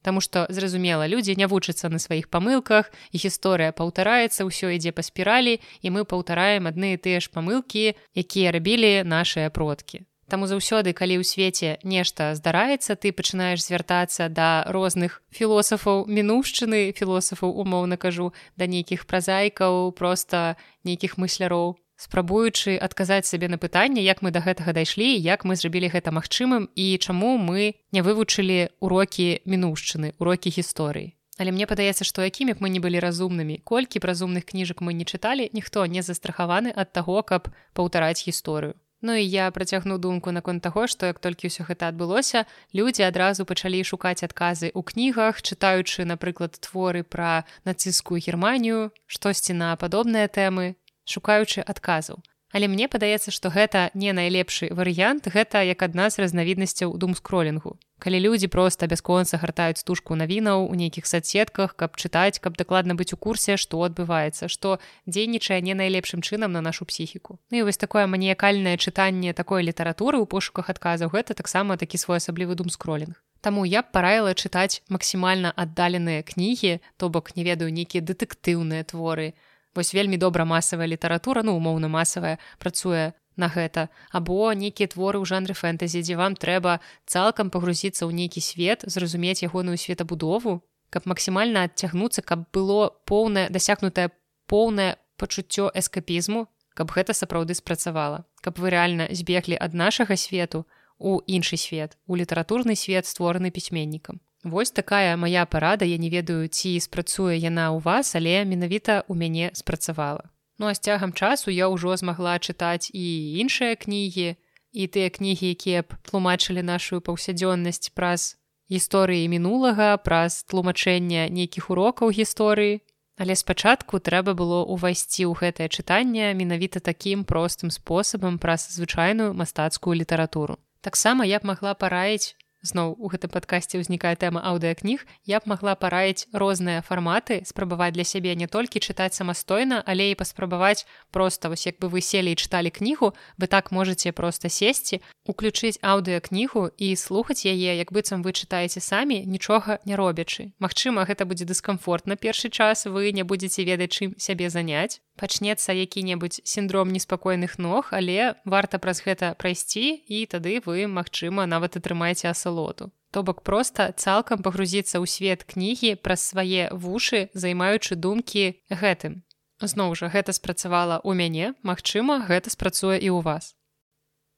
Таму 0.01 0.25
што 0.25 0.49
зразумела, 0.49 1.05
людзі 1.05 1.37
не 1.37 1.45
вучацца 1.45 1.93
на 1.93 2.01
сваіх 2.01 2.33
памылках 2.33 2.89
і 3.13 3.21
гісторыя 3.21 3.77
паўтараецца, 3.77 4.49
ўсё 4.49 4.73
ідзе 4.73 4.97
па 4.97 5.05
спіралі 5.05 5.61
і 5.85 5.93
мы 5.93 6.09
паўтараем 6.09 6.73
адны 6.73 6.97
і 6.97 7.03
тыя 7.05 7.21
ж 7.21 7.29
памылкі, 7.29 8.01
якія 8.17 8.57
рабілі 8.57 9.05
нашыя 9.05 9.53
продкі. 9.53 10.09
Таму 10.29 10.51
заўсёды, 10.51 10.91
калі 10.91 11.23
ў 11.23 11.25
свеце 11.25 11.79
нешта 11.87 12.35
здараецца, 12.35 12.99
ты 12.99 13.15
пачынаеш 13.15 13.63
звяртацца 13.63 14.27
да 14.27 14.67
розных 14.67 15.23
філосафаў 15.31 16.11
мінушчыны, 16.11 16.91
філосафаў 16.91 17.55
умоўна 17.55 17.95
кажу, 17.95 18.35
да 18.59 18.67
нейкіх 18.67 19.07
празайкаў, 19.07 19.95
проста 19.95 20.59
нейкіх 20.83 21.15
мысляроў. 21.15 21.79
Спрабуючы 21.97 22.77
адказаць 22.77 23.25
сабе 23.25 23.47
на 23.49 23.57
пытанне, 23.57 24.03
як 24.03 24.21
мы 24.21 24.35
да 24.35 24.43
гэтага 24.43 24.75
дайшлі, 24.75 25.15
як 25.15 25.47
мы 25.47 25.55
зрабілі 25.55 25.95
гэта 25.95 26.11
магчымым 26.11 26.69
і 26.75 26.99
чаму 26.99 27.39
мы 27.39 27.79
не 27.95 28.03
вывучылі 28.03 28.75
урокі 28.83 29.41
мінушчыны, 29.47 30.13
урокі 30.19 30.51
гісторыі. 30.51 31.15
Але 31.39 31.53
мне 31.53 31.71
падаецца, 31.71 32.05
што 32.05 32.27
якімі 32.27 32.59
б 32.59 32.67
мы 32.67 32.69
не 32.69 32.81
былі 32.81 32.99
разумнымі, 33.01 33.63
колькі 33.65 34.03
б 34.03 34.11
разумных 34.11 34.45
кніжак 34.45 34.83
мы 34.83 34.93
не 34.93 35.05
чыталі, 35.05 35.49
ніхто 35.53 35.87
не 35.87 36.03
застрахаваны 36.03 36.73
ад 36.75 36.93
таго, 36.93 37.23
каб 37.23 37.49
паўтараць 37.73 38.27
гісторыю. 38.27 38.75
Ну 39.03 39.15
і 39.15 39.25
я 39.29 39.51
працягну 39.51 39.99
думку 39.99 40.33
наконт 40.33 40.63
таго, 40.63 40.87
што 40.87 41.07
як 41.07 41.19
толькі 41.21 41.53
ўсё 41.53 41.69
гэта 41.69 41.93
адбылося, 41.93 42.49
людзі 42.73 43.05
адразу 43.05 43.45
пачалі 43.45 43.85
шукаць 43.85 44.25
адказы 44.25 44.73
ў 44.73 44.81
кнігах, 44.81 45.43
чытаючы, 45.45 46.09
напрыклад, 46.09 46.57
творы 46.57 47.05
пра 47.05 47.45
нацысцкую 47.69 48.21
германію, 48.25 48.91
штосьці 49.07 49.53
на 49.53 49.77
падобныя 49.77 50.33
тэмы, 50.33 50.81
шукаючы 51.05 51.61
адказаў. 51.61 52.25
Але 52.53 52.69
мне 52.69 52.87
падаецца, 52.89 53.31
што 53.35 53.51
гэта 53.51 53.91
не 53.95 54.13
найлепшы 54.13 54.71
варыянт, 54.71 55.27
гэта 55.27 55.63
як 55.67 55.83
адна 55.83 56.11
з 56.11 56.23
разнавіднасцяў 56.23 56.95
думскролінгу. 56.97 57.77
Калі 57.99 58.21
людзі 58.21 58.49
проста 58.53 58.87
бясконца 58.87 59.41
гартаюць 59.41 59.81
стужку 59.81 60.17
навінаў 60.21 60.69
у 60.69 60.75
нейкіх 60.77 61.09
соцсетках 61.09 61.73
каб 61.81 61.97
чытаць 61.97 62.39
каб 62.45 62.57
дакладна 62.61 62.95
быць 62.95 63.17
у 63.17 63.17
курсе 63.17 63.57
што 63.57 63.81
адбываецца 63.89 64.53
што 64.53 64.77
дзейнічае 65.09 65.61
не 65.65 65.73
найлепшым 65.73 66.21
чынам 66.21 66.53
на 66.53 66.61
нашу 66.61 66.85
псіхіку. 66.85 67.39
Ну 67.51 67.59
і 67.59 67.63
вось 67.65 67.81
такое 67.81 68.05
маніякальнае 68.07 68.77
чытанне 68.77 69.33
такой 69.33 69.65
літаратуры 69.65 70.21
ў 70.21 70.29
пошуках 70.29 70.69
адказаў 70.69 71.09
гэта 71.17 71.33
таксама 71.33 71.81
такі 71.81 71.97
своеасаблівы 71.97 72.55
дум 72.55 72.69
скролінг 72.69 73.17
Таму 73.41 73.65
я 73.65 73.81
б 73.81 73.93
параіла 73.95 74.37
чытаць 74.37 74.85
максімальна 74.93 75.53
аддаленыя 75.57 76.21
кнігі 76.21 76.79
то 77.01 77.09
бок 77.09 77.33
не 77.37 77.49
ведаю 77.49 77.73
нейкія 77.73 78.05
дэтэктыўныя 78.05 78.85
творы 78.85 79.33
вось 79.77 79.95
вельмі 79.95 80.17
добра 80.17 80.45
масавая 80.45 80.89
літаратура 80.89 81.43
ну 81.43 81.57
умоўна 81.57 81.89
масавая 81.89 82.39
працуе 82.59 83.13
на 83.37 83.49
гэта. 83.49 83.89
Або 84.11 84.53
нейкія 84.57 84.89
творы 84.89 85.21
ў 85.21 85.29
жанры 85.29 85.53
фэнтэзі 85.53 86.01
дзе 86.01 86.17
вам 86.17 86.35
трэба 86.35 86.81
цалкам 87.05 87.53
пагрузіцца 87.53 88.09
ў 88.09 88.13
нейкі 88.17 88.41
свет 88.41 88.83
зразумець 88.89 89.45
ягоную 89.45 89.77
светабудову 89.77 90.65
каб 90.91 91.05
максімальна 91.05 91.69
адцягнуцца 91.69 92.25
каб 92.25 92.49
было 92.53 92.97
поўнае 93.05 93.49
дасягнутае 93.53 94.11
поўнае 94.49 94.97
пачуццё 95.21 95.71
эскапізму 95.75 96.49
каб 96.77 96.93
гэта 96.93 97.13
сапраўды 97.17 97.55
спрацавала. 97.57 98.25
Каб 98.41 98.59
вы 98.61 98.73
рэальна 98.73 99.09
збеглі 99.13 99.57
ад 99.61 99.73
нашага 99.75 100.17
свету 100.17 100.67
у 100.99 101.21
іншы 101.27 101.57
свет 101.57 101.97
у 102.07 102.17
літаратурны 102.17 102.77
свет 102.77 103.07
створаны 103.07 103.51
пісьменнікам 103.51 104.21
Вось 104.47 104.71
такая 104.71 105.17
моя 105.17 105.45
парада. 105.45 105.85
Я 105.85 105.99
не 105.99 106.09
ведаю 106.09 106.47
ці 106.47 106.79
спрацуе 106.79 107.35
яна 107.35 107.75
ў 107.75 107.83
вас 107.83 108.15
але 108.15 108.47
менавіта 108.47 109.03
у 109.11 109.19
мяне 109.19 109.51
спрацавала. 109.59 110.31
Ну 110.63 110.71
а 110.71 110.75
з 110.79 110.79
цягам 110.87 111.11
часу 111.11 111.51
я 111.51 111.67
ўжо 111.67 111.99
змагла 111.99 112.39
чытаць 112.39 112.87
і 112.95 113.03
іншыя 113.43 113.75
кнігі 113.75 114.39
і 114.71 114.83
тыя 114.87 115.11
кнігі 115.11 115.51
якія 115.51 115.83
б 115.83 115.99
тлумачылі 116.07 116.63
нашу 116.63 117.03
паўсядзённасць 117.03 117.91
праз 117.91 118.39
гісторыі 118.71 119.27
мінулага 119.27 119.99
праз 119.99 120.47
тлумачэння 120.47 121.27
нейкіх 121.27 121.67
урокаў 121.75 122.15
гісторыі. 122.15 122.87
Але 123.19 123.35
спачатку 123.35 123.99
трэба 123.99 124.39
было 124.39 124.63
ўвайсці 124.63 125.27
ў 125.27 125.35
гэтае 125.43 125.67
чытанне 125.75 126.31
менавіта 126.39 126.79
такім 126.79 127.27
простым 127.27 127.75
спосабам 127.75 128.39
праз 128.39 128.71
звычайную 128.79 129.35
мастацкую 129.35 129.99
літаратуру. 129.99 130.63
Таксама 130.87 131.27
я 131.27 131.43
б 131.43 131.51
магла 131.51 131.75
параіць 131.75 132.39
зноў 132.67 132.97
у 132.99 133.07
гэтым 133.09 133.31
падкасці 133.31 133.79
ўзнікае 133.81 134.17
тэма 134.19 134.43
аўдыакніг 134.51 135.07
я 135.25 135.39
б 135.41 135.47
магла 135.47 135.79
параіць 135.79 136.27
розныя 136.35 136.83
фарматы 136.83 137.41
спрабаваць 137.47 137.95
для 137.95 138.05
сябе 138.05 138.35
не 138.35 138.51
толькі 138.51 138.83
чытаць 138.83 139.15
самастойна 139.15 139.83
але 139.87 140.11
і 140.11 140.19
паспрабаваць 140.19 140.87
просто 141.11 141.49
вось 141.49 141.67
як 141.67 141.79
бы 141.79 141.89
вы 141.89 142.03
селі 142.03 142.35
і 142.35 142.41
чыталі 142.41 142.75
кнігу 142.75 143.15
вы 143.39 143.47
так 143.47 143.73
можете 143.73 144.13
просто 144.13 144.49
сесці 144.51 145.01
уключыць 145.25 145.79
аўдыакнігу 145.83 146.71
і 146.77 146.93
слухаць 146.97 147.47
яе 147.47 147.79
як 147.79 147.93
быццам 147.93 148.27
вы 148.27 148.35
чытаеце 148.35 148.81
самі 148.81 149.23
нічога 149.27 149.79
не 149.85 149.97
робячы. 149.97 150.53
Мачыма 150.59 151.07
гэта 151.07 151.25
будзе 151.25 151.45
дыскамфорт 151.45 152.07
на 152.07 152.17
першы 152.17 152.51
час 152.51 152.87
вы 152.87 153.13
не 153.13 153.23
будетеце 153.23 153.65
ведаць 153.65 153.95
чым 153.95 154.15
сябе 154.19 154.51
заняць 154.51 155.01
пачнецца 155.17 155.73
які-небудзь 155.73 156.41
сіндром 156.45 156.93
неспакойных 156.93 157.59
ног 157.59 157.91
але 157.91 158.37
варта 158.45 158.79
праз 158.79 159.03
гэта 159.05 159.35
прайсці 159.35 159.97
і 160.07 160.25
тады 160.27 160.61
вы 160.65 160.87
магчыма 160.87 161.47
нават 161.47 161.77
атрымаеце 161.81 162.29
асалоту. 162.31 162.93
То 163.11 163.23
бок 163.23 163.43
проста 163.43 163.93
цалкам 163.97 164.45
пагрузіцца 164.45 165.01
ў 165.01 165.07
свет 165.09 165.45
кнігі 165.49 165.97
праз 166.05 166.21
свае 166.21 166.69
вушы 166.73 167.29
займаючы 167.33 167.97
думкі 167.97 168.61
гэтым. 168.69 169.25
Зноў 169.61 169.97
жа 169.97 170.13
гэта 170.13 170.37
спрацавала 170.37 171.01
ў 171.01 171.17
мяне 171.17 171.47
Мачыма 171.65 172.21
гэта 172.29 172.53
спрацуе 172.53 173.01
і 173.01 173.09
ў 173.09 173.25
вас. 173.25 173.57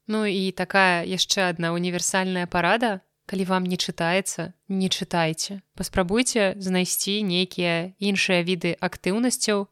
Ну 0.07 0.25
і 0.25 0.53
такая 0.53 1.05
яшчэ 1.05 1.51
адна 1.53 1.75
універсальная 1.75 2.47
парада. 2.47 3.03
Калі 3.29 3.45
вам 3.45 3.65
не 3.69 3.77
чытаецца 3.77 4.55
не 4.69 4.89
чытайце. 4.89 5.61
Паспрабуйце 5.77 6.57
знайсці 6.57 7.21
нейкія 7.29 7.93
іншыя 7.99 8.41
віды 8.41 8.73
актыўнасцяў 8.81 9.69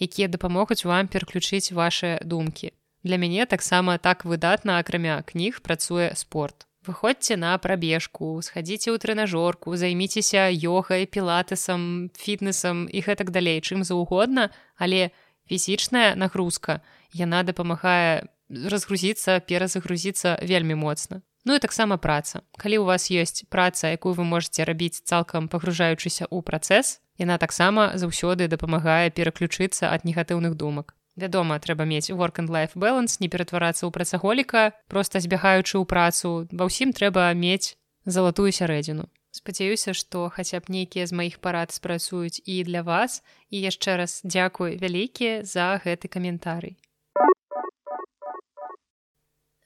якія 0.00 0.28
дапамогуць 0.28 0.84
вам 0.84 1.08
пераключыць 1.08 1.72
ваши 1.72 2.18
думкі. 2.22 2.72
Для 3.02 3.16
мяне 3.16 3.46
таксама 3.46 3.98
так 3.98 4.24
выдатна 4.24 4.78
акрамя 4.78 5.22
кніг 5.22 5.60
працуе 5.62 6.12
спорт. 6.14 6.66
Выходзьце 6.86 7.34
на 7.34 7.58
прабежку, 7.58 8.38
схадзіце 8.42 8.94
ў 8.94 8.98
трэнажорку, 9.02 9.74
займіцеся 9.74 10.46
йогай, 10.54 11.06
пілатэсам, 11.10 12.10
фітнесам 12.14 12.86
і 12.86 13.02
гэтак 13.02 13.34
далей, 13.34 13.58
чым 13.58 13.82
заўгодна, 13.82 14.54
але 14.78 15.10
фізічная 15.50 16.14
нагрузка 16.14 16.82
яна 17.10 17.42
дапамагае 17.42 18.30
разгрузіцца, 18.50 19.40
перазагрузіцца 19.42 20.38
вельмі 20.42 20.78
моцна. 20.78 21.22
Ну 21.46 21.54
і 21.54 21.62
таксама 21.62 21.98
праца. 21.98 22.42
Калі 22.58 22.82
у 22.82 22.84
вас 22.90 23.10
ёсць 23.10 23.46
праца, 23.50 23.90
якую 23.94 24.14
вы 24.14 24.26
можете 24.26 24.66
рабіць 24.66 25.02
цалкам 25.02 25.46
пагружаючыся 25.46 26.26
ў 26.26 26.42
працэс, 26.42 27.02
Яна 27.18 27.38
таксама 27.38 27.96
заўсёды 27.96 28.48
дапамагае 28.48 29.10
пераключыцца 29.10 29.88
ад 29.92 30.04
негатыўных 30.04 30.54
думак. 30.54 30.94
Вядома, 31.16 31.56
трэба 31.58 31.88
мець 31.88 32.12
work 32.12 32.36
and 32.38 32.52
life 32.52 32.76
balance, 32.76 33.16
не 33.20 33.28
ператварацца 33.32 33.88
ў 33.88 33.90
працаголіка, 33.90 34.76
проста 34.86 35.20
збягаючы 35.24 35.80
ў 35.80 35.84
працу. 35.88 36.44
Ва 36.52 36.68
ўсім 36.68 36.92
трэба 36.92 37.32
мець 37.32 37.80
залатую 38.04 38.52
сярэдзіну. 38.52 39.08
Спадзяюся, 39.32 39.92
што 39.96 40.28
хаця 40.28 40.60
б 40.60 40.72
нейкія 40.72 41.08
з 41.08 41.16
маіх 41.16 41.40
парад 41.40 41.72
спрацуюць 41.72 42.40
і 42.44 42.64
для 42.68 42.80
вас 42.84 43.20
і 43.48 43.60
яшчэ 43.64 43.96
раз 44.00 44.20
дзякуй 44.24 44.76
вялікія 44.76 45.44
за 45.44 45.80
гэты 45.80 46.08
каментарый. 46.08 46.76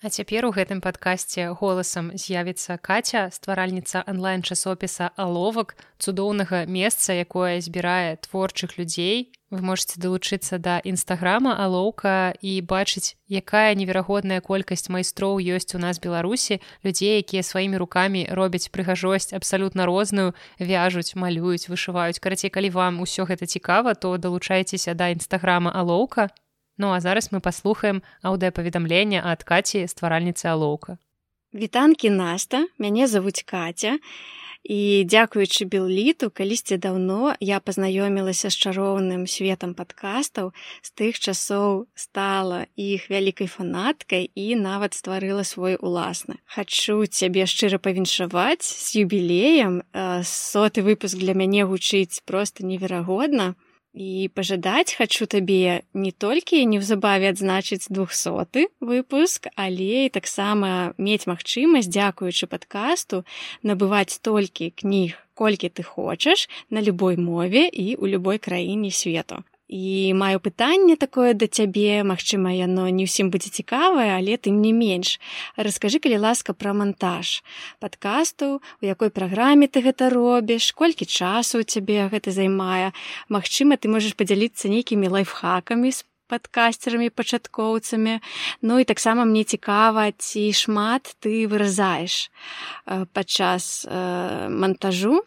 А 0.02 0.08
цяпер 0.08 0.46
у 0.48 0.50
гэтым 0.56 0.78
падкасці 0.80 1.60
голасам 1.60 2.06
з'явіцца 2.16 2.80
каця 2.80 3.28
стваральніца 3.36 4.00
онлайн-часопіса 4.08 5.12
аловак 5.12 5.76
цудоўнага 6.00 6.64
месца 6.64 7.12
якое 7.12 7.60
збірае 7.60 8.16
творчых 8.24 8.80
людзей. 8.80 9.28
Вы 9.52 9.60
можете 9.60 10.00
далучыцца 10.00 10.56
да 10.56 10.80
нстаграма 10.88 11.52
алоўка 11.52 12.32
і 12.40 12.64
бачыць 12.64 13.20
якая 13.28 13.76
неверагодная 13.76 14.40
колькасць 14.40 14.88
майстроў 14.88 15.36
ёсць 15.36 15.76
у 15.76 15.80
нас 15.84 16.00
беларусі. 16.00 16.64
Людзей 16.80 17.20
якія 17.20 17.44
сваімі 17.44 17.76
рукамі 17.76 18.24
робяць 18.32 18.72
прыгажосць 18.72 19.36
абсалютна 19.36 19.84
розную 19.84 20.32
вяжуць 20.56 21.12
малююць 21.12 21.68
вышываюць. 21.68 22.24
Карацей 22.24 22.48
калі 22.48 22.72
вам 22.72 23.04
усё 23.04 23.28
гэта 23.28 23.44
цікава 23.44 23.92
то 23.92 24.16
далучайцеся 24.16 24.96
да 24.96 25.12
нстаграма 25.12 25.68
алоўка 25.76 26.32
Ну 26.80 26.92
а 26.96 27.00
зараз 27.00 27.28
мы 27.28 27.44
паслухаем 27.44 28.00
аўдыапаведамлення 28.24 29.20
ад 29.20 29.44
каці 29.44 29.84
стваральніцы 29.84 30.48
алоўка. 30.48 30.96
Вітанкі 31.52 32.08
наста, 32.08 32.64
мяне 32.80 33.04
завуць 33.04 33.44
каця. 33.44 33.98
І 34.64 35.04
дзякуючы 35.04 35.68
білліту, 35.68 36.30
калісьці 36.32 36.80
даўно 36.80 37.36
я 37.40 37.60
пазнаёмілася 37.60 38.48
з 38.48 38.56
чароўным 38.56 39.28
светам 39.28 39.76
падкастаў, 39.76 40.56
з 40.80 40.88
тых 40.96 41.20
часоў 41.20 41.84
стала 41.92 42.64
іх 42.80 43.12
вялікай 43.12 43.48
фанаткай 43.48 44.32
і 44.32 44.56
нават 44.56 44.96
стварыла 44.96 45.44
свой 45.44 45.76
уласны. 45.76 46.40
Хачу 46.48 47.04
цябе 47.04 47.44
шчыра 47.44 47.76
павіншаваць 47.76 48.64
з 48.64 49.04
юбілеем. 49.04 49.84
соты 50.24 50.80
выпуск 50.80 51.20
для 51.20 51.36
мяне 51.36 51.68
гучыць 51.68 52.24
проста 52.24 52.64
неверагодна 52.64 53.52
і 53.94 54.30
пажадаць 54.34 54.94
хачу 54.94 55.26
табе 55.26 55.82
не 55.94 56.12
толькі 56.12 56.62
неўзабаве 56.72 57.30
адзначыць 57.34 57.90
двухсоты 57.90 58.68
выпуск 58.80 59.50
але 59.56 60.06
і 60.06 60.14
таксама 60.14 60.94
мець 60.96 61.26
магчымасць 61.26 61.90
дзякуючы 61.90 62.46
падкасту 62.46 63.24
набываць 63.62 64.22
толькі 64.22 64.70
кніг 64.70 65.18
колькі 65.34 65.68
ты 65.74 65.82
хочаш 65.82 66.48
на 66.70 66.80
любой 66.80 67.16
мове 67.16 67.66
і 67.66 67.96
ў 67.98 68.14
любой 68.14 68.38
краіне 68.38 68.94
свету 68.94 69.42
і 69.70 70.14
маю 70.18 70.42
пытанне 70.42 70.98
такое 70.98 71.30
да 71.34 71.46
цябе 71.46 72.02
Мачыма 72.02 72.50
яно 72.50 72.90
не 72.90 73.06
ўсім 73.06 73.30
будзе 73.30 73.54
цікавае 73.54 74.18
але 74.18 74.34
тым 74.34 74.58
не 74.58 74.74
менш. 74.74 75.22
Расскажы 75.54 76.02
калі 76.02 76.18
ласка 76.26 76.58
пра 76.58 76.74
монтаж 76.74 77.46
подкасту 77.78 78.58
у 78.82 78.84
якой 78.84 79.14
праграме 79.14 79.70
ты 79.70 79.86
гэта 79.86 80.10
робіш 80.10 80.74
колькі 80.74 81.06
часу 81.06 81.62
у 81.62 81.64
цябе 81.64 82.10
гэта 82.10 82.34
займае. 82.34 82.90
Мачыма 83.30 83.78
ты 83.78 83.86
можаш 83.86 84.18
падзяліцца 84.18 84.66
нейкімі 84.66 85.06
лайфхакамі 85.06 85.94
з 85.94 86.02
подкастерамі 86.26 87.14
пачаткоўцамі 87.14 88.18
Ну 88.62 88.78
і 88.82 88.84
таксама 88.84 89.22
мне 89.22 89.46
цікава 89.46 90.10
ці 90.18 90.50
шмат 90.50 91.14
ты 91.22 91.46
выразаеш 91.46 92.30
э, 92.86 93.06
падчас 93.14 93.86
э, 93.86 94.50
монтажу 94.50 95.22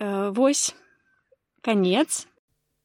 э, 0.00 0.32
Вось 0.32 0.72
конец 1.60 2.24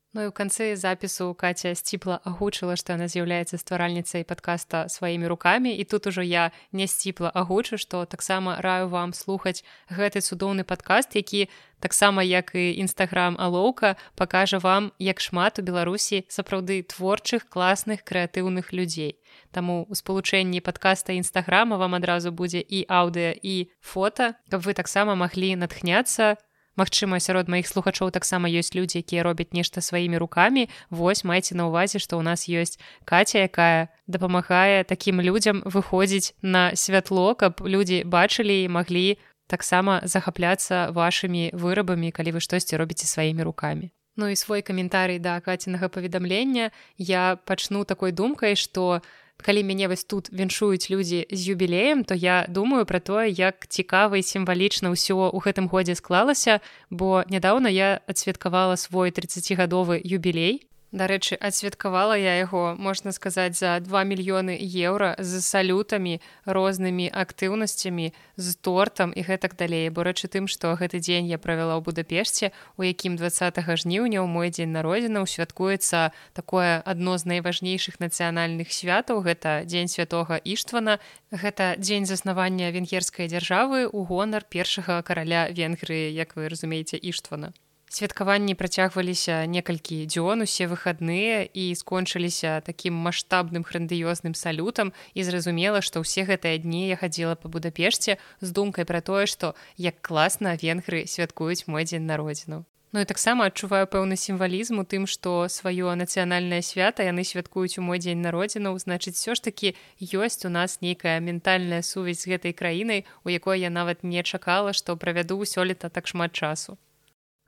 Ну 0.10 0.26
і 0.26 0.28
ў 0.30 0.34
канцы 0.34 0.74
запісу 0.74 1.38
Каця 1.38 1.78
сціпла 1.78 2.18
агучыла, 2.26 2.74
што 2.74 2.98
яна 2.98 3.06
з'яўляецца 3.06 3.62
стваральніцай 3.62 4.26
падкаста 4.26 4.90
сваімі 4.90 5.30
рукамі 5.30 5.70
і 5.70 5.86
тут 5.86 6.10
ужо 6.10 6.26
я 6.26 6.50
не 6.74 6.90
сціпла 6.90 7.30
агучу, 7.30 7.78
што 7.78 8.10
таксама 8.10 8.58
раю 8.58 8.90
вам 8.90 9.14
слухаць 9.14 9.62
гэты 9.86 10.26
цудоўны 10.26 10.66
падкаст, 10.66 11.14
які 11.14 11.46
таксама 11.78 12.26
як 12.26 12.58
і 12.58 12.82
нстаграм 12.90 13.38
алоўка 13.38 14.02
пакажа 14.18 14.58
вам 14.58 14.90
як 14.98 15.22
шмат 15.22 15.62
у 15.62 15.66
беларусі 15.70 16.26
сапраўды 16.26 16.82
творчых 16.82 17.46
класных 17.46 18.02
крэатыўных 18.02 18.74
людзей. 18.74 19.22
Таму 19.54 19.86
у 19.86 19.94
спалучэнні 19.94 20.66
падкаста 20.66 21.14
нстаграма 21.14 21.78
вам 21.78 21.94
адразу 21.94 22.34
будзе 22.34 22.66
і 22.66 22.82
аўдыа 22.90 23.38
і 23.38 23.70
фота, 23.78 24.42
каб 24.50 24.66
вы 24.66 24.74
таксама 24.74 25.14
маглі 25.14 25.54
натхняцца, 25.54 26.42
Магчыма, 26.80 27.20
сярод 27.20 27.52
маіх 27.52 27.68
слухачоў 27.68 28.08
таксама 28.16 28.48
ёсць 28.48 28.72
людзі, 28.72 29.04
якія 29.04 29.28
робяць 29.28 29.52
нешта 29.52 29.84
сваімі 29.84 30.16
рукамі. 30.24 30.70
Вось 30.88 31.28
майце 31.28 31.52
на 31.60 31.68
ўвазе, 31.68 32.00
што 32.00 32.16
ў 32.16 32.24
нас 32.24 32.48
ёсць 32.48 32.80
каця, 33.04 33.44
якая 33.44 33.92
дапамагае 34.08 34.88
такім 34.88 35.20
людзям 35.20 35.60
выходзіць 35.68 36.40
на 36.40 36.72
святло, 36.80 37.36
каб 37.36 37.60
людзі 37.68 38.08
бачылі 38.08 38.64
і 38.64 38.72
маглі 38.72 39.20
таксама 39.52 40.00
захапляцца 40.08 40.96
вашымі 40.96 41.52
вырабамі, 41.52 42.16
калі 42.16 42.38
вы 42.38 42.40
штосьці 42.40 42.80
робіце 42.80 43.12
сваімі 43.12 43.44
рукамі. 43.44 43.92
Ну 44.16 44.32
і 44.32 44.40
свой 44.40 44.64
каментарый 44.64 45.20
да 45.20 45.40
кацінага 45.44 45.92
паведамлення 45.92 46.72
я 46.96 47.36
пачну 47.44 47.84
такой 47.84 48.16
думкай, 48.16 48.56
што, 48.56 49.04
калі 49.42 49.64
мяне 49.64 49.88
вось 49.88 50.04
тут 50.04 50.30
віншуюць 50.32 50.90
людзі 50.90 51.26
з 51.32 51.42
юбілеем 51.54 52.04
то 52.04 52.16
я 52.16 52.46
думаю 52.50 52.86
пра 52.86 53.00
тое 53.00 53.30
як 53.30 53.68
цікава 53.68 54.18
і 54.18 54.24
сімвалічна 54.24 54.92
ўсё 54.92 55.32
ў 55.32 55.38
гэтым 55.40 55.68
годзе 55.72 55.96
склалася 55.96 56.60
бо 56.90 57.24
нядаўна 57.30 57.70
я 57.70 58.02
адсвяткавала 58.08 58.76
свой 58.76 59.12
30гадовы 59.12 60.02
юбілей 60.04 60.70
Дарэчы, 60.92 61.38
адсвяткавала 61.38 62.18
я 62.18 62.42
яго, 62.42 62.74
можна 62.74 63.12
сказаць, 63.14 63.62
за 63.62 63.78
2 63.78 64.04
мільёны 64.10 64.58
еўра 64.58 65.14
з 65.22 65.38
салютамі, 65.38 66.18
рознымі 66.50 67.06
актыўнасцямі, 67.14 68.10
з 68.42 68.56
тортам 68.58 69.14
і 69.14 69.22
гэтак 69.22 69.54
далей. 69.54 69.94
Бо 69.94 70.02
рэчы 70.02 70.34
тым, 70.34 70.50
што 70.50 70.74
гэты 70.74 70.98
дзень 70.98 71.30
я 71.30 71.38
правяла 71.38 71.78
ў 71.78 71.86
Будапешце, 71.86 72.50
у 72.74 72.82
якім 72.82 73.22
20 73.22 73.62
жніўня 73.86 74.26
ў 74.26 74.26
мой 74.26 74.50
дзень 74.50 74.74
народзінаў 74.74 75.30
святкуецца 75.30 76.10
такое 76.34 76.82
адно 76.82 77.22
з 77.22 77.38
найважнейшых 77.38 78.02
нацыянальных 78.02 78.74
святаў. 78.74 79.22
Гэта 79.22 79.70
дзень 79.70 79.94
святога 79.94 80.42
Іштвана. 80.42 80.98
Гэта 81.30 81.78
дзень 81.78 82.10
заснавання 82.10 82.74
венгерскай 82.74 83.30
дзяржавы 83.30 83.86
ў 83.86 84.00
гонар 84.10 84.42
першага 84.42 85.06
караля 85.06 85.54
Венгрыі, 85.54 86.10
як 86.18 86.34
вы 86.34 86.50
разумееце 86.50 86.98
Іштвана 86.98 87.54
святкаванні 87.90 88.56
працягваліся 88.56 89.46
некалькі 89.50 90.06
дзён 90.06 90.46
усе 90.46 90.70
выхадныя 90.70 91.44
і 91.50 91.74
скончыліся 91.76 92.62
такім 92.66 92.94
маштабным 92.94 93.66
грандыёзным 93.66 94.38
салютам. 94.38 94.94
І 95.18 95.26
зразумела 95.26 95.82
што 95.82 96.06
ўсе 96.06 96.26
гэтыя 96.30 96.62
дні 96.62 96.88
я 96.88 96.98
хадзіла 97.02 97.36
па 97.36 97.50
будапешце 97.50 98.22
з 98.42 98.50
думкай 98.54 98.86
пра 98.86 99.02
тое 99.02 99.26
што 99.26 99.56
як 99.78 100.02
класна 100.02 100.54
венгры 100.54 101.06
святкуюць 101.10 101.66
мой 101.66 101.84
дзень 101.84 102.06
народзіну. 102.06 102.66
Ну 102.92 103.00
і 103.00 103.06
таксама 103.06 103.46
адчуваю 103.46 103.86
пэўны 103.86 104.18
сімвалізм 104.18 104.82
у 104.82 104.86
тым 104.86 105.06
што 105.06 105.46
сваё 105.46 105.94
нацыянальнае 105.94 106.62
свята 106.66 107.06
яны 107.06 107.22
святкуюць 107.22 107.78
у 107.78 107.86
мой 107.86 108.02
дзень 108.02 108.26
народзінаў 108.26 108.82
значыць 108.82 109.14
все 109.14 109.38
ж 109.38 109.46
такі 109.46 109.74
ёсць 110.02 110.42
у 110.46 110.50
нас 110.50 110.82
нейкая 110.82 111.22
ментальная 111.22 111.86
сувязь 111.86 112.26
з 112.26 112.34
гэтай 112.34 112.54
краінай 112.54 113.06
у 113.26 113.30
якой 113.30 113.62
я 113.62 113.70
нават 113.70 114.02
не 114.02 114.26
чакала 114.26 114.74
што 114.74 114.98
правяду 114.98 115.38
сёлета 115.46 115.94
так 115.94 116.10
шмат 116.10 116.34
часу 116.34 116.82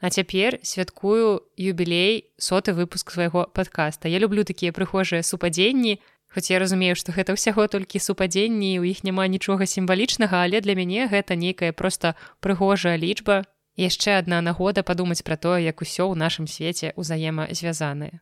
А 0.02 0.10
цяпер 0.10 0.57
святкую 0.65 1.45
юбілей 1.57 2.34
соты 2.38 2.73
выпуск 2.73 3.11
свайго 3.14 3.45
падкаста. 3.53 4.10
Я 4.10 4.18
люблю 4.18 4.44
такія 4.44 4.73
прыхожыя 4.73 5.22
супадзенні. 5.22 6.02
Хоць 6.34 6.49
я 6.49 6.57
разумею, 6.60 6.95
што 6.95 7.14
гэта 7.14 7.38
ўсяго 7.38 7.68
толькі 7.68 8.02
супадзенні, 8.02 8.80
у 8.80 8.84
іх 8.84 9.03
няма 9.06 9.28
нічога 9.28 9.69
сімвалічнага, 9.69 10.41
але 10.41 10.61
для 10.61 10.73
мяне 10.73 11.06
гэта 11.06 11.36
нейкая 11.36 11.72
проста 11.72 12.15
прыгожая 12.41 12.98
лічба. 12.98 13.45
яшчэ 13.78 14.18
адна 14.19 14.41
нагода 14.41 14.84
падумаць 14.84 15.23
пра 15.23 15.38
тое, 15.38 15.64
як 15.64 15.82
усё 15.82 16.11
ў 16.11 16.15
нашым 16.19 16.48
свеце 16.48 16.91
ўзаемазвязанае. 16.98 18.19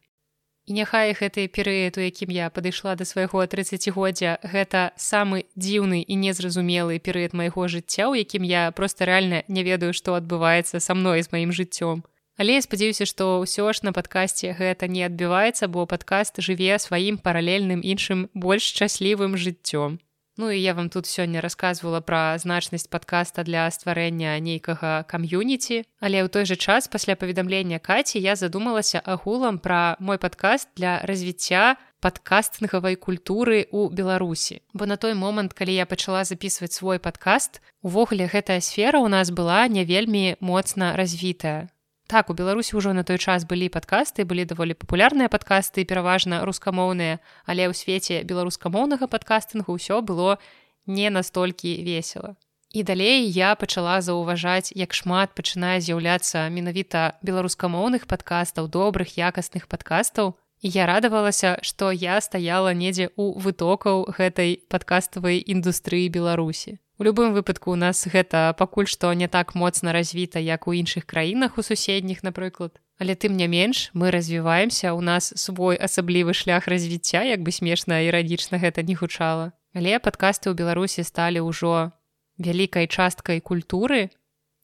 І 0.69 0.73
няхай 0.77 1.15
гэты 1.17 1.49
перыяд, 1.49 1.97
у 1.97 2.01
якім 2.05 2.29
я 2.29 2.47
падышла 2.53 2.93
да 2.93 3.01
свайго 3.01 3.41
30годдзя, 3.49 4.37
гэта 4.45 4.93
самы 5.01 5.49
дзіўны 5.57 6.05
і 6.05 6.13
незразумелы 6.13 6.99
перыяд 7.01 7.33
майго 7.33 7.65
жыцця, 7.65 8.05
у 8.05 8.13
якім 8.13 8.45
я 8.45 8.69
проста 8.69 9.09
рэальна 9.09 9.41
не 9.49 9.65
ведаю, 9.65 9.97
што 9.97 10.13
адбываецца 10.13 10.77
са 10.77 10.93
мной 10.93 11.25
з 11.25 11.33
маім 11.33 11.49
жыццём. 11.49 12.05
Але 12.37 12.61
я 12.61 12.61
спадзяюся, 12.61 13.09
што 13.09 13.41
ўсё 13.41 13.65
ж 13.73 13.81
на 13.81 13.97
падкасці 13.97 14.53
гэта 14.61 14.85
не 14.85 15.09
адбіваецца, 15.09 15.65
бо 15.73 15.89
падкаст 15.89 16.37
жыве 16.37 16.77
сваім 16.77 17.17
паралельным 17.17 17.81
іншым 17.81 18.29
больш 18.37 18.69
шчаслівым 18.69 19.41
жыццём. 19.41 19.97
Ну 20.39 20.51
і 20.51 20.61
я 20.61 20.73
вам 20.73 20.87
тут 20.87 21.03
сёння 21.03 21.41
рассказывала 21.43 21.99
пра 21.99 22.37
значнасць 22.39 22.87
падкаста 22.87 23.43
для 23.43 23.67
стварэння 23.67 24.39
нейкага 24.39 25.03
кам'юніці. 25.03 25.83
Але 25.99 26.23
ў 26.23 26.31
той 26.31 26.47
жа 26.47 26.55
час 26.55 26.87
пасля 26.87 27.19
паведамлення 27.19 27.75
каці 27.83 28.23
я 28.23 28.39
задумалася 28.39 29.03
агулам 29.03 29.59
пра 29.59 29.99
мой 29.99 30.15
падкаст 30.15 30.71
для 30.79 31.03
развіцця 31.03 31.75
падкастнгавай 31.99 32.95
культуры 32.95 33.67
ў 33.67 33.91
Беларусі. 33.91 34.63
Бо 34.71 34.87
на 34.87 34.95
той 34.95 35.11
момант, 35.11 35.51
калі 35.51 35.75
я 35.75 35.83
пачала 35.83 36.23
записываць 36.23 36.71
свой 36.71 37.03
падкаст, 37.03 37.59
увогуле 37.83 38.31
гэтая 38.31 38.63
сфера 38.63 39.03
ў 39.03 39.11
нас 39.11 39.35
была 39.35 39.67
не 39.67 39.83
вельмі 39.83 40.39
моцна 40.39 40.95
развітая 40.95 41.67
так 42.09 42.33
у 42.33 42.33
беларусі 42.33 42.73
ўжо 42.73 42.91
на 42.97 43.05
той 43.05 43.21
час 43.21 43.45
былі 43.45 43.69
падкасты 43.69 44.25
былі 44.25 44.49
даволі 44.49 44.73
папулярныя 44.73 45.29
падкасты 45.29 45.85
пераважна 45.85 46.41
рускамоўныя 46.49 47.21
але 47.45 47.69
ў 47.69 47.73
свеце 47.77 48.25
беларускамоўнага 48.25 49.05
падкастынгу 49.05 49.77
ўсё 49.77 50.01
было 50.01 50.41
не 50.89 51.13
настолькі 51.13 51.77
весела. 51.85 52.33
І 52.73 52.81
далей 52.81 53.29
я 53.29 53.53
пачала 53.53 54.01
заўважаць 54.01 54.73
як 54.73 54.97
шмат 54.97 55.37
пачынае 55.37 55.77
з'яўляцца 55.85 56.49
менавіта 56.49 57.21
беларускамоўных 57.21 58.09
падкастаў 58.09 58.69
добрых 58.73 59.13
якасных 59.13 59.69
падкастаў 59.69 60.33
я 60.61 60.85
радавалася 60.85 61.57
што 61.61 61.91
я 61.91 62.19
стаяла 62.21 62.73
недзе 62.73 63.09
ў 63.15 63.39
вытокаў 63.39 64.05
гэтай 64.17 64.59
падкаставай 64.69 65.43
індустрыі 65.45 66.09
беларусі 66.09 66.79
У 66.99 67.03
любым 67.03 67.31
выпадку 67.31 67.71
у 67.71 67.79
нас 67.79 68.03
гэта 68.11 68.53
пакуль 68.59 68.87
што 68.91 69.13
не 69.15 69.29
так 69.31 69.55
моцна 69.55 69.93
развіта, 69.95 70.39
як 70.43 70.67
у 70.67 70.73
іншых 70.75 71.05
краінах 71.07 71.57
у 71.57 71.63
суседніх, 71.63 72.23
напрыклад. 72.27 72.75
Але 72.99 73.15
тым 73.15 73.39
не 73.39 73.47
менш 73.47 73.89
мы 73.93 74.11
развіваемся, 74.11 74.91
у 74.91 74.99
нас 74.99 75.31
свой 75.39 75.79
асаблівы 75.79 76.33
шлях 76.35 76.67
развіцця, 76.67 77.23
як 77.23 77.39
бы 77.39 77.55
смешна 77.55 78.03
іранічна 78.03 78.59
гэта 78.59 78.83
не 78.83 78.99
гучала. 78.99 79.55
Але 79.71 79.95
падкасты 80.03 80.51
ў 80.51 80.59
Беларусі 80.59 81.07
сталі 81.07 81.39
ўжо 81.47 81.95
вялікай 82.35 82.91
часткай 82.91 83.39
культуры, 83.39 84.11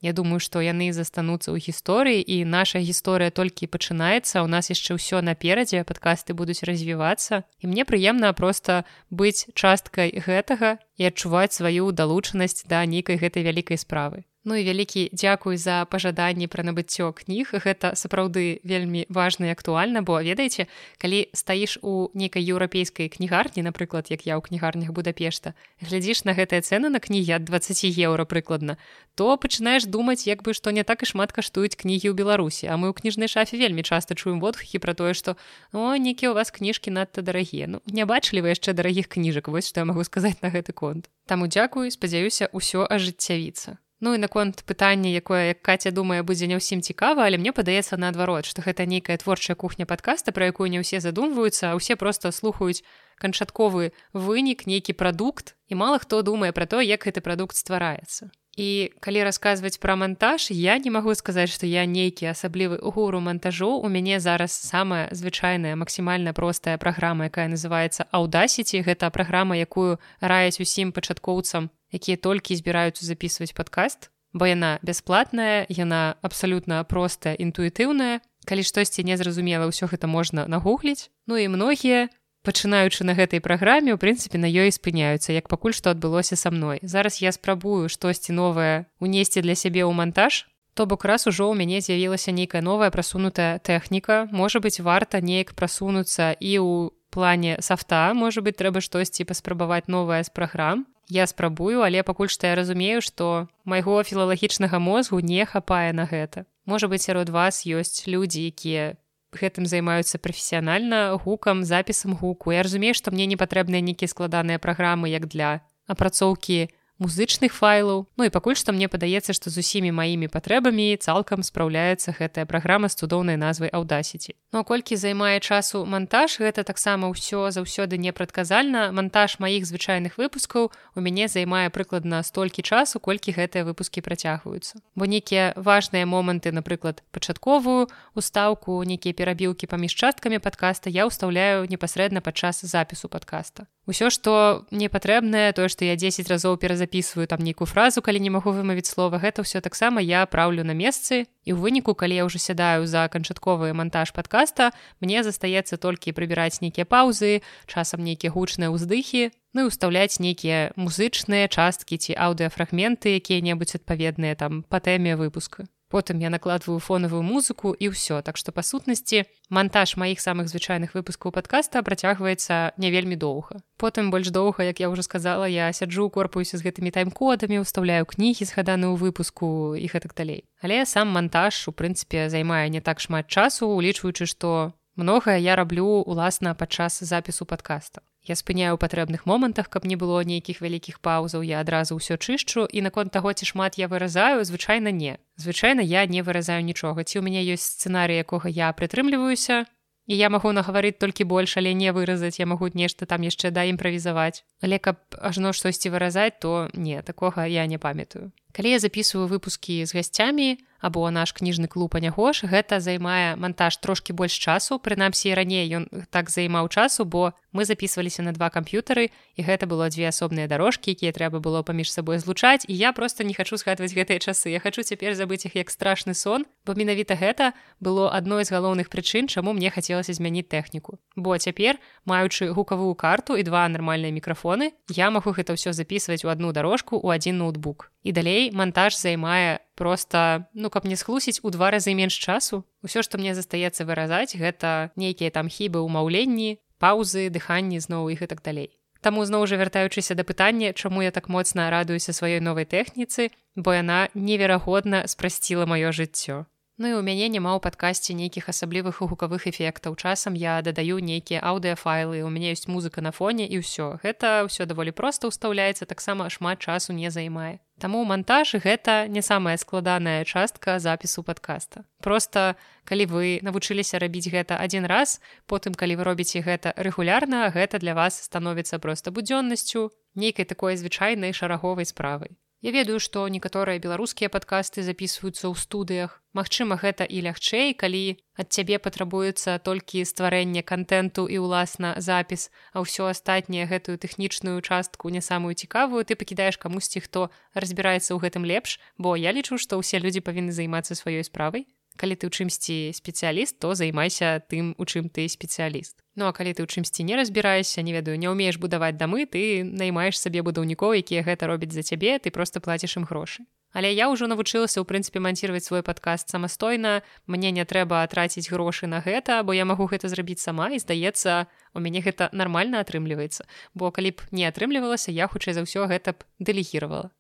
Я 0.05 0.13
думаю, 0.13 0.37
што 0.37 0.61
яны 0.61 0.93
застануцца 0.93 1.49
ў 1.49 1.57
гісторыі 1.65 2.21
і 2.21 2.45
наша 2.45 2.77
гісторыя 2.77 3.33
толькі 3.33 3.65
пачынаецца. 3.73 4.45
У 4.45 4.49
нас 4.55 4.69
яшчэ 4.69 5.01
ўсё 5.01 5.25
наперадзе, 5.25 5.81
падкасты 5.81 6.37
будуць 6.37 6.61
развівацца. 6.61 7.41
І 7.57 7.73
мне 7.73 7.89
прыемна 7.89 8.29
проста 8.37 8.85
быць 9.09 9.49
часткай 9.57 10.13
гэтага 10.13 10.77
і 11.01 11.09
адчуваць 11.09 11.57
сваю 11.57 11.89
далучанасць 11.89 12.69
да 12.69 12.85
нейкай 12.85 13.17
гэтай 13.17 13.49
вялікай 13.49 13.81
справы. 13.81 14.29
Ну 14.45 14.53
і 14.55 14.61
вялікі 14.61 15.09
дзякуй 15.09 15.57
за 15.57 15.89
пажаданні 15.89 16.45
пра 16.45 16.61
набыццё 16.61 17.09
кніг. 17.17 17.49
Гэта 17.65 17.97
сапраўды 17.97 18.61
вельмі 18.61 19.09
важна 19.09 19.49
і 19.49 19.57
актуальна 19.57 20.05
бо 20.05 20.21
ведаеце 20.21 20.69
калі 21.01 21.25
стаіш 21.33 21.81
у 21.81 22.13
нейкай 22.13 22.45
еўрапейскай 22.45 23.09
кнігарні 23.09 23.65
напрыклад 23.65 24.13
як 24.13 24.29
я 24.29 24.37
ў 24.37 24.45
кнігарнях 24.45 24.93
будапешта 24.93 25.57
глядзіш 25.81 26.29
на 26.29 26.37
гэтыя 26.37 26.61
цены 26.61 26.93
на 26.93 27.01
кнігі 27.01 27.41
ад 27.41 27.49
20 27.49 27.89
еўра 27.97 28.29
прыкладна 28.29 28.77
то 29.17 29.33
пачынаеш 29.33 29.89
думаць 29.89 30.29
як 30.29 30.45
бы 30.45 30.53
што 30.53 30.69
не 30.69 30.85
так 30.85 31.01
і 31.01 31.09
шмат 31.09 31.33
каштуюць 31.33 31.73
кнігі 31.73 32.11
ў 32.11 32.13
беларусі. 32.13 32.69
А 32.69 32.77
мы 32.77 32.93
ў 32.93 33.01
кніжнай 33.01 33.25
шафе 33.25 33.57
вельмі 33.57 33.81
часта 33.81 34.13
чуем 34.13 34.37
водхі 34.37 34.77
пра 34.77 34.93
тое 34.93 35.17
што 35.17 35.41
о 35.73 35.97
некі 35.97 36.29
у 36.29 36.37
вас 36.37 36.53
кніжкі 36.53 36.93
надта 36.93 37.25
дарагія 37.25 37.65
ну 37.65 37.81
не 37.89 38.05
бачылі 38.05 38.45
вы 38.45 38.53
яшчэ 38.53 38.77
дарагіх 38.77 39.09
кніжак? 39.09 39.49
Вось 39.49 39.73
што 39.73 39.81
я 39.81 39.89
магу 39.89 40.05
сказаць 40.05 40.37
на 40.45 40.53
гэты 40.53 40.69
конт. 40.69 41.09
Таму 41.25 41.49
дзякую 41.49 41.89
спадзяюся 41.89 42.53
ўсё 42.53 42.85
ажыццявіцца 42.85 43.81
Ну 44.01 44.13
і 44.13 44.17
наконт 44.19 44.63
пытання 44.67 45.07
якое 45.07 45.55
як 45.55 45.61
каця 45.61 45.91
думае 45.91 46.19
будзе 46.23 46.47
не 46.51 46.59
ўсім 46.59 46.83
цікава 46.83 47.23
але 47.23 47.39
мне 47.39 47.55
падаецца 47.55 47.95
наадварот 47.95 48.43
што 48.43 48.59
гэта 48.65 48.83
нейкая 48.83 49.15
творчая 49.15 49.55
кухня 49.55 49.87
падкаста 49.87 50.35
пра 50.35 50.51
якую 50.51 50.67
не 50.67 50.83
ўсе 50.83 50.99
задумваюцца 50.99 51.71
а 51.71 51.79
ўсе 51.79 51.95
просто 51.95 52.35
слухаюць 52.35 52.83
канчатковы 53.15 53.91
вынік 54.11 54.67
нейкі 54.67 54.93
прадукт 54.99 55.55
і 55.71 55.79
мала 55.79 55.97
хто 55.99 56.21
думае 56.21 56.51
пра 56.51 56.67
то 56.67 56.81
як 56.83 57.07
гэты 57.07 57.23
прадукт 57.23 57.55
ствараецца. 57.55 58.31
І 58.55 58.95
калі 59.03 59.27
расказваць 59.27 59.79
пра 59.83 59.95
монтаж 59.99 60.47
я 60.51 60.77
не 60.79 60.91
магу 60.91 61.11
сказаць 61.15 61.51
што 61.51 61.67
я 61.67 61.83
нейкі 61.83 62.31
асаблівы 62.31 62.79
гуру 62.79 63.19
монтажу 63.19 63.67
у 63.83 63.87
мяне 63.91 64.19
зараз 64.19 64.55
самая 64.55 65.11
звычайная 65.11 65.75
максімальна 65.75 66.31
простая 66.31 66.77
праграма 66.77 67.27
якая 67.27 67.51
называется 67.51 68.07
аўдасіці 68.11 68.79
гэта 68.87 69.11
праграма 69.11 69.59
якую 69.59 69.99
раяць 70.19 70.59
усім 70.63 70.95
пачаткоўцам 70.95 71.69
якія 71.95 72.19
толькі 72.19 72.59
збіраюцца 72.59 73.07
записываць 73.07 73.55
падкаст 73.55 74.11
бо 74.35 74.45
яна 74.51 74.77
бясплатная 74.83 75.65
яна 75.71 76.19
абсалютна 76.21 76.83
простая 76.83 77.39
інтуітыўная. 77.39 78.19
Калі 78.45 78.61
штосьці 78.67 79.07
незразумела 79.07 79.65
ўсё 79.71 79.87
гэта 79.87 80.11
можна 80.11 80.43
нагугліць. 80.45 81.09
Ну 81.25 81.39
і 81.39 81.47
многія 81.47 82.11
пачынаючы 82.43 83.07
на 83.07 83.15
гэтай 83.15 83.39
праграме 83.39 83.95
у 83.95 83.97
прынцыпе 83.97 84.37
на 84.37 84.45
ёй 84.51 84.75
спыняюцца 84.75 85.31
як 85.31 85.47
пакуль 85.47 85.73
што 85.73 85.95
адбылося 85.95 86.35
са 86.35 86.51
мной. 86.51 86.83
Зараз 86.83 87.23
я 87.23 87.31
спрабую 87.31 87.87
штосьці 87.87 88.35
новае 88.35 88.91
унесці 88.99 89.39
для 89.41 89.55
сябе 89.55 89.87
ў 89.87 89.95
монтаж 89.95 90.51
то 90.75 90.85
бок 90.85 91.07
раз 91.07 91.25
ужо 91.31 91.47
ў 91.47 91.55
мяне 91.55 91.79
з'явілася 91.79 92.35
нейкая 92.35 92.59
новая 92.59 92.91
прасунутая 92.91 93.63
тэхніка 93.63 94.27
можа 94.35 94.59
быть 94.59 94.83
варта 94.83 95.23
неяк 95.23 95.55
прасунуцца 95.55 96.35
і 96.35 96.59
ў 96.59 96.91
плане 97.09 97.63
софта 97.63 98.11
можа 98.11 98.43
быть 98.43 98.59
трэба 98.59 98.83
штосьці 98.83 99.23
паспрабаваць 99.23 99.87
новае 99.87 100.19
з 100.27 100.29
праграм 100.35 100.83
я 101.09 101.27
спрабую 101.27 101.81
але 101.81 102.03
пакуль 102.03 102.29
што 102.29 102.47
я 102.47 102.55
разумею 102.55 103.01
што 103.01 103.47
майго 103.63 104.01
філалагічнага 104.03 104.79
мозгу 104.79 105.19
не 105.19 105.45
хапае 105.45 105.93
на 105.93 106.05
гэта. 106.05 106.45
Можа 106.65 106.87
быть 106.87 107.01
сярод 107.01 107.29
вас 107.29 107.65
ёсць 107.65 108.07
людзі 108.07 108.45
якія 108.47 108.97
гэтым 109.35 109.65
займаюцца 109.65 110.17
прафесіянальна 110.17 111.19
гукам 111.19 111.63
запісам 111.63 112.15
гуку. 112.15 112.51
Я 112.51 112.63
разумею 112.63 112.93
што 112.93 113.11
мне 113.11 113.25
не 113.25 113.37
патрэбныя 113.37 113.81
нейкія 113.81 114.09
складаныя 114.09 114.59
праграмы 114.59 115.09
як 115.11 115.27
для 115.27 115.61
апрацоўкі 115.87 116.69
музычных 116.99 117.53
файлаў. 117.53 118.07
Ну 118.17 118.23
і 118.23 118.31
пакуль 118.31 118.55
што 118.55 118.71
мне 118.71 118.87
падаецца 118.87 119.35
што 119.35 119.49
з 119.49 119.59
усімі 119.59 119.91
маімі 119.91 120.31
патрэбамі 120.31 120.95
цалкам 120.97 121.43
спраўляецца 121.43 122.15
гэтая 122.15 122.45
праграма 122.45 122.87
з 122.87 122.95
цудоўнай 122.95 123.37
назвай 123.37 123.69
аўдасіці 123.69 124.35
Ну 124.55 124.63
колькі 124.63 124.95
займае 124.95 125.39
часу 125.43 125.83
монтаж 125.83 126.39
гэта 126.39 126.63
таксама 126.63 127.11
ўсё 127.11 127.51
заўсёды 127.51 127.99
непрадказальна. 127.99 128.95
Монтаж 128.95 129.35
маіх 129.43 129.67
звычайных 129.67 130.15
выпускаў 130.15 130.71
у 130.71 130.99
мяне 131.03 131.27
займае 131.27 131.67
прыкладна 131.69 132.23
столькі 132.23 132.63
часу 132.63 133.03
колькі 133.03 133.35
гэтыя 133.35 133.67
выпускі 133.67 133.99
працягваюцца. 133.99 134.79
Бо 134.95 135.03
нейкія 135.05 135.51
важныя 135.59 136.07
моманты 136.07 136.55
напрыклад 136.55 137.03
пачатковую 137.11 137.91
устаўку 138.15 138.79
нейкія 138.87 139.11
перабіўкі 139.11 139.67
паміж 139.67 139.91
часткамі 139.91 140.39
подкаста 140.39 140.87
я 140.87 141.03
ўстаўляю 141.03 141.67
непасрэдна 141.67 142.23
падчас 142.23 142.63
запісу 142.63 143.11
подкаста 143.11 143.67
Усё 143.85 144.09
што 144.09 144.65
мне 144.73 144.89
патрэбнае 144.89 145.53
тое 145.53 145.69
што 145.69 145.85
я 145.85 145.93
10 145.93 146.25
разоў 146.25 146.57
перазапісваю 146.57 147.29
там 147.29 147.45
нейкую 147.45 147.69
фразу 147.69 148.01
калі 148.01 148.17
не 148.17 148.33
магу 148.33 148.49
вымавіць 148.49 148.89
слова 148.89 149.21
гэта 149.21 149.45
ўсё 149.45 149.61
таксама 149.61 150.01
я 150.01 150.25
праўлю 150.25 150.65
на 150.65 150.73
месцы. 150.73 151.29
І 151.45 151.53
ў 151.53 151.61
выніку 151.61 151.93
калі 151.93 152.17
я 152.17 152.25
ўжо 152.25 152.41
сядаю 152.41 152.89
за 152.89 153.05
канчатковы 153.13 153.69
монтаж 153.77 154.09
подкаста 154.09 154.73
мне 155.05 155.21
застаецца 155.21 155.77
толькі 155.77 156.17
прыбіраць 156.17 156.65
нейкія 156.65 156.89
паўзы 156.89 157.45
часам 157.69 158.01
нейкія 158.01 158.33
гучныя 158.33 158.73
ўздыхі 158.73 159.29
ну 159.53 159.69
і 159.69 159.69
ўстаўляць 159.69 160.17
нейкія 160.17 160.73
музычныя 160.73 161.45
часткі 161.45 162.01
ці 162.01 162.17
аўдыафрагменты 162.17 163.21
якія-небудзь 163.21 163.77
адпаведныя 163.77 164.33
там 164.33 164.65
па 164.65 164.81
тэме 164.81 165.13
выпуска 165.13 165.69
потым 165.95 166.19
я 166.19 166.29
накладваю 166.29 166.79
фонавую 166.83 167.23
музыку 167.23 167.71
і 167.71 167.87
ўсё 167.87 168.19
так 168.19 168.35
што 168.35 168.51
па 168.51 168.59
сутнасці 168.67 169.23
монтаж 169.47 169.95
маіх 169.95 170.19
самых 170.19 170.51
звычайных 170.51 170.91
выпускаў 170.91 171.31
подкаста 171.31 171.79
працягваецца 171.87 172.75
не 172.75 172.91
вельмі 172.91 173.15
доўга 173.15 173.63
потым 173.79 174.11
больш 174.11 174.27
доўга 174.27 174.67
як 174.67 174.83
я 174.83 174.91
уже 174.91 175.07
сказала 175.07 175.47
я 175.47 175.71
сяджу 175.71 176.09
корпуюся 176.11 176.59
з 176.59 176.67
гэтымі 176.67 176.91
тайм-кодамі 176.91 177.63
ўстаўляю 177.63 178.03
кнігі 178.11 178.43
згаданую 178.43 178.99
выпуску 178.99 179.79
і 179.79 179.87
гэтак 179.87 180.11
далей 180.19 180.43
але 180.59 180.83
сам 180.83 181.15
монтаж 181.15 181.63
у 181.71 181.71
прынцыпе 181.71 182.27
займае 182.27 182.67
не 182.67 182.83
так 182.83 182.99
шмат 182.99 183.31
часу 183.31 183.71
улічваючы 183.71 184.27
што 184.27 184.75
многае 184.99 185.39
я 185.39 185.55
раблю 185.55 186.03
уласна 186.03 186.59
падчас 186.59 186.99
запісу 187.07 187.47
подкаста 187.47 188.03
Я 188.25 188.35
спыняю 188.35 188.73
ў 188.73 188.81
патрэбных 188.81 189.29
момантах, 189.29 189.69
каб 189.69 189.85
не 189.85 189.95
было 189.95 190.25
нейкіх 190.25 190.61
вялікіх 190.65 190.97
паўзаў, 190.97 191.45
я 191.45 191.61
адразу 191.61 192.01
ўсё 192.01 192.17
чышчу 192.17 192.65
і 192.65 192.81
наконт 192.81 193.13
таго, 193.13 193.29
ці 193.37 193.45
шмат 193.45 193.77
я 193.77 193.85
выразаю, 193.85 194.41
звычайна 194.41 194.89
не. 194.89 195.21
Звычайна 195.37 195.85
я 195.85 196.05
не 196.09 196.25
выразаю 196.25 196.65
нічога. 196.65 197.05
Ці 197.05 197.21
ў 197.21 197.29
мяне 197.29 197.45
ёсць 197.45 197.77
сцэнарый, 197.77 198.17
якога 198.17 198.49
я 198.49 198.73
прытрымліваюся. 198.73 199.69
І 200.09 200.17
я 200.17 200.29
магу 200.29 200.49
нагаварыць 200.53 200.97
толькі 201.01 201.29
больш, 201.29 201.57
але 201.57 201.73
не 201.77 201.93
выразаць, 201.93 202.37
я 202.41 202.45
магу 202.45 202.69
нешта 202.73 203.05
там 203.05 203.21
яшчэ 203.21 203.49
да 203.53 203.65
імправізаваць. 203.69 204.45
Але 204.61 204.77
каб 204.77 204.97
ажно 205.17 205.53
штосьці 205.53 205.89
выразаць, 205.89 206.41
то 206.41 206.69
не, 206.73 207.01
такога 207.01 207.45
я 207.45 207.65
не 207.65 207.77
памятаю. 207.77 208.33
Калі 208.55 208.71
я 208.71 208.79
записываю 208.79 209.27
выпускі 209.27 209.83
з 209.83 209.91
гасцямі, 209.91 210.55
або 210.85 211.09
наш 211.11 211.33
кніжны 211.33 211.65
клуб 211.65 211.97
анягош 211.97 212.45
гэта 212.45 212.77
займае 212.77 213.33
монтаж 213.41 213.81
трошки 213.81 214.13
больш 214.13 214.37
часу 214.37 214.77
прынамсі 214.77 215.33
раней 215.33 215.65
ён 215.65 215.89
так 216.13 216.29
займаў 216.29 216.69
часу 216.69 217.09
бо 217.09 217.33
мы 217.49 217.65
записываліся 217.65 218.21
на 218.21 218.37
два 218.37 218.53
камп'ютары 218.53 219.09
і 219.33 219.41
гэта 219.41 219.65
было 219.65 219.89
дзве 219.89 220.13
асобныя 220.13 220.45
дарожкі 220.45 220.93
якія 220.93 221.09
трэба 221.09 221.41
было 221.41 221.65
паміж 221.65 221.89
сабой 221.89 222.21
злучаць 222.21 222.69
і 222.69 222.77
я 222.77 222.93
просто 222.93 223.25
не 223.25 223.33
хочу 223.33 223.57
сгадваць 223.57 223.97
гэтыя 223.97 224.21
часы. 224.21 224.53
Я 224.53 224.59
хочу 224.59 224.83
цяпер 224.83 225.17
забыць 225.17 225.49
іх 225.49 225.55
як 225.57 225.73
страшны 225.73 226.13
сон 226.13 226.45
бо 226.69 226.77
менавіта 226.77 227.17
гэта 227.17 227.57
было 227.79 228.13
адной 228.13 228.45
з 228.45 228.53
галоўных 228.53 228.93
прычын 228.93 229.25
чаму 229.25 229.57
мне 229.57 229.73
хацелася 229.73 230.13
змяніць 230.13 230.53
тэхніку. 230.53 231.01
Бо 231.15 231.33
цяпер 231.41 231.81
маючы 232.05 232.53
гукавую 232.53 232.93
карту 232.93 233.33
і 233.33 233.43
два 233.43 233.65
нармальныя 233.73 234.13
мікрафоны 234.13 234.77
я 234.93 235.09
магу 235.09 235.33
гэта 235.33 235.57
ўсё 235.57 235.73
записываць 235.73 236.21
у 236.21 236.29
одну 236.29 236.53
дарожку 236.53 237.01
у 237.01 237.09
один 237.09 237.41
ноутбук 237.41 237.94
і 238.05 238.11
далей 238.13 238.51
монтаж 238.53 238.93
займае 238.93 239.65
просто 239.73 240.45
ну 240.53 240.69
каб 240.69 240.85
не 240.85 240.95
схлусіць 240.95 241.41
у 241.41 241.49
два 241.49 241.73
разы 241.73 241.97
менш 241.97 242.13
часу. 242.13 242.61
Ўсё 242.85 243.01
што 243.01 243.17
мне 243.17 243.33
застаецца 243.33 243.81
выразаць 243.81 244.37
гэта 244.37 244.93
нейкія 244.95 245.33
там 245.33 245.49
хібы 245.49 245.81
ўмаўленні 245.81 246.61
паўзы 246.77 247.33
дыханні 247.33 247.81
зноў 247.81 248.13
іх 248.13 248.21
і 248.21 248.29
так 248.29 248.45
далей. 248.45 248.69
Таму 249.01 249.25
зноў 249.25 249.49
жа 249.49 249.57
вяртаючыся 249.57 250.13
да 250.13 250.21
пытання 250.21 250.77
чаму 250.77 251.01
я 251.01 251.09
так 251.09 251.33
моцна 251.33 251.73
радуюся 251.73 252.13
сваёй 252.13 252.45
новай 252.45 252.69
тэхніцы 252.69 253.33
бо 253.57 253.73
яна 253.73 254.13
неверагодна 254.13 255.09
спрасціла 255.09 255.65
маё 255.65 255.89
жыццё 255.89 256.45
Ну 256.77 256.87
і 256.87 256.93
у 256.99 257.01
мяне 257.01 257.31
няма 257.31 257.55
ў 257.55 257.63
падкасці 257.63 258.11
нейкіх 258.19 258.51
асаблівых 258.51 258.99
гукавых 258.99 259.47
эфектаў. 259.47 259.95
Часам 259.95 260.35
я 260.35 260.59
дадаю 260.59 260.99
нейкія 260.99 261.39
аўдыафайлы, 261.39 262.19
у 262.19 262.27
мяне 262.27 262.51
ёсць 262.51 262.67
музыка 262.67 262.99
на 262.99 263.15
фоне 263.15 263.47
і 263.47 263.63
ўсё. 263.63 264.03
Гэта 264.03 264.43
ўсё 264.43 264.67
даволі 264.67 264.91
проста 264.91 265.31
ўстаўляецца, 265.31 265.87
таксама 265.87 266.27
шмат 266.27 266.59
часу 266.59 266.91
не 266.91 267.07
займае. 267.07 267.63
Таму 267.79 268.03
монтаж 268.03 268.59
гэта 268.59 269.07
не 269.07 269.23
самая 269.23 269.55
складаная 269.55 270.27
частка 270.27 270.75
запісу 270.83 271.23
падкаста. 271.23 271.87
Проста 272.03 272.59
калі 272.83 273.07
вы 273.07 273.39
навучыліся 273.39 273.95
рабіць 273.95 274.27
гэта 274.27 274.59
адзін 274.59 274.83
раз, 274.83 275.23
потым 275.47 275.79
калі 275.79 275.95
вы 275.95 276.03
робіце 276.03 276.43
гэта 276.43 276.75
рэгулярна, 276.75 277.55
гэта 277.55 277.79
для 277.79 277.95
вас 277.95 278.19
становіцца 278.19 278.83
проста 278.83 279.15
будзённасцю, 279.15 279.95
нейкай 280.15 280.43
такой 280.43 280.75
звычайнай 280.75 281.31
шараговай 281.31 281.87
справай. 281.87 282.35
Я 282.65 282.71
ведаю, 282.71 282.97
што 282.97 283.27
некаторыя 283.29 283.77
беларускія 283.77 284.25
падкасты 284.33 284.81
записываюцца 284.81 285.45
ў 285.45 285.53
студыях. 285.53 286.17
Магчыма, 286.33 286.79
гэта 286.81 287.05
і 287.05 287.21
лягчэй, 287.29 287.77
калі 287.77 288.17
ад 288.41 288.49
цябе 288.49 288.81
патрабуецца 288.81 289.61
толькі 289.61 290.01
стварэнне 290.01 290.65
контенту 290.65 291.29
і 291.29 291.37
ўласна 291.45 291.93
запіс, 292.01 292.49
а 292.73 292.81
ўсё 292.81 293.05
астатняе 293.13 293.69
гэтую 293.69 294.01
тэхнічную 294.01 294.57
частку 294.65 295.13
не 295.13 295.21
самую 295.21 295.53
цікавую, 295.53 296.01
ты 296.09 296.17
пакідаеш 296.17 296.57
камусьці, 296.57 297.05
хто 297.05 297.29
разбіраецца 297.53 298.17
ў 298.17 298.25
гэтым 298.25 298.49
лепш, 298.49 298.81
бо 298.97 299.13
я 299.13 299.29
лічу, 299.29 299.61
што 299.61 299.77
ўсе 299.77 300.01
людзі 300.01 300.25
павінны 300.25 300.49
займацца 300.49 300.97
сваёй 300.97 301.21
справай 301.21 301.69
калі 301.95 302.15
ты 302.15 302.27
ў 302.27 302.31
чымсьці 302.31 302.95
спецыяліст 302.95 303.59
то 303.59 303.75
займайся 303.75 304.43
тым 304.51 304.75
у 304.77 304.85
чым 304.85 305.09
ты 305.09 305.27
спецыяліст 305.27 305.99
Ну 306.15 306.25
а 306.27 306.31
калі 306.31 306.55
ты 306.55 306.63
ў 306.63 306.71
чымсьці 306.71 307.03
не 307.03 307.15
разбіраешся 307.19 307.83
не 307.83 307.91
ведаю 307.91 308.15
не 308.15 308.31
ўмееш 308.31 308.55
будаваць 308.55 308.95
дамы 308.95 309.27
ты 309.27 309.67
наймаеш 309.67 310.15
сабе 310.15 310.39
будаўнікоў 310.47 310.95
якія 311.03 311.27
гэта 311.27 311.47
робяць 311.51 311.75
за 311.75 311.83
цябе 311.83 312.15
ты 312.23 312.31
просто 312.31 312.63
плаціш 312.63 312.95
ім 312.95 313.03
грошы. 313.03 313.43
Але 313.75 313.91
я 313.91 314.07
ўжо 314.07 314.31
навучылася 314.31 314.79
ў 314.79 314.87
прынцыпе 314.87 315.19
манціраваць 315.19 315.67
свой 315.67 315.83
падкаст 315.83 316.31
самастойна. 316.31 317.03
Мне 317.27 317.51
не 317.51 317.67
трэба 317.67 318.07
траціць 318.07 318.47
грошы 318.47 318.87
на 318.87 319.03
гэта 319.03 319.43
бо 319.43 319.51
я 319.51 319.67
магу 319.67 319.91
гэта 319.91 320.07
зрабіць 320.07 320.39
сама 320.39 320.71
і 320.71 320.79
здаецца 320.79 321.51
у 321.75 321.83
мяне 321.83 321.99
гэта 321.99 322.31
нармальна 322.31 322.79
атрымліваецца. 322.79 323.43
Бо 323.75 323.91
калі 323.91 324.15
б 324.15 324.23
не 324.31 324.47
атрымлівалася 324.47 325.11
я 325.11 325.27
хутчэй 325.27 325.59
за 325.59 325.67
ўсё 325.67 325.91
гэта 325.91 326.15
б 326.15 326.23
дэлегіравала 326.39 327.11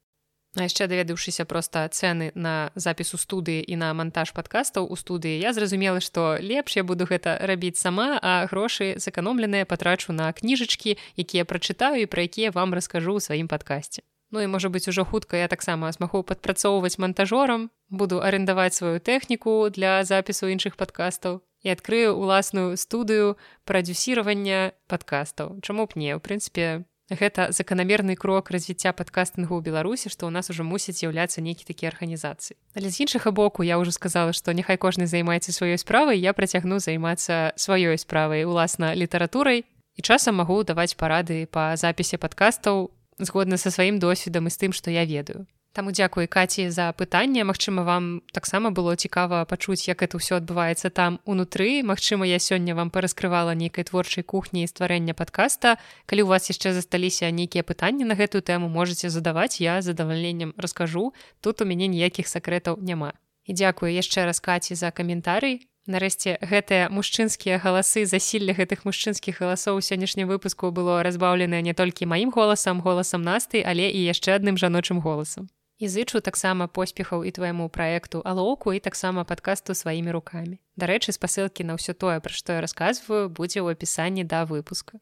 А 0.55 0.63
яшчэ 0.63 0.87
даведаўшыся 0.87 1.43
проста 1.43 1.83
цэны 1.91 2.31
на 2.35 2.71
запіс 2.75 3.13
у 3.13 3.19
студыі 3.19 3.59
і 3.59 3.75
на 3.75 3.91
монтаж 3.91 4.31
падкастаў 4.31 4.87
у 4.87 4.95
студыі 4.95 5.35
я 5.35 5.51
зразумела 5.51 5.99
што 5.99 6.39
лепш 6.39 6.79
я 6.79 6.83
буду 6.87 7.03
гэта 7.03 7.35
рабіць 7.43 7.75
сама 7.75 8.15
а 8.23 8.47
грошы 8.47 8.95
зэканомленыя 8.95 9.67
патрачу 9.67 10.15
на 10.15 10.31
кніжачкі 10.31 10.95
якія 11.19 11.43
прачытаю 11.43 12.07
і 12.07 12.07
пра 12.07 12.23
якія 12.23 12.55
вам 12.55 12.71
раскажу 12.71 13.19
ў 13.19 13.19
сваім 13.19 13.51
падкасці 13.51 14.07
Ну 14.31 14.41
і 14.41 14.47
можа 14.47 14.71
быць 14.71 14.87
ужо 14.87 15.05
хутка 15.05 15.37
я 15.37 15.47
таксама 15.51 15.91
змагу 15.91 16.23
падпрацоўваць 16.23 16.97
монтажорам 17.03 17.69
буду 17.89 18.23
арендаваць 18.23 18.73
сваю 18.79 18.99
тэхніку 18.99 19.69
для 19.69 20.03
запісу 20.07 20.47
іншых 20.47 20.79
падкастаў 20.79 21.43
і 21.67 21.69
адкрыю 21.75 22.15
уласную 22.15 22.79
студыю 22.79 23.35
прадюсіравання 23.65 24.71
падкастаў 24.87 25.59
Чаму 25.61 25.85
б 25.85 25.99
не 25.99 26.15
ў 26.15 26.19
прынцыпе 26.23 26.87
гэта 27.09 27.51
заканамерны 27.53 28.15
крок 28.15 28.49
развіцця 28.49 28.93
падкастынгу 28.93 29.53
ў 29.53 29.61
беларусі 29.61 30.09
што 30.09 30.25
ў 30.25 30.31
нас 30.33 30.49
ужо 30.49 30.65
мусіць 30.65 30.97
з'яўляцца 30.97 31.41
нейкі 31.41 31.65
такі 31.69 31.89
арганізацыі. 31.93 32.57
Але 32.73 32.89
з 32.89 33.05
іншага 33.05 33.29
боку 33.29 33.61
я 33.61 33.77
ўжо 33.77 33.93
сказала 33.93 34.33
што 34.33 34.53
няхай 34.57 34.77
кожны 34.81 35.05
займаецца 35.05 35.53
сваёй 35.53 35.77
справай 35.77 36.17
я 36.17 36.33
працягну 36.33 36.81
займацца 36.81 37.53
сваёй 37.55 37.97
справай 38.01 38.45
уласна 38.45 38.97
літаратурай. 38.97 39.65
І 39.95 40.01
часам 40.01 40.43
магу 40.43 40.63
даваць 40.67 40.99
парады 40.99 41.47
па 41.47 41.77
запісе 41.79 42.17
падкастаў 42.17 42.91
згодна 43.19 43.57
са 43.57 43.71
сваім 43.71 43.99
досведам 44.01 44.47
і 44.47 44.51
з 44.51 44.57
тым 44.59 44.71
што 44.75 44.91
я 44.91 45.05
ведаю 45.05 45.47
Таму 45.75 45.91
дзякуй 45.91 46.27
каці 46.31 46.71
за 46.71 46.95
пытанне. 46.95 47.43
Мачыма 47.43 47.83
вам 47.83 48.23
таксама 48.31 48.71
было 48.71 48.95
цікава 48.95 49.43
пачуць 49.43 49.91
як 49.91 50.07
это 50.07 50.15
ўсё 50.15 50.39
адбываецца 50.39 50.87
там 50.87 51.19
унутры. 51.27 51.83
Мачыма 51.83 52.23
я 52.23 52.39
сёння 52.39 52.71
вам 52.79 52.87
параскрывала 52.95 53.51
нейкай 53.51 53.83
творчай 53.83 54.23
кухні 54.23 54.63
і 54.63 54.71
стварэння 54.71 55.11
подкаста 55.11 55.75
калі 56.07 56.23
у 56.23 56.31
вас 56.31 56.47
яшчэ 56.47 56.71
засталіся 56.71 57.27
нейкія 57.27 57.67
пытанні 57.67 58.07
на 58.07 58.15
гэтую 58.15 58.39
тэму 58.39 58.71
можете 58.71 59.11
задаваць 59.11 59.59
я 59.59 59.83
задавальненнем 59.83 60.55
раскажу. 60.55 61.11
Тут 61.43 61.59
у 61.59 61.67
мяне 61.67 61.91
ніякіх 61.91 62.31
сакрэтаў 62.31 62.79
няма. 62.79 63.11
І 63.43 63.51
дзякую 63.51 63.91
яшчэ 63.91 64.31
раз 64.31 64.39
каці 64.39 64.79
за 64.79 64.95
каментарый 64.95 65.67
Нарэшце 65.85 66.39
гэтыя 66.41 66.87
мужчынскія 66.89 67.59
галасы 67.61 68.07
засілля 68.09 68.55
гэтых 68.57 68.87
мужчынскіх 68.87 69.43
галасоў 69.43 69.83
сённяшнім 69.85 70.31
выпуску 70.31 70.71
было 70.71 71.03
разбаўленае 71.05 71.61
не 71.61 71.75
толькі 71.77 72.09
маім 72.09 72.31
голасам 72.31 72.81
голасам 72.81 73.21
насты 73.21 73.61
але 73.61 73.91
і 73.91 74.01
яшчэ 74.07 74.39
адным 74.39 74.57
жаночым 74.57 75.03
голасам 75.03 75.51
і 75.77 75.89
зычу 75.91 76.21
таксама 76.21 76.67
поспехаў 76.67 77.23
і 77.23 77.31
твайму 77.31 77.69
праекту 77.69 78.21
алоўку 78.25 78.73
і 78.73 78.79
таксама 78.79 79.23
падкасту 79.23 79.75
сваімі 79.75 80.11
рукамі. 80.15 80.59
Дарэчы, 80.75 81.11
спасылкі 81.11 81.67
на 81.67 81.75
ўсё 81.75 81.93
тое, 81.93 82.19
пра 82.19 82.31
што 82.31 82.55
я 82.57 82.61
расказваю, 82.63 83.27
будзе 83.29 83.59
ў 83.59 83.75
апісанні 83.75 84.23
да 84.23 84.45
выпуска. 84.45 84.99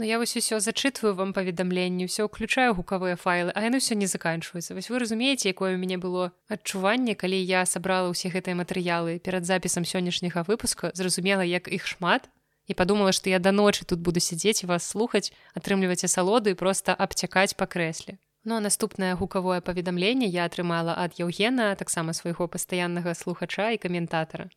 Ну 0.00 0.06
я 0.06 0.16
вось 0.16 0.32
усё 0.32 0.60
зачытваю 0.64 1.12
вам 1.12 1.34
паведамленні 1.36 2.08
все 2.08 2.24
ўключаю 2.24 2.72
гукавыя 2.72 3.20
файлы 3.20 3.52
а 3.52 3.60
яны 3.68 3.84
ўсё 3.84 3.92
не 4.00 4.08
заканчваюцца 4.08 4.72
вось 4.72 4.88
вы 4.88 4.96
разумееце 4.96 5.52
якое 5.52 5.76
у 5.76 5.80
мяне 5.82 6.00
было 6.00 6.32
адчуванне 6.48 7.12
калі 7.12 7.36
я 7.36 7.68
сабрала 7.68 8.08
ўсе 8.08 8.32
гэтыя 8.32 8.56
матэрыялы 8.56 9.20
перад 9.20 9.44
запісам 9.44 9.84
сённяшняга 9.84 10.48
выпуска 10.48 10.88
зразумела 10.96 11.44
як 11.44 11.68
іх 11.68 11.84
шмат 11.84 12.32
і 12.70 12.76
падумала 12.80 13.12
што 13.18 13.32
я 13.34 13.42
да 13.46 13.52
ночы 13.58 13.86
тут 13.92 14.00
буду 14.08 14.22
сядзець 14.26 14.64
вас 14.70 14.88
слухаць 14.94 15.32
атрымліваць 15.60 16.06
асалоды 16.08 16.56
просто 16.64 16.96
абцякаць 17.06 17.54
па 17.62 17.70
крэсле 17.76 18.16
Ну 18.48 18.56
а 18.56 18.60
наступнае 18.64 19.12
гукавое 19.20 19.60
паведамленне 19.60 20.28
я 20.34 20.48
атрымала 20.48 20.96
ад 21.04 21.18
Яўгена 21.20 21.68
таксама 21.80 22.16
свайго 22.16 22.48
пастаяннага 22.56 23.14
слухача 23.22 23.70
і 23.76 23.80
каментатара 23.86 24.48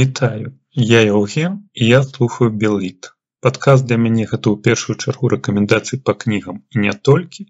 Вітаю 0.00 0.52
я 0.88 1.04
Яўген 1.08 1.62
і 1.74 1.92
я 1.92 2.02
слухаю 2.14 2.50
белліт 2.64 3.14
Падказ 3.46 3.82
для 3.88 3.96
мяне 4.04 4.24
гэта 4.30 4.50
ў 4.50 4.56
першую 4.66 4.94
чаргу 5.02 5.28
рэкамендацый 5.32 6.00
па 6.08 6.14
кнігам 6.22 6.56
і 6.74 6.86
не 6.86 6.94
толькі. 7.08 7.44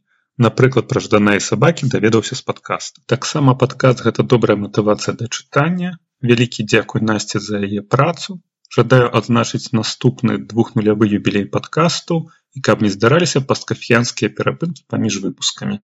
Напрыклад, 0.46 0.86
пра 0.90 1.00
жданыя 1.04 1.40
сабакі 1.44 1.88
даведаўся 1.94 2.36
з 2.40 2.44
падкаста. 2.48 3.00
Таксама 3.12 3.54
падказ 3.62 4.02
гэта 4.08 4.26
добрая 4.32 4.58
матывацыя 4.64 5.16
да 5.22 5.30
чытання. 5.38 5.94
Вялікі 6.28 6.66
дзякуй 6.72 7.04
насці 7.10 7.40
за 7.46 7.62
яе 7.68 7.82
працу. 7.94 8.36
Жадаю 8.68 9.08
адзначыць 9.18 9.72
наступны 9.72 10.38
двухнулявы 10.38 11.08
юбілей 11.08 11.46
падкасту 11.48 12.28
і 12.52 12.60
каб 12.60 12.82
не 12.84 12.90
здараліся 12.92 13.40
пасткафіянскія 13.40 14.28
перапынкі 14.28 14.84
паміж 14.92 15.20
выпускамі. 15.24 15.80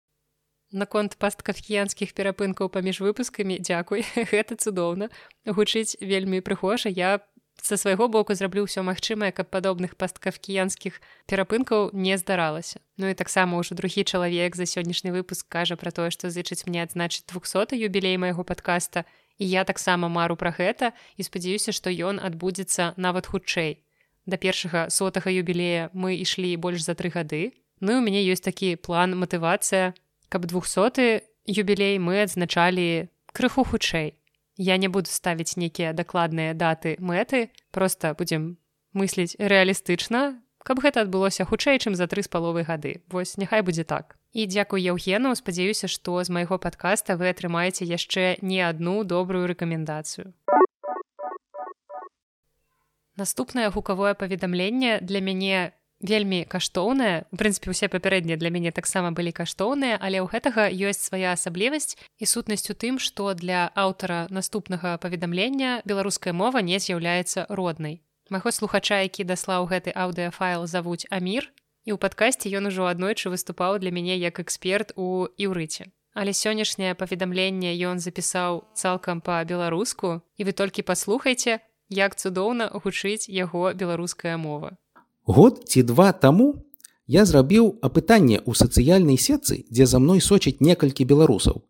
Наконт 0.72 1.18
пасткафіянскіх 1.18 2.14
перапынкаў 2.14 2.70
паміж 2.70 3.02
выпускамі 3.02 3.60
дзякуй 3.60 4.06
гэта 4.32 4.56
цудоўна 4.64 5.10
гучыць 5.44 5.98
вельмі 6.00 6.40
прыхожа 6.46 6.94
я 6.94 7.20
са 7.62 7.78
свайго 7.78 8.08
боку 8.08 8.34
зраблю 8.38 8.64
ўсё 8.64 8.86
магчымае 8.88 9.32
каб 9.36 9.50
падобных 9.52 9.96
пасткафкіянскіх 10.00 11.02
перапынкаў 11.28 11.92
не 11.94 12.16
здаралася 12.22 12.80
Ну 12.96 13.10
і 13.10 13.18
таксама 13.18 13.60
ўжо 13.60 13.76
другі 13.76 14.04
чалавек 14.04 14.56
за 14.56 14.64
сённяшні 14.64 15.12
выпуск 15.12 15.50
кажа 15.50 15.76
пра 15.76 15.92
тое 15.92 16.14
што 16.16 16.30
зычыць 16.30 16.64
мне 16.70 16.86
адзначыць 16.86 17.28
двухсоты 17.28 17.76
юбілей 17.76 18.16
майго 18.16 18.46
падкаста 18.46 19.04
і 19.40 19.50
я 19.50 19.64
таксама 19.64 20.12
мару 20.12 20.36
пра 20.36 20.52
гэта 20.52 20.92
і 21.16 21.24
спадзяюся 21.24 21.72
што 21.72 21.90
ён 21.90 22.20
адбудзецца 22.20 22.94
нават 23.00 23.32
хутчэй. 23.32 23.80
Да 24.28 24.38
першага 24.38 24.92
сотага 24.92 25.32
юбілея 25.32 25.90
мы 25.96 26.20
ішлі 26.20 26.52
больш 26.60 26.84
за 26.84 26.94
тры 26.94 27.10
гады. 27.10 27.56
Ну 27.80 27.98
у 27.98 28.04
мяне 28.04 28.22
ёсць 28.28 28.44
такі 28.44 28.76
план 28.76 29.16
матывацыя. 29.16 29.96
Каб 30.30 30.46
двухсоты 30.46 31.24
юбілей 31.48 31.98
мы 31.98 32.22
адзначалі 32.22 33.10
крыху 33.34 33.64
хутчэй. 33.64 34.20
Я 34.60 34.78
не 34.78 34.92
буду 34.92 35.08
ставіць 35.08 35.56
нейкія 35.56 35.96
дакладныя 35.96 36.54
даты 36.54 37.00
мэты 37.00 37.50
просто 37.72 38.14
будзем 38.20 38.60
мысліць 38.94 39.40
рэалістычна 39.40 40.44
каб 40.68 40.84
гэта 40.84 41.08
адбылося 41.08 41.48
хутчэй 41.48 41.80
чым 41.80 41.96
за 41.96 42.12
тры 42.12 42.22
з 42.22 42.28
паловы 42.28 42.68
гады. 42.68 43.00
Вось 43.08 43.40
няхай 43.40 43.64
будзе 43.64 43.88
так 43.88 44.19
і 44.34 44.46
дзякуй 44.48 44.82
яўгену. 44.84 45.36
Спадзяюся 45.36 45.88
што 45.88 46.24
з 46.24 46.30
майго 46.30 46.58
падкаста 46.58 47.16
вы 47.16 47.30
атрымаеце 47.34 47.86
яшчэ 47.86 48.38
не 48.42 48.62
адну 48.62 49.04
добрую 49.04 49.48
рэкамендацыю. 49.48 50.34
Наступнае 53.20 53.70
гукавое 53.70 54.14
паведамленне 54.16 55.00
для 55.02 55.20
мяне 55.20 55.74
вельмі 56.00 56.46
каштоўная 56.48 57.28
у 57.32 57.36
прынцыпе 57.36 57.72
усе 57.72 57.90
папярэднія 57.92 58.40
для 58.40 58.50
мяне 58.50 58.72
таксама 58.72 59.12
былі 59.12 59.36
каштоўныя 59.36 60.00
але 60.00 60.24
ў 60.24 60.32
гэтага 60.32 60.72
ёсць 60.72 61.04
свая 61.12 61.36
асаблівасць 61.36 62.00
і 62.18 62.26
сутнасць 62.26 62.72
у 62.72 62.76
тым 62.80 63.00
што 63.04 63.34
для 63.36 63.68
аўтара 63.76 64.28
наступнага 64.32 64.96
паведамлення 65.04 65.82
беларуская 65.84 66.32
мова 66.32 66.64
не 66.64 66.80
з'яўляецца 66.80 67.52
роднай. 67.52 68.00
Майго 68.30 68.52
слухача 68.56 69.04
які 69.04 69.28
даслаў 69.28 69.68
гэты 69.68 69.92
аўдыафайл 69.92 70.64
завуць 70.64 71.04
амір 71.12 71.52
і 71.86 71.94
ў 71.94 71.98
падкасці 71.98 72.52
ён 72.60 72.72
ужо 72.72 72.90
аднойчы 72.92 73.32
выступаў 73.34 73.80
для 73.80 73.92
мяне 73.96 74.18
як 74.18 74.40
эксперт 74.44 74.94
у 74.96 75.28
іўрыце 75.38 75.92
але 76.14 76.34
сённяшняе 76.34 76.94
паведамленне 77.00 77.74
ён 77.88 78.04
запісаў 78.04 78.64
цалкам 78.76 79.22
па-беларуску 79.22 80.20
і 80.38 80.42
вы 80.50 80.52
толькі 80.52 80.88
паслухайце 80.88 81.60
як 81.90 82.16
цудоўна 82.16 82.70
гучыць 82.74 83.30
яго 83.30 83.74
беларуская 83.74 84.38
мова 84.38 84.76
Год 85.30 85.64
ці 85.70 85.84
два 85.84 86.12
таму 86.12 86.66
я 87.10 87.26
зрабіў 87.26 87.68
апытанне 87.82 88.38
ў 88.38 88.54
сацыяльнай 88.54 89.18
сетцы, 89.18 89.66
дзе 89.74 89.86
за 89.90 89.98
мной 89.98 90.22
сочыць 90.22 90.62
некалькі 90.62 91.10
беларусаў. 91.10 91.66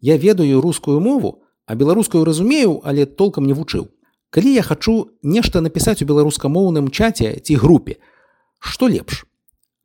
Я 0.00 0.16
ведаю 0.16 0.62
рускую 0.64 1.00
мову, 1.04 1.44
а 1.68 1.76
беларускую 1.76 2.24
разумею, 2.24 2.80
але 2.84 3.04
толкам 3.04 3.44
не 3.44 3.52
вучыў. 3.52 3.92
Калі 4.32 4.52
я 4.52 4.64
хачу 4.64 5.12
нешта 5.20 5.60
напісаць 5.60 6.00
у 6.00 6.08
беларускамоўным 6.08 6.88
чаце 6.88 7.36
ці 7.36 7.60
групе, 7.60 8.00
што 8.58 8.88
лепш? 8.88 9.27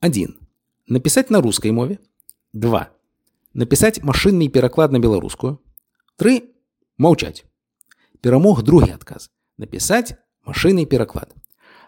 Один 0.03 0.35
напісаць 0.87 1.29
на 1.31 1.39
рускай 1.39 1.71
мове 1.71 1.97
два 2.51 2.81
напісаць 3.53 4.03
машынны 4.03 4.49
пераклад 4.49 4.91
на 4.91 4.99
беларускую 4.99 5.53
три 6.19 6.33
маўчаць 6.97 7.47
перамог 8.19 8.63
другі 8.67 8.91
адказ 8.99 9.31
напісаць 9.57 10.19
машынны 10.43 10.85
пераклад 10.85 11.31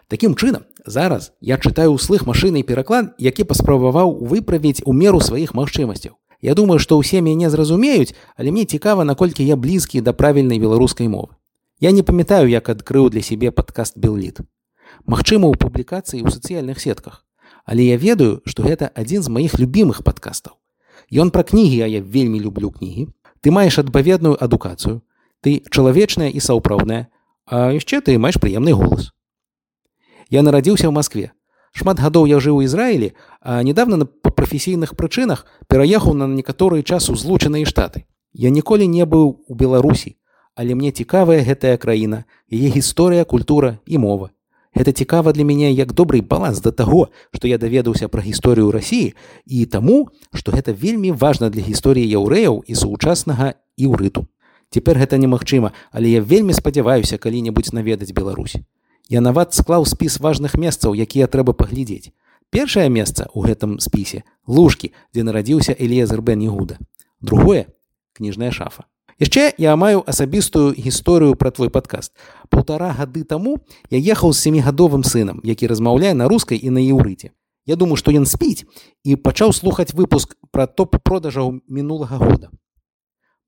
Такім 0.08 0.36
чынам, 0.38 0.62
зараз 0.86 1.32
я 1.42 1.58
чытаю 1.58 1.98
ўслых 1.98 2.26
машыны 2.30 2.62
пераклад, 2.62 3.10
які 3.18 3.42
паспрабаваў 3.42 4.12
выправіць 4.22 4.86
у 4.86 4.94
меру 4.94 5.18
сваіх 5.18 5.50
магчымасцяў. 5.58 6.14
Я 6.38 6.54
думаю, 6.54 6.78
што 6.78 6.94
ўсе 6.94 7.18
мяне 7.18 7.50
зразумеюць, 7.50 8.14
але 8.38 8.54
мне 8.54 8.70
цікава, 8.70 9.02
наколькі 9.02 9.42
я 9.42 9.56
блізкі 9.58 10.00
да 10.06 10.14
правільнай 10.14 10.62
беларускай 10.62 11.10
мовы. 11.10 11.34
Я 11.82 11.90
не 11.90 12.06
памятаю, 12.06 12.46
як 12.46 12.70
адкрыў 12.70 13.10
для 13.10 13.20
сябе 13.20 13.50
падкаст 13.50 13.98
Белліт. 13.98 14.46
Магчыма, 15.10 15.50
у 15.50 15.58
публікацыі 15.58 16.22
ў 16.22 16.30
сацыяльных 16.30 16.78
сетках. 16.78 17.25
Але 17.66 17.84
я 17.84 17.96
ведаю, 17.98 18.40
што 18.46 18.62
гэта 18.62 18.90
адзін 18.94 19.26
з 19.26 19.28
маіх 19.28 19.58
любімых 19.58 20.06
падкастаў. 20.06 20.54
Ён 21.10 21.34
пра 21.34 21.42
кнігі, 21.42 21.82
а 21.82 21.90
я 21.90 22.00
вельмі 22.00 22.38
люблю 22.40 22.70
кнігі. 22.70 23.10
Ты 23.42 23.50
маеш 23.50 23.78
адпаведную 23.78 24.38
адукацыю. 24.38 25.02
Ты 25.42 25.62
чалавечная 25.70 26.30
і 26.30 26.40
саўпраўдная, 26.40 27.10
а 27.46 27.74
яшчэ 27.74 28.00
ты 28.06 28.18
маеш 28.18 28.38
прыемны 28.38 28.70
голас. 28.70 29.10
Я 30.30 30.42
нарадзіўся 30.46 30.86
ў 30.86 30.94
Маскве. 30.94 31.34
Шмат 31.76 32.00
гадоў 32.00 32.26
я 32.30 32.38
жыў 32.40 32.62
у 32.62 32.64
Ізраілі, 32.64 33.12
а 33.42 33.62
недавно 33.62 34.06
па 34.06 34.30
прафесійных 34.30 34.96
прычынах 34.96 35.44
пераехаў 35.68 36.14
на 36.14 36.26
некаторы 36.30 36.82
час 36.82 37.10
у 37.10 37.14
злучаныя 37.14 37.66
штаты. 37.66 38.06
Я 38.32 38.50
ніколі 38.50 38.86
не 38.86 39.04
быў 39.04 39.42
у 39.46 39.54
Беларусі, 39.54 40.16
але 40.54 40.74
мне 40.74 40.90
цікавая 40.90 41.42
гэтая 41.44 41.76
краіна, 41.76 42.24
яе 42.48 42.72
гісторыя, 42.72 43.24
культура 43.24 43.78
і 43.86 43.98
мова. 43.98 44.30
Гэта 44.76 44.92
цікава 44.92 45.32
для 45.32 45.44
мяне 45.48 45.72
як 45.72 45.96
добрый 45.96 46.20
баланс 46.20 46.60
да 46.60 46.70
таго, 46.70 47.08
што 47.32 47.48
я 47.48 47.56
даведаўся 47.56 48.12
пра 48.12 48.20
гісторыю 48.20 48.68
рассіі 48.68 49.16
і 49.48 49.64
таму, 49.64 50.12
што 50.36 50.52
гэта 50.52 50.76
вельмі 50.76 51.16
важна 51.16 51.48
для 51.48 51.64
гісторыі 51.64 52.04
яўрэяў 52.04 52.60
і 52.60 52.76
сучаснага 52.76 53.56
іўрыту. 53.80 54.28
Цяпер 54.68 55.00
гэта 55.00 55.16
немагчыма, 55.16 55.72
але 55.96 56.12
я 56.12 56.20
вельмі 56.20 56.52
спадзяваюся 56.52 57.16
калі-небудзь 57.16 57.72
наведаць 57.72 58.12
Беларусь. 58.12 58.60
Я 59.08 59.24
нават 59.24 59.56
склаў 59.56 59.86
спіс 59.88 60.20
важных 60.20 60.60
месцаў, 60.60 60.92
якія 60.92 61.24
трэба 61.24 61.56
паглядзець. 61.56 62.12
Першае 62.52 62.92
месца 62.92 63.32
ў 63.32 63.48
гэтым 63.48 63.80
спісе 63.80 64.28
лужкі, 64.44 64.92
дзе 65.14 65.24
нарадзіўся 65.24 65.72
Элезер 65.72 66.20
Бен 66.20 66.44
Ігуда. 66.44 66.76
Другое 67.24 67.72
кніжная 68.12 68.52
шафа. 68.52 68.84
Яшчэ 69.16 69.54
я 69.56 69.76
маю 69.80 70.04
асабістую 70.04 70.76
гісторыю 70.76 71.36
пра 71.40 71.50
твой 71.50 71.70
падкаст. 71.72 72.12
Паўтара 72.52 72.92
гады 72.92 73.24
таму 73.24 73.64
я 73.88 73.96
ехаў 73.96 74.36
з 74.36 74.44
семігадовым 74.44 75.04
сынам, 75.08 75.40
які 75.42 75.66
размаўляе 75.66 76.12
на 76.12 76.28
рускай 76.28 76.60
і 76.60 76.68
на 76.68 76.84
еўрыце. 76.84 77.32
Я 77.64 77.76
думаю, 77.76 77.96
што 77.96 78.12
ён 78.12 78.28
спіць 78.28 78.68
і 79.04 79.16
пачаў 79.16 79.56
слухаць 79.56 79.96
выпуск 79.96 80.36
пра 80.52 80.66
топ 80.66 81.00
продажаў 81.00 81.64
мінулага 81.66 82.20
года. 82.20 82.52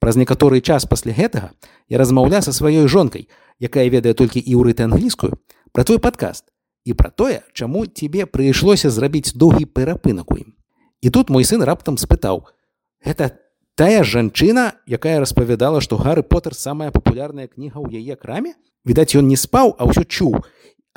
Праз 0.01 0.16
некаторы 0.16 0.65
час 0.65 0.86
пасля 0.89 1.12
гэтага 1.12 1.53
я 1.89 1.99
размаўля 1.99 2.40
са 2.40 2.53
сваёй 2.57 2.89
жонкай, 2.89 3.28
якая 3.61 3.90
ведае 3.93 4.15
толькі 4.15 4.40
іўрыты 4.40 4.89
англійскую, 4.89 5.36
пра 5.73 5.85
твой 5.85 5.99
падкаст 5.99 6.49
і 6.89 6.97
пра 6.97 7.11
тое, 7.11 7.45
чаму 7.53 7.85
цябе 7.85 8.24
прыйшлося 8.24 8.89
зрабіць 8.89 9.36
доўгі 9.36 9.69
перапынак 9.69 10.32
у 10.32 10.40
ім. 10.40 10.57
І 11.05 11.11
тут 11.11 11.28
мой 11.28 11.45
сын 11.45 11.61
раптам 11.62 11.99
спытаў: 12.01 12.49
«Гэта 13.05 13.36
тая 13.79 14.03
жанчына, 14.03 14.75
якая 14.91 15.21
распавядала, 15.23 15.81
што 15.81 15.97
Гары 15.97 16.27
Потер 16.27 16.55
самая 16.59 16.91
папулярная 16.91 17.47
кніга 17.47 17.79
ў 17.79 18.03
яе 18.03 18.19
краме. 18.19 18.59
Відаць, 18.83 19.15
ён 19.15 19.31
не 19.31 19.39
спаў, 19.39 19.79
а 19.79 19.87
ўсё 19.87 20.03
чуў. 20.03 20.43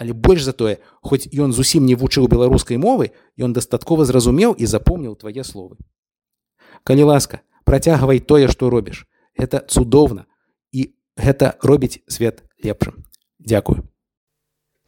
Але 0.01 0.17
больш 0.17 0.41
за 0.41 0.53
тое, 0.57 0.81
хоць 1.05 1.29
ён 1.29 1.53
зусім 1.53 1.85
не 1.85 1.93
вучыў 1.93 2.25
беларускай 2.25 2.81
мовы, 2.81 3.13
ён 3.37 3.53
дастаткова 3.53 4.01
зразумеў 4.09 4.57
і 4.57 4.65
запомніў 4.65 5.13
твае 5.13 5.45
словы. 5.45 5.77
Калі 6.81 7.13
ласка, 7.13 7.45
працягвай 7.69 8.17
тое, 8.17 8.49
што 8.49 8.73
робіш. 8.73 9.05
Гэта 9.37 9.61
цудоўна 9.61 10.25
і 10.73 10.89
гэта 11.21 11.53
робіць 11.61 12.01
свет 12.09 12.41
лепшым. 12.65 13.05
Дзякую. 13.37 13.85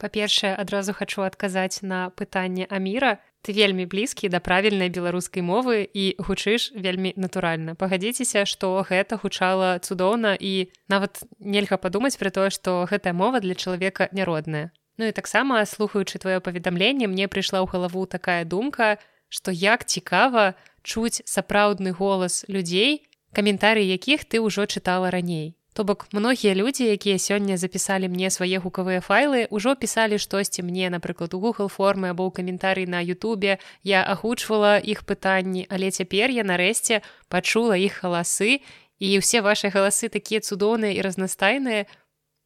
Па-першае, 0.01 0.57
адразу 0.57 0.97
хачу 0.97 1.21
адказаць 1.21 1.85
на 1.85 2.09
пытанне 2.09 2.65
Аміра. 2.65 3.21
Ты 3.43 3.51
вельмі 3.51 3.83
блізкі 3.85 4.31
да 4.31 4.39
правільнай 4.39 4.87
беларускай 4.87 5.43
мовы 5.43 5.83
і 5.83 6.15
гучыш 6.15 6.71
вельмі 6.79 7.11
натуральна. 7.19 7.75
Пагадзіцеся, 7.75 8.47
што 8.47 8.79
гэта 8.87 9.19
гучала 9.19 9.83
цудоўна 9.83 10.39
і 10.39 10.71
нават 10.87 11.27
нельга 11.43 11.75
падумаць 11.75 12.15
пра 12.15 12.31
тое, 12.31 12.49
што 12.49 12.87
гэтая 12.87 13.11
мова 13.11 13.43
для 13.43 13.53
чалавека 13.53 14.07
няродная. 14.15 14.71
Ну 14.97 15.05
і 15.05 15.11
таксама 15.11 15.65
слухаючы 15.65 16.23
твоё 16.23 16.39
паведамленне 16.39 17.07
мне 17.11 17.27
прыйшла 17.27 17.59
ў 17.59 17.67
галаву 17.67 18.05
такая 18.05 18.45
думка 18.45 18.97
што 19.33 19.49
як 19.49 19.85
цікава 19.89 20.53
чуць 20.85 21.25
сапраўдны 21.25 21.91
голас 21.97 22.45
людзей 22.45 23.01
каментары 23.33 23.81
якіх 23.81 24.29
ты 24.29 24.37
ўжо 24.37 24.69
чытала 24.69 25.09
раней 25.09 25.57
То 25.73 25.83
бок 25.83 26.07
многія 26.11 26.53
людзі 26.53 26.85
якія 26.85 27.17
сёння 27.17 27.57
запісалі 27.57 28.05
мне 28.05 28.29
свае 28.29 28.61
гукавыя 28.61 29.01
файлы 29.01 29.49
ўжо 29.49 29.73
пісалі 29.73 30.21
штосьці 30.21 30.61
мне 30.61 30.93
напрыклад 30.93 31.33
у 31.33 31.41
google 31.41 31.65
формы 31.65 32.13
або 32.13 32.29
ў 32.29 32.31
каментарый 32.37 32.85
на 32.85 33.01
Ютубе. 33.01 33.57
Я 33.81 34.05
агучвала 34.05 34.77
іх 34.77 35.01
пытанні 35.01 35.65
але 35.73 35.89
цяпер 35.89 36.29
я 36.29 36.45
нарэшце 36.45 37.01
пачула 37.25 37.73
іх 37.73 38.05
галасы 38.05 38.61
і 39.01 39.17
ўсе 39.17 39.41
ваши 39.41 39.73
галасы 39.73 40.13
такія 40.13 40.45
цудоўныя 40.45 40.93
і 40.93 41.01
разнастайныя 41.01 41.89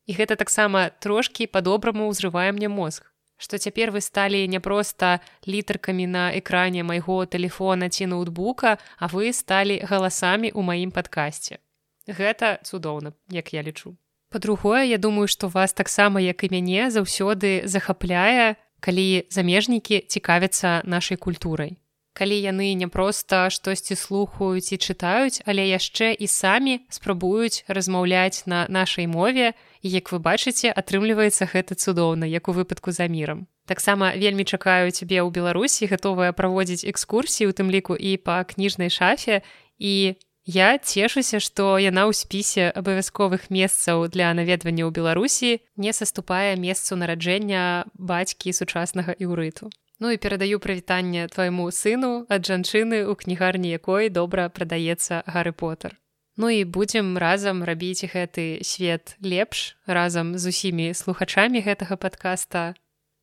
і 0.07 0.11
гэта 0.15 0.39
таксама 0.39 0.95
трошкі 1.03 1.51
по-добраму 1.51 2.07
ўзрывае 2.07 2.55
мне 2.55 2.71
мозг. 2.71 3.11
Што 3.35 3.59
цяпер 3.59 3.91
вы 3.91 3.99
сталі 3.99 4.47
не 4.47 4.63
проста 4.63 5.19
літаркамі 5.43 6.07
на 6.07 6.31
экране 6.31 6.87
майго 6.87 7.27
телефона 7.27 7.91
ці 7.91 8.07
ноутбука 8.07 8.79
а 8.95 9.11
вы 9.11 9.35
сталі 9.35 9.83
галасамі 9.83 10.55
ў 10.55 10.63
маім 10.63 10.95
падкасці 10.95 11.59
гэта 12.07 12.59
цудоўна 12.63 13.13
як 13.29 13.53
я 13.53 13.61
лічу. 13.61 13.95
По-другое 14.29 14.83
я 14.83 14.97
думаю 14.97 15.27
что 15.27 15.47
вас 15.47 15.73
таксама 15.73 16.19
як 16.21 16.43
і 16.43 16.49
мяне 16.51 16.91
заўсёды 16.91 17.67
захапляе 17.67 18.55
калі 18.79 19.23
замежнікі 19.29 20.03
цікавяцца 20.07 20.81
нашай 20.83 21.17
культурай. 21.17 21.77
Калі 22.17 22.33
яны 22.33 22.73
не 22.73 22.87
проста 22.87 23.49
штосьці 23.53 23.95
слухаюць 23.95 24.73
і 24.73 24.77
чытаюць 24.81 25.41
але 25.45 25.69
яшчэ 25.69 26.17
і 26.17 26.27
самі 26.27 26.81
спрабуюць 26.89 27.63
размаўляць 27.67 28.43
на 28.45 28.65
нашай 28.69 29.07
мове 29.07 29.53
і 29.81 29.87
як 29.89 30.11
вы 30.11 30.19
бачыце 30.19 30.73
атрымліваецца 30.73 31.45
гэта 31.53 31.77
цудоўна 31.77 32.25
як 32.25 32.49
у 32.49 32.57
выпадку 32.57 32.91
за 32.91 33.07
мірам 33.07 33.47
таксама 33.67 34.11
вельмі 34.17 34.43
чакаю 34.43 34.91
цябе 34.91 35.21
ў 35.21 35.29
беларусі 35.29 35.85
гатовая 35.87 36.33
праводзіць 36.33 36.89
экскурсіі 36.89 37.47
у 37.47 37.53
тым 37.53 37.69
ліку 37.69 37.93
і 37.93 38.17
па 38.17 38.43
кніжнай 38.43 38.89
шафе 38.89 39.43
і 39.77 40.17
Я 40.47 40.77
цешуся, 40.79 41.41
што 41.43 41.75
яна 41.75 42.07
ў 42.07 42.15
спісе 42.15 42.71
абавязковых 42.71 43.51
месцаў 43.51 44.07
для 44.07 44.31
наведвання 44.31 44.87
ў 44.87 44.95
Беларусі 44.95 45.59
не 45.75 45.91
саступае 45.91 46.55
месцу 46.55 46.95
нараджэння 46.95 47.83
бацькі 47.99 48.55
сучаснага 48.55 49.11
іўрыту. 49.19 49.67
Ну 49.99 50.07
і 50.07 50.15
перадаю 50.15 50.63
прывітанне 50.63 51.27
твайму 51.27 51.67
сыну 51.75 52.23
ад 52.31 52.47
жанчыны 52.47 53.03
ў 53.03 53.19
кнігарні 53.19 53.75
якой 53.75 54.07
добра 54.07 54.47
прадаецца 54.47 55.27
Гары 55.27 55.51
Потер. 55.51 55.99
Ну 56.39 56.47
і 56.47 56.63
будзем 56.63 57.19
разам 57.19 57.67
рабіць 57.67 58.07
гэты 58.07 58.63
свет 58.63 59.19
лепш 59.19 59.75
разам 59.83 60.39
з 60.39 60.55
усімі 60.55 60.95
слухачамі 60.95 61.59
гэтага 61.59 61.99
падкаста. 61.99 62.71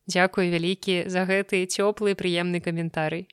Дзякуй 0.05 0.53
вялікі 0.53 1.09
за 1.09 1.25
гэты 1.25 1.65
цёплы 1.65 2.13
прыемны 2.13 2.61
каментарый 2.61 3.25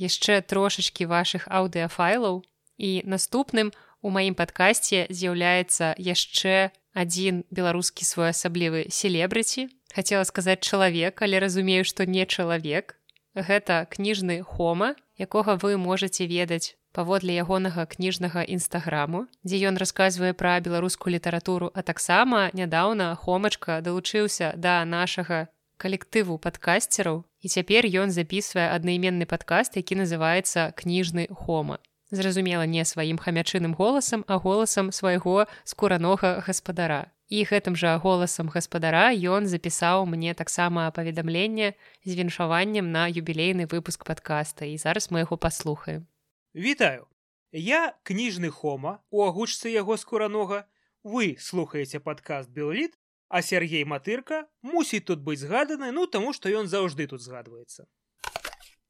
яшчэ 0.00 0.40
трошачкі 0.40 1.06
вашых 1.12 1.46
аўдыафайлаў 1.52 2.40
і 2.80 2.90
наступным 3.04 3.72
у 4.00 4.08
маім 4.08 4.34
падкасці 4.34 5.04
з'яўляецца 5.12 5.92
яшчэ 6.00 6.72
адзін 6.96 7.44
беларускі 7.52 8.08
своеасаблівы 8.08 8.88
селебрыці. 8.88 9.68
Хацела 9.92 10.24
сказаць 10.24 10.64
чалавек 10.64 11.20
але 11.22 11.38
разумею 11.44 11.84
што 11.84 12.08
не 12.08 12.24
чалавек. 12.24 12.96
Гэта 13.36 13.86
кніжны 13.92 14.42
хома 14.42 14.96
якога 15.20 15.60
вы 15.60 15.76
можете 15.76 16.26
ведаць 16.26 16.74
паводле 16.92 17.36
ягонага 17.38 17.86
кніжнага 17.86 18.42
нстаграму 18.48 19.26
дзе 19.44 19.60
ён 19.70 19.78
расказвае 19.82 20.32
пра 20.34 20.58
беларускую 20.64 21.14
літаратуру 21.14 21.70
а 21.74 21.84
таксама 21.86 22.50
нядаўна 22.60 23.14
хомачка 23.14 23.78
далучыўся 23.86 24.52
да 24.56 24.82
нашага 24.84 25.46
калектыву 25.84 26.38
падкасцераў 26.46 27.22
і 27.40 27.52
цяпер 27.52 27.88
ён 27.88 28.12
запісвае 28.16 28.68
аднайменны 28.74 29.28
падкаст 29.30 29.80
які 29.80 30.00
называецца 30.02 30.72
кніжны 30.82 31.26
хома 31.44 31.80
зразумела 32.10 32.66
не 32.66 32.84
сваім 32.84 33.22
хамячыным 33.22 33.74
голасам 33.78 34.26
а 34.28 34.38
голасам 34.38 34.92
свайго 34.92 35.46
скуранога 35.64 36.36
гаспадара 36.46 37.08
і 37.30 37.44
гэтым 37.46 37.78
жа 37.78 37.94
голасам 38.02 38.50
гаспадара 38.50 39.14
ён 39.14 39.46
запісаў 39.46 40.04
мне 40.12 40.34
таксама 40.34 40.90
паведамленне 40.90 41.72
з 42.04 42.18
віншаваннем 42.18 42.90
на 42.90 43.06
юбілейны 43.06 43.70
выпуск 43.70 44.04
падкаста 44.04 44.66
і 44.66 44.76
зараз 44.76 45.10
мы 45.14 45.22
яго 45.22 45.38
паслухаем. 45.38 46.06
Вітаю! 46.54 47.06
Я 47.52 47.94
кніжны 48.02 48.50
хома 48.50 48.98
у 49.10 49.22
агучцы 49.22 49.70
яго 49.70 49.96
скуранога. 49.96 50.66
Вы 51.02 51.38
слухаеце 51.38 52.02
падкаст 52.02 52.50
белліт 52.50 52.98
А 53.30 53.42
Сергей 53.46 53.84
Матырка 53.86 54.42
мусіць 54.60 55.06
тут 55.06 55.20
быць 55.22 55.38
згаданы, 55.46 55.92
ну 55.94 56.06
таму 56.06 56.32
што 56.34 56.50
ён 56.50 56.66
заўжды 56.66 57.06
тут 57.06 57.22
згадваецца. 57.22 57.86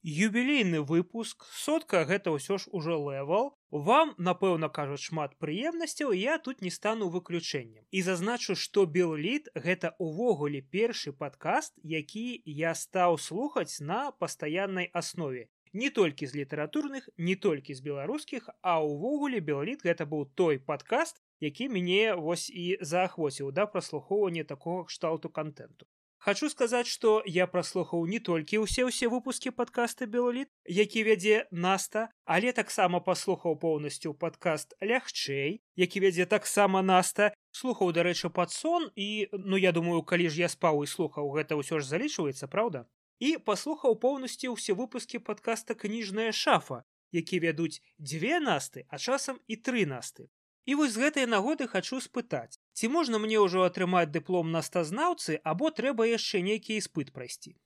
Юбілейны 0.02 0.80
выпуск 0.80 1.44
сотка 1.52 2.06
гэта 2.08 2.32
ўсё 2.32 2.56
ж 2.56 2.72
ужо 2.72 2.96
левел. 2.96 3.52
Вам, 3.68 4.14
напэўна, 4.16 4.72
кажуць 4.72 5.04
шмат 5.04 5.36
прыемнасцяў, 5.36 6.16
я 6.16 6.38
тут 6.38 6.64
не 6.64 6.72
стану 6.72 7.10
выключэннем. 7.12 7.84
І 7.92 8.00
зазначу, 8.00 8.56
што 8.56 8.86
Белліт 8.88 9.52
гэта 9.52 9.92
ўвогуле 10.00 10.64
першы 10.64 11.12
падкаст, 11.12 11.76
які 11.84 12.40
я 12.48 12.72
стаў 12.72 13.20
слухаць 13.20 13.84
на 13.84 14.08
пастаяннай 14.12 14.88
аснове. 14.94 15.50
Не 15.74 15.90
толькі 15.90 16.24
з 16.26 16.40
літаратурных, 16.40 17.12
не 17.18 17.36
толькі 17.36 17.76
з 17.76 17.84
беларускіх, 17.84 18.48
а 18.62 18.80
ўвогуле 18.80 19.44
Белліт 19.44 19.84
гэта 19.84 20.08
быў 20.08 20.32
той 20.32 20.56
падкаст, 20.56 21.20
які 21.40 21.68
мяне 21.68 22.14
вось 22.14 22.50
і 22.50 22.76
заахвоціў 22.80 23.52
да 23.52 23.66
праслухоўвання 23.66 24.44
такога 24.44 24.84
кшталту 24.84 25.28
контенту 25.28 25.86
Хачу 26.20 26.50
сказаць 26.52 26.86
што 26.86 27.10
я 27.24 27.46
праслухаў 27.48 28.02
не 28.04 28.18
толькі 28.20 28.58
ўсе 28.62 28.84
ўсе 28.84 29.08
выпускі 29.08 29.52
падкаста 29.56 30.04
белаліт 30.04 30.50
які 30.68 31.04
вядзе 31.06 31.36
наста 31.64 32.02
але 32.34 32.52
таксама 32.58 33.00
паслухаў 33.06 33.56
поўнасцю 33.62 34.12
падкаст 34.24 34.76
лягчэй 34.90 35.54
які 35.82 36.02
вядзе 36.04 36.26
таксама 36.28 36.82
наста 36.84 37.32
слухаў 37.60 37.96
дарэчы 37.96 38.28
пад 38.28 38.52
сон 38.52 38.90
і 39.06 39.32
ну 39.32 39.56
я 39.56 39.72
думаю 39.72 40.02
калі 40.12 40.28
ж 40.28 40.44
я 40.44 40.52
спаў 40.52 40.84
і 40.84 40.90
слухаў 40.92 41.32
гэта 41.38 41.56
ўсё 41.56 41.80
ж 41.80 41.88
залічваецца 41.88 42.52
праўда? 42.52 42.84
І 43.16 43.40
паслухаў 43.48 43.96
поўнасцю 44.04 44.52
ўсе 44.52 44.76
выпускі 44.76 45.24
падкаста 45.24 45.72
кніжная 45.72 46.36
шафа 46.36 46.84
які 47.16 47.40
вядуць 47.48 47.80
дзве 47.96 48.44
насты 48.44 48.84
а 48.92 49.00
часам 49.00 49.40
і 49.48 49.56
тры 49.56 49.88
насты 49.88 50.28
І 50.66 50.74
вось 50.74 50.92
з 50.92 51.02
гэтай 51.04 51.26
нагоды 51.26 51.66
хачу 51.70 52.00
спытаць, 52.04 52.60
ці 52.76 52.88
можна 52.88 53.18
мне 53.18 53.40
ўжо 53.40 53.64
атрымаць 53.68 54.12
дыплом 54.12 54.52
настазнаўцы 54.52 55.40
або 55.44 55.70
трэба 55.70 56.06
яшчэ 56.10 56.42
нейкі 56.44 56.76
іспыт 56.80 57.12
прайсці. 57.16 57.56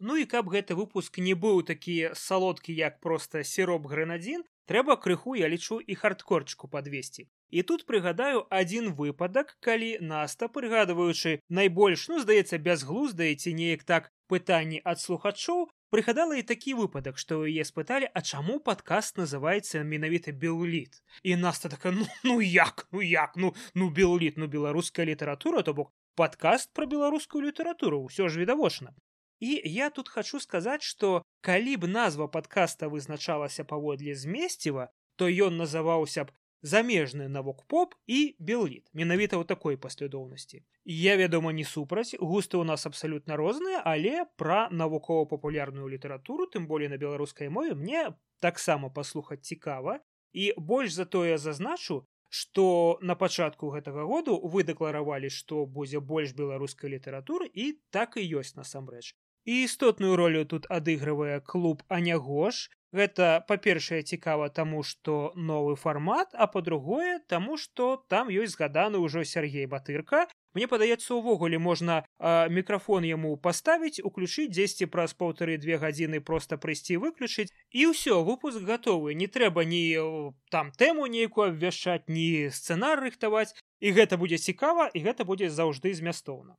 Ну 0.00 0.16
і 0.16 0.24
каб 0.24 0.48
гэты 0.48 0.74
выпуск 0.78 1.18
не 1.18 1.34
быў 1.36 1.60
такі 1.70 1.96
салодкі, 2.16 2.72
як 2.72 3.00
проста 3.04 3.42
сіроп 3.44 3.88
грэнадзін, 3.90 4.46
трэба 4.70 4.96
крыху 4.96 5.34
я 5.36 5.50
лічу 5.52 5.76
і 5.80 5.94
хардкорчку 6.02 6.70
падвесці. 6.72 7.26
І 7.50 7.62
тут 7.68 7.84
прыгадаю 7.90 8.46
адзін 8.48 8.94
выпадак, 8.94 9.56
калі 9.60 9.90
наста 10.00 10.48
прыгадваючы 10.48 11.40
найбольш 11.60 12.06
ну 12.08 12.20
здаецца 12.22 12.62
бязглузда 12.70 13.28
ці 13.34 13.52
неяк 13.60 13.84
так 13.84 14.08
пытанні 14.32 14.80
ад 14.84 15.02
слухачоў 15.04 15.68
прыгадала 15.90 16.38
і 16.38 16.46
такі 16.46 16.74
выпадак 16.78 17.18
што 17.18 17.42
яе 17.44 17.66
спыталі 17.66 18.08
а 18.14 18.22
чаму 18.22 18.58
падкаст 18.68 19.20
называецца 19.20 19.82
менавіта 19.92 20.32
белліт 20.32 21.02
і 21.22 21.36
нас 21.36 21.60
така 21.66 21.90
ну, 21.90 22.06
ну 22.24 22.40
як 22.40 22.86
ну 22.92 23.02
як 23.02 23.36
ну 23.36 23.54
ну 23.74 23.90
белліт 23.90 24.38
ну 24.38 24.46
беларуская 24.46 25.06
літаратура 25.06 25.62
то 25.62 25.74
бок 25.74 25.92
падкаст 26.16 26.72
пра 26.72 26.86
беларускую 26.86 27.44
літаратуру 27.46 28.06
ўсё 28.06 28.28
ж 28.28 28.40
відавочна 28.40 28.94
і 29.40 29.60
я 29.64 29.90
тут 29.90 30.08
хочу 30.08 30.40
сказаць 30.40 30.82
што 30.86 31.22
калі 31.40 31.76
б 31.76 31.90
назва 31.90 32.28
падкаста 32.28 32.88
вызначалася 32.88 33.64
паводле 33.64 34.14
змесціва 34.14 34.90
то 35.16 35.28
ён 35.28 35.60
называўся 35.60 36.24
б 36.24 36.32
замежны 36.62 37.28
навок-поп 37.28 37.94
і 38.06 38.36
белліт 38.38 38.86
менавіта 38.92 39.40
ў 39.40 39.44
такой 39.48 39.80
паслядоўнасці 39.80 40.62
я 40.84 41.16
вядома 41.16 41.52
не 41.56 41.64
супраць 41.64 42.14
густы 42.18 42.60
ў 42.60 42.64
нас 42.68 42.86
абсалютна 42.86 43.40
розныя 43.40 43.82
але 43.84 44.26
пра 44.36 44.68
навукова-папулярную 44.70 45.88
літаратуру 45.88 46.46
тым 46.46 46.66
болей 46.70 46.92
на 46.92 47.00
беларускай 47.00 47.48
мове 47.48 47.74
мне 47.74 48.12
таксама 48.40 48.90
паслухаць 48.90 49.44
цікава 49.44 50.00
і 50.32 50.52
больш 50.56 50.94
за 50.94 51.04
тое 51.04 51.38
зазначу 51.38 52.04
што 52.30 52.98
на 53.02 53.16
пачатку 53.18 53.70
гэтага 53.74 54.06
году 54.06 54.38
вы 54.52 54.62
дэкларавалі 54.62 55.30
што 55.34 55.66
будзе 55.66 56.00
больш 56.00 56.32
беларускай 56.38 56.94
літаратуры 56.94 57.50
і 57.52 57.74
так 57.90 58.16
і 58.16 58.24
ёсць 58.40 58.54
насамрэч. 58.54 59.18
І 59.44 59.64
істотную 59.66 60.14
ролю 60.16 60.44
тут 60.46 60.70
адыгрывае 60.70 61.40
клуб 61.42 61.82
анягош 61.88 62.70
гэта 62.92 63.44
па-першае 63.46 64.02
цікава 64.02 64.48
таму 64.50 64.82
што 64.82 65.32
новы 65.36 65.76
фармат 65.76 66.34
а 66.34 66.46
по-другое 66.46 67.20
таму 67.28 67.56
што 67.56 68.04
там 68.08 68.28
ёсць 68.28 68.56
згаданы 68.58 68.98
ўжо 68.98 69.24
Сергей 69.24 69.66
батырка. 69.66 70.26
Мне 70.54 70.66
падаецца 70.66 71.14
увогуле 71.14 71.58
можна 71.58 72.02
э, 72.02 72.48
мікрафон 72.50 73.06
яму 73.06 73.36
паставіць 73.36 74.02
уключыць 74.02 74.50
дзесьці 74.50 74.90
праз 74.90 75.14
паўтары 75.14 75.58
две 75.62 75.78
гадзіны 75.78 76.20
просто 76.20 76.58
прыйсці 76.58 76.98
выключыць. 76.98 77.54
І 77.70 77.86
ўсё 77.94 78.22
выпуск 78.26 78.58
гатовы. 78.66 79.14
Не 79.14 79.30
трэба 79.30 79.62
ні 79.62 80.34
там 80.50 80.74
тэму 80.74 81.06
нейкую 81.06 81.54
абвяшчаць 81.54 82.10
ні 82.10 82.50
сцэнар 82.50 82.98
рыхтаваць. 82.98 83.54
І 83.78 83.94
гэта 83.94 84.18
будзе 84.18 84.42
цікава 84.42 84.90
і 84.90 84.98
гэта 85.06 85.24
будзе 85.24 85.48
заўжды 85.48 85.94
змястоўна. 85.94 86.58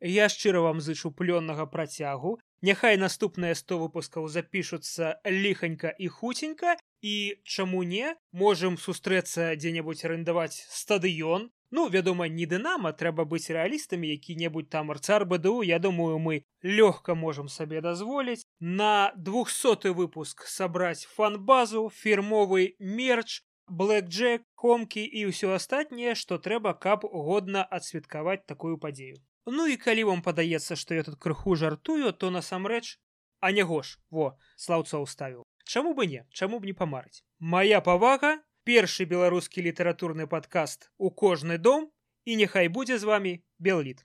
Я 0.00 0.32
шчыра 0.32 0.64
вам 0.64 0.80
зычу 0.80 1.12
плённага 1.12 1.68
працягу 1.68 2.40
Няхай 2.68 2.98
наступныя 3.00 3.56
100 3.56 3.76
выпускаў 3.80 4.26
запішуцца 4.28 5.06
ліханька 5.24 5.92
і 5.96 6.08
хуценька 6.16 6.74
і 7.00 7.14
чаму 7.44 7.80
не 7.92 8.10
можемм 8.42 8.76
сустрэцца 8.76 9.46
дзе-небудзь 9.56 10.04
арендаваць 10.08 10.60
стадыён. 10.80 11.48
Ну 11.70 11.86
вядома 11.94 12.28
не 12.28 12.44
дынама 12.50 12.92
трэба 13.02 13.24
быць 13.30 13.48
рэалістамі 13.56 14.10
які-небудзь 14.12 14.68
там 14.76 14.90
арцар 14.90 15.24
бДУ 15.24 15.62
Я 15.62 15.78
думаю 15.78 16.18
мы 16.18 16.44
лёгка 16.60 17.14
можам 17.14 17.48
сабе 17.48 17.80
дазволіць 17.80 18.44
на 18.60 19.12
200 19.16 19.96
выпуск 20.02 20.44
сабраць 20.44 21.08
фан-базу 21.16 21.88
фірмовы 21.88 22.76
мерч 23.00 23.40
блэкджек 23.70 24.44
комкі 24.52 25.08
і 25.08 25.26
ўсё 25.32 25.56
астатняе 25.56 26.12
што 26.12 26.36
трэба 26.36 26.76
каб 26.76 27.08
годна 27.08 27.64
адсвяткаваць 27.64 28.44
такую 28.44 28.76
падзею 28.76 29.16
Ну 29.46 29.66
і 29.66 29.76
калі 29.76 30.04
вам 30.10 30.20
падаецца 30.22 30.76
што 30.76 30.94
я 30.94 31.02
тут 31.06 31.16
крыху 31.16 31.56
жартую 31.56 32.12
то 32.12 32.30
насамрэч 32.30 32.98
а 33.40 33.52
не 33.56 33.62
гош 33.64 33.98
во 34.10 34.36
слаўца 34.56 35.00
ўставіў 35.00 35.46
Чаму 35.70 35.94
бы 35.94 36.06
не 36.06 36.24
чаму 36.34 36.58
б 36.58 36.66
не 36.66 36.72
памарыць. 36.74 37.22
Мая 37.38 37.80
павага 37.80 38.42
першы 38.66 39.04
беларускі 39.06 39.62
літаратурны 39.62 40.26
падкаст 40.26 40.90
у 40.98 41.10
кожны 41.10 41.58
дом 41.58 41.90
і 42.24 42.36
няхай 42.36 42.68
будзе 42.68 42.98
з 42.98 43.06
вами 43.06 43.32
белліт. 43.58 44.02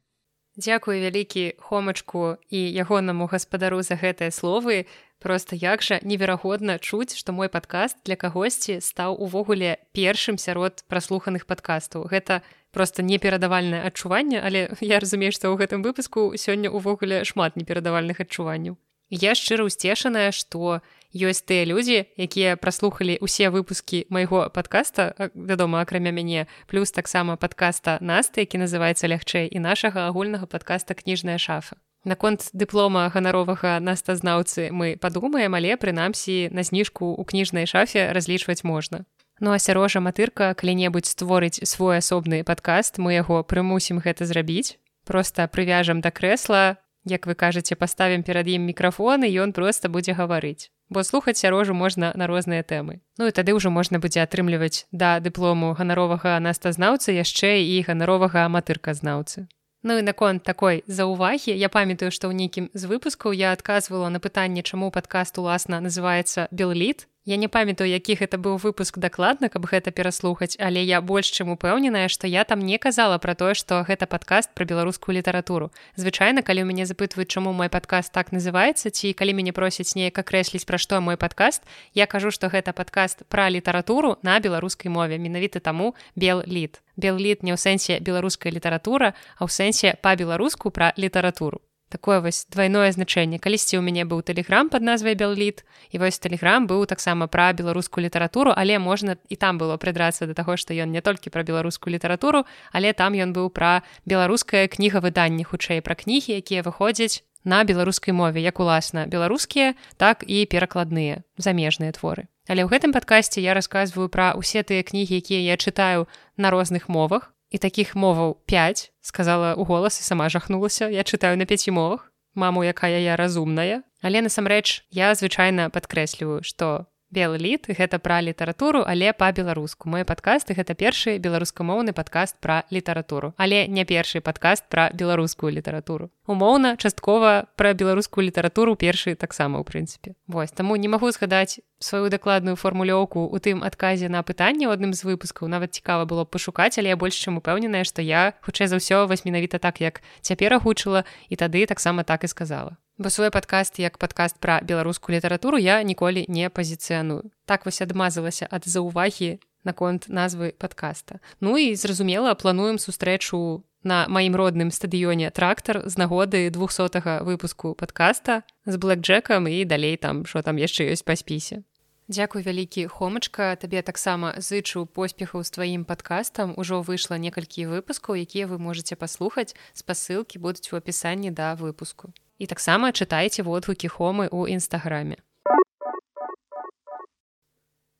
Дзякую 0.55 1.01
вялікі 1.01 1.57
хомачку 1.59 2.37
і 2.47 2.59
ягонаму 2.71 3.27
гаспадару 3.27 3.81
за 3.81 3.99
гэтыя 3.99 4.31
словы. 4.31 4.85
Просто 5.19 5.55
як 5.55 5.81
жа 5.81 5.99
неверагодна 6.03 6.77
чуць 6.77 7.17
што 7.17 7.33
мой 7.33 7.49
падкаст 7.49 7.97
для 8.05 8.15
кагосьці 8.15 8.77
стаў 8.79 9.17
увогуле 9.19 9.81
першым 9.91 10.37
сярод 10.37 10.85
праслуханых 10.87 11.49
падкастаў. 11.49 12.05
Гэта 12.07 12.39
просто 12.75 13.07
неперадавальнае 13.07 13.87
адчуванне 13.87 14.43
але 14.43 14.67
я 14.83 14.99
разумею 14.99 15.31
што 15.31 15.47
ў 15.47 15.63
гэтым 15.63 15.79
выпуску 15.87 16.35
сёння 16.35 16.67
ўвогуле 16.67 17.23
шмат 17.23 17.55
неперадавальных 17.55 18.19
адчуванняў. 18.19 18.75
Я 19.09 19.37
шчыра 19.37 19.63
ўсцешаная 19.63 20.35
што 20.35 20.81
ёсць 21.15 21.47
тыя 21.47 21.63
людзі 21.63 22.03
якія 22.19 22.59
праслухалі 22.59 23.15
ўсе 23.23 23.47
выпускі 23.47 24.03
майго 24.11 24.51
подкаста 24.51 25.31
вядома 25.31 25.79
акрамя 25.79 26.11
мяне 26.11 26.51
плюс 26.67 26.91
таксама 26.91 27.39
подкаста 27.39 27.97
насты 28.01 28.43
які 28.43 28.59
называется 28.59 29.07
лягчэй 29.07 29.47
і 29.47 29.63
нашага 29.63 30.11
агульнага 30.11 30.45
подкаста 30.45 30.91
кніжная 30.97 31.39
шафа 31.39 31.79
наконт 32.03 32.49
дыплома 32.51 33.07
ганаровага 33.13 33.79
настазнаўцы 33.79 34.69
мы 34.75 34.97
падумаем 34.99 35.55
але 35.55 35.79
прынамсі 35.79 36.51
на 36.51 36.67
зніжку 36.67 37.15
ў 37.15 37.23
кніжнай 37.23 37.65
шафе 37.65 38.11
разлічваць 38.11 38.67
можна 38.67 39.07
Ну 39.39 39.51
а 39.51 39.59
сярожа 39.59 39.99
матырка 39.99 40.53
калі-небудзь 40.55 41.11
створыць 41.11 41.59
свой 41.67 41.99
асобны 41.99 42.43
падкаст 42.43 42.97
мы 42.97 43.19
яго 43.19 43.43
прымусім 43.43 43.99
гэта 43.99 44.25
зрабіць. 44.25 44.79
Просто 45.03 45.47
прывяжам 45.47 46.01
да 46.01 46.11
крэсла 46.11 46.77
як 47.05 47.27
вы 47.27 47.35
кажаце 47.35 47.75
паставім 47.75 48.23
перад 48.23 48.47
ім 48.47 48.65
мікрафон 48.65 49.23
і 49.23 49.33
ён 49.45 49.53
проста 49.53 49.89
будзе 49.89 50.13
гаварыць. 50.13 50.71
Бо 50.89 51.03
слухаць 51.03 51.37
сярожу 51.37 51.73
можна 51.73 52.13
на 52.15 52.27
розныя 52.27 52.63
тэмы. 52.63 53.01
Ну 53.17 53.27
і 53.27 53.31
тады 53.31 53.53
ўжо 53.53 53.69
можна 53.69 53.99
будзе 53.99 54.21
атрымліваць 54.21 54.85
да 54.91 55.19
дыплому 55.19 55.73
ганаровага 55.73 56.39
настазнаўцы 56.39 57.13
яшчэ 57.13 57.61
і 57.61 57.81
ганаровага 57.85 58.45
аматырказнаўцы 58.45 59.47
Ну 59.85 59.97
і 59.97 60.01
наконт 60.01 60.43
такой 60.43 60.83
заўвагі 60.87 61.53
я 61.53 61.69
памятаю 61.69 62.09
што 62.09 62.25
ў 62.29 62.33
нейкім 62.33 62.69
з 62.73 62.89
выпускаў 62.89 63.37
я 63.37 63.53
адказвала 63.53 64.09
на 64.09 64.17
пытанне 64.17 64.65
чаму 64.65 64.89
падкаст 64.89 65.37
уласна 65.37 65.77
называется 65.77 66.47
белліт 66.49 67.05
Я 67.27 67.37
не 67.37 67.47
памятаю 67.47 67.89
які 67.89 68.13
гэта 68.21 68.37
быў 68.37 68.61
выпуск 68.61 68.99
дакладна 69.01 69.49
каб 69.49 69.65
гэта 69.65 69.89
пераслухаць 69.89 70.61
але 70.61 70.83
я 70.85 71.01
больш 71.01 71.33
чым 71.33 71.49
упэўненая 71.57 72.05
што 72.07 72.29
я 72.29 72.45
там 72.45 72.61
не 72.61 72.77
казала 72.77 73.17
пра 73.17 73.33
тое 73.33 73.57
што 73.57 73.81
гэта 73.81 74.05
падкаст 74.05 74.53
пра 74.53 74.69
беларускую 74.69 75.17
літаратуру. 75.17 75.71
Звычайна 75.97 76.45
калі 76.45 76.61
ў 76.61 76.69
мяне 76.69 76.85
запытваюць 76.85 77.33
чаму 77.33 77.49
мой 77.49 77.73
падкаст 77.73 78.13
так 78.13 78.29
называется 78.29 78.93
ці 78.93 79.17
калі 79.17 79.41
мяне 79.41 79.57
просяць 79.57 79.97
неяк 79.97 80.21
акрэсліць 80.21 80.69
пра 80.69 80.77
што 80.77 81.01
мой 81.01 81.17
падкаст 81.17 81.65
я 81.97 82.05
кажу 82.05 82.29
што 82.29 82.45
гэта 82.53 82.77
падкаст 82.77 83.25
пра 83.25 83.49
літаратуру 83.49 84.21
на 84.21 84.37
беларускай 84.37 84.93
мове 84.93 85.17
менавіта 85.17 85.57
таму 85.57 85.95
бел 86.13 86.45
лід 86.45 86.77
бел 86.93 87.17
лід 87.17 87.41
не 87.41 87.57
ў 87.57 87.57
сэнсе 87.57 88.05
беларуская 88.05 88.53
літаратура 88.53 89.17
а 89.41 89.49
ў 89.49 89.49
сэнсе 89.49 89.97
па-беларуску 89.97 90.69
пра 90.69 90.93
літаратуру 90.93 91.64
такое 91.89 92.21
вось 92.21 92.45
двойное 92.49 92.91
значэнне 92.91 93.37
калісьці 93.39 93.77
ў 93.77 93.83
мяне 93.85 94.03
быў 94.05 94.25
тэлеграм 94.25 94.69
под 94.69 94.81
назвай 94.81 95.15
белліт 95.15 95.63
і 95.91 96.01
вось 96.01 96.19
тэлеграм 96.19 96.65
быў 96.65 96.85
таксама 96.89 97.27
пра 97.27 97.53
беларускую 97.53 98.03
літаратуру 98.05 98.53
але 98.55 98.79
можна 98.79 99.17
і 99.29 99.35
там 99.35 99.61
было 99.61 99.77
прыдрацца 99.77 100.25
да 100.25 100.33
таго 100.33 100.57
што 100.57 100.73
ён 100.73 100.91
не 100.91 101.01
толькі 101.01 101.29
пра 101.29 101.43
беларускую 101.43 101.93
літаратуру 101.93 102.45
але 102.73 102.93
там 102.93 103.13
ён 103.13 103.31
быў 103.37 103.53
пра 103.53 103.85
беларускае 104.05 104.67
кніга 104.67 104.99
выданне 105.05 105.45
хутчэй 105.45 105.85
пра 105.85 105.95
кнігі 105.95 106.41
якія 106.41 106.65
выходзяць 106.65 107.21
на 107.45 107.63
беларускай 107.63 108.13
мове 108.13 108.41
як 108.41 108.59
уласна 108.59 109.05
беларускія 109.05 109.75
так 109.97 110.25
і 110.27 110.45
перакладныя 110.49 111.21
замежныя 111.37 111.93
творы. 111.93 112.25
Але 112.49 112.65
ў 112.65 112.73
гэтым 112.73 112.91
падкасці 112.91 113.39
я 113.39 113.53
расказваю 113.53 114.09
пра 114.09 114.33
ўсе 114.33 114.65
тыя 114.65 114.81
кнігі 114.81 115.21
якія 115.21 115.53
я 115.53 115.55
чытаю 115.55 116.09
на 116.37 116.49
розных 116.49 116.89
мовах 116.89 117.34
і 117.49 117.57
таких 117.57 117.95
моваў 117.95 118.37
5 118.45 118.91
сказала 119.01 119.53
у 119.53 119.63
голас 119.63 119.99
і 119.99 120.03
сама 120.03 120.29
жахнулася. 120.29 120.89
Я 120.89 121.03
чытаю 121.03 121.37
на 121.37 121.45
пяці 121.45 121.71
мовах. 121.71 122.11
Маму 122.35 122.63
якая 122.63 122.99
я 122.99 123.15
разумная. 123.15 123.83
Але 124.01 124.21
насамрэч 124.21 124.83
я 124.91 125.15
звычайна 125.15 125.69
падкрэсліваю 125.69 126.43
што 126.43 126.85
белы 127.15 127.39
лід 127.39 127.69
гэта 127.71 127.99
пра 128.03 128.19
літаратуру 128.19 128.83
але 128.83 129.13
па-беларуску. 129.15 129.87
Мой 129.87 130.03
падкаст 130.03 130.51
гэта 130.51 130.75
першы 130.75 131.15
беларускамоўны 131.23 131.95
падкаст 131.95 132.37
пра 132.43 132.63
літаратуру 132.71 133.31
але 133.39 133.65
не 133.71 133.87
першы 133.87 134.19
падкаст 134.19 134.67
пра 134.67 134.89
беларускую 134.91 135.55
літаратуру. 135.55 136.11
Умоўна 136.27 136.75
часткова 136.75 137.47
пра 137.55 137.73
беларускую 137.73 138.27
літаратуру 138.27 138.75
першы 138.75 139.15
таксама 139.15 139.59
ў 139.59 139.63
прынцыпе. 139.63 140.19
Вось 140.27 140.51
таму 140.51 140.75
не 140.75 140.91
магу 140.91 141.07
згадаць 141.15 141.63
сваю 141.79 142.11
дакладную 142.11 142.59
фармулёўку 142.59 143.25
у 143.25 143.37
тым 143.39 143.63
адказе 143.63 144.11
на 144.11 144.23
пытанне 144.23 144.67
ў 144.67 144.75
адным 144.75 144.91
з 144.91 145.07
выпускаў. 145.07 145.47
Нават 145.47 145.73
цікава 145.79 146.03
было 146.03 146.27
пашукаць 146.27 146.75
але 146.77 146.91
я 146.91 146.99
больш 146.99 147.15
чым 147.15 147.39
упэўненая 147.39 147.87
што 147.87 148.03
я 148.03 148.35
хутчэй 148.43 148.67
за 148.67 148.83
ўсё 148.83 149.07
вось 149.07 149.23
менавіта 149.23 149.59
так 149.63 149.79
як 149.79 150.03
цяпер 150.21 150.59
агучыла 150.59 151.07
і 151.29 151.35
тады 151.39 151.65
таксама 151.65 152.03
так 152.03 152.23
і 152.23 152.27
сказала 152.27 152.77
Бо 152.97 153.09
свой 153.09 153.31
падкаст 153.31 153.79
як 153.79 153.97
падкаст 153.97 154.39
пра 154.39 154.61
беларускую 154.63 155.15
літаратуру 155.17 155.57
я 155.59 155.83
ніколі 155.83 156.25
не 156.27 156.49
пазіцыяную. 156.49 157.27
Так 157.45 157.65
вось 157.65 157.81
адмазалася 157.81 158.47
ад 158.47 158.63
заўвагі 158.63 159.39
наконт 159.65 160.07
назвы 160.07 160.53
падкаста. 160.57 161.19
Ну 161.41 161.57
і 161.57 161.75
зразумела, 161.75 162.35
плануем 162.35 162.79
сустрэчу 162.79 163.65
на 163.83 164.07
маім 164.07 164.35
родным 164.39 164.71
стадыёне 164.71 165.29
трактар 165.31 165.83
з 165.83 165.97
нагоды 165.97 166.49
двухсотага 166.49 167.19
выпуску 167.27 167.75
падкаста 167.75 168.43
з 168.65 168.77
блэкджекам 168.79 169.47
і 169.51 169.65
далей 169.65 169.97
там, 169.97 170.25
што 170.25 170.41
там 170.41 170.55
яшчэ 170.55 170.87
ёсць 170.95 171.03
па 171.03 171.19
спісе. 171.19 171.67
Дзякуй 172.07 172.45
вялікі 172.45 172.87
хомачка 172.87 173.57
табе 173.59 173.81
таксама 173.81 174.37
зычу 174.37 174.85
поспехаў 174.85 175.43
з 175.43 175.51
тваім 175.51 175.83
падкастам 175.89 176.53
ужо 176.55 176.79
выйшла 176.79 177.17
некалькі 177.17 177.65
выпускаў 177.65 178.15
якія 178.23 178.47
вы 178.47 178.61
можете 178.61 178.95
паслухаць 178.95 179.57
спасылкі 179.73 180.39
будуць 180.39 180.69
у 180.71 180.77
апісанні 180.77 181.33
да 181.33 181.57
выпуску 181.57 182.13
і 182.37 182.45
таксама 182.45 182.91
чытайце 182.91 183.43
водгукі 183.43 183.87
хомы 183.87 184.27
ў 184.27 184.59
нстаграме 184.59 185.21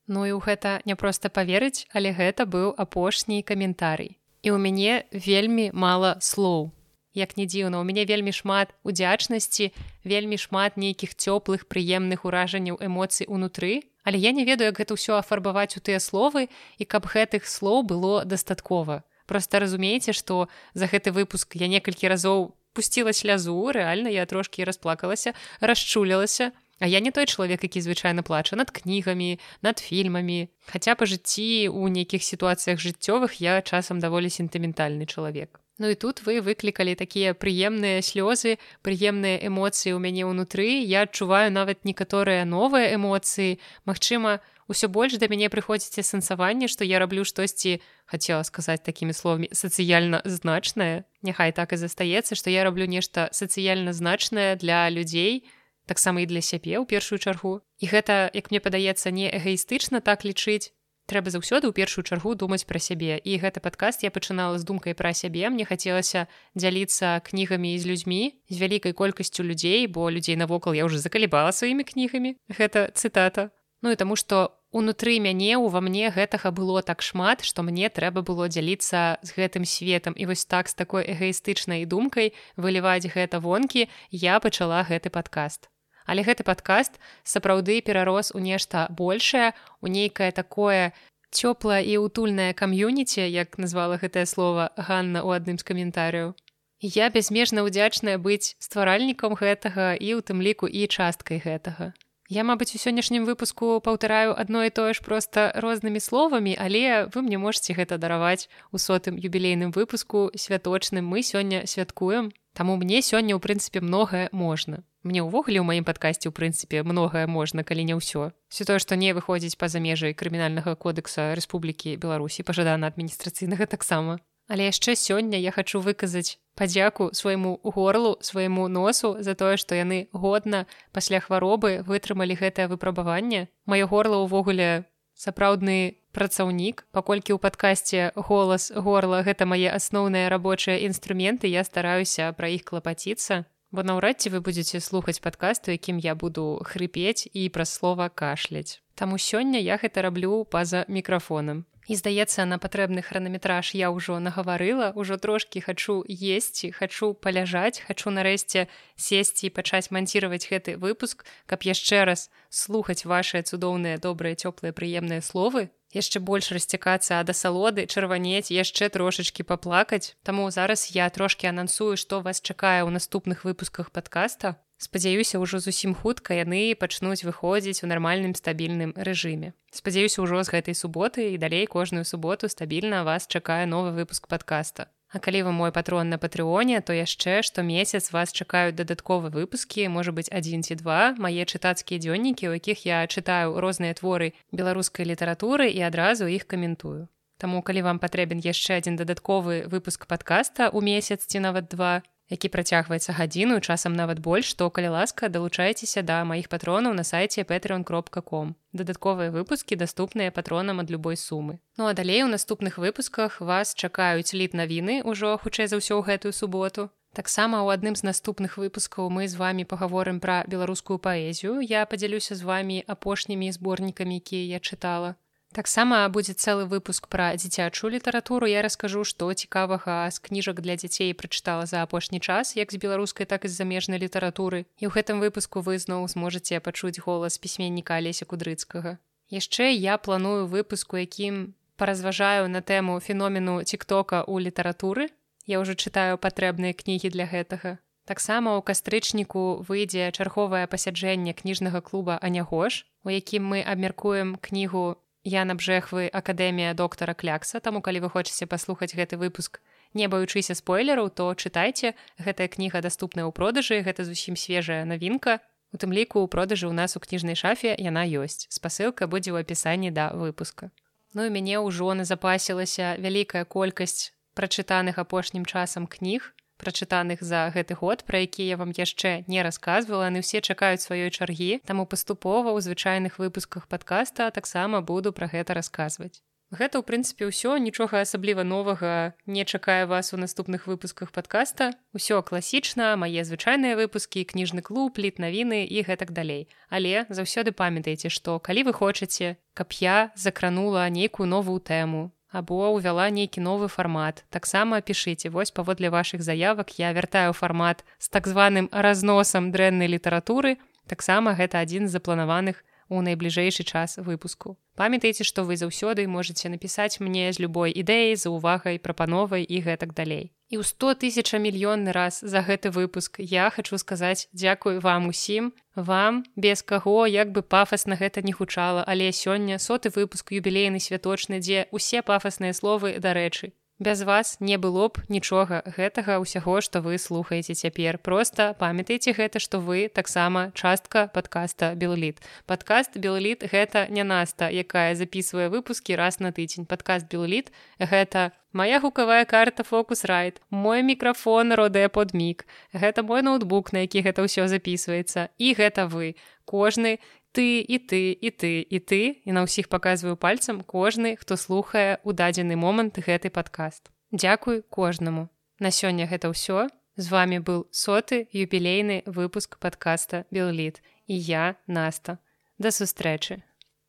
Ну 0.06 0.22
і 0.22 0.38
ў 0.38 0.40
гэта 0.46 0.80
не 0.86 0.94
проста 0.94 1.28
паверыць 1.28 1.90
але 1.90 2.14
гэта 2.14 2.46
быў 2.46 2.78
апошні 2.78 3.42
каментарый. 3.42 4.18
І 4.46 4.54
ў 4.54 4.58
мяне 4.62 5.02
вельмі 5.10 5.74
мала 5.74 6.14
слоў. 6.22 6.70
Як 7.10 7.34
не 7.34 7.46
дзіўна 7.50 7.82
у 7.82 7.84
мяне 7.88 8.06
вельмі 8.06 8.30
шмат 8.30 8.70
удзячнасці 8.86 9.72
вельмі 10.06 10.38
шмат 10.38 10.78
нейкіх 10.78 11.18
цёплых 11.18 11.66
прыемных 11.66 12.22
уражанняў 12.22 12.78
эмоцый 12.78 13.26
унутры 13.26 13.82
але 14.06 14.22
я 14.22 14.30
не 14.30 14.46
ведаю 14.46 14.70
як 14.70 14.78
гэта 14.78 14.94
ўсё 14.94 15.18
афарбаваць 15.18 15.74
у 15.74 15.82
тыя 15.82 15.98
словы 15.98 16.46
і 16.78 16.84
каб 16.86 17.10
гэтых 17.10 17.42
слоў 17.42 17.82
было 17.82 18.22
дастаткова. 18.22 19.02
Просто 19.26 19.58
разумееце 19.58 20.14
што 20.14 20.46
за 20.78 20.86
гэты 20.86 21.10
выпуск 21.10 21.58
я 21.58 21.66
некалькі 21.66 22.06
разоў 22.06 22.54
пусціла 22.76 23.16
слязу 23.16 23.56
рэальна 23.72 24.12
я 24.12 24.28
трошки 24.28 24.60
расплакалася 24.68 25.32
расчулілася 25.60 26.52
А 26.78 26.86
я 26.86 27.00
не 27.00 27.10
той 27.10 27.26
чалавек 27.26 27.62
які 27.62 27.80
звычайна 27.80 28.22
плача 28.22 28.56
над 28.56 28.70
кнігамі 28.70 29.40
над 29.62 29.78
фільмамі. 29.78 30.48
Хаця 30.68 30.94
па 30.94 31.08
жыцці 31.08 31.72
у 31.72 31.88
нейкіх 31.88 32.20
сітуацыях 32.20 32.76
жыццёвых 32.76 33.40
я 33.40 33.62
часам 33.62 34.00
даволі 34.00 34.28
сентыментальны 34.28 35.08
чалавек. 35.08 35.60
Ну 35.78 35.88
і 35.88 35.94
тут 35.96 36.20
вы 36.24 36.40
выклікалі 36.44 36.92
такія 36.96 37.32
прыемныя 37.32 38.04
слёзы 38.04 38.60
прыемныя 38.84 39.40
эмоцыі 39.48 39.96
ў 39.96 40.00
мяне 40.04 40.28
ўнутры. 40.28 40.84
Я 40.84 41.08
адчуваю 41.08 41.48
нават 41.48 41.84
некаторыя 41.88 42.44
новыя 42.44 42.92
эмоцыі. 42.92 43.56
Магчыма 43.88 44.44
ўсё 44.70 44.88
больш 44.88 45.18
да 45.18 45.26
мяне 45.30 45.50
прыходзіць 45.50 46.02
сэнсаванне 46.02 46.68
што 46.68 46.84
я 46.84 46.98
раблю 46.98 47.24
штосьці 47.24 47.78
хацела 48.06 48.42
сказаць 48.42 48.82
такімі 48.82 49.12
словамі 49.12 49.50
сацыяльна 49.52 50.22
значнае 50.24 51.04
Няхай 51.22 51.52
так 51.52 51.72
і 51.72 51.80
застаецца 51.80 52.38
што 52.38 52.50
я 52.50 52.62
раблю 52.62 52.86
нешта 52.86 53.28
сацыяльна 53.32 53.92
значнае 53.92 54.56
для 54.56 54.90
людзей 54.90 55.46
таксама 55.86 56.20
і 56.20 56.26
для 56.26 56.42
сябе 56.42 56.76
ў 56.82 56.84
першую 56.84 57.18
чаргу. 57.22 57.62
І 57.78 57.86
гэта 57.86 58.28
як 58.34 58.50
мне 58.50 58.60
падаецца 58.60 59.14
не 59.14 59.30
эгоістычна 59.30 60.02
так 60.02 60.26
лічыць. 60.26 60.74
Трэба 61.06 61.30
заўсёды 61.30 61.70
ў 61.70 61.72
першую 61.72 62.02
чаргу 62.02 62.34
думаць 62.34 62.66
пра 62.66 62.82
сябе. 62.82 63.22
І 63.22 63.38
гэты 63.38 63.62
падкаст 63.62 64.02
я 64.02 64.10
пачынала 64.10 64.58
з 64.58 64.66
думкай 64.66 64.98
пра 64.98 65.14
сябе. 65.14 65.46
Мне 65.46 65.62
хацелася 65.62 66.26
дзяліцца 66.58 67.22
кнігамі 67.22 67.78
з 67.78 67.86
людзьмі 67.86 68.22
з 68.50 68.56
вялікай 68.58 68.92
колькасцю 68.92 69.46
людзей 69.46 69.86
бо 69.86 70.10
людзей 70.10 70.34
навокал 70.34 70.74
я 70.74 70.84
уже 70.84 70.98
закалібала 70.98 71.54
сваімі 71.54 71.86
кнігамі. 71.86 72.34
Гэта 72.50 72.90
цытата 72.98 73.54
Ну 73.86 73.92
і 73.94 73.96
таму 73.98 74.16
што 74.18 74.50
унутры 74.74 75.12
мяне 75.22 75.54
ува 75.62 75.78
мне 75.78 76.08
гэтага 76.10 76.50
было 76.50 76.80
так 76.82 77.04
шмат 77.06 77.44
што 77.46 77.62
мне 77.62 77.86
трэба 77.86 78.22
было 78.26 78.48
дзяліцца 78.50 79.22
з 79.22 79.30
гэтым 79.36 79.62
светам. 79.62 80.16
І 80.18 80.26
вось 80.26 80.42
так 80.42 80.66
з 80.66 80.74
такой 80.74 81.06
эгоістычнай 81.12 81.86
думкай 81.86 82.32
выліваць 82.58 83.06
гэта 83.06 83.38
вонкі 83.38 83.86
я 84.10 84.40
пачала 84.42 84.82
гэты 84.88 85.14
падкаст. 85.14 85.70
Але 86.02 86.26
гэты 86.26 86.42
падкаст 86.42 86.98
сапраўды 87.22 87.78
перарос 87.78 88.34
у 88.34 88.42
нешта 88.42 88.90
большее 88.90 89.54
у 89.78 89.86
нейкае 89.86 90.32
такое 90.34 90.90
цёплае 91.30 91.86
і 91.86 92.02
утульнае 92.02 92.58
кам'юніці 92.58 93.22
як 93.22 93.54
назвала 93.54 94.02
гэтае 94.02 94.26
слово 94.26 94.74
Ганна 94.74 95.22
ў 95.22 95.38
адным 95.38 95.62
з 95.62 95.68
каментарыяў. 95.70 96.34
Я 96.82 97.06
бязмежна 97.14 97.62
ўдзячная 97.62 98.18
быць 98.18 98.58
стваральнікам 98.58 99.38
гэтага 99.38 99.94
і 99.94 100.18
ў 100.18 100.26
тым 100.26 100.42
ліку 100.42 100.66
і 100.66 100.90
часткай 100.90 101.38
гэтага 101.38 101.94
Я, 102.28 102.42
мабыць, 102.42 102.74
у 102.74 102.78
сённяшнім 102.82 103.22
выпуску 103.22 103.78
паўтараю 103.78 104.34
адно 104.34 104.66
і 104.66 104.70
тое 104.74 104.98
ж 104.98 105.02
проста 105.02 105.54
рознымі 105.54 106.02
словамі, 106.02 106.58
але 106.58 107.06
вы 107.14 107.22
мне 107.22 107.38
можете 107.38 107.70
гэта 107.78 107.98
дараваць 108.02 108.50
у 108.74 108.82
сотым 108.82 109.14
юбілейным 109.14 109.70
выпуску 109.70 110.34
святочным 110.34 111.06
мы 111.06 111.22
сёння 111.22 111.62
святкуем. 111.70 112.34
Таму 112.50 112.74
мне 112.82 112.98
сёння 112.98 113.38
ў 113.38 113.40
прынцыпе 113.40 113.78
многае 113.78 114.26
можна. 114.32 114.82
Мне 115.06 115.22
ўвогуле 115.22 115.62
ў 115.62 115.66
маім 115.70 115.86
падкасці 115.86 116.26
ў 116.26 116.34
прынцыпе 116.34 116.82
многае 116.82 117.30
можна, 117.30 117.62
калі 117.62 117.86
не 117.86 117.94
ўсё. 117.94 118.34
Все 118.50 118.66
тое, 118.66 118.82
што 118.82 118.98
не 118.98 119.14
выходзіць 119.14 119.54
па-за 119.54 119.78
межай 119.78 120.10
крымінальнага 120.10 120.74
кодекса 120.74 121.30
Рэспублікі 121.38 121.94
Беларусі 121.94 122.42
пажадана 122.42 122.90
адміністрацыйнага 122.90 123.70
таксама. 123.70 124.18
Але 124.48 124.70
яшчэ 124.70 124.94
сёння 124.94 125.38
я 125.38 125.50
хачу 125.50 125.80
выказаць 125.80 126.38
падзяку 126.54 127.10
свайму 127.12 127.60
горлу 127.62 128.16
свайму 128.20 128.68
носу 128.68 129.16
за 129.20 129.34
тое 129.34 129.56
што 129.56 129.74
яны 129.74 130.08
годна 130.12 130.66
пасля 130.92 131.20
хваробы 131.20 131.82
вытрымалі 131.86 132.38
гэтае 132.38 132.66
выпрабаванне. 132.72 133.48
Маё 133.66 133.86
горло 133.86 134.22
ўвогуле 134.24 134.86
сапраўдны 135.14 135.98
працаўнік. 136.16 136.86
Паколькі 136.92 137.36
ў 137.36 137.38
падкасці 137.42 138.16
голас 138.16 138.72
горла 138.72 139.20
гэта 139.26 139.44
мае 139.44 139.68
асноўныя 139.68 140.32
рабочыя 140.32 140.80
інструменты 140.88 141.50
я 141.52 141.64
стараюся 141.64 142.32
пра 142.32 142.48
іх 142.48 142.64
клапаціцца. 142.64 143.44
Бо 143.74 143.82
наўрад 143.82 144.22
ці 144.22 144.30
вы 144.32 144.40
будетеце 144.40 144.80
слухаць 144.80 145.20
падкасту 145.20 145.74
якім 145.74 145.98
я 145.98 146.14
буду 146.14 146.62
хрыпець 146.64 147.28
і 147.34 147.48
праз 147.50 147.74
слова 147.74 148.08
кашляць. 148.08 148.80
Таму 148.94 149.18
сёння 149.18 149.60
я 149.60 149.76
гэта 149.76 150.00
раблю 150.06 150.46
па-за 150.48 150.86
мікрафонам 150.88 151.66
І 151.86 151.94
здаецца, 151.94 152.44
на 152.50 152.58
патрэбны 152.58 153.02
хранаметраж 153.06 153.70
я 153.78 153.94
ўжо 153.94 154.18
нагаварыла, 154.18 154.90
ужо 154.98 155.16
трошкі 155.22 155.62
хачу 155.62 156.02
есці, 156.08 156.74
хачу 156.74 157.14
паляжаць, 157.14 157.78
хачу 157.86 158.10
нарэшце 158.10 158.66
сесці 158.98 159.46
і 159.46 159.54
пачаць 159.54 159.94
манціраваць 159.94 160.50
гэты 160.50 160.76
выпуск, 160.82 161.22
каб 161.46 161.62
яшчэ 161.62 162.02
раз 162.10 162.26
слухаць 162.50 163.06
вашыя 163.06 163.46
цудоўныя 163.46 164.02
добрыя 164.02 164.34
цёплыя 164.34 164.74
прыемныя 164.74 165.22
словы. 165.22 165.70
яшчэ 165.96 166.20
больш 166.20 166.52
расцікацца 166.52 167.22
ад 167.22 167.30
асалоды, 167.32 167.86
чырванець, 167.86 168.52
яшчэ 168.52 168.90
трошачкі 168.92 169.46
паплакаць. 169.48 170.12
Таму 170.26 170.50
зараз 170.50 170.90
я 170.92 171.08
трошкі 171.08 171.48
анансую, 171.54 171.96
што 171.96 172.20
вас 172.20 172.42
чакае 172.42 172.84
ў 172.84 172.90
наступных 172.92 173.48
выпусках 173.48 173.88
падкаста 173.94 174.58
спадзяюся 174.78 175.40
ўжо 175.42 175.60
зусім 175.60 175.94
хутка 175.94 176.34
яны 176.34 176.74
пачнуць 176.74 177.24
выходзіць 177.24 177.84
у 177.84 177.90
нармальным 177.90 178.34
стабільным 178.34 178.92
рэжыме. 178.96 179.54
Спадзяюся 179.70 180.22
ўжо 180.22 180.42
з 180.42 180.52
гэтай 180.52 180.74
суботы 180.74 181.32
і 181.32 181.38
далей 181.38 181.66
кожную 181.66 182.04
суботу 182.04 182.48
стабільна 182.48 183.04
вас 183.04 183.26
чакае 183.26 183.64
новы 183.66 183.96
выпуск 183.96 184.28
подкаста 184.28 184.90
А 185.08 185.18
калі 185.18 185.42
вы 185.46 185.52
мой 185.52 185.70
патрон 185.72 186.10
на 186.10 186.18
патрыоне 186.18 186.80
то 186.82 186.92
яшчэ 186.92 187.42
што 187.46 187.62
месяц 187.62 188.10
вас 188.12 188.34
чакаюць 188.34 188.74
дадатковы 188.74 189.30
выпускі 189.30 189.86
можа 189.88 190.10
быть 190.10 190.30
адзін 190.34 190.66
ці 190.66 190.74
два 190.82 191.14
мае 191.16 191.46
чытацкія 191.46 192.02
дзённікі 192.02 192.50
у 192.50 192.56
якіх 192.58 192.82
я 192.86 193.06
чытаю 193.06 193.54
розныя 193.62 193.94
творы 193.94 194.34
беларускай 194.50 195.06
літаратуры 195.06 195.70
і 195.70 195.80
адразу 195.86 196.26
іх 196.26 196.50
каментую. 196.50 197.06
Таму 197.38 197.62
калі 197.62 197.86
вам 197.86 198.02
патрэбен 198.02 198.42
яшчэ 198.42 198.82
адзін 198.82 198.98
дадатковы 198.98 199.70
выпуск 199.70 200.10
подкаста 200.10 200.68
у 200.68 200.82
месяц 200.82 201.22
ці 201.22 201.38
нават 201.38 201.70
два 201.70 202.02
які 202.30 202.48
працягваецца 202.48 203.14
гадзіну 203.18 203.60
часам 203.60 203.94
нават 203.94 204.20
больш 204.20 204.52
то 204.54 204.70
калі 204.70 204.88
ласка 204.96 205.28
далучайцеся 205.28 206.02
да 206.02 206.24
маіх 206.24 206.48
патронаў 206.48 206.94
на 206.98 207.04
сайце 207.04 207.42
patreon 207.42 207.84
кропка 207.84 208.20
com 208.20 208.54
дадатковыя 208.72 209.30
выпускі 209.30 209.78
даступныя 209.82 210.30
патронам 210.30 210.80
ад 210.80 210.90
любой 210.90 211.16
сумы. 211.16 211.58
Ну 211.78 211.86
а 211.86 211.94
далей 211.94 212.22
у 212.24 212.28
наступных 212.28 212.78
выпусках 212.78 213.40
вас 213.40 213.74
чакаюць 213.74 214.34
ліп 214.34 214.54
навіны 214.54 215.02
ўжо 215.04 215.38
хутчэй 215.38 215.66
за 215.66 215.80
ўсё 215.80 216.02
гэтую 216.02 216.32
суботу. 216.32 216.90
Таксама 217.16 217.64
ў 217.64 217.72
адным 217.72 217.96
з 217.96 218.04
наступных 218.04 218.58
выпускаў 218.60 219.08
мы 219.08 219.28
з 219.28 219.40
вами 219.40 219.64
пагаворым 219.64 220.20
пра 220.20 220.44
беларускую 220.46 220.98
паэзію. 220.98 221.64
Я 221.64 221.86
падзялюся 221.86 222.36
з 222.36 222.42
вами 222.42 222.84
апошнімі 222.86 223.52
зборнікамі 223.52 224.20
якія 224.20 224.44
я 224.56 224.60
чытала 224.60 225.16
Таксама 225.56 226.04
будзе 226.12 226.34
цэлы 226.36 226.68
выпуск 226.68 227.08
пра 227.08 227.32
дзіцячую 227.32 227.88
літаратуру. 227.96 228.44
Я 228.44 228.60
раскажу, 228.60 229.08
што 229.08 229.32
цікавага 229.32 230.04
з 230.12 230.20
кніжак 230.20 230.60
для 230.60 230.76
дзяцей 230.76 231.16
прачытала 231.16 231.64
за 231.64 231.80
апошні 231.80 232.20
час, 232.20 232.52
як 232.60 232.68
з 232.72 232.76
беларускай, 232.76 233.24
так 233.24 233.46
і 233.46 233.48
з 233.48 233.56
замежнай 233.56 233.96
літаратуры. 233.96 234.68
І 234.76 234.84
ў 234.84 234.92
гэтым 234.92 235.16
выпуску 235.24 235.64
вы 235.64 235.80
зноў 235.80 236.04
зможаце 236.12 236.60
пачуць 236.60 237.00
голас 237.00 237.40
пісьменніка 237.40 237.96
Алеся 237.96 238.28
кудрыцкага. 238.28 239.00
Яшчэ 239.32 239.72
я 239.72 239.96
планую 239.96 240.44
выпуску, 240.44 241.00
якім 241.00 241.56
паразважаю 241.80 242.52
на 242.52 242.60
тэму 242.60 243.00
феномену 243.00 243.64
тиктока 243.64 244.28
ў 244.28 244.52
літаратуры. 244.52 245.08
Я 245.48 245.64
ўжо 245.64 245.72
чытаю 245.72 246.20
патрэбныя 246.20 246.76
кнігі 246.76 247.08
для 247.16 247.24
гэтага. 247.24 247.80
Таксама 248.04 248.52
ў 248.54 248.60
кастрычніку 248.60 249.64
выйдзе 249.64 250.12
чарговае 250.12 250.68
пасяджэнне 250.68 251.32
кніжнага 251.32 251.80
клуба 251.80 252.20
Анягош, 252.20 252.84
у 253.02 253.08
якім 253.08 253.56
мы 253.56 253.64
абмяркуем 253.64 254.36
кнігу 254.36 255.00
я 255.26 255.42
на 255.44 255.58
бжэхвы 255.58 256.06
акадэмія 256.06 256.78
доктара 256.78 257.12
клякса 257.18 257.58
таму 257.58 257.82
калі 257.82 258.06
вы 258.06 258.08
хочаце 258.14 258.46
паслухаць 258.46 258.94
гэты 258.94 259.18
выпуск 259.18 259.58
не 259.90 260.06
баючыся 260.06 260.54
спойлераў 260.54 261.10
то 261.10 261.34
чытайце. 261.34 261.98
Гэтая 262.22 262.46
кніга 262.46 262.78
даступная 262.78 263.26
ў 263.26 263.34
продажы 263.34 263.82
гэта 263.82 264.06
зусім 264.06 264.38
свежая 264.38 264.84
навінка. 264.86 265.42
У 265.74 265.82
тым 265.82 265.90
ліку 265.90 266.22
ў 266.22 266.30
продажы 266.30 266.70
ў 266.70 266.74
нас 266.78 266.94
у 266.94 267.02
кніжнай 267.02 267.34
шафе 267.34 267.74
яна 267.74 268.06
ёсць. 268.06 268.46
Спасылка 268.54 269.10
будзе 269.10 269.34
ў 269.34 269.42
апісанні 269.42 269.90
да 269.90 270.14
выпуска 270.14 270.70
Ну 271.16 271.24
і 271.24 271.32
мяне 271.32 271.56
ўжо 271.64 271.96
назапасілася 271.96 272.94
вялікая 273.00 273.48
колькасць 273.48 274.12
прачытаных 274.36 275.00
апошнім 275.00 275.48
часам 275.48 275.88
кніг 275.88 276.35
прачытаных 276.56 277.22
за 277.22 277.48
гэты 277.54 277.76
год 277.80 278.04
пра 278.08 278.24
якія 278.26 278.54
я 278.54 278.60
вам 278.60 278.72
яшчэ 278.76 279.24
не 279.26 279.42
рассказывала 279.46 280.08
яны 280.08 280.24
ўсе 280.24 280.40
чакаюць 280.40 280.84
сваёй 280.84 281.10
чаргі. 281.10 281.60
Таму 281.64 281.86
паступова 281.86 282.52
ў 282.52 282.60
звычайных 282.64 283.18
выпусках 283.18 283.68
подкаста 283.68 284.30
таксама 284.30 284.80
буду 284.80 285.12
пра 285.12 285.28
гэта 285.28 285.54
расказваць. 285.54 286.22
Гэта 286.54 286.78
ў 286.78 286.86
прынцыпе 286.86 287.26
ўсё. 287.26 287.58
Нічога 287.58 288.06
асабліва 288.06 288.46
новага 288.46 289.18
не 289.26 289.42
чакае 289.42 289.82
вас 289.90 290.14
у 290.14 290.16
наступных 290.16 290.70
выпусках 290.70 291.10
подкаста 291.10 291.74
усё 291.90 292.22
класічна 292.22 292.94
мае 292.94 293.26
звычайныя 293.26 293.74
выпускі 293.74 294.22
кніжны 294.22 294.62
клуб 294.62 294.94
літ 294.94 295.18
навіны 295.18 295.66
і 295.66 295.82
гэтак 295.82 296.14
далей. 296.14 296.46
Але 296.70 297.02
заўсёды 297.10 297.50
памятайце 297.50 298.14
што 298.14 298.38
калі 298.38 298.70
вы 298.70 298.72
хочаце 298.78 299.42
каб 299.58 299.74
я 299.82 300.14
закранула 300.14 300.86
нейкую 300.86 301.26
новую 301.26 301.58
тэму 301.58 302.14
або 302.30 302.74
ўвяла 302.74 303.10
нейкі 303.10 303.40
новы 303.40 303.68
фармат. 303.68 304.24
Таксама 304.30 304.80
пішыце 304.80 305.30
вось 305.30 305.50
паводле 305.50 305.90
вашых 305.90 306.22
заявак 306.22 306.78
я 306.78 306.92
вяртаю 306.92 307.32
фармат 307.32 307.84
з 307.98 308.08
так 308.08 308.26
званым 308.26 308.68
разносам 308.72 309.52
дрэннай 309.52 309.88
літаратуры. 309.88 310.58
Таксама 310.86 311.34
гэта 311.34 311.60
адзін 311.62 311.88
з 311.88 311.98
запланаваных 311.98 312.62
у 312.88 313.02
найбліжэйшы 313.02 313.64
час 313.64 313.98
выпуску. 313.98 314.56
Памятайце 314.76 315.24
што 315.24 315.44
вы 315.44 315.56
заўсёды 315.56 316.06
можете 316.06 316.48
напісаць 316.48 317.00
мне 317.00 317.32
з 317.32 317.40
любой 317.40 317.72
ідэяй 317.72 318.16
за 318.16 318.30
увагай 318.30 318.78
прапановай 318.78 319.42
і 319.42 319.60
гэтак 319.64 319.94
далей. 319.94 320.32
І 320.48 320.62
ў 320.62 320.64
100 320.64 321.02
тысяча 321.02 321.42
мільённы 321.42 321.90
раз 321.90 322.20
за 322.22 322.38
гэты 322.38 322.70
выпуск 322.70 323.18
я 323.18 323.50
хочу 323.50 323.78
сказаць 323.82 324.28
дзякуй 324.32 324.78
вам 324.78 325.08
усім 325.10 325.52
вам 325.74 326.22
без 326.36 326.62
каго 326.62 327.06
як 327.06 327.32
бы 327.34 327.42
пафасна 327.42 327.98
гэта 327.98 328.22
не 328.22 328.32
гучала 328.32 328.84
але 328.86 329.10
сёння 329.10 329.58
соты 329.58 329.90
выпуск 329.90 330.30
юбілейны 330.30 330.78
святочны 330.78 331.42
дзе 331.42 331.66
усе 331.72 332.02
пафасныя 332.02 332.54
словы 332.54 332.98
дарэчы 333.02 333.52
Без 333.78 334.02
вас 334.02 334.38
не 334.40 334.56
было 334.56 334.88
б 334.88 335.04
нічога 335.12 335.60
гэтага 335.68 336.16
ўсяго, 336.24 336.64
што 336.64 336.80
вы 336.80 336.96
слухаеце 336.96 337.52
цяпер. 337.52 338.00
Проста 338.00 338.56
памятайце 338.56 339.12
гэта, 339.12 339.36
што 339.36 339.60
вы 339.60 339.92
таксама 339.92 340.48
частка 340.56 341.12
падкаста 341.12 341.76
Белліт. 341.76 342.24
Падкаст 342.48 342.96
Белліт 342.96 343.44
гэта 343.44 343.84
не 343.92 344.00
наста, 344.00 344.48
якая 344.48 344.96
записывае 344.96 345.52
выпускі 345.52 345.92
раз 345.92 346.24
на 346.24 346.32
тыдзень. 346.32 346.64
Падкаст 346.64 347.04
Белліт 347.12 347.52
гэта 347.76 348.32
моя 348.56 348.80
гукавая 348.80 349.28
карта 349.28 349.60
фокус-райт, 349.60 350.40
мой 350.48 350.80
мікрафон 350.80 351.52
родэ 351.52 351.92
под 351.92 352.16
мік. 352.16 352.48
Гэта 352.72 353.04
мой 353.04 353.20
ноутбук, 353.20 353.76
на 353.76 353.84
які 353.84 354.00
гэта 354.00 354.24
ўсё 354.24 354.48
записываецца. 354.48 355.28
І 355.36 355.52
гэта 355.52 355.84
вы. 355.84 356.16
Кожны, 356.48 356.96
ты 357.36 357.60
і 357.60 357.76
ты 357.76 358.00
і 358.16 358.30
ты 358.32 358.52
і 358.64 358.78
ты 358.80 359.00
і 359.20 359.36
на 359.36 359.44
ўсіх 359.44 359.68
паказваю 359.68 360.16
пальцам 360.16 360.64
кожны 360.64 361.12
хто 361.20 361.36
слухае 361.36 362.00
ў 362.00 362.10
дадзены 362.16 362.56
момант 362.56 362.96
гэты 362.96 363.28
падкаст 363.28 363.92
Дякуй 364.12 364.62
кожнаму 364.62 365.28
на 365.60 365.68
сёння 365.68 366.08
гэта 366.08 366.32
ўсё 366.32 366.68
з 366.96 367.06
вами 367.12 367.38
быў 367.44 367.68
соты 367.70 368.24
юбілейны 368.32 369.02
выпуск 369.04 369.58
падкаста 369.60 370.24
белліт 370.32 370.80
і 371.06 371.18
я 371.20 371.56
наста. 371.66 372.18
Да 372.58 372.72
сустрэчы 372.72 373.42